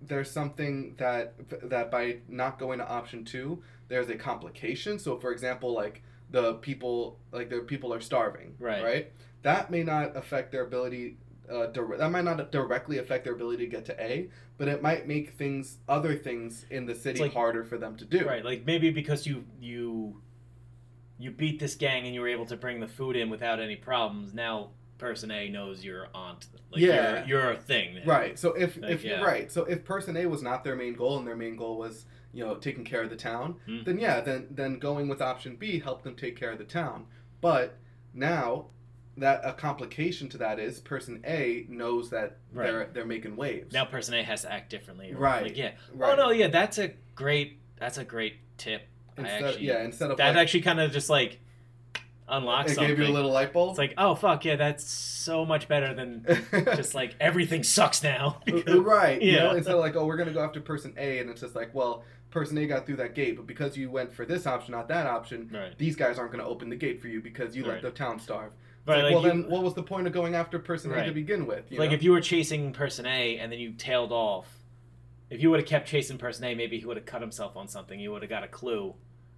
there's 0.07 0.31
something 0.31 0.95
that 0.99 1.35
that 1.69 1.91
by 1.91 2.19
not 2.29 2.59
going 2.59 2.79
to 2.79 2.89
option 2.89 3.25
two, 3.25 3.63
there's 3.89 4.09
a 4.09 4.17
complication. 4.17 4.99
So, 4.99 5.19
for 5.19 5.33
example, 5.33 5.73
like 5.73 6.03
the 6.31 6.55
people 6.55 7.19
like 7.33 7.51
the 7.51 7.61
people 7.61 7.93
are 7.93 8.01
starving. 8.01 8.55
Right. 8.59 8.83
Right. 8.83 9.13
That 9.43 9.71
may 9.71 9.83
not 9.83 10.17
affect 10.17 10.53
their 10.53 10.65
ability. 10.65 11.17
Uh, 11.51 11.67
dire- 11.67 11.99
that 11.99 12.11
might 12.11 12.25
not 12.25 12.51
directly 12.51 12.97
affect 12.99 13.25
their 13.25 13.35
ability 13.35 13.65
to 13.67 13.71
get 13.71 13.85
to 13.85 14.03
A, 14.03 14.31
but 14.57 14.67
it 14.67 14.81
might 14.81 15.07
make 15.07 15.35
things, 15.35 15.77
other 15.87 16.17
things 16.17 16.65
in 16.71 16.87
the 16.87 16.95
city 16.95 17.21
like- 17.21 17.35
harder 17.35 17.65
for 17.65 17.77
them 17.77 17.97
to 17.97 18.05
do. 18.07 18.27
Right, 18.27 18.45
like 18.45 18.65
maybe 18.65 18.91
because 18.91 19.27
you 19.27 19.45
you 19.61 20.23
you 21.19 21.31
beat 21.31 21.61
this 21.61 21.75
gang 21.75 22.07
and 22.07 22.15
you 22.15 22.21
were 22.23 22.29
able 22.29 22.47
to 22.47 22.57
bring 22.57 22.81
the 22.81 22.89
food 22.89 23.15
in 23.15 23.29
without 23.31 23.61
any 23.61 23.77
problems. 23.77 24.33
Now 24.33 24.71
person 25.05 25.31
A 25.31 25.51
knows 25.51 25.85
your 25.85 26.09
aunt. 26.15 26.47
Like 26.71 26.81
Yeah. 26.81 27.27
you're, 27.27 27.41
you're 27.43 27.53
a 27.53 27.57
thing. 27.59 28.01
Right. 28.07 28.39
So 28.39 28.55
if 28.55 28.79
Like, 28.81 28.91
if 28.91 29.05
yeah. 29.05 29.21
right, 29.21 29.53
so 29.53 29.65
if 29.65 29.85
person 29.85 30.17
A 30.17 30.25
was 30.25 30.43
not 30.43 30.65
their 30.65 30.75
main 30.77 30.95
goal 30.95 31.19
and 31.19 31.27
their 31.27 31.37
main 31.37 31.57
goal 31.57 31.77
was 31.77 32.07
you 32.33 32.43
know 32.45 32.55
taking 32.55 32.85
care 32.85 33.03
of 33.03 33.11
the 33.11 33.17
town, 33.17 33.57
Hmm. 33.67 33.83
then 33.85 33.99
yeah, 33.99 34.21
then 34.23 34.47
then 34.51 34.79
going 34.79 35.07
with 35.09 35.21
option 35.21 35.57
B 35.57 35.79
helped 35.79 36.05
them 36.05 36.17
take 36.17 36.37
care 36.41 36.53
of 36.53 36.59
the 36.59 36.65
town. 36.65 37.05
But 37.43 37.77
now 38.15 38.69
that 39.19 39.43
a 39.45 39.53
complication 39.53 40.29
to 40.31 40.39
that 40.39 40.59
is 40.59 40.81
person 40.81 41.23
A 41.27 41.67
knows 41.69 42.09
that 42.11 42.39
Right. 42.53 42.65
they're 42.67 42.87
they're 42.95 43.05
making 43.05 43.37
waves. 43.37 43.75
Now 43.75 43.85
person 43.85 44.15
A 44.15 44.23
has 44.23 44.41
to 44.43 44.51
act 44.53 44.71
differently. 44.71 45.15
Right. 45.15 45.43
Like, 45.43 45.57
yeah. 45.59 45.73
right. 45.93 46.13
Oh 46.13 46.17
no, 46.17 46.31
yeah, 46.31 46.49
that's 46.49 46.79
a 46.79 46.89
great 47.15 47.59
that's 47.77 47.99
a 47.99 48.05
great 48.05 48.37
tip. 48.57 48.83
I 49.19 49.21
Instead, 49.21 49.45
actually, 49.45 49.67
yeah, 49.67 49.85
instead 49.85 50.11
of 50.11 50.17
that 50.17 50.29
like, 50.31 50.37
actually 50.43 50.63
kind 50.63 50.81
of 50.81 50.91
just 50.93 51.11
like 51.11 51.41
unlocks 52.39 52.73
it 52.73 52.75
something. 52.77 52.97
gave 52.97 53.07
you 53.07 53.13
a 53.13 53.15
little 53.15 53.31
light 53.33 53.53
bulb. 53.53 53.71
It's 53.71 53.79
like, 53.79 53.95
oh 53.99 54.15
fuck 54.15 54.45
yeah, 54.45 54.57
that's 54.57 54.85
so 54.85 55.45
much 55.45 55.69
better 55.69 55.95
than 55.95 56.27
just 56.77 56.95
like 56.95 57.15
everything 57.21 57.63
sucks 57.63 58.03
now. 58.03 58.41
right. 58.67 59.21
You 59.23 59.33
know, 59.39 59.51
Yeah. 59.53 59.57
instead 59.57 59.75
of 59.75 59.81
like, 59.81 59.97
oh, 59.97 60.07
we're 60.07 60.17
gonna 60.17 60.33
go 60.33 60.43
after 60.45 60.61
person 60.61 60.95
A, 60.99 61.19
and 61.19 61.31
it's 61.31 61.41
just 61.41 61.55
like, 61.55 61.75
well, 61.75 62.05
person 62.31 62.59
A 62.59 62.67
got 62.67 62.87
through 62.87 62.97
that 62.97 63.15
gate, 63.15 63.37
but 63.37 63.47
because 63.47 63.77
you 63.77 63.91
went 63.91 64.13
for 64.15 64.27
this 64.27 64.47
option, 64.47 64.73
not 64.73 64.89
that 64.89 65.07
option, 65.07 65.51
right. 65.53 65.77
these 65.79 65.97
guys 65.97 66.19
aren't 66.19 66.33
gonna 66.33 66.47
open 66.47 66.69
the 66.69 66.77
gate 66.77 67.01
for 67.01 67.09
you 67.09 67.21
because 67.23 67.57
you 67.57 67.65
let 67.65 67.83
the 67.83 67.91
town 67.91 68.19
starve. 68.19 68.53
Right, 68.87 68.97
like, 69.03 69.05
like 69.05 69.15
well, 69.15 69.23
you- 69.23 69.43
then 69.43 69.51
what 69.51 69.63
was 69.63 69.75
the 69.75 69.83
point 69.83 70.07
of 70.07 70.13
going 70.13 70.35
after 70.35 70.59
person 70.59 70.93
A 70.93 71.07
to 71.07 71.13
begin 71.13 71.47
with? 71.47 71.73
You 71.73 71.79
like 71.79 71.91
know? 71.91 71.97
if 71.97 72.03
you 72.03 72.13
were 72.13 72.21
chasing 72.21 72.73
person 72.73 73.07
A 73.07 73.39
and 73.39 73.51
then 73.51 73.59
you 73.59 73.73
tailed 73.73 74.13
off, 74.13 74.47
if 75.31 75.41
you 75.43 75.51
would 75.51 75.59
have 75.61 75.69
kept 75.69 75.89
chasing 75.89 76.19
person 76.19 76.45
A, 76.45 76.55
maybe 76.55 76.79
he 76.79 76.85
would 76.85 76.99
have 76.99 77.07
cut 77.07 77.23
himself 77.23 77.57
on 77.57 77.67
something. 77.67 77.99
You 77.99 78.13
would 78.13 78.21
have 78.23 78.29
got 78.29 78.45
a 78.45 78.49
clue. 78.49 78.95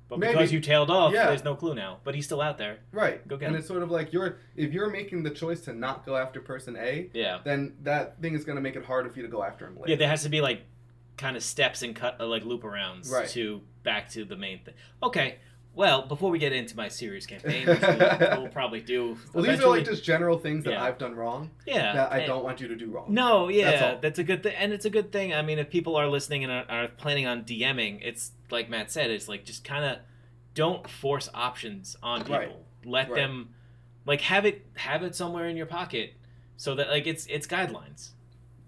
But 0.08 0.20
Maybe. 0.20 0.34
because 0.34 0.52
you 0.52 0.60
tailed 0.60 0.88
off, 0.90 1.12
Yeah. 1.12 1.26
there's 1.26 1.42
no 1.42 1.56
clue 1.56 1.74
now. 1.74 1.98
But 2.04 2.14
he's 2.14 2.24
still 2.26 2.40
out 2.40 2.58
there. 2.58 2.78
right, 2.92 3.26
Go 3.26 3.36
get 3.36 3.46
and 3.46 3.56
him. 3.56 3.58
it's 3.58 3.66
sort 3.68 3.82
of 3.82 3.90
like 3.90 4.12
you're 4.12 4.38
if 4.54 4.72
you're 4.72 4.88
making 4.90 5.24
the 5.24 5.30
choice 5.30 5.60
to 5.62 5.72
not 5.72 6.06
go 6.06 6.16
after 6.16 6.40
person 6.40 6.76
A, 6.76 7.10
Yeah. 7.12 7.38
then 7.44 7.74
that 7.82 8.20
thing 8.22 8.34
is 8.34 8.44
gonna 8.44 8.60
make 8.60 8.76
it 8.76 8.84
harder 8.84 9.10
for 9.10 9.16
you 9.18 9.22
to 9.24 9.28
go 9.30 9.42
after 9.42 9.66
him 9.66 9.74
later. 9.76 9.90
Yeah, 9.90 9.96
there 9.96 10.08
has 10.08 10.22
to 10.22 10.28
be 10.28 10.40
like 10.40 10.62
kind 11.16 11.36
of 11.36 11.42
steps 11.42 11.82
and 11.82 11.96
cut 11.96 12.20
uh, 12.20 12.26
like 12.26 12.44
loop 12.44 12.62
arounds 12.62 13.10
Right. 13.10 13.28
to 13.30 13.62
back 13.82 14.08
to 14.10 14.24
the 14.24 14.36
main 14.36 14.60
thing. 14.64 14.74
Okay. 15.02 15.36
Well, 15.74 16.06
before 16.06 16.30
we 16.30 16.38
get 16.38 16.54
into 16.54 16.74
my 16.74 16.88
serious 16.88 17.26
campaign, 17.26 17.66
which 17.66 17.80
we'll, 17.82 17.98
we'll 18.42 18.48
probably 18.48 18.80
do. 18.80 19.18
well, 19.34 19.44
these 19.44 19.60
are 19.60 19.68
like 19.68 19.84
just 19.84 20.02
general 20.04 20.38
things 20.38 20.64
that 20.64 20.70
Yeah. 20.70 20.82
I've 20.82 20.96
done 20.96 21.14
wrong 21.14 21.50
yeah 21.66 21.92
that 21.92 22.12
I 22.12 22.18
and- 22.20 22.26
don't 22.26 22.44
want 22.44 22.62
you 22.62 22.68
to 22.68 22.76
do 22.76 22.90
wrong. 22.90 23.12
No, 23.12 23.48
yeah, 23.48 23.72
That's 23.72 24.00
that's, 24.02 24.18
a 24.20 24.24
good 24.24 24.42
thing, 24.42 24.54
and 24.56 24.72
it's 24.72 24.86
a 24.86 24.90
good 24.90 25.12
thing. 25.12 25.34
I 25.34 25.42
mean, 25.42 25.58
if 25.58 25.68
people 25.68 25.96
are 25.96 26.06
listening 26.08 26.44
and 26.44 26.52
are, 26.52 26.64
are 26.70 26.88
planning 26.88 27.26
on 27.26 27.42
DMing, 27.44 27.98
it's 28.02 28.30
like 28.50 28.68
Matt 28.70 28.90
said, 28.90 29.10
it's 29.10 29.28
like 29.28 29.44
just 29.44 29.64
kind 29.64 29.84
of 29.84 29.98
don't 30.54 30.88
force 30.88 31.28
options 31.34 31.96
on 32.02 32.20
people. 32.22 32.36
Right. 32.38 32.56
Let 32.84 33.10
Right. 33.10 33.16
them 33.16 33.50
like 34.04 34.20
have 34.22 34.44
it 34.46 34.64
have 34.76 35.02
it 35.02 35.14
somewhere 35.14 35.48
in 35.48 35.56
your 35.56 35.66
pocket 35.66 36.14
so 36.56 36.74
that 36.76 36.88
like 36.88 37.06
it's 37.06 37.26
it's 37.26 37.46
guidelines. 37.46 38.10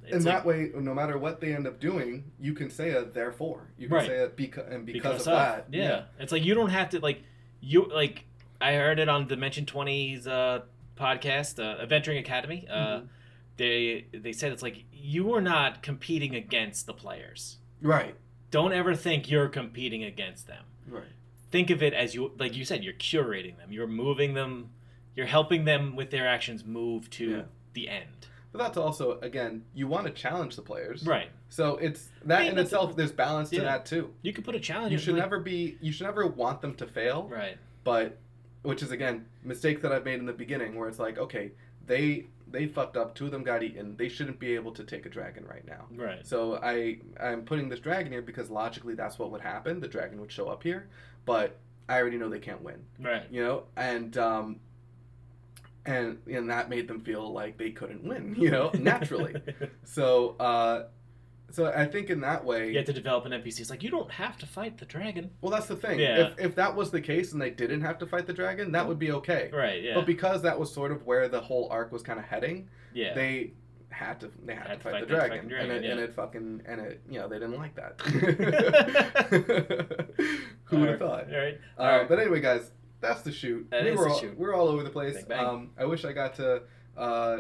It's 0.05 0.17
and 0.17 0.25
like, 0.25 0.35
that 0.37 0.47
way, 0.47 0.71
no 0.75 0.95
matter 0.95 1.19
what 1.19 1.41
they 1.41 1.55
end 1.55 1.67
up 1.67 1.81
doing, 1.81 2.31
you 2.41 2.55
can 2.55 2.71
say 2.71 2.91
a 2.91 3.05
therefore. 3.05 3.69
You 3.79 3.89
can 3.89 3.97
Right. 3.99 4.07
say 4.07 4.17
it 4.25 4.37
because 4.37 4.67
and 4.73 4.85
because, 4.87 5.03
because 5.03 5.27
of, 5.29 5.35
that. 5.35 5.67
yeah. 5.71 6.05
it's 6.19 6.33
like 6.33 6.45
you 6.45 6.55
don't 6.55 6.71
have 6.71 6.91
to 6.91 7.01
like 7.01 7.23
you 7.61 7.87
like 7.95 8.25
I 8.61 8.75
heard 8.75 8.99
it 8.99 9.09
on 9.09 9.29
Dimension 9.29 9.67
20's 9.67 10.27
uh, 10.27 10.63
podcast, 10.97 11.59
uh, 11.63 11.81
Adventuring 11.81 12.19
Academy. 12.19 12.67
Uh, 12.69 12.75
Mhm. 13.01 13.09
They 13.57 14.07
they 14.13 14.33
said 14.33 14.53
it's 14.53 14.63
like 14.63 14.85
you 14.93 15.35
are 15.35 15.41
not 15.41 15.83
competing 15.83 16.35
against 16.37 16.87
the 16.87 16.95
players. 16.95 17.59
Right. 17.83 18.15
Don't 18.51 18.73
ever 18.73 18.95
think 18.95 19.31
you're 19.31 19.49
competing 19.49 20.05
against 20.05 20.47
them. 20.47 20.65
Right. 20.87 21.05
Think 21.51 21.71
of 21.71 21.83
it 21.83 21.95
as 21.95 22.15
you 22.15 22.33
like 22.39 22.57
you 22.57 22.65
said, 22.65 22.85
you're 22.85 22.95
curating 22.95 23.57
them. 23.59 23.73
You're 23.73 23.87
moving 23.87 24.35
them. 24.35 24.71
You're 25.15 25.27
helping 25.27 25.65
them 25.65 25.97
with 25.97 26.11
their 26.11 26.27
actions 26.27 26.65
move 26.65 27.11
to 27.11 27.31
Yeah. 27.31 27.43
the 27.73 27.89
end. 27.89 28.27
But 28.53 28.59
that's 28.59 28.77
also 28.77 29.19
again, 29.21 29.65
you 29.75 29.87
want 29.87 30.07
to 30.07 30.13
challenge 30.13 30.57
the 30.57 30.63
players. 30.63 31.07
Right. 31.07 31.31
So 31.51 31.77
it's 31.77 32.09
that 32.25 32.43
mean, 32.43 32.53
in 32.53 32.59
itself. 32.59 32.97
There's 32.97 33.13
balance 33.13 33.51
to 33.51 33.57
yeah. 33.57 33.63
that 33.63 33.87
too. 33.87 34.13
You 34.23 34.33
could 34.33 34.45
put 34.45 34.55
a 34.55 34.61
challenge. 34.61 34.93
You 34.93 34.99
should 34.99 35.15
like- 35.15 35.23
never 35.23 35.41
be. 35.41 35.77
You 35.81 35.93
should 35.93 36.07
never 36.07 36.27
want 36.27 36.61
them 36.61 36.75
to 36.77 36.87
fail. 36.87 37.29
Right. 37.31 37.57
But 37.85 38.19
which 38.63 38.83
is 38.83 38.91
again 38.91 39.27
mistake 39.45 39.81
that 39.83 39.93
I've 39.93 40.05
made 40.05 40.19
in 40.19 40.27
the 40.27 40.33
beginning, 40.33 40.75
where 40.77 40.89
it's 40.89 40.99
like, 40.99 41.17
okay, 41.19 41.53
they 41.89 42.27
they 42.51 42.67
fucked 42.67 42.97
up. 42.97 43.15
Two 43.15 43.27
of 43.27 43.33
them 43.33 43.43
got 43.43 43.63
eaten. 43.63 43.97
They 43.97 44.09
shouldn't 44.09 44.39
be 44.39 44.55
able 44.55 44.73
to 44.73 44.85
take 44.85 45.07
a 45.07 45.09
dragon 45.09 45.45
right 45.45 45.67
now. 45.67 45.87
Right. 45.95 46.25
So 46.27 46.61
I 46.63 46.99
I'm 47.21 47.43
putting 47.45 47.69
this 47.69 47.81
dragon 47.81 48.13
here 48.13 48.23
because 48.23 48.51
logically 48.51 48.95
that's 48.95 49.19
what 49.19 49.33
would 49.33 49.41
happen. 49.41 49.81
The 49.81 49.89
dragon 49.89 50.21
would 50.21 50.31
show 50.31 50.49
up 50.49 50.63
here, 50.63 50.89
but 51.25 51.59
I 51.89 52.01
already 52.01 52.19
know 52.19 52.29
they 52.29 52.39
can't 52.39 52.63
win. 52.63 52.85
Right. 53.01 53.25
You 53.31 53.43
know, 53.43 53.65
and 53.77 54.17
um, 54.17 54.61
and 55.85 56.19
and 56.31 56.51
that 56.51 56.69
made 56.69 56.87
them 56.87 57.01
feel 57.01 57.33
like 57.33 57.59
they 57.59 57.71
couldn't 57.71 58.05
win. 58.05 58.35
You 58.39 58.51
know, 58.51 58.71
naturally. 58.75 59.35
so 59.85 60.37
uh, 60.39 60.85
so 61.51 61.67
I 61.67 61.87
think 61.87 62.11
in 62.11 62.21
that 62.21 62.45
way, 62.45 62.71
you 62.71 62.77
have 62.77 62.87
to 62.87 62.93
develop 62.93 63.25
an 63.25 63.33
NPC. 63.33 63.61
It's 63.61 63.71
like 63.71 63.83
you 63.83 63.91
don't 63.91 64.11
have 64.11 64.37
to 64.39 64.47
fight 64.47 64.79
the 64.79 64.85
dragon. 64.85 65.31
well, 65.41 65.51
that's 65.51 65.67
the 65.67 65.77
thing. 65.77 65.99
Yeah. 65.99 66.29
If 66.29 66.39
if 66.39 66.55
that 66.57 66.75
was 66.75 66.91
the 66.91 67.01
case 67.01 67.33
and 67.33 67.41
they 67.41 67.51
didn't 67.51 67.81
have 67.81 67.99
to 67.99 68.07
fight 68.07 68.27
the 68.27 68.35
dragon, 68.35 68.73
that 68.73 68.87
would 68.87 68.99
be 68.99 69.13
okay. 69.13 69.51
Right. 69.53 69.83
Yeah. 69.83 69.95
But 69.95 70.07
because 70.07 70.43
that 70.43 70.59
was 70.59 70.73
sort 70.73 70.93
of 70.93 71.07
where 71.07 71.29
the 71.29 71.41
whole 71.41 71.69
arc 71.71 71.93
was 71.93 72.03
kind 72.03 72.19
of 72.19 72.27
heading, 72.27 72.69
yeah. 72.93 73.15
they 73.15 73.53
had 73.91 74.21
to 74.21 74.31
they 74.45 74.55
had, 74.55 74.67
Had 74.67 74.81
to 74.81 74.91
fight, 74.91 75.01
the, 75.01 75.07
the 75.07 75.15
dragon, 75.15 75.49
dragon, 75.49 75.71
and, 75.71 75.85
it, 75.85 75.91
and 75.91 76.01
it 76.01 76.13
fucking 76.13 76.63
and 76.67 76.81
it 76.81 77.01
you 77.09 77.19
know 77.19 77.29
they 77.29 77.39
didn't 77.39 77.57
like 77.57 77.75
that. 77.77 78.01
Who 80.65 80.81
would 80.81 80.89
have 80.91 80.99
thought? 80.99 81.33
All 81.33 81.39
right. 81.39 81.59
Uh, 81.79 81.83
All 81.83 81.99
right. 81.99 82.09
But 82.09 82.19
anyway, 82.21 82.41
guys, 82.41 82.71
that's 83.01 83.23
the 83.23 83.33
shoot. 83.33 83.67
That 83.71 83.85
we 83.85 83.91
is 83.91 83.99
were 83.99 84.05
the 84.05 84.11
all, 84.11 84.21
shoot. 84.21 84.39
We're 84.39 84.55
all 84.55 84.69
over 84.69 84.83
the 84.83 84.91
place. 84.91 85.15
Bang, 85.15 85.25
bang. 85.29 85.47
Um, 85.47 85.71
I 85.79 85.85
wish 85.87 86.05
I 86.05 86.13
got 86.13 86.35
to 86.37 86.63
uh, 86.97 87.39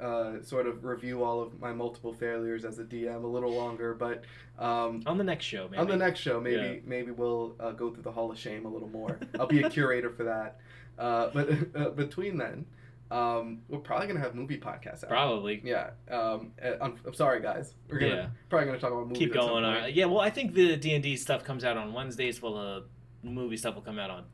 uh, 0.00 0.42
sort 0.42 0.66
of 0.66 0.84
review 0.84 1.22
all 1.22 1.40
of 1.40 1.60
my 1.60 1.72
multiple 1.72 2.12
failures 2.12 2.64
as 2.64 2.78
a 2.78 2.84
DM 2.84 3.22
a 3.22 3.26
little 3.26 3.52
longer, 3.52 3.94
but 3.94 4.24
um, 4.58 5.02
on 5.06 5.18
the 5.18 5.24
next 5.24 5.44
show, 5.44 5.68
maybe. 5.70 5.80
on 5.80 5.86
the 5.88 5.96
next 5.96 6.20
show, 6.20 6.40
maybe 6.40 6.56
Yeah. 6.56 6.74
maybe 6.84 7.10
we'll 7.12 7.54
uh, 7.60 7.70
go 7.72 7.90
through 7.92 8.02
the 8.02 8.12
Hall 8.12 8.30
of 8.30 8.38
Shame 8.38 8.66
a 8.66 8.68
little 8.68 8.88
more. 8.88 9.18
I'll 9.38 9.46
be 9.46 9.62
a 9.62 9.70
curator 9.70 10.10
for 10.10 10.24
that. 10.24 10.60
Uh, 10.98 11.30
but 11.32 11.48
uh, 11.76 11.88
between 11.90 12.36
then, 12.38 12.66
um, 13.10 13.62
we're 13.68 13.78
probably 13.78 14.06
gonna 14.08 14.20
have 14.20 14.34
movie 14.34 14.58
podcasts 14.58 15.04
out. 15.04 15.10
Probably. 15.10 15.60
Yeah. 15.64 15.90
Um, 16.10 16.52
I'm, 16.80 16.96
I'm 17.06 17.14
sorry, 17.14 17.40
guys. 17.40 17.74
We're 17.88 17.98
gonna 18.00 18.14
Yeah. 18.14 18.26
probably 18.48 18.66
gonna 18.66 18.78
talk 18.78 18.90
about 18.92 19.06
movies. 19.08 19.18
Keep 19.18 19.34
going 19.34 19.64
on. 19.64 19.92
Yeah. 19.92 20.06
Well, 20.06 20.20
I 20.20 20.30
think 20.30 20.54
the 20.54 20.76
D 20.76 20.94
and 20.94 21.02
D 21.02 21.16
stuff 21.16 21.44
comes 21.44 21.64
out 21.64 21.76
on 21.76 21.92
Wednesdays, 21.92 22.40
while 22.42 22.54
the 22.54 22.84
movie 23.22 23.56
stuff 23.56 23.74
will 23.74 23.82
come 23.82 23.98
out 23.98 24.10
on 24.10 24.24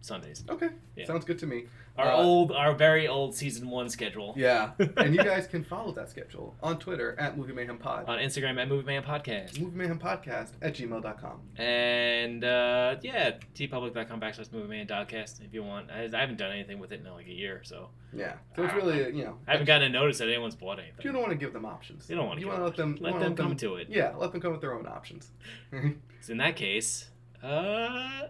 Sundays. 0.00 0.44
Okay. 0.48 0.68
Yeah. 0.96 1.06
Sounds 1.06 1.24
good 1.24 1.38
to 1.40 1.46
me. 1.46 1.66
Our 1.98 2.08
Uh, 2.12 2.16
old, 2.16 2.52
our 2.52 2.74
very 2.74 3.08
old 3.08 3.34
season 3.34 3.68
one 3.70 3.88
schedule. 3.88 4.34
Yeah. 4.36 4.72
and 4.96 5.14
you 5.14 5.22
guys 5.32 5.46
can 5.46 5.64
follow 5.64 5.92
that 5.92 6.10
schedule 6.10 6.54
on 6.62 6.78
Twitter 6.78 7.16
at 7.18 7.36
Movie 7.38 7.52
Mayhem 7.52 7.78
Pod. 7.78 8.04
on 8.08 8.18
Instagram 8.18 8.60
at 8.60 8.68
Movie 8.68 8.84
Mayhem 8.86 9.02
Podcast. 9.04 9.58
Movie 9.60 9.76
Mayhem 9.76 9.98
Podcast 9.98 10.50
at 10.62 10.74
gmail.com. 10.74 11.40
And 11.56 12.44
uh, 12.44 12.96
yeah, 13.02 13.32
teepublic.com 13.54 14.20
backslash 14.20 14.52
Movie 14.52 14.68
Mayhem 14.68 14.86
Podcast 14.86 15.44
if 15.44 15.52
you 15.54 15.62
want. 15.62 15.90
I, 15.90 16.04
I 16.12 16.20
haven't 16.20 16.36
done 16.36 16.52
anything 16.52 16.78
with 16.78 16.92
it 16.92 17.00
in 17.04 17.12
like 17.12 17.26
a 17.26 17.32
year, 17.32 17.62
so 17.64 17.88
Yeah. 18.12 18.34
So 18.54 18.64
it's 18.64 18.74
really, 18.74 18.98
you 19.16 19.24
know, 19.24 19.38
I 19.46 19.52
haven't 19.52 19.66
gotten 19.66 19.88
a 19.88 19.90
notice 19.90 20.18
that 20.18 20.28
anyone's 20.28 20.54
bought 20.54 20.78
anything. 20.78 21.04
you 21.04 21.12
don't 21.12 21.20
want 21.22 21.32
to 21.32 21.38
give 21.38 21.52
them 21.52 21.64
options. 21.64 22.08
You 22.10 22.16
don't 22.16 22.26
want 22.26 22.38
to 22.38 22.40
You 22.42 22.48
want 22.48 22.60
to 22.60 22.64
let 22.64 22.76
them. 22.76 22.96
let 23.00 23.12
wanna 23.14 23.24
them 23.26 23.36
come 23.36 23.56
to 23.56 23.76
it. 23.76 23.88
Yeah, 23.90 24.14
let 24.16 24.32
them 24.32 24.40
come 24.40 24.52
with 24.52 24.60
their 24.60 24.74
own 24.74 24.86
options. 24.86 25.30
So 26.20 26.32
in 26.32 26.38
that 26.38 26.56
case, 26.56 27.08
uh, 27.40 28.22